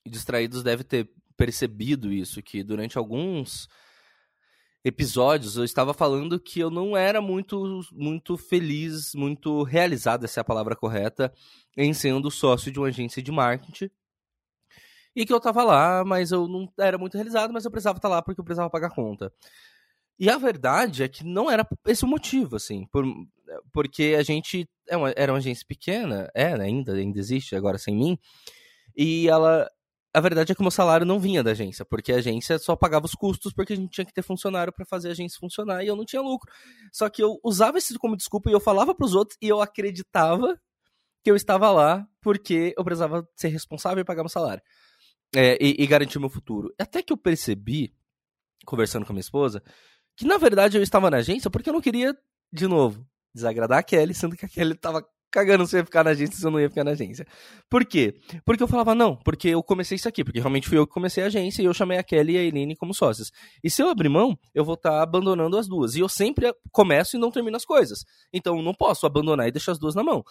Distraídos 0.05 0.63
deve 0.63 0.83
ter 0.83 1.09
percebido 1.37 2.11
isso, 2.11 2.41
que 2.41 2.63
durante 2.63 2.97
alguns 2.97 3.69
episódios 4.83 5.55
eu 5.55 5.63
estava 5.63 5.93
falando 5.93 6.39
que 6.39 6.59
eu 6.59 6.69
não 6.69 6.95
era 6.95 7.21
muito 7.21 7.81
muito 7.91 8.37
feliz, 8.37 9.13
muito 9.13 9.63
realizado, 9.63 10.23
essa 10.23 10.39
é 10.39 10.41
a 10.41 10.45
palavra 10.45 10.75
correta, 10.75 11.31
em 11.77 11.93
sendo 11.93 12.31
sócio 12.31 12.71
de 12.71 12.79
uma 12.79 12.87
agência 12.87 13.21
de 13.21 13.31
marketing. 13.31 13.89
E 15.15 15.25
que 15.25 15.33
eu 15.33 15.37
estava 15.37 15.63
lá, 15.63 16.03
mas 16.05 16.31
eu 16.31 16.47
não 16.47 16.71
era 16.79 16.97
muito 16.97 17.15
realizado, 17.15 17.51
mas 17.51 17.65
eu 17.65 17.71
precisava 17.71 17.97
estar 17.97 18.09
lá 18.09 18.21
porque 18.21 18.39
eu 18.39 18.45
precisava 18.45 18.69
pagar 18.69 18.91
conta. 18.91 19.31
E 20.19 20.29
a 20.29 20.37
verdade 20.37 21.03
é 21.03 21.07
que 21.07 21.23
não 21.23 21.49
era 21.49 21.67
esse 21.87 22.03
o 22.03 22.07
motivo, 22.07 22.57
assim, 22.57 22.85
por, 22.91 23.05
porque 23.71 24.15
a 24.19 24.23
gente 24.23 24.69
é 24.87 24.97
uma, 24.97 25.11
era 25.15 25.31
uma 25.31 25.37
agência 25.37 25.65
pequena, 25.67 26.29
é, 26.35 26.57
né, 26.57 26.65
ainda, 26.65 26.93
ainda 26.93 27.17
existe, 27.19 27.55
agora 27.55 27.77
sem 27.77 27.95
mim, 27.95 28.19
e 28.95 29.29
ela 29.29 29.69
a 30.13 30.19
verdade 30.19 30.51
é 30.51 30.55
que 30.55 30.61
o 30.61 30.63
meu 30.63 30.71
salário 30.71 31.05
não 31.05 31.19
vinha 31.19 31.43
da 31.43 31.51
agência, 31.51 31.85
porque 31.85 32.11
a 32.11 32.17
agência 32.17 32.57
só 32.57 32.75
pagava 32.75 33.05
os 33.05 33.13
custos 33.13 33.53
porque 33.53 33.73
a 33.73 33.75
gente 33.75 33.91
tinha 33.91 34.05
que 34.05 34.13
ter 34.13 34.23
funcionário 34.23 34.73
para 34.73 34.85
fazer 34.85 35.09
a 35.09 35.11
agência 35.11 35.39
funcionar 35.39 35.83
e 35.83 35.87
eu 35.87 35.95
não 35.95 36.03
tinha 36.03 36.21
lucro. 36.21 36.51
Só 36.91 37.07
que 37.09 37.21
eu 37.21 37.39
usava 37.43 37.77
isso 37.77 37.97
como 37.99 38.17
desculpa 38.17 38.49
e 38.49 38.53
eu 38.53 38.59
falava 38.59 38.95
para 38.95 39.05
os 39.05 39.13
outros 39.13 39.37
e 39.41 39.47
eu 39.47 39.61
acreditava 39.61 40.59
que 41.23 41.29
eu 41.29 41.35
estava 41.35 41.69
lá 41.71 42.07
porque 42.21 42.73
eu 42.75 42.83
precisava 42.83 43.27
ser 43.35 43.49
responsável 43.49 44.01
e 44.01 44.05
pagar 44.05 44.23
meu 44.23 44.29
salário 44.29 44.63
é, 45.35 45.57
e, 45.61 45.83
e 45.83 45.87
garantir 45.87 46.19
meu 46.19 46.29
futuro. 46.29 46.73
Até 46.79 47.01
que 47.01 47.13
eu 47.13 47.17
percebi, 47.17 47.93
conversando 48.65 49.05
com 49.05 49.11
a 49.11 49.15
minha 49.15 49.21
esposa, 49.21 49.63
que 50.15 50.25
na 50.25 50.37
verdade 50.37 50.77
eu 50.77 50.83
estava 50.83 51.09
na 51.09 51.17
agência 51.17 51.49
porque 51.49 51.69
eu 51.69 51.73
não 51.73 51.81
queria, 51.81 52.15
de 52.51 52.67
novo, 52.67 53.05
desagradar 53.33 53.79
a 53.79 53.83
Kelly, 53.83 54.13
sendo 54.13 54.35
que 54.35 54.45
a 54.45 54.49
Kelly 54.49 54.73
estava 54.73 55.05
cagando 55.31 55.65
se 55.67 55.75
eu 55.75 55.79
ia 55.79 55.85
ficar 55.85 56.03
na 56.03 56.09
agência 56.11 56.35
se 56.35 56.45
eu 56.45 56.51
não 56.51 56.59
ia 56.59 56.69
ficar 56.69 56.83
na 56.83 56.91
agência. 56.91 57.25
Por 57.69 57.85
quê? 57.85 58.19
Porque 58.43 58.63
eu 58.63 58.67
falava, 58.67 58.95
não, 58.95 59.15
porque 59.15 59.49
eu 59.49 59.61
comecei 59.61 59.95
isso 59.95 60.07
aqui, 60.07 60.23
porque 60.23 60.39
realmente 60.39 60.67
fui 60.67 60.77
eu 60.77 60.87
que 60.87 60.93
comecei 60.93 61.23
a 61.23 61.27
agência 61.27 61.61
e 61.61 61.65
eu 61.65 61.73
chamei 61.73 61.97
a 61.97 62.03
Kelly 62.03 62.33
e 62.33 62.37
a 62.37 62.41
Eileen 62.41 62.75
como 62.75 62.93
sócias. 62.93 63.31
E 63.63 63.69
se 63.69 63.81
eu 63.81 63.89
abrir 63.89 64.09
mão, 64.09 64.37
eu 64.53 64.65
vou 64.65 64.73
estar 64.73 64.91
tá 64.91 65.01
abandonando 65.01 65.57
as 65.57 65.67
duas. 65.67 65.95
E 65.95 65.99
eu 65.99 66.09
sempre 66.09 66.53
começo 66.71 67.15
e 67.15 67.19
não 67.19 67.31
termino 67.31 67.55
as 67.55 67.65
coisas. 67.65 68.03
Então 68.33 68.57
eu 68.57 68.63
não 68.63 68.73
posso 68.73 69.05
abandonar 69.05 69.47
e 69.47 69.51
deixar 69.51 69.73
as 69.73 69.79
duas 69.79 69.95
na 69.95 70.03
mão. 70.03 70.23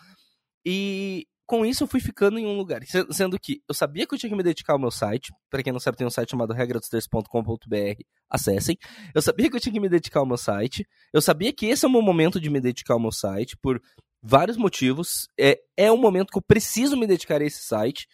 E 0.65 1.27
com 1.49 1.65
isso 1.65 1.83
eu 1.83 1.89
fui 1.89 1.99
ficando 1.99 2.39
em 2.39 2.47
um 2.47 2.59
lugar, 2.59 2.83
sendo 3.11 3.41
que 3.41 3.62
eu 3.66 3.75
sabia 3.75 4.07
que 4.07 4.15
eu 4.15 4.19
tinha 4.19 4.29
que 4.29 4.37
me 4.37 4.43
dedicar 4.43 4.75
ao 4.75 4.79
meu 4.79 4.91
site, 4.91 5.33
para 5.49 5.62
quem 5.62 5.73
não 5.73 5.81
sabe 5.81 5.97
tem 5.97 6.07
um 6.07 6.11
site 6.11 6.31
chamado 6.31 6.53
regradosterço.com.br, 6.53 8.03
acessem. 8.29 8.77
Eu 9.15 9.23
sabia 9.23 9.49
que 9.49 9.57
eu 9.57 9.61
tinha 9.61 9.73
que 9.73 9.81
me 9.81 9.89
dedicar 9.89 10.20
ao 10.20 10.27
meu 10.27 10.37
site, 10.37 10.87
eu 11.11 11.23
sabia 11.23 11.51
que 11.51 11.65
esse 11.65 11.87
é 11.87 11.89
o 11.89 11.91
meu 11.91 12.03
momento 12.03 12.39
de 12.39 12.51
me 12.51 12.61
dedicar 12.61 12.93
ao 12.93 13.01
meu 13.01 13.11
site, 13.11 13.57
por 13.57 13.81
vários 14.23 14.59
motivos. 14.59 15.27
É, 15.41 15.59
é 15.75 15.91
um 15.91 15.97
momento 15.97 16.31
que 16.31 16.37
eu 16.37 16.43
preciso 16.43 16.99
me 16.99 17.07
dedicar 17.07 17.41
a 17.41 17.45
esse 17.45 17.62
site. 17.62 18.07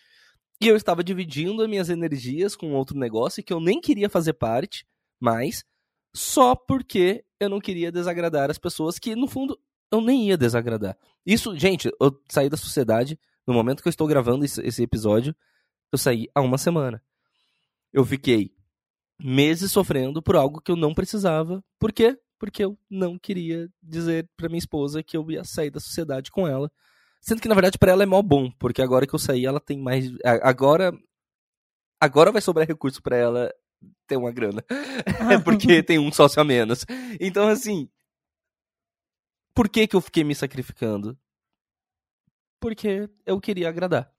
E 0.60 0.68
eu 0.68 0.76
estava 0.76 1.02
dividindo 1.02 1.60
as 1.60 1.68
minhas 1.68 1.90
energias 1.90 2.54
com 2.54 2.72
outro 2.72 2.96
negócio 2.96 3.42
que 3.42 3.52
eu 3.52 3.58
nem 3.58 3.80
queria 3.80 4.08
fazer 4.08 4.34
parte, 4.34 4.86
mas 5.20 5.64
só 6.14 6.54
porque 6.54 7.24
eu 7.40 7.48
não 7.48 7.60
queria 7.60 7.90
desagradar 7.90 8.48
as 8.48 8.58
pessoas 8.58 8.96
que, 8.96 9.16
no 9.16 9.26
fundo, 9.26 9.58
eu 9.94 10.00
nem 10.00 10.28
ia 10.28 10.36
desagradar. 10.36 10.96
Isso, 11.24 11.56
gente, 11.56 11.90
eu 12.00 12.22
saí 12.28 12.48
da 12.48 12.56
sociedade 12.56 13.18
no 13.46 13.54
momento 13.54 13.82
que 13.82 13.88
eu 13.88 13.90
estou 13.90 14.06
gravando 14.06 14.44
esse 14.44 14.82
episódio, 14.82 15.34
eu 15.92 15.98
saí 15.98 16.28
há 16.34 16.40
uma 16.40 16.58
semana. 16.58 17.02
Eu 17.92 18.04
fiquei 18.04 18.52
meses 19.18 19.70
sofrendo 19.70 20.22
por 20.22 20.36
algo 20.36 20.60
que 20.60 20.70
eu 20.70 20.76
não 20.76 20.94
precisava. 20.94 21.62
Por 21.78 21.92
quê? 21.92 22.18
porque 22.44 22.62
eu 22.62 22.78
não 22.90 23.18
queria 23.18 23.70
dizer 23.82 24.28
para 24.36 24.50
minha 24.50 24.58
esposa 24.58 25.02
que 25.02 25.16
eu 25.16 25.30
ia 25.30 25.42
sair 25.44 25.70
da 25.70 25.80
sociedade 25.80 26.30
com 26.30 26.46
ela. 26.46 26.70
Sendo 27.20 27.40
que, 27.40 27.48
na 27.48 27.54
verdade, 27.54 27.78
para 27.78 27.92
ela 27.92 28.02
é 28.02 28.06
mó 28.06 28.20
bom, 28.20 28.50
porque 28.58 28.82
agora 28.82 29.06
que 29.06 29.14
eu 29.14 29.18
saí, 29.18 29.46
ela 29.46 29.58
tem 29.58 29.78
mais. 29.78 30.12
Agora. 30.42 30.92
Agora 31.98 32.30
vai 32.30 32.42
sobrar 32.42 32.66
recurso 32.66 33.02
para 33.02 33.16
ela 33.16 33.50
ter 34.06 34.18
uma 34.18 34.30
grana. 34.30 34.62
Ah. 35.20 35.40
porque 35.40 35.82
tem 35.82 35.98
um 35.98 36.12
sócio 36.12 36.40
a 36.40 36.44
menos. 36.44 36.84
Então, 37.18 37.48
assim. 37.48 37.88
Por 39.54 39.68
que, 39.68 39.86
que 39.86 39.94
eu 39.94 40.00
fiquei 40.00 40.24
me 40.24 40.34
sacrificando? 40.34 41.16
Porque 42.60 43.08
eu 43.24 43.40
queria 43.40 43.68
agradar. 43.68 44.12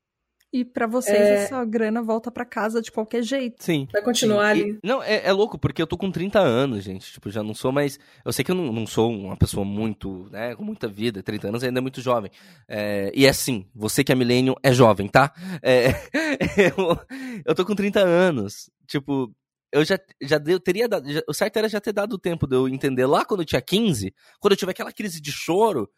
E 0.56 0.64
para 0.64 0.88
vocês 0.88 1.18
é... 1.18 1.44
essa 1.44 1.66
grana 1.66 2.02
volta 2.02 2.32
para 2.32 2.46
casa 2.46 2.82
de 2.82 2.90
qualquer 2.90 3.22
jeito. 3.22 3.62
Sim. 3.62 3.90
Vai 3.92 4.02
continuar 4.02 4.52
ali. 4.52 4.80
E, 4.82 4.88
não, 4.88 5.04
é, 5.04 5.28
é, 5.28 5.34
louco, 5.34 5.60
porque 5.60 5.82
eu 5.82 5.88
tô 5.88 5.98
com 5.98 6.10
30 6.10 6.40
anos, 6.40 6.82
gente. 6.82 7.12
Tipo, 7.12 7.30
já 7.30 7.44
não 7.44 7.54
sou 7.54 7.74
mais. 7.74 8.00
Eu 8.24 8.32
sei 8.32 8.46
que 8.46 8.52
eu 8.52 8.56
não, 8.56 8.72
não 8.72 8.88
sou 8.88 9.12
uma 9.12 9.36
pessoa 9.36 9.66
muito, 9.66 10.30
né, 10.32 10.56
com 10.56 10.64
muita 10.64 10.88
vida. 10.88 11.22
30 11.22 11.50
anos 11.50 11.62
ainda 11.62 11.80
é 11.80 11.82
muito 11.82 12.00
jovem. 12.00 12.32
É, 12.70 13.12
e 13.14 13.26
é 13.26 13.30
assim, 13.30 13.66
você 13.76 14.02
que 14.02 14.14
é 14.14 14.16
milênio 14.16 14.56
é 14.64 14.72
jovem, 14.72 15.10
tá? 15.10 15.34
É, 15.62 15.88
eu, 16.78 16.98
eu 17.44 17.54
tô 17.54 17.66
com 17.66 17.76
30 17.76 18.00
anos. 18.00 18.70
Tipo, 18.88 19.36
eu 19.76 19.84
já, 19.84 20.00
já 20.22 20.38
deu, 20.38 20.58
teria 20.58 20.88
dado. 20.88 21.12
Já, 21.12 21.22
o 21.28 21.34
certo 21.34 21.58
era 21.58 21.68
já 21.68 21.82
ter 21.82 21.92
dado 21.92 22.14
o 22.14 22.18
tempo 22.18 22.48
de 22.48 22.56
eu 22.56 22.66
entender 22.66 23.06
lá 23.06 23.26
quando 23.26 23.42
eu 23.42 23.46
tinha 23.46 23.62
15, 23.62 24.16
quando 24.40 24.54
eu 24.54 24.58
tive 24.58 24.72
aquela 24.72 24.92
crise 24.92 25.20
de 25.20 25.34
choro, 25.34 25.92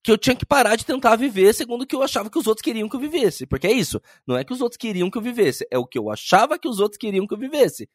que 0.00 0.12
eu 0.12 0.16
tinha 0.16 0.36
que 0.36 0.46
parar 0.46 0.76
de 0.76 0.86
tentar 0.86 1.16
viver 1.16 1.52
segundo 1.52 1.82
o 1.82 1.86
que 1.86 1.96
eu 1.96 2.02
achava 2.02 2.30
que 2.30 2.38
os 2.38 2.46
outros 2.46 2.62
queriam 2.62 2.88
que 2.88 2.94
eu 2.94 3.00
vivesse. 3.00 3.44
Porque 3.44 3.66
é 3.66 3.72
isso. 3.72 4.00
Não 4.24 4.36
é 4.36 4.44
que 4.44 4.52
os 4.52 4.60
outros 4.60 4.76
queriam 4.76 5.10
que 5.10 5.18
eu 5.18 5.22
vivesse, 5.22 5.66
é 5.72 5.76
o 5.76 5.84
que 5.84 5.98
eu 5.98 6.08
achava 6.08 6.56
que 6.56 6.68
os 6.68 6.78
outros 6.78 6.96
queriam 6.96 7.26
que 7.26 7.34
eu 7.34 7.38
vivesse. 7.38 7.88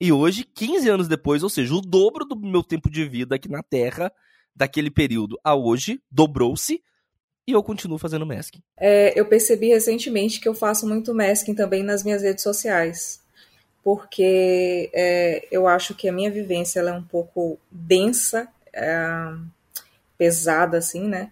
E 0.00 0.12
hoje, 0.12 0.44
15 0.44 0.88
anos 0.88 1.08
depois, 1.08 1.42
ou 1.42 1.50
seja, 1.50 1.74
o 1.74 1.80
dobro 1.80 2.24
do 2.24 2.36
meu 2.36 2.62
tempo 2.62 2.88
de 2.88 3.04
vida 3.04 3.34
aqui 3.34 3.48
na 3.48 3.62
Terra, 3.62 4.12
daquele 4.54 4.90
período 4.90 5.36
a 5.42 5.56
hoje, 5.56 6.00
dobrou-se, 6.08 6.80
e 7.46 7.52
eu 7.52 7.62
continuo 7.62 7.98
fazendo 7.98 8.24
masking. 8.24 8.62
É, 8.78 9.18
eu 9.18 9.26
percebi 9.26 9.68
recentemente 9.68 10.40
que 10.40 10.48
eu 10.48 10.54
faço 10.54 10.86
muito 10.86 11.12
masking 11.12 11.56
também 11.56 11.82
nas 11.82 12.04
minhas 12.04 12.22
redes 12.22 12.44
sociais 12.44 13.23
porque 13.84 14.90
é, 14.94 15.46
eu 15.52 15.68
acho 15.68 15.94
que 15.94 16.08
a 16.08 16.12
minha 16.12 16.30
vivência 16.30 16.80
ela 16.80 16.90
é 16.90 16.94
um 16.94 17.02
pouco 17.02 17.58
densa, 17.70 18.48
é, 18.72 19.34
pesada, 20.16 20.78
assim, 20.78 21.06
né? 21.06 21.30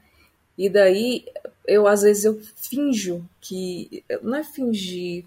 E 0.57 0.69
daí, 0.69 1.25
eu 1.67 1.89
às 1.89 2.03
vezes 2.03 2.25
eu 2.25 2.39
finjo 2.55 3.27
que. 3.41 4.05
Não 4.23 4.37
é 4.37 4.45
fingir. 4.45 5.25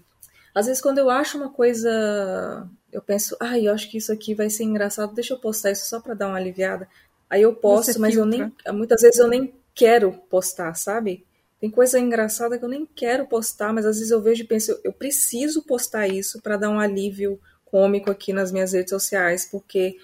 Às 0.54 0.66
vezes, 0.66 0.80
quando 0.80 0.98
eu 0.98 1.10
acho 1.10 1.36
uma 1.36 1.50
coisa. 1.50 2.68
Eu 2.92 3.02
penso, 3.02 3.36
ai, 3.40 3.60
ah, 3.60 3.64
eu 3.64 3.74
acho 3.74 3.90
que 3.90 3.98
isso 3.98 4.12
aqui 4.12 4.32
vai 4.32 4.48
ser 4.48 4.62
engraçado, 4.62 5.12
deixa 5.12 5.34
eu 5.34 5.38
postar 5.38 5.72
isso 5.72 5.86
só 5.86 6.00
para 6.00 6.14
dar 6.14 6.28
uma 6.28 6.38
aliviada. 6.38 6.88
Aí 7.28 7.42
eu 7.42 7.52
posto, 7.54 8.00
mas 8.00 8.14
eu 8.14 8.24
nem. 8.24 8.52
Muitas 8.72 9.02
vezes 9.02 9.18
eu 9.18 9.26
nem 9.26 9.52
quero 9.74 10.12
postar, 10.30 10.74
sabe? 10.74 11.26
Tem 11.60 11.70
coisa 11.70 11.98
engraçada 11.98 12.58
que 12.58 12.64
eu 12.64 12.68
nem 12.68 12.84
quero 12.86 13.26
postar, 13.26 13.72
mas 13.72 13.86
às 13.86 13.96
vezes 13.96 14.10
eu 14.10 14.20
vejo 14.20 14.42
e 14.42 14.46
penso, 14.46 14.78
eu 14.84 14.92
preciso 14.92 15.62
postar 15.62 16.06
isso 16.06 16.40
para 16.42 16.56
dar 16.56 16.68
um 16.68 16.78
alívio 16.78 17.40
cômico 17.64 18.10
aqui 18.10 18.32
nas 18.32 18.52
minhas 18.52 18.72
redes 18.72 18.90
sociais, 18.90 19.46
porque 19.50 19.96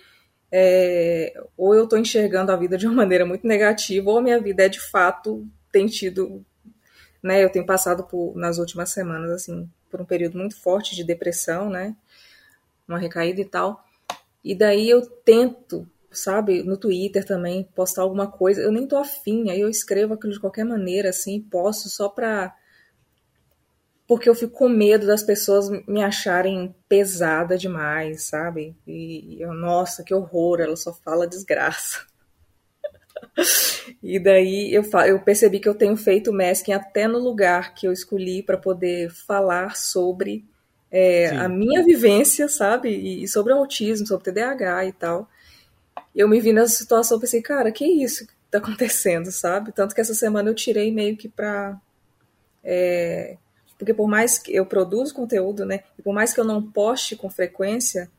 é, 0.50 1.32
ou 1.56 1.74
eu 1.74 1.84
estou 1.84 1.98
enxergando 1.98 2.52
a 2.52 2.56
vida 2.56 2.76
de 2.76 2.86
uma 2.86 2.94
maneira 2.94 3.24
muito 3.24 3.46
negativa, 3.46 4.10
ou 4.10 4.18
a 4.18 4.22
minha 4.22 4.40
vida 4.40 4.64
é 4.64 4.68
de 4.68 4.80
fato 4.80 5.46
tem 5.70 5.86
tido, 5.86 6.44
né? 7.22 7.42
Eu 7.42 7.50
tenho 7.50 7.64
passado 7.64 8.04
por 8.04 8.36
nas 8.36 8.58
últimas 8.58 8.90
semanas 8.90 9.30
assim 9.30 9.68
por 9.90 10.00
um 10.00 10.04
período 10.04 10.38
muito 10.38 10.56
forte 10.60 10.94
de 10.94 11.04
depressão, 11.04 11.68
né? 11.70 11.94
Uma 12.88 12.98
recaída 12.98 13.40
e 13.40 13.44
tal. 13.44 13.84
E 14.42 14.54
daí 14.54 14.88
eu 14.88 15.06
tento 15.06 15.88
sabe, 16.12 16.62
no 16.62 16.76
Twitter 16.76 17.24
também, 17.24 17.68
postar 17.74 18.02
alguma 18.02 18.26
coisa. 18.26 18.60
Eu 18.60 18.72
nem 18.72 18.86
tô 18.86 18.96
afim, 18.96 19.50
aí 19.50 19.60
eu 19.60 19.68
escrevo 19.68 20.14
aquilo 20.14 20.32
de 20.32 20.40
qualquer 20.40 20.64
maneira, 20.64 21.10
assim, 21.10 21.40
posto 21.40 21.88
só 21.88 22.08
pra. 22.08 22.54
Porque 24.06 24.28
eu 24.28 24.34
fico 24.34 24.52
com 24.52 24.68
medo 24.68 25.06
das 25.06 25.22
pessoas 25.22 25.70
me 25.86 26.02
acharem 26.02 26.74
pesada 26.88 27.56
demais, 27.56 28.24
sabe? 28.24 28.76
E 28.86 29.40
eu, 29.40 29.54
nossa, 29.54 30.02
que 30.02 30.12
horror, 30.12 30.60
ela 30.60 30.76
só 30.76 30.92
fala 30.92 31.26
desgraça. 31.26 32.04
e 34.02 34.18
daí 34.18 34.74
eu, 34.74 34.82
eu 35.06 35.20
percebi 35.20 35.60
que 35.60 35.68
eu 35.68 35.74
tenho 35.74 35.96
feito 35.96 36.32
masking 36.32 36.72
até 36.72 37.08
no 37.08 37.18
lugar 37.18 37.74
que 37.74 37.86
eu 37.86 37.92
escolhi 37.92 38.42
para 38.42 38.58
poder 38.58 39.10
falar 39.10 39.76
sobre 39.76 40.44
é, 40.90 41.28
a 41.28 41.48
minha 41.48 41.82
vivência, 41.82 42.48
sabe? 42.48 42.90
E, 42.90 43.22
e 43.22 43.28
sobre 43.28 43.52
o 43.52 43.56
autismo, 43.56 44.06
sobre 44.06 44.30
TDAH 44.30 44.86
e 44.86 44.92
tal 44.92 45.28
eu 46.14 46.28
me 46.28 46.40
vi 46.40 46.52
nessa 46.52 46.74
situação, 46.74 47.18
pensei, 47.18 47.40
cara, 47.40 47.72
que 47.72 47.84
isso 47.84 48.26
que 48.26 48.32
tá 48.50 48.58
acontecendo, 48.58 49.30
sabe? 49.30 49.72
Tanto 49.72 49.94
que 49.94 50.00
essa 50.00 50.14
semana 50.14 50.50
eu 50.50 50.54
tirei 50.54 50.92
meio 50.92 51.16
que 51.16 51.28
pra. 51.28 51.80
É, 52.62 53.36
porque 53.78 53.94
por 53.94 54.06
mais 54.06 54.38
que 54.38 54.54
eu 54.54 54.64
produzo 54.64 55.14
conteúdo, 55.14 55.64
né? 55.64 55.82
E 55.98 56.02
por 56.02 56.14
mais 56.14 56.32
que 56.32 56.40
eu 56.40 56.44
não 56.44 56.62
poste 56.62 57.16
com 57.16 57.30
frequência, 57.30 58.10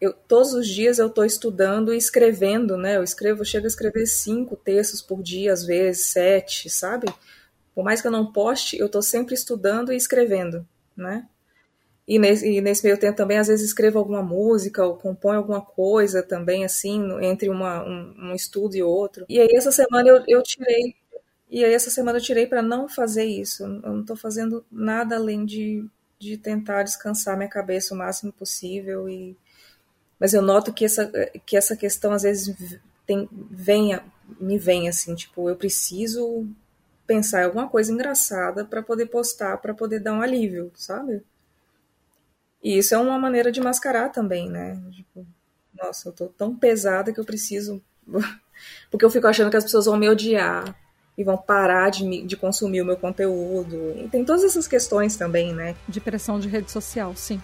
eu, 0.00 0.12
todos 0.12 0.52
os 0.54 0.66
dias 0.66 0.98
eu 0.98 1.06
estou 1.06 1.24
estudando 1.24 1.92
e 1.94 1.96
escrevendo, 1.96 2.76
né? 2.76 2.96
Eu 2.96 3.04
escrevo, 3.04 3.42
eu 3.42 3.46
chego 3.46 3.66
a 3.66 3.68
escrever 3.68 4.06
cinco 4.06 4.56
textos 4.56 5.00
por 5.00 5.22
dia, 5.22 5.52
às 5.52 5.64
vezes 5.64 6.06
sete, 6.06 6.68
sabe? 6.68 7.06
Por 7.74 7.84
mais 7.84 8.00
que 8.02 8.08
eu 8.08 8.12
não 8.12 8.32
poste, 8.32 8.78
eu 8.78 8.86
estou 8.86 9.02
sempre 9.02 9.34
estudando 9.34 9.92
e 9.92 9.96
escrevendo, 9.96 10.66
né? 10.96 11.26
E 12.10 12.18
nesse, 12.18 12.44
e 12.44 12.60
nesse 12.60 12.82
meio 12.82 12.98
tempo 12.98 13.16
também, 13.16 13.38
às 13.38 13.46
vezes, 13.46 13.68
escrevo 13.68 13.96
alguma 14.00 14.20
música 14.20 14.84
ou 14.84 14.96
componho 14.96 15.38
alguma 15.38 15.62
coisa 15.62 16.24
também, 16.24 16.64
assim, 16.64 17.00
entre 17.22 17.48
uma, 17.48 17.84
um, 17.84 18.30
um 18.32 18.34
estudo 18.34 18.74
e 18.74 18.82
outro. 18.82 19.24
E 19.28 19.38
aí, 19.40 19.48
essa 19.54 19.70
semana 19.70 20.08
eu, 20.08 20.24
eu 20.26 20.42
tirei. 20.42 20.96
E 21.48 21.64
aí, 21.64 21.72
essa 21.72 21.88
semana 21.88 22.18
eu 22.18 22.22
tirei 22.22 22.48
para 22.48 22.62
não 22.62 22.88
fazer 22.88 23.24
isso. 23.24 23.62
Eu 23.62 23.68
não 23.68 24.00
estou 24.00 24.16
fazendo 24.16 24.64
nada 24.72 25.14
além 25.14 25.44
de, 25.44 25.86
de 26.18 26.36
tentar 26.36 26.82
descansar 26.82 27.36
minha 27.36 27.48
cabeça 27.48 27.94
o 27.94 27.98
máximo 27.98 28.32
possível. 28.32 29.08
E... 29.08 29.36
Mas 30.18 30.34
eu 30.34 30.42
noto 30.42 30.72
que 30.72 30.84
essa, 30.84 31.06
que 31.46 31.56
essa 31.56 31.76
questão, 31.76 32.12
às 32.12 32.24
vezes, 32.24 32.80
tem, 33.06 33.28
vem, 33.48 34.00
me 34.40 34.58
vem 34.58 34.88
assim, 34.88 35.14
tipo, 35.14 35.48
eu 35.48 35.54
preciso 35.54 36.44
pensar 37.06 37.42
em 37.42 37.44
alguma 37.44 37.68
coisa 37.68 37.92
engraçada 37.92 38.64
para 38.64 38.82
poder 38.82 39.06
postar, 39.06 39.58
para 39.58 39.74
poder 39.74 40.00
dar 40.00 40.14
um 40.14 40.22
alívio, 40.22 40.72
sabe? 40.74 41.22
E 42.62 42.78
isso 42.78 42.94
é 42.94 42.98
uma 42.98 43.18
maneira 43.18 43.50
de 43.50 43.60
mascarar 43.60 44.10
também, 44.10 44.48
né? 44.48 44.80
Tipo, 44.90 45.26
nossa, 45.74 46.08
eu 46.08 46.12
tô 46.12 46.26
tão 46.26 46.54
pesada 46.54 47.12
que 47.12 47.20
eu 47.20 47.24
preciso. 47.24 47.82
Porque 48.90 49.04
eu 49.04 49.10
fico 49.10 49.26
achando 49.26 49.50
que 49.50 49.56
as 49.56 49.64
pessoas 49.64 49.86
vão 49.86 49.96
me 49.96 50.08
odiar 50.08 50.76
e 51.16 51.24
vão 51.24 51.36
parar 51.36 51.90
de, 51.90 52.04
me, 52.04 52.26
de 52.26 52.36
consumir 52.36 52.82
o 52.82 52.84
meu 52.84 52.96
conteúdo. 52.96 53.94
E 53.96 54.08
tem 54.08 54.24
todas 54.24 54.44
essas 54.44 54.66
questões 54.66 55.16
também, 55.16 55.54
né? 55.54 55.74
De 55.88 56.00
pressão 56.00 56.38
de 56.38 56.48
rede 56.48 56.70
social, 56.70 57.14
sim. 57.16 57.40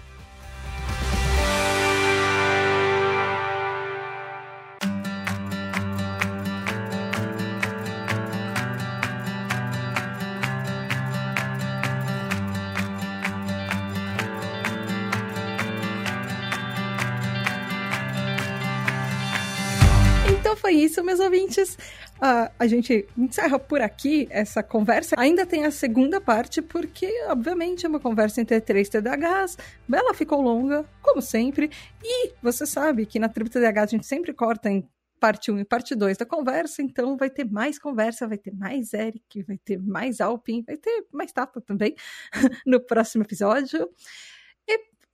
Isso, 20.86 21.04
meus 21.04 21.20
ouvintes. 21.20 21.74
Uh, 22.16 22.50
a 22.58 22.66
gente 22.66 23.06
encerra 23.16 23.58
por 23.58 23.80
aqui 23.80 24.26
essa 24.30 24.62
conversa. 24.62 25.14
Ainda 25.18 25.44
tem 25.44 25.64
a 25.64 25.70
segunda 25.70 26.20
parte, 26.20 26.62
porque, 26.62 27.06
obviamente, 27.28 27.84
é 27.84 27.88
uma 27.88 28.00
conversa 28.00 28.40
entre 28.40 28.60
três 28.60 28.88
TDAHs. 28.88 29.58
Ela 29.92 30.14
ficou 30.14 30.40
longa, 30.40 30.84
como 31.02 31.20
sempre. 31.20 31.70
E 32.02 32.32
você 32.42 32.64
sabe 32.66 33.06
que 33.06 33.18
na 33.18 33.28
tribo 33.28 33.50
TDAH 33.50 33.82
a 33.82 33.86
gente 33.86 34.06
sempre 34.06 34.32
corta 34.32 34.70
em 34.70 34.88
parte 35.20 35.50
1 35.50 35.58
e 35.60 35.64
parte 35.64 35.94
2 35.94 36.18
da 36.18 36.26
conversa, 36.26 36.82
então 36.82 37.16
vai 37.16 37.30
ter 37.30 37.44
mais 37.44 37.78
conversa, 37.78 38.28
vai 38.28 38.38
ter 38.38 38.52
mais 38.52 38.92
Eric, 38.92 39.42
vai 39.44 39.56
ter 39.58 39.78
mais 39.78 40.20
Alpin, 40.20 40.62
vai 40.62 40.76
ter 40.76 41.06
mais 41.10 41.32
Tata 41.32 41.60
também 41.60 41.94
no 42.66 42.80
próximo 42.80 43.24
episódio. 43.24 43.88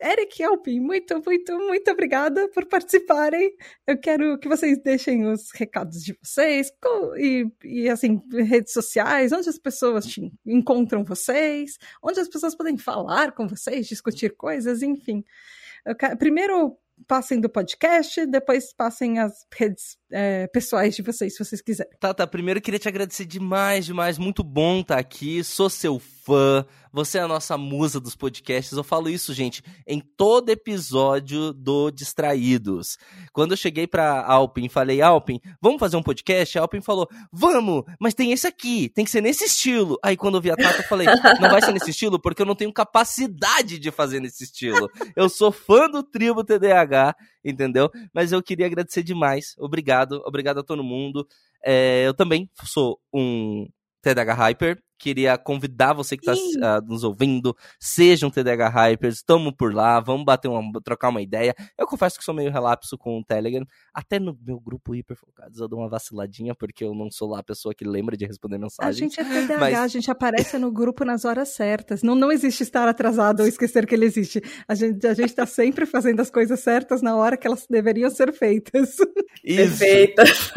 Eric 0.03 0.43
Alpin, 0.43 0.81
muito, 0.81 1.23
muito, 1.25 1.57
muito 1.59 1.91
obrigada 1.91 2.49
por 2.49 2.67
participarem. 2.67 3.55
Eu 3.87 3.99
quero 3.99 4.39
que 4.39 4.49
vocês 4.49 4.83
deixem 4.83 5.27
os 5.27 5.51
recados 5.53 6.03
de 6.03 6.17
vocês 6.23 6.73
e, 7.17 7.47
e 7.65 7.89
assim, 7.89 8.21
redes 8.33 8.73
sociais, 8.73 9.33
onde 9.33 9.49
as 9.49 9.59
pessoas 9.59 10.07
encontram 10.45 11.05
vocês, 11.05 11.79
onde 12.03 12.21
as 12.21 12.29
pessoas 12.29 12.55
podem 12.55 12.77
falar 12.77 13.33
com 13.33 13.47
vocês, 13.47 13.87
discutir 13.87 14.37
coisas, 14.37 14.83
enfim. 14.83 15.25
Quero, 15.99 16.17
primeiro, 16.17 16.77
passem 17.07 17.41
do 17.41 17.49
podcast, 17.49 18.25
depois 18.27 18.73
passem 18.73 19.19
as 19.19 19.47
redes 19.55 19.97
é, 20.11 20.47
pessoais 20.49 20.95
de 20.95 21.03
vocês, 21.03 21.35
se 21.35 21.45
vocês 21.45 21.61
quiserem. 21.61 21.93
Tá. 21.99 22.27
Primeiro 22.27 22.61
queria 22.61 22.79
te 22.79 22.89
agradecer 22.89 23.25
demais, 23.25 23.87
demais. 23.87 24.19
Muito 24.19 24.43
bom 24.43 24.81
estar 24.81 24.95
tá 24.95 25.01
aqui. 25.01 25.43
Sou 25.45 25.69
seu 25.69 25.99
fã. 25.99 26.22
Você 26.93 27.19
é 27.19 27.23
a 27.23 27.29
nossa 27.29 27.59
musa 27.59 27.99
dos 27.99 28.15
podcasts. 28.15 28.77
Eu 28.77 28.85
falo 28.85 29.09
isso, 29.09 29.35
gente, 29.35 29.63
em 29.87 30.01
todo 30.01 30.51
episódio 30.51 31.53
do 31.53 31.91
Distraídos. 31.91 32.99
Quando 33.33 33.53
eu 33.53 33.57
cheguei 33.57 33.87
pra 33.87 34.25
Alpin 34.25 34.69
falei, 34.69 35.01
Alpin, 35.01 35.41
vamos 35.61 35.81
fazer 35.81 35.97
um 35.97 36.03
podcast? 36.03 36.59
A 36.59 36.63
Alpin 36.63 36.81
falou, 36.81 37.09
vamos, 37.33 37.85
mas 37.99 38.15
tem 38.15 38.33
esse 38.33 38.47
aqui, 38.47 38.89
tem 38.89 39.05
que 39.05 39.11
ser 39.11 39.21
nesse 39.21 39.45
estilo. 39.45 39.99
Aí 40.03 40.17
quando 40.17 40.37
eu 40.37 40.41
vi 40.41 40.51
a 40.51 40.57
Tata, 40.57 40.79
eu 40.79 40.85
falei, 40.85 41.07
não 41.41 41.51
vai 41.51 41.63
ser 41.63 41.73
nesse 41.73 41.91
estilo 41.91 42.21
porque 42.21 42.43
eu 42.43 42.47
não 42.47 42.55
tenho 42.55 42.73
capacidade 42.73 43.79
de 43.79 43.91
fazer 43.91 44.21
nesse 44.21 44.45
estilo. 44.45 44.91
Eu 45.17 45.29
sou 45.29 45.51
fã 45.51 45.89
do 45.89 46.03
Tribo 46.03 46.45
TDAH, 46.45 47.17
entendeu? 47.45 47.91
Mas 48.13 48.33
eu 48.33 48.43
queria 48.43 48.67
agradecer 48.67 49.03
demais. 49.03 49.55
Obrigado, 49.59 50.23
obrigado 50.25 50.61
a 50.61 50.63
todo 50.63 50.85
mundo. 50.85 51.27
É, 51.65 52.07
eu 52.07 52.15
também 52.15 52.49
sou 52.65 53.01
um 53.13 53.67
TDAH 54.03 54.35
Hyper, 54.35 54.83
queria 55.03 55.37
convidar 55.37 55.93
você 55.93 56.17
que 56.17 56.31
está 56.31 56.41
uh, 56.41 56.65
ah, 56.65 56.81
nos 56.81 57.03
ouvindo, 57.03 57.57
seja 57.81 58.25
um 58.25 58.31
TDH 58.31 58.69
Hypers, 58.69 59.17
estamos 59.17 59.53
por 59.53 59.75
lá, 59.75 59.99
vamos 59.99 60.25
bater 60.25 60.47
uma, 60.47 60.81
trocar 60.81 61.09
uma 61.09 61.21
ideia. 61.21 61.53
Eu 61.77 61.89
confesso 61.89 62.17
que 62.17 62.25
sou 62.25 62.33
meio 62.33 62.53
relapso 62.53 62.97
com 62.97 63.19
o 63.19 63.25
Telegram, 63.25 63.67
até 63.93 64.21
no 64.21 64.39
meu 64.41 64.61
grupo 64.61 64.95
Hiperfocados 64.95 65.59
eu 65.59 65.67
dou 65.67 65.81
uma 65.81 65.89
vaciladinha, 65.89 66.55
porque 66.55 66.85
eu 66.85 66.95
não 66.95 67.11
sou 67.11 67.29
lá 67.29 67.41
a 67.41 67.43
pessoa 67.43 67.75
que 67.75 67.85
lembra 67.85 68.17
de 68.17 68.25
responder 68.25 68.59
mensagens. 68.59 68.97
A 68.97 69.01
gente 69.01 69.21
é 69.21 69.25
TDH, 69.25 69.59
mas... 69.59 69.75
a 69.75 69.89
gente 69.89 70.11
aparece 70.11 70.57
no 70.57 70.71
grupo 70.71 71.05
nas 71.05 71.25
horas 71.25 71.49
certas. 71.49 72.03
Não, 72.03 72.15
não 72.15 72.31
existe 72.31 72.63
estar 72.63 72.87
atrasado 72.87 73.41
ou 73.41 73.47
esquecer 73.47 73.85
que 73.87 73.97
ele 73.97 74.05
existe. 74.05 74.41
A 74.69 74.75
gente 74.77 75.05
a 75.05 75.13
está 75.13 75.47
sempre 75.47 75.85
fazendo 75.85 76.21
as 76.21 76.31
coisas 76.31 76.61
certas 76.61 77.03
na 77.03 77.17
hora 77.17 77.37
que 77.37 77.47
elas 77.47 77.67
deveriam 77.69 78.09
ser 78.09 78.33
feitas. 78.33 78.97
Isso. 79.43 79.79
Perfeitas. 79.79 80.53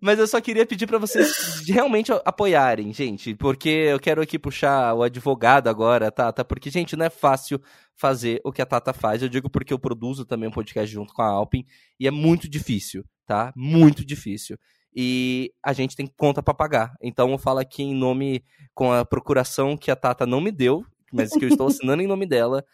Mas 0.00 0.18
eu 0.18 0.26
só 0.26 0.40
queria 0.40 0.66
pedir 0.66 0.86
para 0.86 0.98
vocês 0.98 1.62
realmente 1.66 2.10
apoiarem, 2.24 2.92
gente, 2.92 3.34
porque 3.36 3.71
eu 3.72 4.00
quero 4.00 4.22
aqui 4.22 4.38
puxar 4.38 4.94
o 4.94 5.02
advogado 5.02 5.68
agora, 5.68 6.10
Tata, 6.10 6.44
porque, 6.44 6.70
gente, 6.70 6.96
não 6.96 7.06
é 7.06 7.10
fácil 7.10 7.60
fazer 7.94 8.40
o 8.44 8.52
que 8.52 8.62
a 8.62 8.66
Tata 8.66 8.92
faz. 8.92 9.22
Eu 9.22 9.28
digo 9.28 9.50
porque 9.50 9.72
eu 9.72 9.78
produzo 9.78 10.24
também 10.24 10.48
um 10.48 10.52
podcast 10.52 10.92
junto 10.92 11.12
com 11.12 11.22
a 11.22 11.26
Alpin 11.26 11.64
e 11.98 12.06
é 12.06 12.10
muito 12.10 12.48
difícil, 12.48 13.04
tá? 13.26 13.52
Muito 13.56 14.04
difícil. 14.04 14.58
E 14.94 15.52
a 15.64 15.72
gente 15.72 15.96
tem 15.96 16.06
conta 16.06 16.42
para 16.42 16.54
pagar. 16.54 16.94
Então 17.02 17.30
eu 17.30 17.38
falo 17.38 17.58
aqui 17.58 17.82
em 17.82 17.94
nome 17.94 18.44
com 18.74 18.92
a 18.92 19.04
procuração 19.04 19.76
que 19.76 19.90
a 19.90 19.96
Tata 19.96 20.26
não 20.26 20.40
me 20.40 20.52
deu, 20.52 20.84
mas 21.12 21.30
que 21.30 21.44
eu 21.44 21.48
estou 21.48 21.66
assinando 21.68 22.02
em 22.02 22.06
nome 22.06 22.26
dela. 22.26 22.64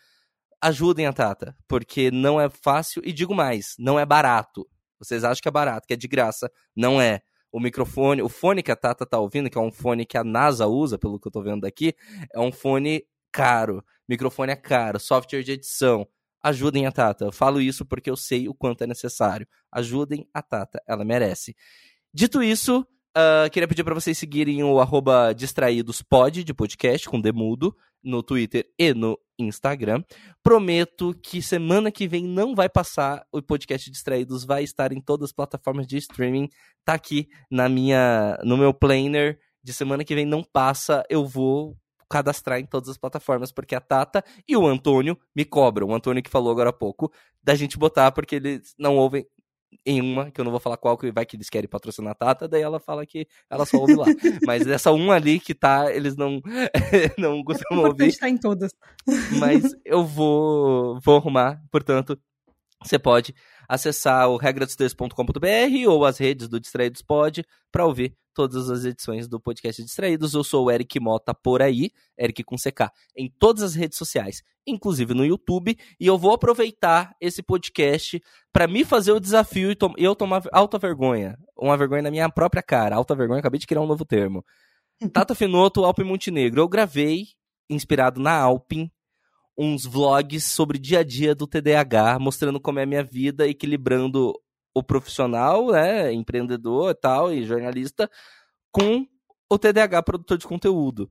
Ajudem 0.60 1.06
a 1.06 1.12
Tata, 1.12 1.56
porque 1.68 2.10
não 2.10 2.40
é 2.40 2.50
fácil 2.50 3.00
e 3.04 3.12
digo 3.12 3.34
mais, 3.34 3.74
não 3.78 3.98
é 3.98 4.04
barato. 4.04 4.66
Vocês 4.98 5.22
acham 5.22 5.40
que 5.40 5.48
é 5.48 5.52
barato, 5.52 5.86
que 5.86 5.94
é 5.94 5.96
de 5.96 6.08
graça. 6.08 6.50
Não 6.74 7.00
é. 7.00 7.20
O 7.50 7.60
microfone, 7.60 8.22
o 8.22 8.28
fone 8.28 8.62
que 8.62 8.70
a 8.70 8.76
Tata 8.76 9.06
tá 9.06 9.18
ouvindo, 9.18 9.48
que 9.48 9.56
é 9.56 9.60
um 9.60 9.72
fone 9.72 10.04
que 10.04 10.18
a 10.18 10.24
NASA 10.24 10.66
usa, 10.66 10.98
pelo 10.98 11.18
que 11.18 11.28
eu 11.28 11.32
tô 11.32 11.42
vendo 11.42 11.62
daqui, 11.62 11.94
é 12.32 12.38
um 12.40 12.52
fone 12.52 13.04
caro. 13.32 13.84
Microfone 14.08 14.52
é 14.52 14.56
caro, 14.56 14.98
software 14.98 15.42
de 15.42 15.52
edição. 15.52 16.06
Ajudem 16.42 16.86
a 16.86 16.92
Tata. 16.92 17.24
Eu 17.24 17.32
falo 17.32 17.60
isso 17.60 17.84
porque 17.84 18.10
eu 18.10 18.16
sei 18.16 18.48
o 18.48 18.54
quanto 18.54 18.84
é 18.84 18.86
necessário. 18.86 19.46
Ajudem 19.72 20.28
a 20.32 20.42
Tata, 20.42 20.82
ela 20.86 21.04
merece. 21.04 21.54
Dito 22.12 22.42
isso, 22.42 22.80
uh, 23.16 23.50
queria 23.50 23.68
pedir 23.68 23.84
para 23.84 23.94
vocês 23.94 24.16
seguirem 24.16 24.62
o 24.62 24.80
arroba 24.80 25.32
distraídospod 25.32 26.44
de 26.44 26.54
podcast 26.54 27.08
com 27.08 27.20
demudo 27.20 27.74
no 28.02 28.22
Twitter 28.22 28.66
e 28.78 28.94
no 28.94 29.18
Instagram. 29.38 30.02
Prometo 30.42 31.14
que 31.22 31.40
semana 31.40 31.90
que 31.90 32.08
vem 32.08 32.24
não 32.24 32.54
vai 32.54 32.68
passar 32.68 33.24
o 33.32 33.40
podcast 33.40 33.90
Distraídos, 33.90 34.44
vai 34.44 34.64
estar 34.64 34.92
em 34.92 35.00
todas 35.00 35.26
as 35.26 35.32
plataformas 35.32 35.86
de 35.86 35.96
streaming. 35.96 36.48
Tá 36.84 36.94
aqui 36.94 37.28
na 37.50 37.68
minha 37.68 38.38
no 38.44 38.56
meu 38.56 38.74
planner 38.74 39.38
de 39.62 39.72
semana 39.72 40.04
que 40.04 40.14
vem 40.14 40.24
não 40.24 40.42
passa, 40.42 41.04
eu 41.10 41.26
vou 41.26 41.76
cadastrar 42.08 42.58
em 42.58 42.64
todas 42.64 42.88
as 42.88 42.96
plataformas, 42.96 43.52
porque 43.52 43.74
a 43.74 43.80
Tata 43.80 44.24
e 44.48 44.56
o 44.56 44.66
Antônio 44.66 45.18
me 45.36 45.44
cobram. 45.44 45.88
O 45.88 45.94
Antônio 45.94 46.22
que 46.22 46.30
falou 46.30 46.50
agora 46.50 46.70
há 46.70 46.72
pouco, 46.72 47.12
da 47.42 47.54
gente 47.54 47.78
botar, 47.78 48.10
porque 48.12 48.36
eles 48.36 48.74
não 48.78 48.96
ouvem 48.96 49.26
em 49.84 50.00
uma, 50.00 50.30
que 50.30 50.40
eu 50.40 50.44
não 50.44 50.50
vou 50.50 50.60
falar 50.60 50.76
qual, 50.76 50.96
que 50.96 51.10
vai 51.10 51.26
que 51.26 51.36
eles 51.36 51.50
querem 51.50 51.68
patrocinar 51.68 52.12
a 52.12 52.14
Tata, 52.14 52.48
daí 52.48 52.62
ela 52.62 52.80
fala 52.80 53.04
que 53.06 53.26
ela 53.50 53.66
só 53.66 53.78
ouve 53.78 53.94
lá. 53.94 54.06
Mas 54.46 54.66
essa 54.66 54.92
uma 54.92 55.14
ali 55.14 55.38
que 55.38 55.54
tá, 55.54 55.92
eles 55.92 56.16
não, 56.16 56.40
não 57.18 57.42
costumam 57.42 57.84
ouvir. 57.84 58.16
Tá 58.16 58.28
em 58.28 58.36
todas. 58.36 58.72
Mas 59.38 59.74
eu 59.84 60.04
vou, 60.04 60.98
vou 61.00 61.16
arrumar, 61.16 61.62
portanto, 61.70 62.18
você 62.82 62.98
pode 62.98 63.34
acessar 63.68 64.28
o 64.30 64.36
regradostextos.com.br 64.36 65.88
ou 65.88 66.04
as 66.04 66.18
redes 66.18 66.48
do 66.48 66.58
Distraídos 66.58 67.02
Pod 67.02 67.44
para 67.70 67.84
ouvir 67.84 68.16
todas 68.32 68.70
as 68.70 68.84
edições 68.84 69.28
do 69.28 69.40
podcast 69.40 69.82
Distraídos. 69.82 70.32
Eu 70.32 70.44
sou 70.44 70.66
o 70.66 70.70
Eric 70.70 70.98
Mota 71.00 71.34
por 71.34 71.60
aí, 71.60 71.90
Eric 72.18 72.44
com 72.44 72.56
CK, 72.56 72.90
em 73.16 73.28
todas 73.38 73.62
as 73.62 73.74
redes 73.74 73.98
sociais, 73.98 74.42
inclusive 74.66 75.12
no 75.12 75.26
YouTube, 75.26 75.76
e 76.00 76.06
eu 76.06 76.16
vou 76.16 76.32
aproveitar 76.32 77.14
esse 77.20 77.42
podcast 77.42 78.22
para 78.52 78.66
me 78.66 78.84
fazer 78.84 79.12
o 79.12 79.20
desafio 79.20 79.72
e 79.72 80.04
eu 80.04 80.14
tomar 80.14 80.42
alta 80.52 80.78
vergonha, 80.78 81.36
uma 81.56 81.76
vergonha 81.76 82.02
na 82.02 82.10
minha 82.10 82.30
própria 82.30 82.62
cara, 82.62 82.96
alta 82.96 83.14
vergonha, 83.14 83.40
acabei 83.40 83.58
de 83.58 83.66
criar 83.66 83.82
um 83.82 83.86
novo 83.86 84.04
termo. 84.04 84.44
Tata 85.12 85.34
Finoto, 85.34 85.84
Alpin 85.84 86.04
Montenegro. 86.04 86.60
Eu 86.60 86.68
gravei, 86.68 87.26
inspirado 87.68 88.20
na 88.20 88.32
Alpin, 88.32 88.90
uns 89.58 89.84
vlogs 89.84 90.44
sobre 90.44 90.78
dia 90.78 91.00
a 91.00 91.02
dia 91.02 91.34
do 91.34 91.46
TDAH, 91.46 92.20
mostrando 92.20 92.60
como 92.60 92.78
é 92.78 92.84
a 92.84 92.86
minha 92.86 93.02
vida, 93.02 93.48
equilibrando 93.48 94.32
o 94.72 94.82
profissional, 94.82 95.72
né, 95.72 96.12
empreendedor 96.12 96.92
e 96.92 96.94
tal, 96.94 97.32
e 97.32 97.44
jornalista, 97.44 98.08
com 98.70 99.04
o 99.50 99.58
TDAH 99.58 100.02
produtor 100.04 100.38
de 100.38 100.46
conteúdo. 100.46 101.10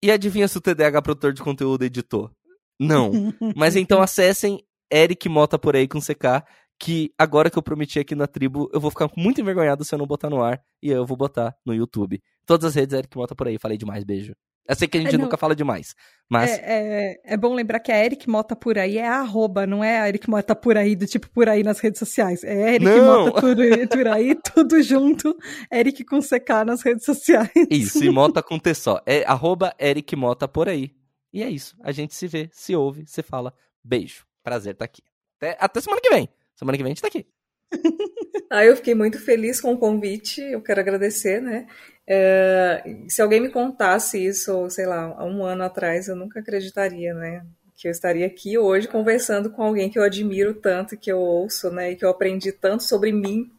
E 0.00 0.10
adivinha 0.12 0.46
se 0.46 0.56
o 0.56 0.60
TDAH 0.60 1.02
produtor 1.02 1.32
de 1.32 1.42
conteúdo 1.42 1.84
editou? 1.84 2.30
Não. 2.78 3.10
Mas 3.56 3.74
então 3.74 4.00
acessem 4.00 4.64
Eric 4.92 5.28
Mota 5.28 5.58
por 5.58 5.74
aí 5.74 5.88
com 5.88 6.00
CK, 6.00 6.44
que 6.78 7.12
agora 7.18 7.50
que 7.50 7.58
eu 7.58 7.62
prometi 7.62 7.98
aqui 7.98 8.14
na 8.14 8.28
tribo, 8.28 8.70
eu 8.72 8.80
vou 8.80 8.90
ficar 8.90 9.10
muito 9.16 9.40
envergonhado 9.40 9.84
se 9.84 9.94
eu 9.94 9.98
não 9.98 10.06
botar 10.06 10.30
no 10.30 10.42
ar, 10.42 10.62
e 10.80 10.88
eu 10.90 11.04
vou 11.04 11.16
botar 11.16 11.56
no 11.66 11.74
YouTube. 11.74 12.22
Todas 12.46 12.66
as 12.66 12.74
redes 12.76 12.96
Eric 12.96 13.16
Mota 13.16 13.34
por 13.34 13.48
aí. 13.48 13.58
Falei 13.58 13.76
demais, 13.76 14.04
beijo. 14.04 14.34
Eu 14.68 14.76
sei 14.76 14.86
que 14.86 14.96
a 14.96 15.00
gente 15.00 15.14
é, 15.14 15.18
nunca 15.18 15.36
fala 15.36 15.56
demais, 15.56 15.94
mas... 16.28 16.50
É, 16.50 16.62
é, 16.62 17.20
é, 17.34 17.36
bom 17.36 17.52
lembrar 17.52 17.80
que 17.80 17.90
a 17.90 18.04
Eric 18.04 18.28
Mota 18.28 18.54
por 18.54 18.78
aí 18.78 18.96
é 18.96 19.06
a 19.06 19.16
arroba, 19.16 19.66
não 19.66 19.82
é 19.82 20.00
a 20.00 20.08
Eric 20.08 20.30
Mota 20.30 20.54
por 20.54 20.76
aí, 20.76 20.94
do 20.94 21.04
tipo 21.04 21.28
por 21.30 21.48
aí 21.48 21.64
nas 21.64 21.80
redes 21.80 21.98
sociais. 21.98 22.44
É 22.44 22.74
Eric 22.74 22.84
não. 22.84 23.26
Mota 23.26 23.40
por, 23.40 23.56
por, 23.90 24.08
aí, 24.08 24.36
tudo 24.54 24.80
junto, 24.82 25.36
Eric 25.70 26.04
com 26.04 26.20
CK 26.20 26.64
nas 26.64 26.82
redes 26.82 27.04
sociais. 27.04 27.50
Isso, 27.68 28.04
e 28.04 28.10
Mota 28.10 28.42
com 28.42 28.58
T 28.58 28.72
só. 28.72 29.02
É 29.04 29.24
arroba 29.24 29.74
Eric 29.80 30.14
Mota 30.14 30.46
por 30.46 30.68
aí. 30.68 30.94
E 31.32 31.42
é 31.42 31.50
isso, 31.50 31.76
a 31.82 31.90
gente 31.90 32.14
se 32.14 32.28
vê, 32.28 32.48
se 32.52 32.76
ouve, 32.76 33.04
se 33.06 33.22
fala. 33.22 33.52
Beijo, 33.82 34.24
prazer 34.44 34.74
estar 34.74 34.86
tá 34.86 34.90
aqui. 34.90 35.02
Até, 35.38 35.56
até 35.58 35.80
semana 35.80 36.00
que 36.00 36.10
vem. 36.10 36.28
Semana 36.54 36.78
que 36.78 36.84
vem 36.84 36.92
a 36.92 36.94
gente 36.94 37.02
tá 37.02 37.08
aqui. 37.08 37.26
Ah, 38.54 38.66
eu 38.66 38.76
fiquei 38.76 38.94
muito 38.94 39.18
feliz 39.18 39.62
com 39.62 39.72
o 39.72 39.78
convite, 39.78 40.42
eu 40.42 40.60
quero 40.60 40.78
agradecer, 40.78 41.40
né? 41.40 41.66
É, 42.06 42.82
se 43.08 43.22
alguém 43.22 43.40
me 43.40 43.50
contasse 43.50 44.24
isso, 44.24 44.68
sei 44.70 44.86
lá, 44.86 45.14
há 45.16 45.24
um 45.24 45.44
ano 45.44 45.62
atrás, 45.62 46.08
eu 46.08 46.16
nunca 46.16 46.40
acreditaria, 46.40 47.14
né? 47.14 47.44
Que 47.76 47.88
eu 47.88 47.92
estaria 47.92 48.26
aqui 48.26 48.58
hoje 48.58 48.88
conversando 48.88 49.50
com 49.50 49.62
alguém 49.62 49.90
que 49.90 49.98
eu 49.98 50.02
admiro 50.02 50.54
tanto, 50.54 50.96
que 50.96 51.10
eu 51.10 51.18
ouço, 51.18 51.70
né? 51.70 51.92
E 51.92 51.96
que 51.96 52.04
eu 52.04 52.10
aprendi 52.10 52.52
tanto 52.52 52.82
sobre 52.82 53.12
mim, 53.12 53.50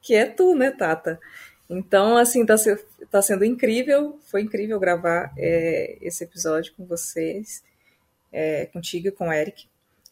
que 0.00 0.14
é 0.14 0.26
tu, 0.26 0.54
né, 0.54 0.70
Tata? 0.70 1.18
Então, 1.68 2.16
assim, 2.16 2.44
tá, 2.44 2.56
se, 2.56 2.76
tá 3.10 3.22
sendo 3.22 3.44
incrível, 3.44 4.18
foi 4.26 4.42
incrível 4.42 4.78
gravar 4.78 5.32
é, 5.36 5.96
esse 6.00 6.24
episódio 6.24 6.74
com 6.76 6.84
vocês, 6.84 7.62
é, 8.32 8.66
contigo 8.66 9.08
e 9.08 9.12
com 9.12 9.28
o 9.28 9.32
Eric. 9.32 9.66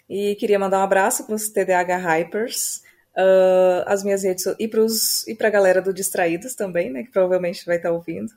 E 0.09 0.35
queria 0.37 0.59
mandar 0.59 0.81
um 0.81 0.85
abraço 0.85 1.25
para 1.27 1.35
os 1.35 1.49
TDAH 1.49 1.97
Hypers, 1.97 2.83
uh, 3.17 3.85
as 3.87 4.03
minhas 4.03 4.23
redes 4.23 4.45
e 4.59 4.69
pros, 4.69 5.27
e 5.27 5.35
pra 5.35 5.51
galera 5.51 5.81
do 5.81 5.93
Distraídos 5.93 6.55
também, 6.55 6.91
né? 6.91 7.03
Que 7.03 7.11
provavelmente 7.11 7.65
vai 7.65 7.77
estar 7.77 7.91
tá 7.91 7.95
ouvindo. 7.95 8.33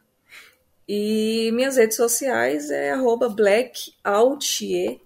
E 0.88 1.52
minhas 1.54 1.78
redes 1.78 1.98
sociais 1.98 2.70
é 2.70 2.92
arroba 2.92 3.28
blackoutier. 3.28 5.00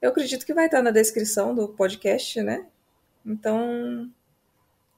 Eu 0.00 0.10
acredito 0.10 0.44
que 0.44 0.52
vai 0.52 0.66
estar 0.66 0.78
tá 0.78 0.82
na 0.82 0.90
descrição 0.90 1.54
do 1.54 1.68
podcast, 1.68 2.42
né? 2.42 2.66
Então, 3.24 4.10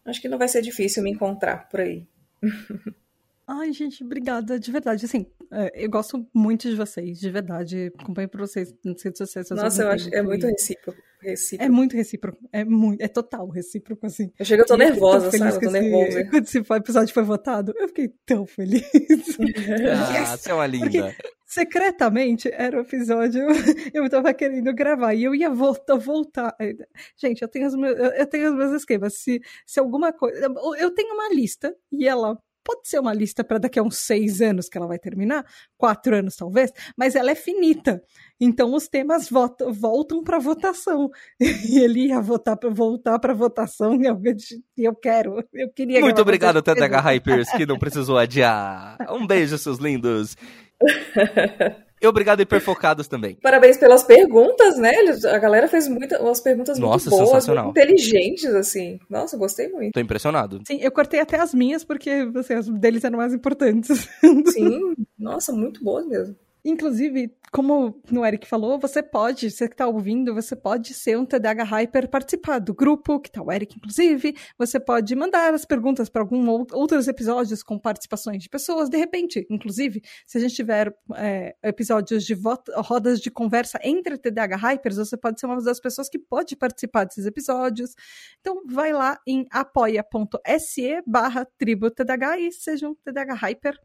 acho 0.05 0.21
que 0.21 0.29
não 0.29 0.39
vai 0.39 0.49
ser 0.49 0.63
difícil 0.63 1.03
me 1.03 1.11
encontrar 1.11 1.69
por 1.69 1.81
aí. 1.81 2.07
Ai, 3.47 3.73
gente, 3.73 4.03
obrigada, 4.03 4.59
de 4.59 4.73
verdade. 4.73 5.05
Assim, 5.05 5.25
é, 5.53 5.85
eu 5.85 5.89
gosto 5.89 6.27
muito 6.35 6.69
de 6.69 6.75
vocês, 6.75 7.21
de 7.21 7.31
verdade. 7.31 7.93
Acompanho 7.97 8.29
por 8.29 8.41
vocês 8.41 8.75
nas 8.85 9.01
redes 9.01 9.19
sociais. 9.19 9.49
Nossa, 9.51 9.83
eu 9.83 9.91
acho 9.91 10.13
é 10.13 10.21
muito 10.21 10.45
recíproco, 10.47 11.01
recíproco. 11.31 11.65
É 11.65 11.69
muito 11.69 11.97
recíproco. 11.97 12.49
É 12.53 12.65
muito, 12.65 13.01
é 13.01 13.09
total 13.09 13.49
recíproco, 13.49 14.07
assim. 14.07 14.33
Eu 14.39 14.45
chego, 14.45 14.63
eu 14.63 14.67
tô 14.67 14.77
nervosa, 14.77 15.31
sabe? 15.31 15.55
Eu 15.55 15.61
tô 15.61 15.71
nervosa. 15.71 16.25
Quando 16.31 16.45
esse 16.45 16.59
episódio 16.59 17.15
foi 17.15 17.23
votado, 17.23 17.73
eu 17.77 17.89
fiquei 17.89 18.13
tão 18.25 18.47
feliz. 18.47 18.83
ah, 19.41 20.19
yes! 20.19 20.41
você 20.41 20.51
é 20.51 20.55
uma 20.55 20.67
linda. 20.67 20.87
Porque, 20.87 21.37
secretamente 21.47 22.51
era 22.53 22.77
o 22.77 22.81
episódio 22.81 23.47
eu 23.95 24.11
tava 24.11 24.35
querendo 24.35 24.75
gravar 24.75 25.15
e 25.15 25.25
eu 25.25 25.35
ia 25.35 25.49
voltar, 25.49 25.97
voltar. 25.97 26.55
Gente, 27.17 27.41
eu 27.41 27.49
tenho 27.49 27.67
os 27.67 27.75
meus, 27.75 27.97
eu 27.99 28.27
tenho 28.27 28.51
os 28.51 28.57
meus 28.57 28.73
esquemas. 28.73 29.15
Se, 29.15 29.41
se 29.65 29.81
alguma 29.81 30.13
coisa. 30.13 30.53
Eu 30.79 30.91
tenho 30.91 31.15
uma 31.15 31.33
lista 31.33 31.75
e 31.91 32.07
ela 32.07 32.37
pode 32.67 32.89
ser 32.89 32.99
uma 32.99 33.15
lista 33.15 33.45
para 33.45 33.59
daqui 33.59 33.79
a 33.79 33.83
uns 33.83 33.99
seis 33.99 34.43
anos 34.43 34.69
que 34.69 34.77
ela 34.77 34.89
vai 34.89 34.99
terminar, 34.99 35.47
quatro 35.79 36.17
anos 36.17 36.35
talvez, 36.35 36.73
mas 36.97 37.15
ela 37.15 37.31
é 37.31 37.37
finita. 37.37 38.03
Então 38.41 38.75
os 38.75 38.89
temas 38.89 39.31
votam, 39.31 39.73
voltam 39.73 40.25
para 40.25 40.41
votação. 40.41 41.09
E 41.69 41.79
ele 41.79 42.09
ia 42.09 42.21
votar 42.21 42.57
para 42.57 42.71
voltar 42.71 43.19
para 43.19 43.35
votação 43.35 43.95
e 44.01 44.07
eu, 44.07 44.21
eu 44.77 44.95
quero, 44.95 45.45
eu 45.53 45.71
queria. 45.73 46.01
Muito 46.01 46.21
obrigado, 46.21 46.63
TTH 46.63 47.01
Hypers, 47.01 47.51
que 47.51 47.67
não 47.67 47.79
precisou 47.79 48.19
adiar. 48.19 48.97
Um 49.11 49.27
beijo, 49.27 49.57
seus 49.59 49.79
lindos. 49.79 50.37
E 52.01 52.07
obrigado 52.07 52.41
hiperfocados 52.41 53.09
também. 53.09 53.37
Parabéns 53.37 53.79
pelas 53.79 54.03
perguntas, 54.03 54.77
né? 54.79 54.93
A 55.33 55.39
galera 55.39 55.67
fez 55.67 55.89
muitas 55.89 56.21
umas 56.21 56.41
perguntas 56.41 56.79
Nossa, 56.79 57.11
muito 57.11 57.25
boas, 57.25 57.49
muito 57.49 57.69
inteligentes, 57.71 58.55
assim. 58.55 58.99
Nossa, 59.09 59.37
gostei 59.37 59.69
muito. 59.69 59.95
Tô 59.95 60.01
impressionado. 60.01 60.61
Sim, 60.67 60.79
eu 60.81 60.93
cortei 60.93 61.21
até 61.21 61.41
as 61.41 61.55
minhas, 61.55 61.85
porque 61.85 62.11
assim, 62.37 62.55
as 62.55 62.69
deles 62.69 63.03
eram 63.05 63.19
mais 63.19 63.33
importantes. 63.33 64.09
Sim, 64.53 64.95
nossa, 65.19 65.53
muito 65.53 65.83
boas 65.83 66.07
mesmo. 66.07 66.37
Inclusive, 66.67 67.33
como 67.53 68.03
o 68.11 68.27
Eric 68.27 68.45
falou, 68.45 68.77
você 68.77 69.01
pode, 69.01 69.53
você 69.53 69.69
que 69.69 69.75
está 69.75 69.87
ouvindo, 69.87 70.35
você 70.35 70.57
pode 70.57 70.93
ser 70.93 71.17
um 71.17 71.25
TDAH 71.25 71.63
Hyper, 71.63 72.09
participar 72.09 72.59
do 72.59 72.75
grupo, 72.75 73.21
que 73.21 73.31
tá 73.31 73.41
o 73.41 73.53
Eric, 73.53 73.77
inclusive. 73.77 74.37
Você 74.59 74.81
pode 74.81 75.15
mandar 75.15 75.55
as 75.55 75.65
perguntas 75.65 76.09
para 76.09 76.23
algum 76.23 76.45
outros 76.73 77.07
episódios 77.07 77.63
com 77.63 77.79
participações 77.79 78.43
de 78.43 78.49
pessoas. 78.49 78.89
De 78.91 78.97
repente, 78.97 79.47
inclusive, 79.49 80.03
se 80.27 80.39
a 80.39 80.41
gente 80.41 80.57
tiver 80.57 80.93
é, 81.15 81.55
episódios 81.63 82.25
de 82.25 82.37
rodas 82.79 83.21
de 83.21 83.31
conversa 83.31 83.79
entre 83.85 84.19
TDAH 84.19 84.57
Hypers, 84.57 84.97
você 84.97 85.17
pode 85.17 85.39
ser 85.39 85.47
uma 85.47 85.63
das 85.63 85.79
pessoas 85.79 86.09
que 86.09 86.19
pode 86.19 86.57
participar 86.57 87.05
desses 87.05 87.27
episódios. 87.27 87.95
Então, 88.41 88.65
vai 88.67 88.93
lá 88.93 89.21
em 89.25 89.47
apoia.se 89.53 91.01
barra 91.07 91.47
tribo 91.57 91.93
TDAH 91.93 92.41
e 92.41 92.51
seja 92.51 92.89
um 92.89 92.95
TDAH 92.97 93.35
Hyper. 93.35 93.79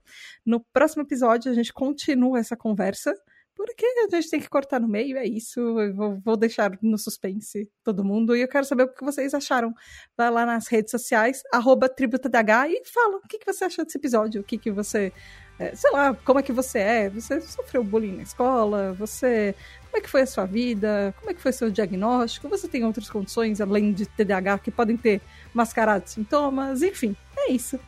No 0.43 0.59
próximo 0.73 1.03
episódio, 1.03 1.51
a 1.51 1.53
gente 1.53 1.71
continua 1.71 2.39
essa 2.39 2.57
conversa 2.57 2.70
conversa, 2.71 3.13
porque 3.55 3.85
a 3.85 4.15
gente 4.15 4.29
tem 4.29 4.39
que 4.39 4.49
cortar 4.49 4.79
no 4.79 4.87
meio, 4.87 5.17
é 5.17 5.25
isso. 5.25 5.59
Eu 5.59 5.93
vou, 5.93 6.19
vou, 6.23 6.37
deixar 6.37 6.71
no 6.81 6.97
suspense 6.97 7.69
todo 7.83 8.03
mundo. 8.03 8.35
E 8.35 8.41
eu 8.41 8.47
quero 8.47 8.65
saber 8.65 8.83
o 8.83 8.87
que 8.87 9.03
vocês 9.03 9.33
acharam. 9.33 9.73
Vai 10.17 10.31
lá 10.31 10.45
nas 10.45 10.67
redes 10.67 10.91
sociais, 10.91 11.43
arroba 11.53 11.89
TributaDH 11.89 12.69
e 12.69 12.83
fala 12.85 13.17
o 13.17 13.27
que, 13.27 13.37
que 13.37 13.45
você 13.45 13.65
achou 13.65 13.85
desse 13.85 13.97
episódio, 13.97 14.41
o 14.41 14.43
que, 14.43 14.57
que 14.57 14.71
você. 14.71 15.13
É, 15.59 15.75
sei 15.75 15.91
lá, 15.91 16.13
como 16.25 16.39
é 16.39 16.43
que 16.43 16.51
você 16.51 16.79
é? 16.79 17.09
Você 17.09 17.39
sofreu 17.41 17.83
bullying 17.83 18.15
na 18.17 18.23
escola? 18.23 18.93
Você. 18.93 19.53
Como 19.85 19.97
é 19.97 20.01
que 20.01 20.09
foi 20.09 20.21
a 20.21 20.27
sua 20.27 20.45
vida? 20.45 21.13
Como 21.19 21.29
é 21.29 21.33
que 21.33 21.41
foi 21.41 21.51
seu 21.51 21.69
diagnóstico? 21.69 22.49
Você 22.49 22.67
tem 22.67 22.83
outras 22.83 23.09
condições 23.09 23.61
além 23.61 23.91
de 23.93 24.07
TDAH 24.07 24.59
que 24.59 24.71
podem 24.71 24.97
ter 24.97 25.21
mascarado 25.53 26.09
sintomas? 26.09 26.81
Enfim, 26.81 27.15
é 27.37 27.51
isso. 27.51 27.79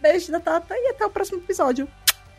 Beijo 0.00 0.30
da 0.30 0.38
Tata 0.38 0.74
e 0.76 0.90
até 0.90 1.04
o 1.04 1.10
próximo 1.10 1.38
episódio. 1.38 1.88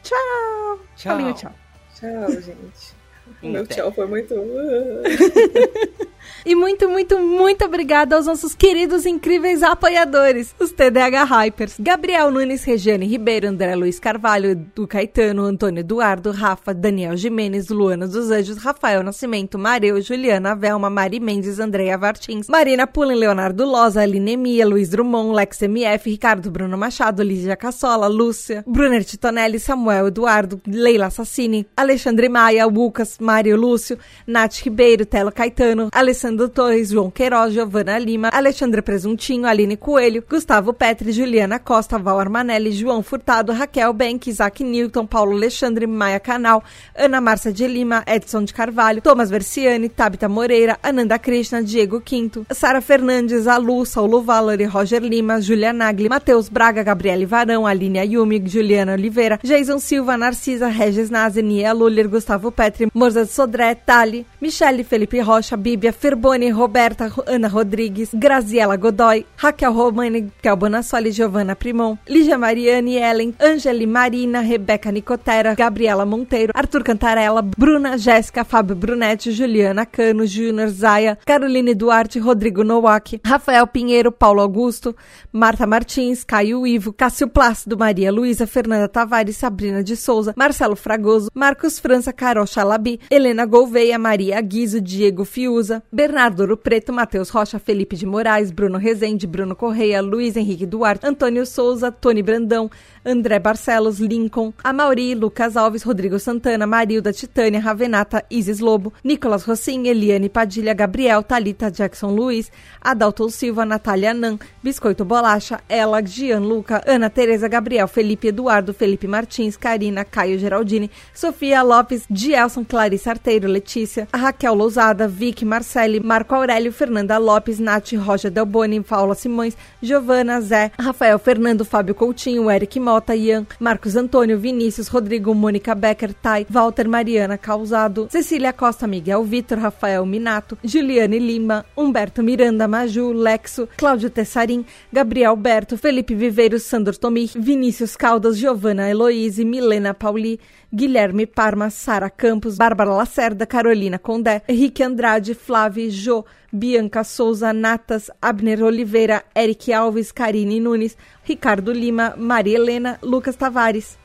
Tchau! 0.03 0.79
Tchau! 0.95 1.33
tchau. 1.33 1.66
Tchau, 1.99 2.29
gente. 2.41 2.96
Meu 3.41 3.65
tchau 3.67 3.91
foi 3.91 4.07
muito. 4.07 4.33
e 6.45 6.55
muito, 6.55 6.89
muito, 6.89 7.19
muito 7.19 7.65
obrigada 7.65 8.15
aos 8.15 8.25
nossos 8.25 8.55
queridos 8.55 9.05
incríveis 9.05 9.61
apoiadores, 9.61 10.55
os 10.59 10.71
TDH 10.71 11.23
Hypers. 11.23 11.75
Gabriel 11.79 12.31
Nunes, 12.31 12.63
Regiane 12.63 13.05
Ribeiro, 13.05 13.47
André 13.47 13.75
Luiz 13.75 13.99
Carvalho, 13.99 14.55
do 14.55 14.87
Caetano, 14.87 15.43
Antônio 15.43 15.81
Eduardo, 15.81 16.31
Rafa, 16.31 16.73
Daniel 16.73 17.15
Jimenez, 17.15 17.69
Luana 17.69 18.07
dos 18.07 18.31
Anjos, 18.31 18.57
Rafael 18.57 19.03
Nascimento, 19.03 19.59
Mareu, 19.59 20.01
Juliana 20.01 20.55
Velma, 20.55 20.89
Mari 20.89 21.19
Mendes, 21.19 21.59
Andréia 21.59 21.97
Vartins, 21.97 22.47
Marina 22.47 22.87
Pullen, 22.87 23.17
Leonardo 23.17 23.65
Loza, 23.65 24.01
Aline 24.01 24.31
Emia, 24.31 24.65
Luiz 24.65 24.89
Drummond, 24.89 25.35
Lex 25.35 25.61
MF, 25.61 26.09
Ricardo 26.09 26.49
Bruno 26.49 26.75
Machado, 26.75 27.21
Lígia 27.21 27.55
Cassola, 27.55 28.07
Lúcia, 28.07 28.63
Brunner 28.65 29.05
Titonelli, 29.05 29.59
Samuel 29.59 30.07
Eduardo, 30.07 30.59
Leila 30.65 31.05
Assassini, 31.05 31.67
Alexandre 31.77 32.29
Maia, 32.29 32.65
Lucas, 32.65 33.19
Mário 33.27 33.57
Lúcio, 33.57 33.99
Nath 34.25 34.63
Ribeiro, 34.63 35.05
Telo 35.05 35.33
Caetano, 35.33 35.89
Alessandro 35.91 36.47
Torres, 36.47 36.91
João 36.91 37.11
Queiroz, 37.11 37.53
Giovana 37.53 37.99
Lima, 37.99 38.29
Alexandre 38.31 38.81
Presuntinho, 38.81 39.45
Aline 39.45 39.75
Coelho, 39.75 40.23
Gustavo 40.29 40.71
Petri, 40.71 41.11
Juliana 41.11 41.59
Costa, 41.59 41.99
Val 41.99 42.21
Armanelli, 42.21 42.71
João 42.71 43.03
Furtado, 43.03 43.51
Raquel 43.51 43.91
Benck, 43.91 44.29
Isaac 44.29 44.63
Newton, 44.63 45.05
Paulo 45.05 45.33
Alexandre, 45.33 45.85
Maia 45.85 46.21
Canal, 46.21 46.63
Ana 46.97 47.19
Márcia 47.19 47.51
de 47.51 47.67
Lima, 47.67 48.01
Edson 48.07 48.45
de 48.45 48.53
Carvalho, 48.53 49.01
Thomas 49.01 49.29
Versiani, 49.29 49.89
Tabita 49.89 50.29
Moreira, 50.29 50.79
Ananda 50.81 51.19
Krishna, 51.19 51.61
Diego 51.61 51.99
Quinto, 51.99 52.45
Sara 52.51 52.79
Fernandes, 52.79 53.45
Alu, 53.45 53.85
Saulo 53.85 54.21
Valori, 54.21 54.63
Roger 54.63 55.01
Lima, 55.01 55.41
Julia 55.41 55.73
Nagli, 55.73 56.07
Matheus 56.07 56.47
Braga, 56.47 56.81
Gabriele 56.81 57.25
Varão, 57.25 57.67
Aline 57.67 57.99
Ayumi, 57.99 58.41
Juliana 58.47 58.93
Oliveira, 58.93 59.37
Jason 59.43 59.79
Silva, 59.79 60.15
Narcisa, 60.15 60.69
Regis 60.69 61.09
Nazi, 61.09 61.41
Nia 61.41 61.73
Luller, 61.73 62.07
Gustavo 62.07 62.51
Petri, 62.51 62.87
Morza 62.93 63.16
Sodré, 63.25 63.75
Tali, 63.75 64.25
Michele 64.39 64.83
Felipe 64.83 65.21
Rocha, 65.21 65.57
Bíblia, 65.57 65.91
Ferboni, 65.91 66.51
Roberta, 66.51 67.11
Ana 67.27 67.47
Rodrigues, 67.47 68.09
Graziela 68.13 68.77
Godoy, 68.77 69.25
Raquel 69.37 69.73
Romani, 69.73 70.31
Kel 70.41 70.55
Bonassoli, 70.55 71.11
Giovanna 71.11 71.55
Primon, 71.55 71.97
Lígia 72.07 72.37
Mariane, 72.37 72.97
Ellen, 72.97 73.35
Angeli 73.39 73.85
Marina, 73.87 74.41
Rebeca 74.41 74.91
Nicotera, 74.91 75.55
Gabriela 75.55 76.05
Monteiro, 76.05 76.51
Arthur 76.55 76.83
Cantarella, 76.83 77.41
Bruna, 77.41 77.97
Jéssica, 77.97 78.43
Fábio 78.43 78.75
Brunetti, 78.75 79.31
Juliana 79.31 79.85
Cano, 79.85 80.25
Júnior 80.25 80.69
Zaia, 80.69 81.17
Caroline 81.25 81.73
Duarte, 81.73 82.19
Rodrigo 82.19 82.63
Nowak, 82.63 83.19
Rafael 83.25 83.67
Pinheiro, 83.67 84.11
Paulo 84.11 84.41
Augusto, 84.41 84.95
Marta 85.31 85.65
Martins, 85.65 86.23
Caio 86.23 86.65
Ivo, 86.65 86.93
Cássio 86.93 87.27
Plácido, 87.27 87.77
Maria 87.77 88.11
Luísa, 88.11 88.47
Fernanda 88.47 88.87
Tavares, 88.87 89.37
Sabrina 89.37 89.83
de 89.83 89.95
Souza, 89.95 90.33
Marcelo 90.35 90.75
Fragoso, 90.75 91.29
Marcos 91.33 91.79
França, 91.79 92.13
Carol 92.13 92.45
Chalabi, 92.45 92.99
Helena 93.09 93.45
Gouveia, 93.45 93.97
Maria 93.97 94.41
Guizo, 94.41 94.81
Diego 94.81 95.23
Fiuza, 95.23 95.81
Bernardo 95.89 96.41
Ouro 96.41 96.57
Preto, 96.57 96.91
Matheus 96.91 97.29
Rocha, 97.29 97.57
Felipe 97.57 97.95
de 97.95 98.05
Moraes, 98.05 98.51
Bruno 98.51 98.77
Rezende, 98.77 99.25
Bruno 99.25 99.55
Correia, 99.55 100.01
Luiz 100.01 100.35
Henrique 100.35 100.65
Duarte, 100.65 101.07
Antônio 101.07 101.45
Souza, 101.45 101.89
Tony 101.89 102.21
Brandão, 102.21 102.69
André 103.07 103.39
Barcelos, 103.39 103.99
Lincoln, 103.99 104.53
Amauri, 104.61 105.15
Lucas 105.15 105.55
Alves, 105.55 105.85
Rodrigo 105.85 106.19
Santana, 106.19 106.67
Marilda, 106.67 107.13
Titânia, 107.13 107.61
Ravenata, 107.61 108.21
Isis 108.29 108.59
Lobo, 108.59 108.91
Nicolas 109.01 109.45
Rossim, 109.45 109.85
Eliane 109.85 110.27
Padilha, 110.27 110.73
Gabriel, 110.73 111.23
Talita, 111.23 111.71
Jackson 111.71 112.13
Luiz, 112.13 112.51
Adalto 112.81 113.29
Silva, 113.31 113.63
Natália 113.65 114.13
Nan, 114.13 114.37
Biscoito 114.61 115.05
Bolacha, 115.05 115.61
Ela, 115.69 116.01
Gianluca, 116.01 116.83
Ana 116.85 117.09
Tereza, 117.09 117.47
Gabriel, 117.47 117.87
Felipe 117.87 118.27
Eduardo, 118.27 118.73
Felipe 118.73 119.07
Martins, 119.07 119.55
Karina, 119.55 120.03
Caio 120.03 120.37
Geraldini, 120.37 120.89
Sofia 121.13 121.63
Lopes, 121.63 122.05
Gielson, 122.11 122.65
Clarice 122.65 123.09
Arteiro, 123.09 123.47
Letícia, 123.47 124.05
Raquel 124.13 124.53
Lousada, 124.53 125.07
Vicky, 125.07 125.45
Marcele, 125.45 126.01
Marco 126.01 126.35
Aurélio, 126.35 126.73
Fernanda 126.73 127.17
Lopes, 127.17 127.57
Nath, 127.57 127.93
Roja 127.93 128.29
Delboni, 128.29 128.81
Paula 128.81 129.15
Simões, 129.15 129.55
Giovana, 129.81 130.41
Zé, 130.41 130.71
Rafael 130.77 131.17
Fernando, 131.17 131.63
Fábio 131.63 131.95
Coutinho, 131.95 132.51
Eric 132.51 132.77
Mota, 132.97 133.15
Ian, 133.15 133.45
Marcos 133.59 133.95
Antônio, 133.95 134.39
Vinícius, 134.39 134.89
Rodrigo, 134.89 135.31
Mônica 135.35 135.75
Becker, 135.75 136.15
Tai, 136.15 136.47
Walter 136.49 136.87
Mariana 136.87 137.37
Causado, 137.37 138.07
Cecília 138.09 138.51
Costa, 138.51 138.87
Miguel 138.87 139.23
Vitor, 139.23 139.59
Rafael 139.59 140.03
Minato, 140.03 140.57
Juliane 140.63 141.19
Lima, 141.19 141.63
Humberto 141.75 142.23
Miranda, 142.23 142.67
Maju, 142.67 143.13
Lexo, 143.13 143.69
Cláudio 143.77 144.09
Tessarim, 144.09 144.65
Gabriel 144.91 145.35
Berto, 145.35 145.77
Felipe 145.77 146.15
Viveiros, 146.15 146.63
Sandor 146.63 146.97
Tomir, 146.97 147.29
Vinícius 147.35 147.95
Caldas, 147.95 148.39
Giovana 148.39 148.89
Heloise, 148.89 149.45
Milena 149.45 149.93
Pauli, 149.93 150.39
Guilherme 150.73 151.27
Parma, 151.27 151.69
Sara 151.69 152.09
Campos, 152.09 152.57
Bárbara 152.57 152.95
Lacerda, 152.95 153.45
Carolina 153.45 153.99
Condé, 153.99 154.41
Henrique 154.47 154.81
Andrade, 154.81 155.35
Flávio 155.35 155.87
Jô, 155.91 156.25
Bianca 156.51 157.03
Souza, 157.03 157.53
Natas, 157.53 158.11
Abner 158.21 158.63
Oliveira, 158.63 159.25
Eric 159.35 159.71
Alves, 159.73 160.11
Karine 160.11 160.59
Nunes, 160.59 160.97
Ricardo 161.27 161.73
Lima, 161.73 162.15
Maria 162.17 162.57
Helena, 162.57 162.99
Lucas 163.01 163.35
Tavares. 163.35 163.97